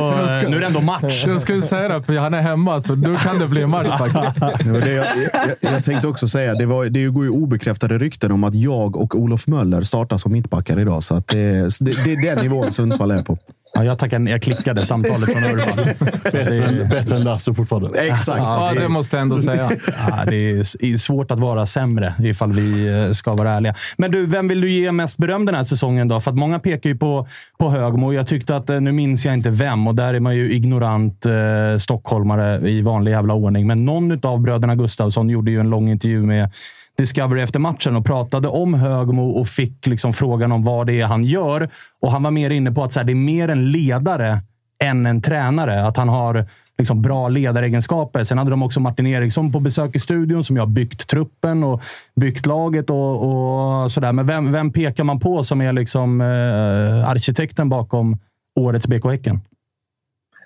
nu 0.49 0.57
är 0.57 0.61
det 0.61 0.67
ändå 0.67 0.81
match. 0.81 1.25
Jag 1.27 1.43
skulle 1.43 1.63
säga 1.63 1.89
det, 1.89 2.03
för 2.03 2.19
han 2.19 2.35
är 2.35 2.43
hemma, 2.43 2.81
så 2.81 2.95
då 2.95 3.15
kan 3.15 3.39
det 3.39 3.49
bli 3.49 3.67
match 3.67 3.99
faktiskt. 3.99 4.41
det, 4.85 4.93
jag, 4.93 5.07
jag, 5.33 5.73
jag, 5.73 5.85
tänkte 5.85 6.09
också 6.09 6.29
säga, 6.29 6.55
det, 6.55 6.67
var, 6.67 6.85
det 6.85 7.07
går 7.07 7.25
ju 7.25 7.31
obekräftade 7.31 7.99
rykten 7.99 8.33
om 8.33 8.45
att 8.45 8.55
jag 8.55 8.97
och 8.97 9.15
Olof 9.15 9.47
Möller 9.47 9.83
startar 9.83 10.19
som 10.19 10.33
mittbackar 10.33 10.81
idag. 10.81 11.03
Så 11.03 11.15
att 11.15 11.29
det, 11.29 11.69
det, 11.81 12.05
det 12.05 12.13
är 12.13 12.35
den 12.35 12.45
nivån 12.45 12.73
Sundsvall 12.73 13.11
är 13.11 13.23
på. 13.23 13.39
Ja, 13.77 13.85
jag, 13.85 13.99
tackade, 13.99 14.31
jag 14.31 14.43
klickade 14.43 14.87
samtalet 14.87 15.33
från 15.33 15.45
Urban. 15.45 15.77
bättre, 16.23 16.85
bättre 16.91 17.17
än 17.17 17.25
Lasse 17.25 17.55
fortfarande. 17.55 17.99
Exakt. 17.99 18.39
Ja, 18.39 18.71
det, 18.75 18.81
det 18.81 18.89
måste 18.89 19.17
jag 19.17 19.23
ändå 19.23 19.39
säga. 19.39 19.71
Ja, 19.87 20.25
det 20.27 20.51
är 20.51 20.97
svårt 20.97 21.31
att 21.31 21.39
vara 21.39 21.67
sämre, 21.67 22.15
ifall 22.19 22.53
vi 22.53 22.87
eh, 22.87 23.13
ska 23.13 23.35
vara 23.35 23.51
ärliga. 23.51 23.75
Men 23.97 24.11
du, 24.11 24.27
vem 24.27 24.49
vill 24.49 24.61
du 24.61 24.71
ge 24.71 24.93
mest 24.93 25.19
beröm 25.19 25.45
den 25.45 25.55
här 25.55 25.65
säsongen? 25.65 26.09
då? 26.09 26.21
För 26.21 26.31
att 26.31 26.37
många 26.37 26.59
pekar 26.59 26.91
ju 26.91 26.97
på, 26.97 27.29
på 27.59 27.71
Högmo. 27.71 28.13
Jag 28.13 28.27
tyckte 28.27 28.57
att, 28.57 28.71
eh, 28.71 28.81
nu 28.81 28.93
minns 28.93 29.25
jag 29.25 29.35
inte 29.35 29.51
vem, 29.51 29.87
och 29.87 29.95
där 29.95 30.15
är 30.15 30.21
man 30.21 30.37
ju 30.37 30.53
ignorant 30.53 31.27
eh, 31.27 31.33
stockholmare 31.79 32.71
i 32.71 32.81
vanlig 32.81 33.11
jävla 33.11 33.35
ordning. 33.35 33.67
Men 33.67 33.85
någon 33.85 34.27
av 34.27 34.41
bröderna 34.41 34.75
Gustavsson 34.75 35.29
gjorde 35.29 35.51
ju 35.51 35.61
en 35.61 35.71
lång 35.71 35.91
intervju 35.91 36.23
med 36.23 36.51
Discovery 36.97 37.43
efter 37.43 37.59
matchen 37.59 37.97
och 37.97 38.07
pratade 38.07 38.49
om 38.49 38.75
Högmo 38.75 39.31
och 39.31 39.49
fick 39.49 39.87
liksom 39.87 40.13
frågan 40.13 40.53
om 40.53 40.65
vad 40.65 40.87
det 40.87 41.01
är 41.01 41.07
han 41.07 41.25
gör. 41.25 41.69
Och 42.01 42.11
Han 42.13 42.23
var 42.23 42.31
mer 42.31 42.51
inne 42.51 42.73
på 42.73 42.85
att 42.85 42.93
så 42.93 43.01
här, 43.01 43.05
det 43.05 43.13
är 43.13 43.15
mer 43.15 43.49
en 43.49 43.71
ledare 43.71 44.39
än 44.85 45.07
en 45.07 45.23
tränare. 45.23 45.87
Att 45.87 45.97
han 45.97 46.09
har 46.09 46.47
liksom 46.79 47.03
bra 47.03 47.29
ledaregenskaper. 47.29 48.25
Sen 48.25 48.39
hade 48.39 48.51
de 48.51 48.63
också 48.63 48.81
Martin 48.81 49.07
Eriksson 49.07 49.53
på 49.53 49.61
besök 49.61 49.97
i 49.97 49.99
studion 49.99 50.45
som 50.45 50.57
har 50.57 50.67
byggt 50.67 51.09
truppen 51.09 51.65
och 51.65 51.83
byggt 52.21 52.47
laget 52.47 52.91
och, 52.91 53.23
och 53.23 53.93
sådär. 53.93 54.13
Men 54.13 54.27
vem, 54.27 54.53
vem 54.53 54.73
pekar 54.73 55.05
man 55.05 55.21
på 55.21 55.45
som 55.45 55.61
är 55.61 55.73
liksom, 55.73 56.21
eh, 56.21 57.09
arkitekten 57.09 57.69
bakom 57.69 58.19
årets 58.61 58.87
BK 58.87 59.05
Häcken? 59.05 59.41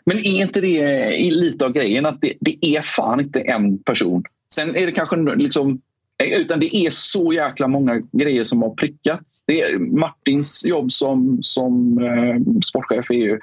Men 0.07 0.19
är 0.19 0.43
inte 0.43 0.61
det 0.61 1.11
lite 1.31 1.65
av 1.65 1.73
grejen 1.73 2.07
att 2.07 2.21
det, 2.21 2.35
det 2.41 2.67
är 2.67 2.83
fan 2.83 3.21
inte 3.21 3.41
en 3.41 3.79
person? 3.79 4.25
Sen 4.55 4.77
är 4.77 4.87
det 4.87 4.93
kanske 4.93 5.17
liksom 5.17 5.81
utan 6.27 6.61
det 6.61 6.77
är 6.77 6.91
så 6.91 7.33
jäkla 7.33 7.69
många 7.69 8.03
grejer 8.13 8.45
som 8.45 8.63
har 8.63 8.71
prickats. 8.71 9.43
Det 9.47 9.61
är 9.61 9.79
Martins 9.79 10.65
jobb 10.65 10.93
som, 10.93 11.39
som 11.43 11.99
eh, 11.99 12.61
sportchef 12.65 13.11
är 13.11 13.15
ju 13.15 13.39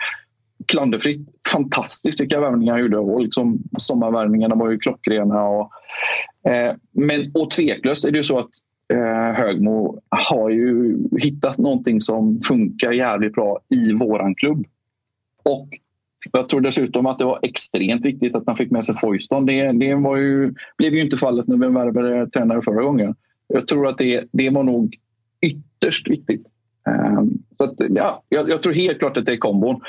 klanderfritt. 0.66 1.28
Fantastiskt 1.52 2.22
vilka 2.22 2.40
värvningar 2.40 2.74
han 2.74 2.82
gjorde. 2.82 2.98
Och 2.98 3.22
liksom, 3.22 3.60
sommarvärvningarna 3.80 4.56
var 4.56 4.72
ju 4.72 4.78
klockrena. 4.78 5.44
Och, 5.44 5.72
eh, 6.52 6.76
men 6.91 7.32
och 7.34 7.49
tveklöst 7.49 8.06
är 8.06 8.12
det 8.12 8.18
ju 8.18 8.24
så 8.24 8.40
att 8.40 8.52
eh, 8.94 9.36
Högmo 9.36 10.02
har 10.10 10.49
ju 10.49 10.98
hittat 11.20 11.58
någonting 11.58 12.02
som 12.02 12.41
funkar 12.41 12.91
jävligt 12.91 13.34
bra 13.34 13.60
i 13.70 13.94
våran 13.94 14.36
klubb. 14.36 14.66
Och 15.44 15.68
jag 16.31 16.49
tror 16.49 16.61
dessutom 16.61 17.06
att 17.06 17.19
det 17.19 17.26
var 17.26 17.39
extremt 17.41 18.06
viktigt 18.06 18.35
att 18.35 18.45
man 18.45 18.56
fick 18.56 18.72
med 18.72 18.85
sig 18.85 18.95
Foyston. 18.95 19.45
Det, 19.45 19.72
det 19.72 19.95
var 19.95 20.18
ju, 20.18 20.53
blev 20.77 20.94
ju 20.94 21.02
inte 21.02 21.18
fallet 21.18 21.48
när 21.48 21.57
vi 21.57 21.73
värvade 21.73 22.30
tränare 22.30 22.61
förra 22.61 22.84
gången. 22.84 23.15
Jag 23.48 23.68
tror 23.68 23.88
att 23.88 23.98
det, 23.98 24.23
det 24.31 24.49
var 24.49 24.64
nog 24.64 24.95
ytterst 25.41 26.10
viktigt. 26.10 26.45
Um, 27.18 27.44
så 27.57 27.64
att, 27.64 27.73
ja, 27.89 28.23
jag, 28.30 28.49
jag, 28.49 28.64
tror 28.64 28.73
helt 28.73 28.99
klart 28.99 29.18
att 29.18 29.26
det 29.26 29.34
är 29.34 29.38
kombon. 29.38 29.81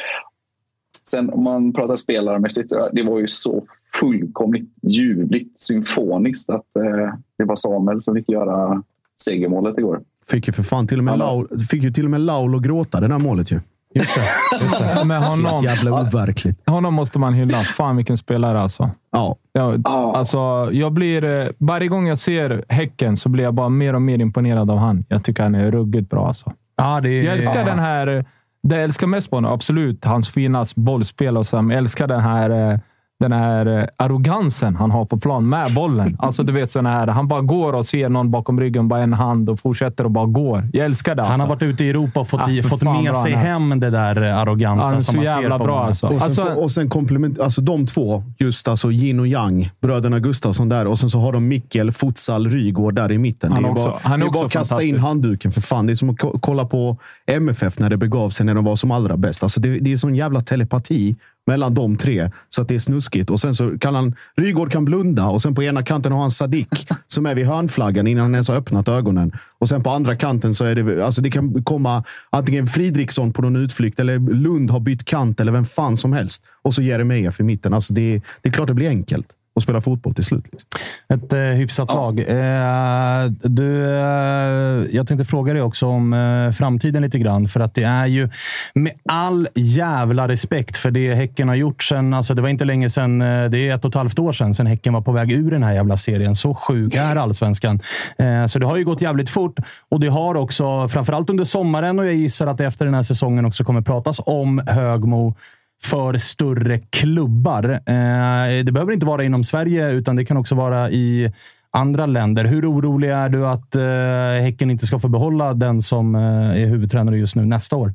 Sen 1.09 1.31
om 1.31 1.45
man 1.45 1.73
pratar 1.73 1.97
spelarmässigt, 1.97 2.73
det 2.93 3.03
var 3.03 3.19
ju 3.19 3.29
så 3.29 3.65
fullkomligt 4.01 4.71
ljuvligt, 4.83 5.63
symfoniskt 5.63 6.51
att 6.51 6.77
eh, 6.77 7.15
det 7.39 7.45
var 7.45 7.57
Samuel 7.57 8.03
som 8.03 8.15
fick 8.15 8.29
göra 8.29 8.83
segermålet 9.25 9.79
igår. 9.79 10.01
Fick 10.27 10.47
ju 10.47 10.53
för 10.53 10.63
fan 10.63 10.87
till 10.87 10.99
och 10.99 11.05
med, 11.05 11.19
Laul, 11.19 11.49
fick 11.71 11.83
ju 11.83 11.91
till 11.91 12.05
och 12.05 12.11
med 12.11 12.21
Laul 12.21 12.55
att 12.55 12.63
gråta 12.63 13.01
det 13.01 13.09
där 13.09 13.19
målet 13.19 13.53
ju. 13.53 13.61
Just 13.95 14.15
det. 14.15 14.29
Just 14.61 14.79
det. 14.79 15.03
Men 15.05 15.23
honom, 15.23 15.65
jävla 15.65 16.01
overkligt. 16.01 16.71
Honom 16.71 16.95
måste 16.95 17.19
man 17.19 17.35
hylla. 17.35 17.65
Fan 17.65 17.97
vilken 17.97 18.19
spelare 18.19 18.61
alltså. 18.61 18.91
Ja. 19.13 19.37
Jag, 19.53 19.83
alltså, 19.87 20.69
jag 20.73 20.93
blir, 20.93 21.25
eh, 21.25 21.47
varje 21.59 21.89
gång 21.89 22.09
jag 22.09 22.19
ser 22.19 22.65
Häcken 22.69 23.17
så 23.17 23.29
blir 23.29 23.45
jag 23.45 23.55
bara 23.55 23.69
mer 23.69 23.95
och 23.95 24.03
mer 24.03 24.19
imponerad 24.19 24.71
av 24.71 24.79
han. 24.79 25.05
Jag 25.09 25.25
tycker 25.25 25.43
han 25.43 25.55
är 25.55 25.71
ruggigt 25.71 26.11
bra. 26.11 26.27
Alltså. 26.27 26.53
Ja, 26.77 27.01
det 27.01 27.23
jag 27.23 27.35
älskar 27.35 27.59
ja. 27.59 27.65
den 27.65 27.79
här... 27.79 28.25
Det 28.63 28.75
jag 28.75 28.85
älskar 28.85 29.07
mest 29.07 29.31
på 29.31 29.37
honom, 29.37 29.53
absolut, 29.53 30.05
hans 30.05 30.29
fina 30.29 30.65
bollspel 30.77 31.37
och 31.37 31.47
så. 31.47 31.63
Men 31.63 31.71
jag 31.71 31.79
älskar 31.79 32.07
den 32.07 32.21
här... 32.21 32.81
eh, 33.21 33.29
den 33.29 33.33
här 33.33 33.67
eh, 33.79 33.85
arrogansen 33.97 34.77
han 34.77 34.91
har 34.91 35.05
på 35.05 35.19
plan 35.19 35.49
med 35.49 35.67
bollen. 35.75 36.17
Alltså 36.29 36.43
du 36.43 36.53
vet, 36.53 36.71
sån 36.71 36.87
här, 36.87 37.07
han 37.07 37.29
bara 37.29 37.41
går 37.41 37.73
och 37.73 37.87
ser 37.87 38.09
någon 38.09 38.31
bakom 38.31 38.61
ryggen, 38.61 38.89
bara 38.89 39.01
en 39.01 39.13
hand 39.13 39.51
och 39.51 39.61
fortsätter 39.61 40.05
och 40.05 40.11
bara 40.11 40.27
går. 40.27 40.69
Jag 40.73 40.85
älskar 40.85 41.15
det. 41.15 41.23
Alltså. 41.23 41.31
Han 41.31 41.41
har 41.41 41.49
varit 41.49 41.63
ute 41.63 41.85
i 41.85 41.91
Europa 41.91 42.21
och 42.21 42.29
fått, 42.29 42.41
Ah, 42.41 42.63
fått 42.69 42.83
med 42.83 43.17
sig 43.17 43.33
hem 43.33 43.81
det 43.81 43.91
där 43.91 44.23
arroganta 44.23 44.85
Han 44.85 44.95
är 44.95 45.01
som 45.01 45.17
man 45.17 45.25
ser 45.25 45.51
på 45.51 45.65
bra, 45.65 45.85
alltså. 45.85 46.07
Och 46.07 46.23
sen, 46.33 46.47
och 46.49 46.73
sen 46.73 46.91
komplement, 46.91 47.39
alltså 47.39 47.61
de 47.61 47.87
två, 47.87 48.25
just 48.39 48.69
alltså 48.69 48.91
yin 48.93 49.21
och 49.21 49.27
yang, 49.27 49.71
bröderna 49.83 50.19
Gustafsson 50.19 50.69
där. 50.69 50.87
Och 50.87 50.99
sen 50.99 51.11
så 51.11 51.19
har 51.19 51.33
de 51.33 51.49
Mikkel, 51.49 51.93
Futsal, 51.93 52.47
Rygård 52.51 52.95
där 52.95 53.13
i 53.13 53.19
mitten. 53.19 53.53
Han 53.53 53.63
det 53.63 53.69
är 53.69 53.73
också- 53.73 53.85
bara, 53.89 53.99
han 54.03 54.13
är 54.13 54.19
det 54.19 54.25
är 54.25 54.29
också 54.29 54.39
bara 54.41 54.47
att 54.47 54.53
kasta 54.53 54.83
in 54.83 54.99
handduken 54.99 55.53
för 55.53 55.61
fan. 55.61 55.87
Det 55.87 55.93
är 55.93 55.95
som 55.95 56.11
att 56.11 56.19
ko- 56.19 56.39
kolla 56.41 56.65
på 56.65 56.97
MFF 57.27 57.79
när 57.79 57.91
det 57.91 57.97
begav 57.97 58.31
sig, 58.31 58.47
när 58.47 58.55
de 58.55 58.65
var 58.65 58.77
som 58.77 58.91
allra 58.91 59.17
bäst. 59.17 59.43
Alltså 59.43 59.61
det, 59.61 59.79
det 59.79 59.93
är 59.93 59.97
sån 59.97 60.15
jävla 60.15 60.41
telepati 60.41 61.17
mellan 61.49 61.75
de 61.75 61.97
tre, 61.97 62.31
så 62.49 62.63
att 62.63 62.69
det 62.69 62.75
är 62.75 62.79
snuskigt. 62.79 63.31
Och 63.31 63.41
sen 63.41 63.55
så 63.55 63.79
kan 63.79 63.95
han, 63.95 64.15
Rygård 64.37 64.73
kan 64.73 64.85
blunda 64.85 65.29
och 65.29 65.43
sen 65.43 65.55
på 65.55 65.63
ena 65.63 65.83
kanten 65.83 66.13
har 66.13 66.21
han 66.21 66.31
Sadik 66.31 66.89
som 67.07 67.27
är 67.27 67.35
vid 67.35 67.47
hörnflaggan 67.47 68.07
innan 68.07 68.23
han 68.23 68.35
ens 68.35 68.49
har 68.49 68.57
öppnat 68.57 68.89
ögonen. 68.89 69.33
Och 69.59 69.69
sen 69.69 69.83
på 69.83 69.91
andra 69.91 70.17
kanten 70.17 70.55
så 70.55 70.65
är 70.65 70.75
det, 70.75 71.05
alltså 71.05 71.23
det 71.23 71.31
kan 71.31 71.65
komma 71.65 72.05
antingen 72.31 72.67
Fridriksson 72.67 73.33
på 73.33 73.43
någon 73.43 73.57
utflykt 73.57 74.01
eller 74.01 74.19
Lund 74.19 74.71
har 74.71 74.81
bytt 74.81 75.05
kant 75.05 75.41
eller 75.41 75.53
vem 75.53 75.65
fan 75.65 75.97
som 75.97 76.13
helst. 76.13 76.43
Och 76.63 76.75
så 76.75 76.83
Jeremejeff 76.83 77.41
i 77.41 77.43
mitten. 77.43 77.75
Alltså 77.75 77.93
det, 77.93 78.23
det 78.43 78.49
är 78.49 78.53
klart 78.53 78.69
det 78.69 78.75
blir 78.75 78.89
enkelt 78.89 79.38
att 79.59 79.63
spela 79.63 79.81
fotboll 79.81 80.15
till 80.15 80.25
slut. 80.25 80.45
Liksom. 80.53 80.69
Ett 81.09 81.33
eh, 81.33 81.39
hyfsat 81.39 81.89
lag. 81.89 82.19
Eh, 82.19 83.31
du, 83.43 83.85
eh, 83.85 84.87
jag 84.91 85.09
tänkte 85.09 85.25
fråga 85.25 85.53
dig 85.53 85.63
också 85.63 85.87
om 85.87 86.13
eh, 86.13 86.51
framtiden 86.53 87.03
lite 87.03 87.19
grann. 87.19 87.49
För 87.49 87.61
att 87.61 87.75
det 87.75 87.83
är 87.83 88.07
ju 88.07 88.29
med 88.75 88.93
all 89.09 89.49
jävla 89.55 90.29
respekt 90.29 90.77
för 90.77 90.91
det 90.91 91.15
Häcken 91.15 91.49
har 91.49 91.55
gjort 91.55 91.83
sen... 91.83 92.15
Alltså 92.15 92.35
det 92.35 92.43
var 92.43 92.49
inte 92.49 92.65
länge 92.65 92.91
sedan. 92.91 93.23
Eh, 93.23 93.51
det 93.51 93.59
är 93.59 93.75
ett 93.75 93.85
och 93.85 93.89
ett 93.89 93.95
halvt 93.95 94.19
år 94.19 94.33
sedan, 94.33 94.55
sedan 94.55 94.67
Häcken 94.67 94.93
var 94.93 95.01
på 95.01 95.13
väg 95.13 95.33
ur 95.33 95.51
den 95.51 95.63
här 95.63 95.73
jävla 95.73 95.97
serien. 95.97 96.35
Så 96.35 96.55
sjuk 96.55 96.95
är 96.95 97.17
allsvenskan. 97.17 97.81
Eh, 98.19 98.47
så 98.47 98.59
det 98.59 98.67
har 98.67 98.77
ju 98.77 98.85
gått 98.85 99.03
jävligt 99.03 99.31
fort. 99.31 99.59
Och 99.89 100.01
det 100.01 100.09
har 100.09 100.35
också, 100.35 100.89
framförallt 100.89 101.31
under 101.31 101.45
sommaren 101.45 101.99
och 101.99 102.07
jag 102.07 102.15
gissar 102.15 102.47
att 102.47 102.61
efter 102.61 102.85
den 102.85 102.95
här 102.95 103.03
säsongen 103.03 103.45
också 103.45 103.65
kommer 103.65 103.81
pratas 103.81 104.21
om 104.27 104.59
Högmo 104.67 105.35
för 105.85 106.15
större 106.15 106.79
klubbar. 106.79 107.65
Eh, 107.71 108.65
det 108.65 108.73
behöver 108.73 108.93
inte 108.93 109.07
vara 109.07 109.25
inom 109.25 109.45
Sverige, 109.45 109.91
utan 109.93 110.17
det 110.17 110.25
kan 110.25 110.37
också 110.37 110.55
vara 110.55 110.91
i 110.91 111.33
andra 111.71 112.07
länder. 112.07 112.45
Hur 112.45 112.73
orolig 112.73 113.11
är 113.11 113.29
du 113.29 113.47
att 113.47 113.77
eh, 113.77 114.43
Häcken 114.43 114.71
inte 114.71 114.87
ska 114.87 114.99
få 114.99 115.09
behålla 115.09 115.55
den 115.55 115.83
som 115.83 116.15
eh, 116.15 116.63
är 116.63 116.67
huvudtränare 116.67 117.19
just 117.19 117.37
nu 117.37 117.45
nästa 117.45 117.77
år? 117.77 117.93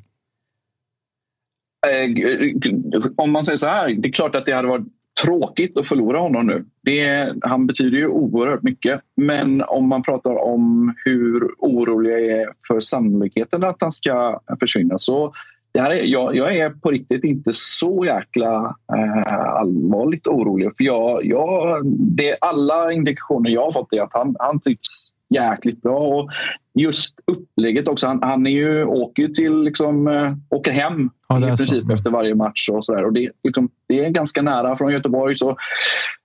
Eh, 1.88 3.12
om 3.16 3.32
man 3.32 3.46
säger 3.46 3.58
så 3.58 3.68
här, 3.68 3.90
det 3.90 4.08
är 4.08 4.12
klart 4.12 4.36
att 4.36 4.46
det 4.46 4.54
hade 4.54 4.68
varit 4.68 4.88
tråkigt 5.22 5.78
att 5.78 5.88
förlora 5.88 6.20
honom 6.20 6.48
nu. 6.48 6.66
Det, 6.82 7.34
han 7.42 7.68
betyder 7.68 7.98
ju 7.98 8.08
oerhört 8.08 8.64
mycket. 8.64 9.02
Men 9.16 9.62
om 9.62 9.88
man 9.88 10.04
pratar 10.04 10.44
om 10.44 10.94
hur 11.06 11.50
orolig 11.58 12.12
jag 12.12 12.22
är 12.22 12.48
för 12.68 12.80
sannolikheten 12.80 13.64
att 13.64 13.78
han 13.80 13.92
ska 13.92 14.40
försvinna 14.60 15.00
så 15.00 15.34
det 15.74 15.82
här 15.82 15.92
är, 15.92 16.04
jag, 16.04 16.36
jag 16.36 16.58
är 16.58 16.70
på 16.70 16.92
riktigt 16.92 17.24
inte 17.24 17.50
så 17.54 18.06
jäkla 18.06 18.76
eh, 18.94 19.34
allvarligt 19.34 20.28
orolig. 20.28 20.70
För 20.78 20.84
jag, 20.84 21.26
jag, 21.26 21.82
det, 21.96 22.38
alla 22.42 22.92
indikationer 22.92 23.50
jag 23.50 23.66
har 23.66 23.72
fått 23.72 23.94
är 23.94 24.02
att 24.02 24.14
han, 24.14 24.36
han 24.40 24.60
tycks 24.60 24.88
jäkligt 25.30 25.82
bra. 25.82 26.00
Och 26.00 26.30
just 26.74 27.14
upplägget 27.32 27.88
också. 27.88 28.08
Han, 28.08 28.24
han 28.24 28.48
är 28.48 28.52
ju, 28.52 28.86
åker 28.86 29.24
ju 29.24 29.30
till, 29.30 29.62
liksom, 29.64 30.08
eh, 30.08 30.34
åker 30.50 30.72
hem 30.72 31.10
Ja, 31.28 31.38
i 31.38 31.42
så. 31.42 31.58
princip 31.58 31.90
efter 31.92 32.10
varje 32.10 32.36
match. 32.36 32.70
och, 32.70 32.86
så 32.86 32.96
där. 32.96 33.06
och 33.06 33.14
det, 33.14 33.30
liksom, 33.44 33.70
det 33.88 34.06
är 34.06 34.10
ganska 34.10 34.42
nära 34.42 34.78
från 34.78 34.92
Göteborg. 34.94 35.38
Så 35.38 35.58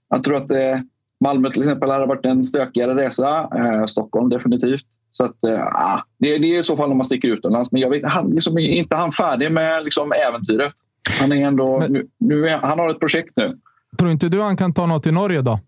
jag 0.09 0.25
tror 0.25 0.37
att 0.37 0.51
eh, 0.51 0.79
Malmö 1.21 1.51
till 1.51 1.63
exempel 1.63 1.91
hade 1.91 2.07
varit 2.07 2.25
en 2.25 2.45
stökigare 2.45 3.07
resa. 3.07 3.49
Eh, 3.57 3.85
Stockholm 3.85 4.29
definitivt. 4.29 4.85
Så 5.13 5.25
att, 5.25 5.45
ah, 5.73 6.03
det, 6.19 6.39
det 6.39 6.55
är 6.55 6.59
i 6.59 6.63
så 6.63 6.77
fall 6.77 6.91
om 6.91 6.97
man 6.97 7.05
sticker 7.05 7.29
utomlands. 7.29 7.73
Men 7.73 7.81
jag 7.81 7.91
vet, 7.91 8.05
han, 8.05 8.31
liksom, 8.31 8.59
är 8.59 8.63
inte 8.69 8.97
han 8.97 9.13
färdig 9.13 9.53
med 9.53 9.85
liksom, 9.85 10.13
äventyret. 10.29 10.73
Han, 11.21 11.33
är 11.33 11.47
ändå, 11.47 11.85
nu, 11.89 12.07
nu 12.21 12.49
är, 12.49 12.59
han 12.59 12.79
har 12.79 12.91
ett 12.91 13.01
projekt 13.01 13.33
nu. 13.37 13.59
Tror 13.99 14.11
inte 14.11 14.29
du 14.29 14.41
han 14.41 14.57
kan 14.57 14.73
ta 14.75 14.87
något 14.87 15.07
i 15.07 15.13
Norge 15.13 15.43
då? 15.43 15.61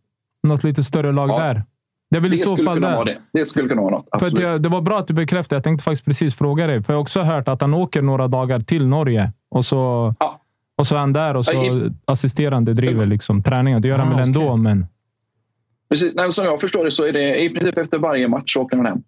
Något 0.42 0.64
lite 0.64 0.84
större 0.84 1.12
lag 1.12 1.28
där? 1.28 1.62
Det 2.10 2.20
det 2.20 2.28
i 2.34 2.38
så 2.38 2.52
skulle 2.52 2.66
fall 2.68 2.76
kunna 2.76 2.88
där. 2.88 2.94
vara 2.96 3.04
det. 3.04 3.18
Det 3.32 3.46
skulle 3.46 3.68
kunna 3.68 3.82
vara 3.82 3.90
något. 3.90 4.04
För 4.18 4.26
Absolut. 4.26 4.38
jag, 4.38 4.62
det 4.62 4.68
var 4.68 4.80
bra 4.80 4.98
att 4.98 5.08
du 5.08 5.14
bekräftade. 5.14 5.56
Jag 5.56 5.64
tänkte 5.64 5.84
faktiskt 5.84 6.04
precis 6.04 6.34
fråga 6.34 6.66
dig. 6.66 6.82
För 6.82 6.92
jag 6.92 6.98
har 6.98 7.02
också 7.02 7.20
hört 7.20 7.48
att 7.48 7.60
han 7.60 7.74
åker 7.74 8.02
några 8.02 8.28
dagar 8.28 8.60
till 8.60 8.86
Norge 8.86 9.32
och 9.50 9.64
så, 9.64 10.14
och 10.78 10.86
så 10.86 10.94
är 10.94 10.98
han 10.98 11.12
där 11.12 11.36
och 11.36 11.44
så 11.44 11.52
Ja, 11.52 11.90
assisterande 12.04 12.74
driver 12.74 13.06
liksom 13.06 13.42
träningen. 13.42 13.82
Det 13.82 13.88
gör 13.88 13.98
han 13.98 14.12
Ah, 14.12 14.16
väl 14.16 14.24
ändå, 14.26 14.48
okej. 14.48 14.62
men... 14.62 14.86
Precis, 15.90 16.12
nej, 16.14 16.32
som 16.32 16.44
jag 16.44 16.60
förstår 16.60 16.84
det 16.84 16.90
så 16.90 17.04
är 17.04 17.12
det 17.12 17.42
i 17.42 17.50
princip 17.50 17.78
efter 17.78 17.98
varje 17.98 18.28
match 18.28 18.52
så 18.52 18.60
åker 18.62 18.76
han 18.76 18.86
hem. 18.86 19.02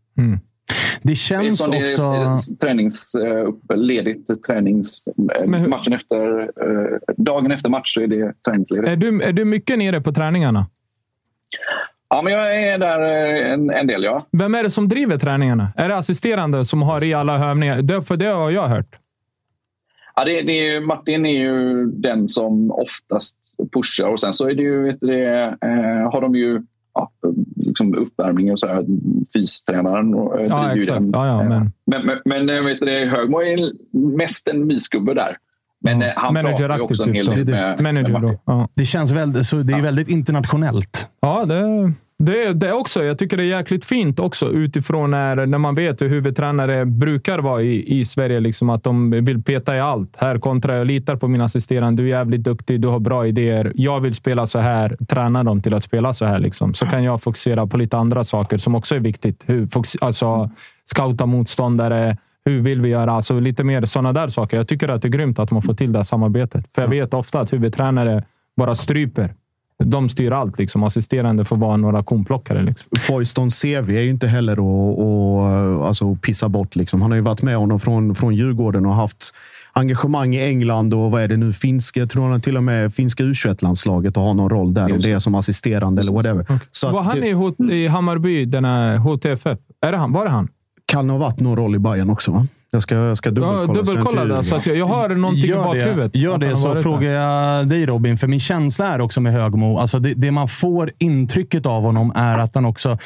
Det 1.02 1.14
känns 1.14 1.60
Eftersom 1.60 1.70
det 1.72 1.78
är 1.78 2.32
också... 2.32 2.56
Tränings, 2.60 3.14
eh, 3.14 3.76
ledigt 3.76 4.30
tränings... 4.46 5.02
eh, 5.36 5.68
Matchen 5.68 5.92
efter, 5.92 6.40
eh, 6.40 6.98
dagen 7.16 7.50
efter 7.52 7.68
match 7.68 7.94
så 7.94 8.00
är 8.00 8.06
det 8.06 8.34
träningsledigt. 8.46 8.88
Är 8.88 8.96
du, 8.96 9.22
är 9.22 9.32
du 9.32 9.44
mycket 9.44 9.78
nere 9.78 10.00
på 10.00 10.12
träningarna? 10.12 10.66
Ja, 12.09 12.22
men 12.24 12.32
jag 12.32 12.62
är 12.62 12.78
där 12.78 13.00
en, 13.52 13.70
en 13.70 13.86
del, 13.86 14.02
ja. 14.02 14.20
Vem 14.32 14.54
är 14.54 14.62
det 14.62 14.70
som 14.70 14.88
driver 14.88 15.18
träningarna? 15.18 15.72
Är 15.76 15.88
det 15.88 15.96
assisterande 15.96 16.64
som 16.64 16.82
har 16.82 17.04
i 17.04 17.14
alla 17.14 17.50
övningar? 17.50 17.82
Det, 17.82 18.02
för 18.02 18.16
det 18.16 18.26
har 18.26 18.50
jag 18.50 18.68
hört. 18.68 18.98
ja 20.16 20.24
det, 20.24 20.42
det 20.42 20.68
är, 20.68 20.80
Martin 20.80 21.26
är 21.26 21.38
ju 21.42 21.86
den 21.86 22.28
som 22.28 22.70
oftast 22.70 23.38
pushar 23.72 24.09
och 24.09 24.20
sen 24.20 24.34
så 24.34 24.48
är 24.48 24.54
det 24.54 24.62
ju, 24.62 24.82
vet 24.82 25.00
du 25.00 25.06
det, 25.06 25.44
eh, 25.60 26.12
har 26.12 26.20
de 26.20 26.34
ju 26.34 26.62
ja, 26.94 27.10
liksom 27.56 27.94
uppvärmning 27.94 28.52
och 28.52 28.59
så 28.59 28.66
här. 28.66 28.85
Fystränaren 29.32 30.14
och, 30.14 30.40
eh, 30.40 30.47
Ja, 30.48 30.59
driver 30.59 30.74
ju 30.74 30.82
exakt. 30.82 31.01
den. 31.01 31.10
Ja, 31.12 31.27
ja, 31.27 31.43
Eh, 31.43 31.48
men... 31.48 31.73
Men, 31.86 32.06
men, 32.06 32.19
men 32.24 32.59
eh, 32.59 32.64
vet 32.64 32.81
du 32.81 32.86
det, 32.86 33.06
Högmo 33.06 33.43
är 33.43 33.73
mest 34.16 34.48
en 34.48 34.66
mysgubbe 34.66 35.14
där. 35.14 35.36
Men 35.85 36.02
eh, 36.02 36.09
han 36.16 36.35
pratar 36.35 36.77
ju 36.77 36.81
också 36.81 37.02
en 37.02 37.14
hel 37.14 37.27
del 37.27 37.47
med, 37.47 37.94
med 37.94 38.10
Martin. 38.10 38.39
Det 38.74 38.85
känns 38.85 39.12
väldigt, 39.12 39.47
så 39.47 39.56
det 39.56 39.73
är 39.73 39.81
väldigt 39.81 40.09
internationellt. 40.09 41.06
Ja, 41.20 41.44
det, 41.44 41.93
det, 42.26 42.52
det 42.52 42.72
också. 42.72 43.04
Jag 43.04 43.18
tycker 43.18 43.36
det 43.36 43.42
är 43.42 43.58
jäkligt 43.58 43.84
fint 43.84 44.20
också 44.20 44.50
utifrån 44.52 45.10
när, 45.10 45.46
när 45.46 45.58
man 45.58 45.74
vet 45.74 46.02
hur 46.02 46.08
huvudtränare 46.08 46.84
brukar 46.86 47.38
vara 47.38 47.62
i, 47.62 48.00
i 48.00 48.04
Sverige. 48.04 48.40
Liksom 48.40 48.70
att 48.70 48.84
de 48.84 49.10
vill 49.10 49.42
peta 49.42 49.76
i 49.76 49.80
allt. 49.80 50.16
Här 50.16 50.38
kontra 50.38 50.76
jag 50.76 50.86
litar 50.86 51.16
på 51.16 51.28
min 51.28 51.40
assisterande. 51.40 52.02
Du 52.02 52.06
är 52.06 52.10
jävligt 52.10 52.42
duktig. 52.42 52.80
Du 52.80 52.88
har 52.88 53.00
bra 53.00 53.26
idéer. 53.26 53.72
Jag 53.74 54.00
vill 54.00 54.14
spela 54.14 54.46
så 54.46 54.58
här. 54.58 54.96
Träna 55.08 55.44
dem 55.44 55.62
till 55.62 55.74
att 55.74 55.84
spela 55.84 56.12
så 56.12 56.24
här. 56.24 56.38
Liksom. 56.38 56.74
Så 56.74 56.86
kan 56.86 57.04
jag 57.04 57.22
fokusera 57.22 57.66
på 57.66 57.76
lite 57.76 57.96
andra 57.96 58.24
saker 58.24 58.58
som 58.58 58.74
också 58.74 58.94
är 58.94 59.00
viktigt. 59.00 59.42
Hur, 59.46 59.66
fokus- 59.66 59.96
alltså, 60.00 60.50
scouta 60.84 61.26
motståndare. 61.26 62.16
Hur 62.44 62.60
vill 62.60 62.80
vi 62.80 62.88
göra? 62.88 63.12
Alltså 63.12 63.40
lite 63.40 63.64
mer 63.64 63.84
sådana 63.84 64.12
där 64.12 64.28
saker. 64.28 64.56
Jag 64.56 64.68
tycker 64.68 64.88
att 64.88 65.02
det 65.02 65.08
är 65.08 65.10
grymt 65.10 65.38
att 65.38 65.50
man 65.50 65.62
får 65.62 65.74
till 65.74 65.92
det 65.92 65.98
här 65.98 66.04
samarbetet. 66.04 66.64
För 66.74 66.82
jag 66.82 66.88
vet 66.88 67.14
ofta 67.14 67.40
att 67.40 67.52
huvudtränare 67.52 68.24
bara 68.56 68.74
stryper. 68.74 69.34
De 69.84 70.09
styr 70.09 70.32
allt. 70.32 70.59
Liksom. 70.59 70.82
Assisterande 70.82 71.44
får 71.44 71.56
vara 71.56 71.76
några 71.76 72.02
konplockare. 72.02 72.62
Liksom. 72.62 72.90
Foystons 72.98 73.62
CV 73.62 73.90
är 73.90 74.00
ju 74.00 74.10
inte 74.10 74.26
heller 74.26 74.52
att, 74.52 75.86
alltså, 75.86 76.14
pissa 76.14 76.48
bort. 76.48 76.76
Liksom. 76.76 77.02
Han 77.02 77.10
har 77.10 77.16
ju 77.16 77.22
varit 77.22 77.42
med 77.42 77.56
honom 77.56 77.80
från, 77.80 78.14
från 78.14 78.34
Djurgården 78.34 78.86
och 78.86 78.94
haft 78.94 79.34
engagemang 79.72 80.34
i 80.34 80.42
England 80.42 80.94
och 80.94 81.10
vad 81.10 81.22
är 81.22 81.28
det 81.28 81.36
nu? 81.36 81.52
Finska, 81.52 82.06
tror 82.06 82.28
han 82.28 82.40
till 82.40 82.56
och 82.56 82.64
med 82.64 82.94
finska 82.94 83.24
U21-landslaget 83.24 84.16
och 84.16 84.22
har 84.22 84.34
någon 84.34 84.50
roll 84.50 84.74
där. 84.74 84.92
Om 84.92 85.00
det 85.00 85.12
är 85.12 85.18
som 85.18 85.34
assisterande 85.34 86.02
eller 86.02 86.12
whatever. 86.12 86.46
Så 86.72 86.90
Var 86.90 87.02
han 87.02 87.20
det 87.20 87.74
i 87.74 87.86
Hammarby, 87.86 88.44
den 88.44 88.64
här 88.64 88.96
HTFF? 88.96 89.59
Är 89.82 89.92
det 89.92 89.98
han? 89.98 90.12
Var 90.12 90.24
det 90.24 90.30
han? 90.30 90.48
kan 90.92 91.10
ha 91.10 91.18
varit 91.18 91.40
någon 91.40 91.56
roll 91.56 91.74
i 91.74 91.78
Bayern 91.78 92.10
också. 92.10 92.30
Va? 92.30 92.46
Jag 92.74 92.82
ska, 92.82 92.94
jag 92.94 93.18
ska 93.18 93.30
dubbelkolla. 93.30 93.78
Ja, 93.78 93.82
dubbelkolla 93.82 94.24
det. 94.24 94.44
Så 94.44 94.56
att 94.56 94.66
jag, 94.66 94.76
jag 94.76 94.86
har 94.86 95.08
någonting 95.08 95.44
i 95.44 95.46
Gör 95.46 95.62
bakhuvudet. 95.62 96.12
det, 96.12 96.18
gör 96.18 96.38
det 96.38 96.56
så 96.56 96.74
frågar 96.74 97.08
där. 97.08 97.14
jag 97.14 97.68
dig 97.68 97.86
Robin, 97.86 98.18
för 98.18 98.26
min 98.26 98.40
känsla 98.40 98.86
är 98.86 99.00
också 99.00 99.20
med 99.20 99.32
Högmo, 99.32 99.78
alltså 99.78 99.98
det, 99.98 100.14
det 100.14 100.30
man 100.30 100.48
får 100.48 100.90
intrycket 100.98 101.66
av 101.66 101.82
honom 101.82 102.12
är 102.14 102.38
att 102.38 102.54
han 102.54 102.64
också 102.64 102.98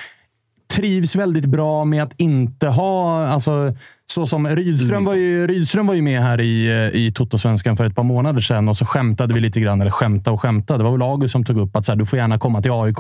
trivs 0.77 1.17
väldigt 1.17 1.45
bra 1.45 1.85
med 1.85 2.03
att 2.03 2.13
inte 2.17 2.67
ha... 2.67 3.27
Alltså, 3.27 3.75
så 4.07 4.27
som 4.27 4.49
Rydström, 4.49 5.05
var 5.05 5.15
ju, 5.15 5.47
Rydström 5.47 5.87
var 5.87 5.95
ju 5.95 6.03
med 6.03 6.23
här 6.23 6.41
i, 6.41 6.91
i 6.93 7.13
Toto-svenskan 7.13 7.77
för 7.77 7.85
ett 7.85 7.95
par 7.95 8.03
månader 8.03 8.41
sedan 8.41 8.69
och 8.69 8.77
så 8.77 8.87
skämtade 8.87 9.35
vi 9.35 9.41
lite 9.41 9.61
grann. 9.61 9.81
Eller 9.81 9.91
skämta 9.91 10.31
och 10.31 10.43
skämta. 10.43 10.79
Det 10.79 10.85
var 10.85 10.93
väl 10.93 11.03
August 11.03 11.33
som 11.33 11.45
tog 11.45 11.59
upp 11.59 11.77
att 11.77 11.85
så 11.87 11.93
här, 11.93 11.97
du 11.97 12.07
får 12.07 12.19
gärna 12.19 12.39
komma 12.39 12.63
till 12.63 12.71
AIK. 12.71 12.99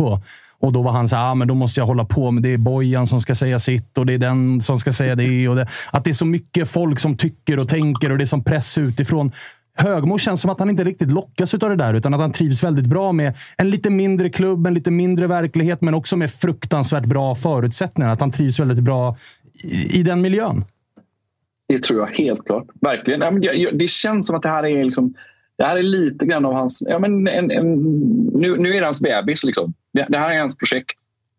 Och 0.59 0.73
då 0.73 0.83
var 0.83 0.93
han 0.93 1.09
så 1.09 1.16
här, 1.16 1.31
ah, 1.31 1.35
men 1.35 1.49
då 1.49 1.55
måste 1.55 1.81
jag 1.81 1.87
hålla 1.87 2.05
på 2.05 2.31
med 2.31 2.43
det. 2.43 2.53
är 2.53 2.59
Bojan 2.59 3.07
som 3.07 3.20
ska 3.20 3.35
säga 3.35 3.59
sitt 3.59 3.99
och 3.99 4.07
det 4.07 4.12
är 4.12 4.19
den 4.19 4.61
som 4.61 4.78
ska 4.78 4.93
säga 4.93 5.15
det. 5.15 5.49
Och 5.49 5.57
det. 5.57 5.69
Att 5.91 6.05
det 6.05 6.11
är 6.11 6.15
så 6.15 6.27
mycket 6.27 6.69
folk 6.69 7.01
som 7.01 7.16
tycker 7.16 7.57
och 7.57 7.69
tänker 7.69 8.12
och 8.12 8.19
det 8.19 8.24
är 8.24 8.27
som 8.27 8.45
press 8.45 8.78
utifrån. 8.78 9.33
Högmo 9.78 10.19
känns 10.19 10.41
som 10.41 10.51
att 10.51 10.59
han 10.59 10.70
inte 10.70 10.85
riktigt 10.85 11.11
lockas 11.11 11.55
av 11.55 11.70
det 11.70 11.77
där, 11.77 11.95
utan 11.95 12.15
att 12.15 12.20
han 12.20 12.33
trivs 12.33 12.65
väldigt 12.65 12.87
bra 12.87 13.12
med 13.12 13.35
en 13.57 13.70
lite 13.70 13.91
mindre 13.91 14.31
klubb, 14.31 14.66
en 14.66 14.74
lite 14.74 14.91
mindre 14.91 15.27
verklighet, 15.27 15.81
men 15.81 15.95
också 15.95 16.16
med 16.16 16.31
fruktansvärt 16.31 17.05
bra 17.05 17.35
förutsättningar. 17.35 18.11
Att 18.11 18.20
han 18.20 18.31
trivs 18.31 18.61
väldigt 18.61 18.78
bra 18.78 19.16
i, 19.65 20.01
i 20.01 20.03
den 20.03 20.20
miljön. 20.20 20.65
Det 21.69 21.83
tror 21.83 22.01
jag 22.01 22.07
helt 22.07 22.45
klart. 22.47 22.66
Verkligen. 22.81 23.41
Det 23.78 23.89
känns 23.89 24.27
som 24.27 24.37
att 24.37 24.43
det 24.43 24.49
här 24.49 24.66
är 24.66 24.85
liksom 24.85 25.15
det 25.59 25.65
här 25.65 25.77
är 25.77 25.83
lite 25.83 26.27
grann 26.27 26.45
av 26.45 26.53
hans... 26.53 26.83
Ja, 26.87 26.99
men 26.99 27.28
en, 27.28 27.51
en, 27.51 27.74
nu, 28.35 28.57
nu 28.59 28.70
är 28.70 28.81
det 28.81 28.85
hans 28.85 29.01
bebis. 29.01 29.45
Liksom. 29.45 29.74
Det, 29.93 30.07
det 30.09 30.19
här 30.19 30.31
är 30.31 30.41
hans 30.41 30.57
projekt. 30.57 30.97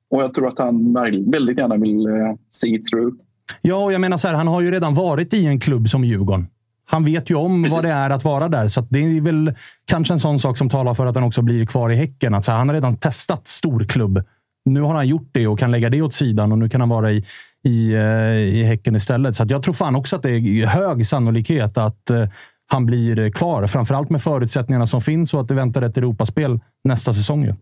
Och 0.10 0.24
jag 0.24 0.34
tror 0.34 0.48
att 0.48 0.58
han 0.58 0.94
väldigt 1.32 1.58
gärna 1.58 1.78
vill 1.78 2.08
uh, 2.08 2.36
see 2.52 2.80
through. 2.80 3.16
Ja, 3.62 3.76
och 3.76 3.94
jag 3.94 4.02
menar 4.02 4.18
så 4.18 4.28
här, 4.28 4.36
han 4.36 4.48
har 4.48 4.62
ju 4.62 4.72
redan 4.72 4.94
varit 4.94 5.34
i 5.34 5.46
en 5.46 5.60
klubb 5.60 5.90
som 5.90 6.04
Djurgården. 6.04 6.48
Han 6.90 7.06
vet 7.06 7.30
ju 7.30 7.36
om 7.36 7.64
Precis. 7.64 7.76
vad 7.76 7.86
det 7.86 7.92
är 7.92 8.10
att 8.10 8.24
vara 8.24 8.50
där, 8.50 8.68
så 8.68 8.82
det 8.82 9.00
är 9.00 9.22
väl 9.22 9.54
kanske 9.86 10.14
en 10.14 10.20
sån 10.20 10.40
sak 10.40 10.58
som 10.58 10.70
talar 10.70 10.94
för 10.94 11.06
att 11.06 11.16
han 11.16 11.24
också 11.24 11.42
blir 11.42 11.66
kvar 11.66 11.90
i 11.90 11.96
Häcken. 11.96 12.34
Att 12.34 12.46
så 12.46 12.52
här, 12.52 12.58
han 12.58 12.68
har 12.68 12.76
redan 12.76 12.98
testat 12.98 13.48
storklubb. 13.48 14.24
Nu 14.66 14.82
har 14.82 14.94
han 14.94 15.08
gjort 15.08 15.30
det 15.32 15.48
och 15.48 15.60
kan 15.60 15.72
lägga 15.72 15.90
det 15.90 16.02
åt 16.02 16.14
sidan 16.14 16.52
och 16.52 16.58
nu 16.58 16.70
kan 16.70 16.82
han 16.82 16.90
vara 16.90 17.12
i, 17.12 17.26
i, 17.64 17.96
uh, 17.96 18.38
i 18.38 18.64
Häcken 18.64 18.96
istället. 18.96 19.36
Så 19.36 19.46
jag 19.50 19.64
tror 19.64 19.74
fan 19.74 19.96
också 19.96 20.16
att 20.16 20.24
det 20.24 20.32
är 20.32 20.66
hög 20.66 21.06
sannolikhet 21.06 21.78
att 21.78 22.12
uh, 22.12 22.28
han 22.68 22.86
blir 22.86 23.32
kvar. 23.32 23.68
Framförallt 23.68 24.10
med 24.10 24.22
förutsättningarna 24.22 24.88
som 24.88 25.02
finns 25.02 25.34
och 25.34 25.42
att 25.42 25.48
det 25.48 25.54
väntar 25.54 25.82
ett 25.82 25.98
Europaspel 25.98 26.60
nästa 26.84 27.14
säsong. 27.14 27.44
Ju. 27.44 27.54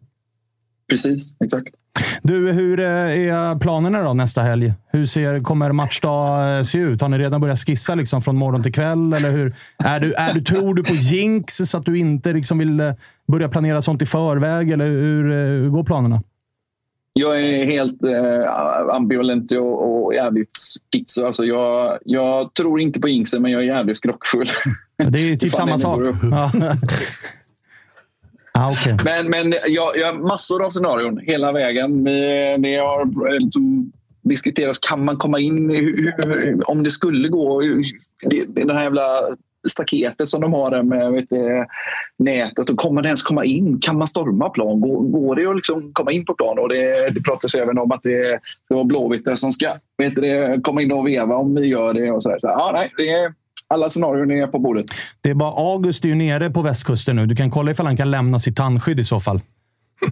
Precis, 0.89 1.35
exakt. 1.43 1.75
Du, 2.21 2.51
hur 2.51 2.79
eh, 2.79 2.87
är 2.87 3.59
planerna 3.59 4.01
då 4.01 4.13
nästa 4.13 4.41
helg? 4.41 4.73
Hur 4.91 5.05
ser, 5.05 5.43
kommer 5.43 5.71
matchdag 5.71 6.57
eh, 6.57 6.63
se 6.63 6.77
ut? 6.77 7.01
Har 7.01 7.09
ni 7.09 7.17
redan 7.17 7.41
börjat 7.41 7.59
skissa 7.59 7.95
liksom 7.95 8.21
från 8.21 8.37
morgon 8.37 8.63
till 8.63 8.73
kväll? 8.73 9.13
Eller 9.13 9.31
hur? 9.31 9.55
Är 9.77 9.99
du, 9.99 10.13
är 10.13 10.33
du, 10.33 10.41
tror 10.41 10.73
du 10.73 10.83
på 10.83 10.93
jinx 10.93 11.55
så 11.55 11.77
att 11.77 11.85
du 11.85 11.97
inte 11.97 12.33
liksom 12.33 12.57
vill 12.57 12.79
eh, 12.79 12.93
börja 13.27 13.49
planera 13.49 13.81
sånt 13.81 14.01
i 14.01 14.05
förväg? 14.05 14.71
Eller 14.71 14.87
hur, 14.87 15.31
hur 15.61 15.69
går 15.69 15.83
planerna? 15.83 16.21
Jag 17.13 17.39
är 17.39 17.65
helt 17.65 18.03
eh, 18.03 18.95
ambivalent 18.95 19.51
och, 19.51 20.05
och 20.05 20.13
jävligt 20.13 20.57
schizo. 20.93 21.25
Alltså 21.25 21.43
jag, 21.43 21.99
jag 22.05 22.53
tror 22.53 22.81
inte 22.81 22.99
på 22.99 23.07
jinxen, 23.07 23.41
men 23.41 23.51
jag 23.51 23.61
är 23.61 23.65
jävligt 23.65 23.97
skrockfull. 23.97 24.47
Det 24.97 25.19
är 25.19 25.37
typ 25.37 25.55
samma 25.55 25.77
sak. 25.77 26.01
Ah, 28.57 28.71
okay. 28.71 28.97
Men, 29.05 29.29
men 29.29 29.51
jag, 29.67 29.97
jag 29.97 30.13
har 30.13 30.27
massor 30.27 30.65
av 30.65 30.71
scenarion 30.71 31.17
hela 31.17 31.51
vägen. 31.51 32.03
Vi, 32.03 32.55
vi 32.59 32.77
har 32.77 33.39
liksom 33.39 33.91
diskuterat, 34.21 34.77
kan 34.89 35.05
man 35.05 35.17
komma 35.17 35.39
in? 35.39 35.69
Hur, 35.69 36.69
om 36.69 36.83
det 36.83 36.91
skulle 36.91 37.29
gå. 37.29 37.61
Det, 38.29 38.65
det 38.65 38.73
här 38.73 38.83
jävla 38.83 39.21
staketet 39.67 40.29
som 40.29 40.41
de 40.41 40.53
har 40.53 40.71
där 40.71 40.83
med 40.83 41.11
vet 41.11 41.29
nätet. 42.17 42.69
Och 42.69 42.77
kommer 42.77 42.95
man 42.95 43.05
ens 43.05 43.23
komma 43.23 43.45
in? 43.45 43.79
Kan 43.79 43.97
man 43.97 44.07
storma 44.07 44.49
plan? 44.49 44.81
Går, 44.81 45.01
går 45.01 45.35
det 45.35 45.45
att 45.45 45.55
liksom 45.55 45.93
komma 45.93 46.11
in 46.11 46.25
på 46.25 46.33
plan? 46.33 46.59
Och 46.59 46.69
det, 46.69 47.09
det 47.09 47.21
pratas 47.21 47.55
även 47.55 47.77
om 47.77 47.91
att 47.91 48.03
det 48.03 48.39
ska 48.65 48.75
vara 48.75 48.85
Blåvitt 48.85 49.39
som 49.39 49.51
ska 49.51 49.67
vet 49.97 50.15
du, 50.15 50.59
komma 50.63 50.81
in 50.81 50.91
och 50.91 51.07
veva 51.07 51.35
om 51.35 51.55
vi 51.55 51.67
gör 51.67 51.93
det. 51.93 52.11
Och 52.11 52.23
så 52.23 52.29
där. 52.29 52.39
Så, 52.39 52.47
ja, 52.47 52.71
nej, 52.73 52.93
det 52.97 53.33
alla 53.73 53.89
scenarion 53.89 54.31
är 54.31 54.47
på 54.47 54.59
bordet. 54.59 54.85
Det 55.21 55.29
är 55.29 55.33
bara 55.33 55.73
August 55.73 56.05
är 56.05 56.09
ju 56.09 56.15
nere 56.15 56.49
på 56.49 56.61
västkusten 56.61 57.15
nu. 57.15 57.25
Du 57.25 57.35
kan 57.35 57.51
kolla 57.51 57.71
ifall 57.71 57.85
han 57.85 57.97
kan 57.97 58.11
lämna 58.11 58.39
sitt 58.39 58.57
tandskydd 58.57 58.99
i 58.99 59.03
så 59.03 59.19
fall. 59.19 59.41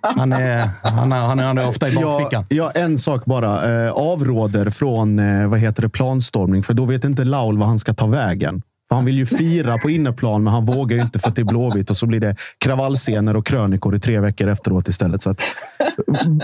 han, 0.00 0.32
är, 0.32 0.70
han, 0.82 1.12
är, 1.12 1.18
han, 1.18 1.38
är, 1.38 1.46
han 1.46 1.58
är 1.58 1.68
ofta 1.68 1.88
i 1.88 1.94
bakfickan. 1.94 2.44
Ja, 2.48 2.72
ja, 2.74 2.80
en 2.80 2.98
sak 2.98 3.24
bara. 3.24 3.84
Eh, 3.86 3.92
avråder 3.92 4.70
från 4.70 5.18
eh, 5.18 5.48
vad 5.48 5.58
heter 5.58 5.82
det, 5.82 5.88
planstormning, 5.88 6.62
för 6.62 6.74
då 6.74 6.84
vet 6.84 7.04
inte 7.04 7.24
Laul 7.24 7.58
vad 7.58 7.68
han 7.68 7.78
ska 7.78 7.94
ta 7.94 8.06
vägen. 8.06 8.62
För 8.90 8.94
han 8.94 9.04
vill 9.04 9.18
ju 9.18 9.26
fira 9.26 9.78
på 9.78 9.90
inneplan, 9.90 10.44
men 10.44 10.52
han 10.52 10.64
vågar 10.64 10.96
ju 10.96 11.02
inte 11.02 11.18
för 11.18 11.28
att 11.28 11.36
det 11.36 11.42
är 11.42 11.44
Blåvitt. 11.44 11.90
Och 11.90 11.96
så 11.96 12.06
blir 12.06 12.20
det 12.20 12.36
kravallscener 12.58 13.36
och 13.36 13.46
krönikor 13.46 13.96
i 13.96 14.00
tre 14.00 14.20
veckor 14.20 14.48
efteråt 14.48 14.88
istället. 14.88 15.22
Så 15.22 15.30
att, 15.30 15.40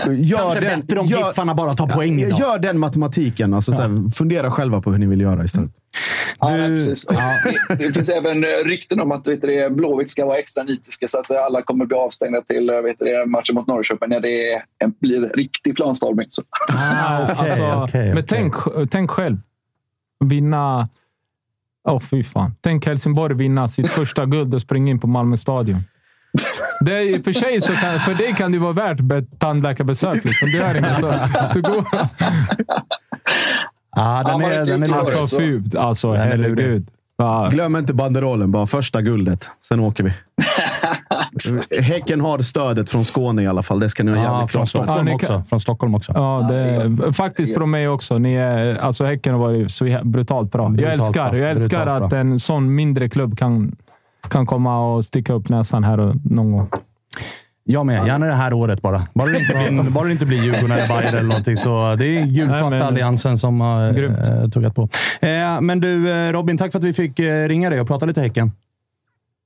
gör 0.09 0.37
Kanske 0.37 0.59
den, 0.59 0.79
bättre 0.79 0.99
om 0.99 1.05
gör, 1.05 1.27
Giffarna 1.27 1.55
bara 1.55 1.73
tar 1.73 1.87
poäng 1.87 2.19
idag. 2.19 2.39
Gör 2.39 2.59
den 2.59 2.79
matematiken. 2.79 3.53
Alltså, 3.53 3.71
ja. 3.71 3.81
här, 3.81 4.09
fundera 4.09 4.51
själva 4.51 4.81
på 4.81 4.91
hur 4.91 4.99
ni 4.99 5.05
vill 5.05 5.21
göra 5.21 5.43
istället. 5.43 5.71
Ja, 6.39 6.47
precis. 6.47 7.05
Ja. 7.09 7.33
Det, 7.69 7.75
det, 7.75 7.93
finns 7.93 8.09
även 8.09 8.43
rykten 8.43 8.99
om 8.99 9.11
att 9.11 9.27
vet 9.27 9.41
du, 9.41 9.69
Blåvitt 9.69 10.09
ska 10.09 10.25
vara 10.25 10.37
extra 10.37 10.63
nitiska 10.63 11.07
så 11.07 11.19
att 11.19 11.31
alla 11.31 11.61
kommer 11.61 11.85
bli 11.85 11.97
avstängda 11.97 12.41
till 12.41 12.71
vet 12.83 12.99
du, 12.99 13.25
matchen 13.25 13.55
mot 13.55 13.67
Norrköping 13.67 14.09
när 14.09 14.19
det 14.19 14.61
blir 14.99 15.21
riktig 15.21 15.75
planstormning. 15.75 16.27
Ah, 16.73 17.23
okay, 17.23 17.35
alltså, 17.35 17.83
okay, 17.83 18.13
men 18.13 18.25
tänk, 18.25 18.53
tänk 18.91 19.11
själv. 19.11 19.37
Vinna 20.25 20.87
Åh, 21.87 21.95
oh, 21.95 21.99
fy 21.99 22.23
fan. 22.23 22.55
Tänk 22.61 22.85
Helsingborg 22.85 23.35
vinna 23.35 23.67
sitt 23.67 23.89
första 23.89 24.25
guld 24.25 24.53
och 24.53 24.61
springa 24.61 24.91
in 24.91 24.99
på 24.99 25.07
Malmö 25.07 25.37
stadion. 25.37 25.77
Det 26.79 26.93
är, 26.93 27.23
för 27.23 27.33
sig 27.33 27.61
så 27.61 27.73
kan, 27.73 27.99
för 27.99 28.13
dig 28.13 28.33
kan 28.33 28.51
det 28.51 28.57
vara 28.57 28.73
värt 28.73 28.99
tandläkarbesök. 29.39 30.23
Liksom. 30.23 30.51
Det 30.51 30.57
är 30.57 30.75
inget 30.75 31.03
att 31.03 31.53
gå. 31.53 31.85
Ja, 33.97 34.23
den 34.23 34.41
är, 34.41 34.65
den 34.65 34.83
är 34.83 34.93
Alltså, 34.93 35.37
fy, 35.37 35.61
alltså 35.77 36.13
herregud. 36.13 36.87
Ja. 37.17 37.49
Glöm 37.51 37.75
inte 37.75 37.93
banderollen 37.93 38.51
bara. 38.51 38.67
Första 38.67 39.01
guldet. 39.01 39.51
Sen 39.67 39.79
åker 39.79 40.03
vi. 40.03 40.13
Häcken 41.81 42.21
har 42.21 42.39
stödet 42.39 42.89
från 42.89 43.05
Skåne 43.05 43.43
i 43.43 43.47
alla 43.47 43.63
fall. 43.63 43.79
Det 43.79 43.89
ska 43.89 44.03
ni 44.03 44.11
ha 44.11 44.17
jävligt 44.17 44.41
ja, 44.41 44.47
från 44.47 44.67
Stockholm, 44.67 45.07
också. 45.07 45.43
från 45.49 45.59
Stockholm 45.59 45.95
också. 45.95 46.11
Ja, 46.15 46.49
det, 46.51 47.13
faktiskt 47.13 47.53
från 47.53 47.71
mig 47.71 47.87
också. 47.87 48.17
Ni 48.17 48.33
är, 48.33 48.75
alltså 48.75 49.05
häcken 49.05 49.33
har 49.33 49.39
varit 49.39 49.71
så 49.71 49.99
brutalt 50.03 50.51
bra. 50.51 50.69
Brutalt 50.69 50.81
jag 50.81 51.07
älskar, 51.07 51.35
jag 51.35 51.51
älskar 51.51 51.87
att 51.87 52.09
bra. 52.09 52.19
en 52.19 52.39
sån 52.39 52.75
mindre 52.75 53.09
klubb 53.09 53.37
kan, 53.37 53.75
kan 54.29 54.45
komma 54.45 54.93
och 54.93 55.05
sticka 55.05 55.33
upp 55.33 55.49
näsan 55.49 55.83
här 55.83 56.13
någon 56.23 56.51
gång. 56.51 56.69
Jag 57.69 57.85
med. 57.85 58.07
Gärna 58.07 58.25
det 58.25 58.33
här 58.33 58.53
året 58.53 58.81
bara. 58.81 59.07
Bara 59.13 59.29
det 59.29 59.39
inte 59.39 59.53
blir, 59.53 59.89
bara 59.89 60.05
det 60.05 60.11
inte 60.11 60.25
blir 60.25 60.43
Djurgården 60.43 60.71
eller 60.71 60.87
Bayern 60.87 61.15
eller 61.15 61.23
någonting. 61.23 61.57
Så 61.57 61.95
det 61.95 62.05
är 62.05 62.25
gulsvarta 62.25 62.83
alliansen 62.83 63.37
som 63.37 63.61
har 63.61 63.87
äh, 64.43 64.49
tuggat 64.49 64.75
på. 64.75 64.89
Eh, 65.21 65.61
men 65.61 65.79
du 65.79 66.11
eh, 66.11 66.31
Robin, 66.31 66.57
tack 66.57 66.71
för 66.71 66.79
att 66.79 66.85
vi 66.85 66.93
fick 66.93 67.19
eh, 67.19 67.47
ringa 67.47 67.69
dig 67.69 67.81
och 67.81 67.87
prata 67.87 68.05
lite 68.05 68.21
Häcken. 68.21 68.51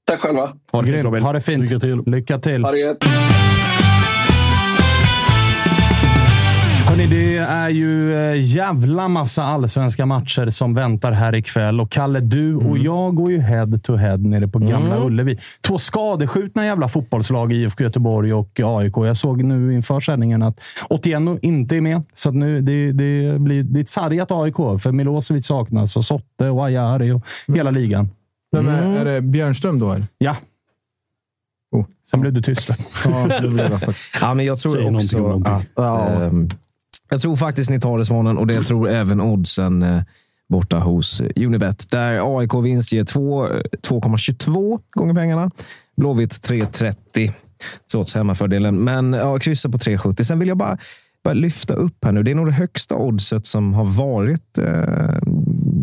Tack 0.07 0.19
själva. 0.19 0.53
Ha 0.71 0.81
det 0.81 0.87
fint 0.87 1.03
Robin. 1.03 1.23
Ha 1.23 1.33
det 1.33 1.41
fint. 1.41 1.61
Lycka 1.61 1.79
till. 1.79 2.03
Lycka 2.05 2.39
till. 2.39 2.63
Ha 2.63 2.71
det 2.71 2.97
Hörrni, 6.87 7.07
det 7.07 7.37
är 7.37 7.69
ju 7.69 8.13
eh, 8.13 8.41
jävla 8.41 9.07
massa 9.07 9.43
allsvenska 9.43 10.05
matcher 10.05 10.49
som 10.49 10.73
väntar 10.73 11.11
här 11.11 11.35
ikväll. 11.35 11.81
Och 11.81 11.91
Kalle, 11.91 12.19
du 12.19 12.55
och 12.55 12.63
mm. 12.63 12.83
jag 12.83 13.15
går 13.15 13.31
ju 13.31 13.39
head 13.39 13.79
to 13.83 13.95
head 13.95 14.17
nere 14.17 14.47
på 14.47 14.59
Gamla 14.59 14.95
mm. 14.95 15.07
Ullevi. 15.07 15.39
Två 15.61 15.77
skadeskjutna 15.77 16.65
jävla 16.65 16.87
fotbollslag, 16.87 17.51
IFK 17.51 17.83
Göteborg 17.83 18.33
och 18.33 18.59
AIK. 18.63 18.93
Jag 18.97 19.17
såg 19.17 19.43
nu 19.43 19.73
inför 19.73 19.99
sändningen 19.99 20.43
att 20.43 20.59
Otieno 20.89 21.39
inte 21.41 21.75
är 21.75 21.81
med. 21.81 22.03
Så 22.15 22.31
nu, 22.31 22.61
det, 22.61 22.91
det, 22.91 23.39
blir, 23.39 23.63
det 23.63 23.79
är 23.79 23.81
ett 23.81 23.89
sargat 23.89 24.31
AIK, 24.31 24.55
för 24.55 24.91
Milosevic 24.91 25.47
saknas 25.47 25.95
och 25.95 26.05
Sotte 26.05 26.49
och 26.49 26.65
Ajari 26.65 27.11
och 27.11 27.23
mm. 27.47 27.57
hela 27.57 27.71
ligan. 27.71 28.09
Är, 28.55 28.59
mm. 28.59 28.97
är 28.97 29.05
det 29.05 29.21
Björnström 29.21 29.79
då? 29.79 29.91
Eller? 29.91 30.05
Ja. 30.17 30.35
Oh. 31.71 31.85
Sen 32.09 32.21
blev 32.21 32.33
du 32.33 32.41
tyst. 32.41 32.69
ja, 34.21 34.33
men 34.33 34.45
jag 34.45 34.59
tror 34.59 34.71
Säg 34.71 34.95
också 34.95 35.43
att... 35.45 35.65
Ja. 35.75 36.23
Ähm, 36.23 36.47
jag 37.11 37.21
tror 37.21 37.35
faktiskt 37.35 37.69
ni 37.69 37.79
tar 37.79 37.97
det, 37.97 38.05
Svanen, 38.05 38.37
och 38.37 38.47
det 38.47 38.63
tror 38.67 38.89
även 38.89 39.21
oddsen 39.21 39.83
eh, 39.83 40.01
borta 40.49 40.79
hos 40.79 41.21
Unibet. 41.35 41.91
Där 41.91 42.37
AIK 42.39 42.53
vinst 42.53 42.93
ger 42.93 43.03
2,22 43.03 44.79
gånger 44.91 45.13
pengarna. 45.13 45.51
Blåvitt 45.97 46.31
3,30 46.31 47.31
trots 47.91 48.15
hemmafördelen. 48.15 48.83
Men 48.83 49.13
ja, 49.13 49.39
kryssa 49.39 49.69
på 49.69 49.77
3,70. 49.77 50.23
Sen 50.23 50.39
vill 50.39 50.47
jag 50.47 50.57
bara, 50.57 50.77
bara 51.23 51.33
lyfta 51.33 51.73
upp 51.73 52.05
här 52.05 52.11
nu. 52.11 52.23
Det 52.23 52.31
är 52.31 52.35
nog 52.35 52.47
det 52.47 52.51
högsta 52.51 52.95
oddset 52.95 53.45
som 53.45 53.73
har 53.73 53.85
varit 53.85 54.57
eh, 54.57 55.17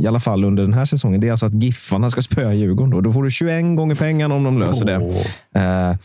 i 0.00 0.06
alla 0.06 0.20
fall 0.20 0.44
under 0.44 0.62
den 0.62 0.74
här 0.74 0.84
säsongen. 0.84 1.20
Det 1.20 1.26
är 1.26 1.30
alltså 1.30 1.46
att 1.46 1.62
Giffarna 1.62 2.10
ska 2.10 2.22
spöa 2.22 2.54
Djurgården. 2.54 2.90
Då, 2.90 3.00
då 3.00 3.12
får 3.12 3.22
du 3.22 3.30
21 3.30 3.76
gånger 3.76 3.94
pengarna 3.94 4.34
om 4.34 4.44
de 4.44 4.58
löser 4.58 4.98
oh. 4.98 5.14
det. 5.52 5.60
Eh, 5.60 5.96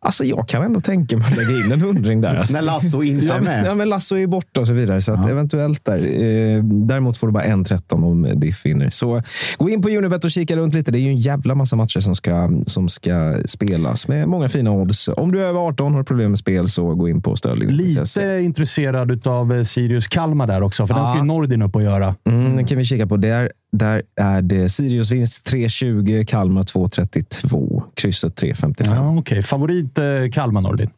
Alltså 0.00 0.24
jag 0.24 0.48
kan 0.48 0.62
ändå 0.62 0.80
tänka 0.80 1.16
mig 1.16 1.26
att 1.30 1.36
lägga 1.36 1.64
in 1.64 1.72
en 1.72 1.80
hundring 1.80 2.20
där. 2.20 2.34
Alltså. 2.34 2.52
När 2.56 2.62
Lasso 2.62 3.02
inte 3.02 3.34
är 3.34 3.40
med. 3.40 3.66
Ja, 3.66 3.74
men 3.74 3.88
Lasso 3.88 4.16
är 4.16 4.26
borta 4.26 4.60
och 4.60 4.66
så 4.66 4.72
vidare. 4.72 5.00
Så 5.00 5.12
ja. 5.12 5.28
eventuellt 5.28 5.84
där. 5.84 5.94
Eh, 5.94 6.64
däremot 6.64 7.16
får 7.16 7.26
du 7.26 7.32
bara 7.32 7.44
en 7.44 7.64
13 7.64 8.04
om 8.04 8.40
Diff 8.40 8.66
vinner. 8.66 8.90
Så 8.90 9.22
gå 9.58 9.70
in 9.70 9.82
på 9.82 9.88
Unibet 9.88 10.24
och 10.24 10.30
kika 10.30 10.56
runt 10.56 10.74
lite. 10.74 10.90
Det 10.90 10.98
är 10.98 11.00
ju 11.00 11.08
en 11.08 11.16
jävla 11.16 11.54
massa 11.54 11.76
matcher 11.76 12.00
som 12.00 12.14
ska, 12.14 12.50
som 12.66 12.88
ska 12.88 13.36
spelas 13.46 14.08
med 14.08 14.28
många 14.28 14.48
fina 14.48 14.70
odds. 14.70 15.08
Om 15.08 15.32
du 15.32 15.42
är 15.42 15.46
över 15.46 15.60
18 15.60 15.86
och 15.86 15.92
har 15.92 16.02
problem 16.02 16.30
med 16.30 16.38
spel 16.38 16.68
så 16.68 16.94
gå 16.94 17.08
in 17.08 17.22
på 17.22 17.36
Stirling. 17.36 17.68
Lite 17.68 18.40
intresserad 18.42 19.26
av 19.26 19.54
eh, 19.54 19.64
Sirius 19.64 20.08
Kalmar 20.08 20.46
där 20.46 20.62
också, 20.62 20.86
för 20.86 20.94
ja. 20.94 20.98
den 20.98 21.08
ska 21.08 21.16
ju 21.18 21.24
Nordin 21.24 21.62
upp 21.62 21.76
och 21.76 21.82
göra. 21.82 22.14
Mm, 22.28 22.56
den 22.56 22.66
kan 22.66 22.78
vi 22.78 22.84
kika 22.84 23.06
på. 23.06 23.16
Där, 23.16 23.52
där 23.76 24.02
är 24.16 24.42
det 24.42 24.68
Sirius 24.68 25.10
vinst 25.10 25.54
3.20, 25.54 26.24
Kalmar 26.24 26.62
2.32, 26.62 27.82
krysset 27.94 28.42
3.55. 28.42 28.94
Ja, 28.94 29.10
Okej, 29.10 29.20
okay. 29.20 29.42
favorit 29.42 29.98
eh, 29.98 30.04
Kalmar 30.32 30.60
Nordin? 30.60 30.90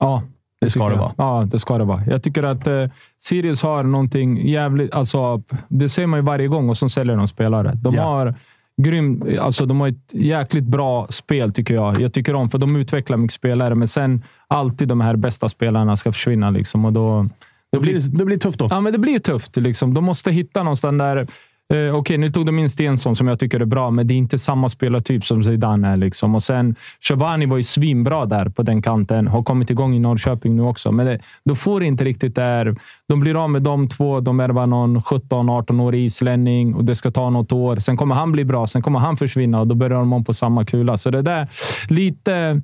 Ja, 0.00 0.22
det 0.60 0.70
ska 0.70 0.88
det 0.88 0.96
vara. 0.96 1.12
Ja, 1.16 1.48
det 1.50 1.58
ska 1.58 1.78
det 1.78 1.84
vara. 1.84 2.02
Jag 2.06 2.22
tycker 2.22 2.42
att 2.42 2.66
eh, 2.66 2.84
Sirius 3.18 3.62
har 3.62 3.82
någonting 3.82 4.48
jävligt... 4.48 4.94
Alltså, 4.94 5.42
det 5.68 5.88
ser 5.88 6.06
man 6.06 6.18
ju 6.18 6.24
varje 6.24 6.48
gång 6.48 6.68
och 6.68 6.78
så 6.78 6.88
säljer 6.88 7.16
de 7.16 7.28
spelare. 7.28 7.72
De 7.74 7.94
ja. 7.94 8.02
har 8.02 8.34
grym, 8.82 9.22
alltså 9.40 9.66
de 9.66 9.80
har 9.80 9.88
ett 9.88 10.10
jäkligt 10.12 10.64
bra 10.64 11.06
spel 11.10 11.52
tycker 11.52 11.74
jag. 11.74 12.00
Jag 12.00 12.12
tycker 12.12 12.34
om, 12.34 12.50
för 12.50 12.58
de 12.58 12.76
utvecklar 12.76 13.16
mycket 13.16 13.34
spelare, 13.34 13.74
men 13.74 13.88
sen 13.88 14.22
alltid 14.48 14.88
de 14.88 15.00
här 15.00 15.16
bästa 15.16 15.48
spelarna 15.48 15.96
ska 15.96 16.12
försvinna. 16.12 16.50
Liksom, 16.50 16.84
och 16.84 16.92
då, 16.92 17.26
det, 17.72 17.78
blir, 17.78 18.00
det 18.00 18.24
blir 18.24 18.38
tufft 18.38 18.58
då. 18.58 18.68
Ja, 18.70 18.80
men 18.80 18.92
det 18.92 18.98
blir 18.98 19.18
tufft. 19.18 19.56
Liksom. 19.56 19.94
De 19.94 20.04
måste 20.04 20.30
hitta 20.30 20.62
någonstans 20.62 20.98
där 20.98 21.26
Okej, 21.70 21.92
okay, 21.92 22.18
nu 22.18 22.28
tog 22.28 22.46
de 22.46 22.58
in 22.58 22.70
Stensson 22.70 23.16
som 23.16 23.28
jag 23.28 23.38
tycker 23.38 23.60
är 23.60 23.64
bra, 23.64 23.90
men 23.90 24.06
det 24.06 24.14
är 24.14 24.16
inte 24.16 24.38
samma 24.38 24.68
spelartyp 24.68 25.26
som 25.26 25.44
Zidane 25.44 25.88
är. 25.88 25.96
Liksom. 25.96 26.34
Och 26.34 26.42
sen, 26.42 26.76
Shabani 27.00 27.46
var 27.46 27.56
ju 27.56 27.62
svinbra 27.62 28.26
där 28.26 28.48
på 28.48 28.62
den 28.62 28.82
kanten. 28.82 29.28
Har 29.28 29.42
kommit 29.42 29.70
igång 29.70 29.94
i 29.94 29.98
Norrköping 29.98 30.56
nu 30.56 30.62
också, 30.62 30.92
men 30.92 31.06
det, 31.06 31.18
då 31.44 31.54
får 31.54 31.82
inte 31.82 32.04
riktigt 32.04 32.34
där. 32.34 32.76
De 33.08 33.20
blir 33.20 33.44
av 33.44 33.50
med 33.50 33.62
de 33.62 33.88
två. 33.88 34.20
De 34.20 34.36
värvar 34.36 34.66
någon 34.66 34.98
17-18-årig 34.98 36.04
islänning 36.04 36.74
och 36.74 36.84
det 36.84 36.94
ska 36.94 37.10
ta 37.10 37.30
något 37.30 37.52
år. 37.52 37.76
Sen 37.76 37.96
kommer 37.96 38.14
han 38.14 38.32
bli 38.32 38.44
bra. 38.44 38.66
Sen 38.66 38.82
kommer 38.82 38.98
han 38.98 39.16
försvinna 39.16 39.60
och 39.60 39.66
då 39.66 39.74
börjar 39.74 39.98
de 39.98 40.12
om 40.12 40.24
på 40.24 40.34
samma 40.34 40.64
kula. 40.64 40.96
Så 40.96 41.10
det 41.10 41.22
där 41.22 41.48
lite, 41.88 42.62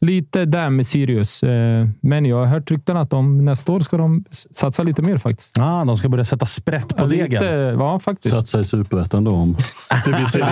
lite 0.00 0.44
där 0.44 0.70
med 0.70 0.86
Sirius. 0.86 1.42
Eh, 1.42 1.88
men 2.00 2.24
jag 2.24 2.36
har 2.36 2.46
hört 2.46 2.70
rykten 2.70 2.96
att 2.96 3.10
de 3.10 3.44
nästa 3.44 3.72
år 3.72 3.80
ska 3.80 3.96
de 3.96 4.24
satsa 4.30 4.82
lite 4.82 5.02
mer 5.02 5.18
faktiskt. 5.18 5.56
Ja, 5.58 5.80
ah, 5.80 5.84
de 5.84 5.96
ska 5.96 6.08
börja 6.08 6.24
sätta 6.24 6.46
sprätt 6.46 6.96
på 6.96 7.04
ja, 7.04 7.06
degen. 7.06 7.30
Lite, 7.30 7.76
ja, 7.78 7.98
faktiskt. 7.98 8.33
Satsa 8.34 8.60
i 8.60 8.64
superettan 8.64 9.24
då. 9.24 9.30
Om 9.30 9.56
det 10.04 10.18
vill 10.18 10.28
säga. 10.28 10.46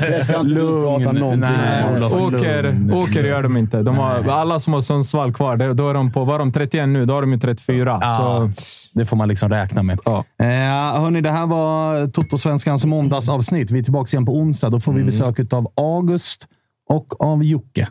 det 0.00 0.24
ska 0.24 0.40
inte 0.40 0.54
du 0.54 0.60
prata 0.60 1.12
någonting 1.12 1.50
om. 2.12 2.24
Åker, 2.24 2.96
åker 2.98 3.24
gör 3.24 3.42
de 3.42 3.56
inte. 3.56 3.82
De 3.82 3.96
har, 3.96 4.28
alla 4.28 4.60
som 4.60 4.72
har 4.72 4.80
Sundsvall 4.80 5.34
kvar, 5.34 5.74
då 5.74 5.88
är 5.88 5.94
de 5.94 6.12
på, 6.12 6.24
var 6.24 6.38
de 6.38 6.52
31 6.52 6.88
nu, 6.88 7.04
då 7.04 7.14
har 7.14 7.20
de 7.20 7.32
ju 7.32 7.38
34. 7.38 7.98
Ja, 8.02 8.50
så. 8.52 8.98
Det 8.98 9.06
får 9.06 9.16
man 9.16 9.28
liksom 9.28 9.50
räkna 9.50 9.82
med. 9.82 9.98
Ja. 10.04 10.24
Eh, 10.38 10.46
hörni, 11.00 11.20
det 11.20 11.30
här 11.30 11.46
var 11.46 12.06
Toto-svenskans 12.06 12.84
måndagsavsnitt. 12.84 13.70
Vi 13.70 13.78
är 13.78 13.82
tillbaka 13.82 14.08
igen 14.16 14.26
på 14.26 14.32
onsdag. 14.32 14.70
Då 14.70 14.80
får 14.80 14.92
vi 14.92 15.00
mm. 15.00 15.06
besök 15.06 15.52
av 15.52 15.72
August 15.76 16.46
och 16.88 17.20
av 17.20 17.44
Jocke. 17.44 17.88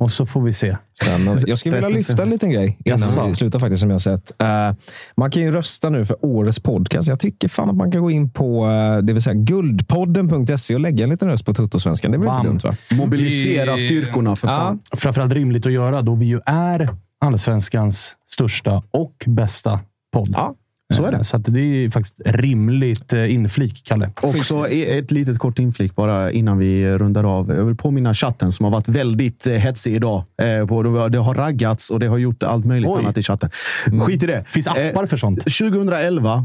Och 0.00 0.12
så 0.12 0.26
får 0.26 0.42
vi 0.42 0.52
se. 0.52 0.76
Spännande. 1.02 1.42
Jag 1.46 1.58
skulle 1.58 1.74
vilja 1.74 1.88
lyfta 1.88 2.22
en 2.22 2.30
liten 2.30 2.50
grej 2.50 2.78
innan 2.84 2.98
yes. 2.98 3.16
vi 3.28 3.34
slutar 3.34 3.58
faktiskt, 3.58 3.80
som 3.80 3.90
jag 3.90 3.94
har 3.94 3.98
sett. 3.98 4.32
Uh, 4.42 4.78
man 5.16 5.30
kan 5.30 5.42
ju 5.42 5.52
rösta 5.52 5.90
nu 5.90 6.04
för 6.04 6.16
årets 6.24 6.60
podcast. 6.60 7.08
Jag 7.08 7.20
tycker 7.20 7.48
fan 7.48 7.70
att 7.70 7.76
man 7.76 7.92
kan 7.92 8.02
gå 8.02 8.10
in 8.10 8.30
på 8.30 8.66
uh, 8.66 8.98
det 8.98 9.12
vill 9.12 9.22
säga 9.22 9.34
guldpodden.se 9.34 10.74
och 10.74 10.80
lägga 10.80 11.04
en 11.04 11.10
liten 11.10 11.28
röst 11.28 11.46
på 11.46 11.54
Tuttosvenskan. 11.54 12.12
Det 12.12 12.18
väl 12.18 12.28
inte 12.28 12.48
dumt? 12.48 12.60
Va? 12.64 12.74
Mobilisera 12.96 13.78
styrkorna 13.78 14.36
för 14.36 14.48
fan. 14.48 14.80
Ja. 14.90 14.96
Framförallt 14.96 15.32
rimligt 15.32 15.66
att 15.66 15.72
göra 15.72 16.02
då 16.02 16.14
vi 16.14 16.26
ju 16.26 16.40
är 16.46 16.88
allsvenskans 17.20 18.16
största 18.28 18.82
och 18.90 19.24
bästa 19.26 19.80
podd. 20.12 20.30
Ja. 20.32 20.54
Så 20.94 21.04
är 21.04 21.12
det. 21.12 21.24
Så 21.24 21.38
det 21.38 21.60
är 21.60 21.90
faktiskt 21.90 22.20
rimligt 22.24 23.12
eh, 23.12 23.34
inflik, 23.34 23.82
Kalle. 23.84 24.10
Också 24.22 24.68
ett 24.68 25.10
litet 25.10 25.38
kort 25.38 25.58
inflik 25.58 25.94
bara 25.94 26.32
innan 26.32 26.58
vi 26.58 26.98
rundar 26.98 27.24
av. 27.24 27.50
Jag 27.50 27.64
vill 27.64 27.76
påminna 27.76 28.14
chatten 28.14 28.52
som 28.52 28.64
har 28.64 28.70
varit 28.70 28.88
väldigt 28.88 29.46
eh, 29.46 29.52
hetsig 29.52 29.94
idag. 29.94 30.18
Eh, 30.18 30.46
det 31.08 31.18
har 31.18 31.34
raggats 31.34 31.90
och 31.90 32.00
det 32.00 32.06
har 32.06 32.18
gjort 32.18 32.42
allt 32.42 32.64
möjligt 32.66 32.90
Oj. 32.90 33.00
annat 33.02 33.18
i 33.18 33.22
chatten. 33.22 33.50
Skit 34.06 34.22
i 34.22 34.26
det. 34.26 34.44
finns 34.48 34.66
appar 34.66 35.06
för 35.06 35.16
sånt. 35.16 35.38
2011 35.40 36.30
Eh, 36.30 36.42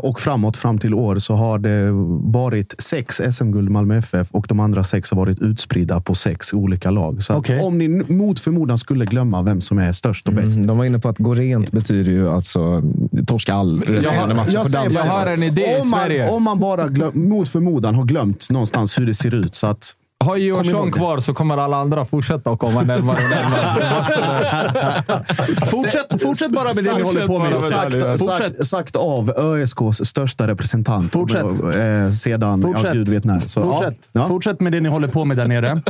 och 0.00 0.20
framåt, 0.20 0.56
fram 0.56 0.78
till 0.78 0.94
år, 0.94 1.18
så 1.18 1.34
har 1.34 1.58
det 1.58 1.90
varit 2.32 2.74
sex 2.78 3.20
SM-guld 3.30 3.70
Malmö 3.70 3.96
FF 3.96 4.28
och 4.30 4.46
de 4.48 4.60
andra 4.60 4.84
sex 4.84 5.10
har 5.10 5.16
varit 5.16 5.42
utspridda 5.42 6.00
på 6.00 6.14
sex 6.14 6.52
olika 6.52 6.90
lag. 6.90 7.22
Så 7.22 7.36
okay. 7.36 7.60
om 7.60 7.78
ni 7.78 7.88
mot 7.88 8.40
förmodan 8.40 8.78
skulle 8.78 9.04
glömma 9.04 9.42
vem 9.42 9.60
som 9.60 9.78
är 9.78 9.92
störst 9.92 10.28
och 10.28 10.34
bäst. 10.34 10.56
Mm, 10.56 10.66
de 10.66 10.78
var 10.78 10.84
inne 10.84 10.98
på 10.98 11.08
att 11.08 11.18
gå 11.18 11.34
rent 11.34 11.72
betyder 11.72 12.12
ju 12.12 12.28
alltså 12.28 12.82
torska 13.26 13.54
all 13.54 13.82
resterande 13.82 14.34
matcher 14.34 14.54
jag, 14.54 14.66
jag, 14.68 14.92
jag 14.92 15.02
har 15.02 15.26
en 15.26 15.42
idé 15.42 15.80
om 15.80 15.90
man, 15.90 16.00
i 16.00 16.02
Sverige. 16.02 16.30
Om 16.30 16.42
man 16.42 16.58
bara 16.58 16.88
glöm, 16.88 17.28
mot 17.28 17.48
förmodan 17.48 17.94
har 17.94 18.04
glömt 18.04 18.50
någonstans 18.50 18.98
hur 18.98 19.06
det 19.06 19.14
ser 19.14 19.34
ut. 19.34 19.54
Så 19.54 19.66
att 19.66 19.94
har 20.24 20.36
Georgsson 20.36 20.92
kvar 20.92 21.20
så 21.20 21.34
kommer 21.34 21.56
alla 21.56 21.76
andra 21.76 22.04
fortsätta 22.04 22.50
att 22.50 22.58
komma 22.58 22.82
närmare 22.82 23.24
och 23.24 23.30
närmare. 23.30 25.24
fortsätt, 25.70 26.22
fortsätt 26.22 26.50
bara 26.50 26.74
med 26.74 26.84
det 26.84 26.94
ni 26.94 27.02
håller 27.02 27.26
på 27.26 27.38
med. 27.38 27.62
Sagt, 27.62 28.20
sagt, 28.20 28.66
sagt 28.66 28.96
av 28.96 29.30
ÖSKs 29.36 30.04
största 30.04 30.46
representant. 30.46 31.12
Fortsätt. 31.12 31.44
Eh, 31.44 32.10
sedan, 32.10 32.62
fortsätt. 32.62 32.86
ja, 32.86 32.92
gud 32.92 33.08
vet 33.08 33.24
när. 33.24 33.38
Så, 33.38 33.62
fortsätt. 33.62 34.08
Ja. 34.12 34.28
fortsätt 34.28 34.60
med 34.60 34.72
det 34.72 34.80
ni 34.80 34.88
håller 34.88 35.08
på 35.08 35.24
med 35.24 35.36
där 35.36 35.46
nere. 35.46 35.82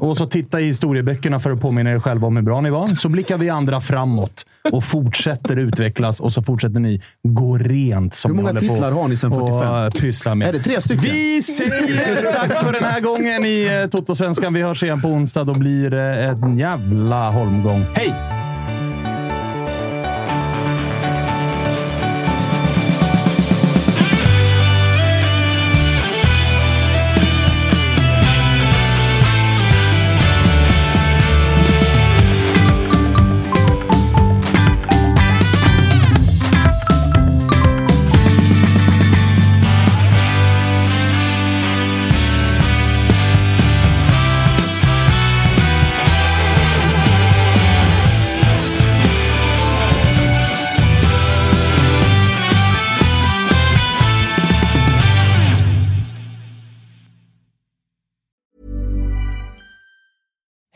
Och 0.00 0.16
så 0.16 0.26
titta 0.26 0.60
i 0.60 0.64
historieböckerna 0.64 1.40
för 1.40 1.50
att 1.50 1.60
påminna 1.60 1.90
er 1.90 2.00
själva 2.00 2.26
om 2.26 2.36
hur 2.36 2.42
bra 2.42 2.60
ni 2.60 2.70
var. 2.70 2.88
Så 2.88 3.08
blickar 3.08 3.38
vi 3.38 3.48
andra 3.48 3.80
framåt 3.80 4.46
och 4.70 4.84
fortsätter 4.84 5.56
utvecklas 5.56 6.20
och 6.20 6.32
så 6.32 6.42
fortsätter 6.42 6.80
ni 6.80 7.02
gå 7.22 7.58
rent. 7.58 8.14
Som 8.14 8.30
Hur 8.30 8.42
många 8.42 8.58
titlar 8.58 8.92
har 8.92 9.08
ni 9.08 9.16
sen 9.16 9.30
45? 9.32 9.90
Pyssla 9.90 10.34
med. 10.34 10.48
Är 10.48 10.52
det 10.52 10.58
tre 10.58 10.80
stycken? 10.80 11.04
Vi 11.04 11.42
säger 11.42 12.32
tack 12.32 12.58
för 12.58 12.72
den 12.72 12.84
här 12.84 13.00
gången 13.00 13.44
i 13.44 13.73
Eh, 13.82 13.88
Toto-svenskan. 13.88 14.54
Vi 14.54 14.62
hörs 14.62 14.82
igen 14.82 15.00
på 15.02 15.08
onsdag. 15.08 15.44
Då 15.44 15.54
blir 15.54 15.90
det 15.90 16.24
en 16.24 16.58
jävla 16.58 17.30
holmgång. 17.30 17.84
Hej! 17.94 18.43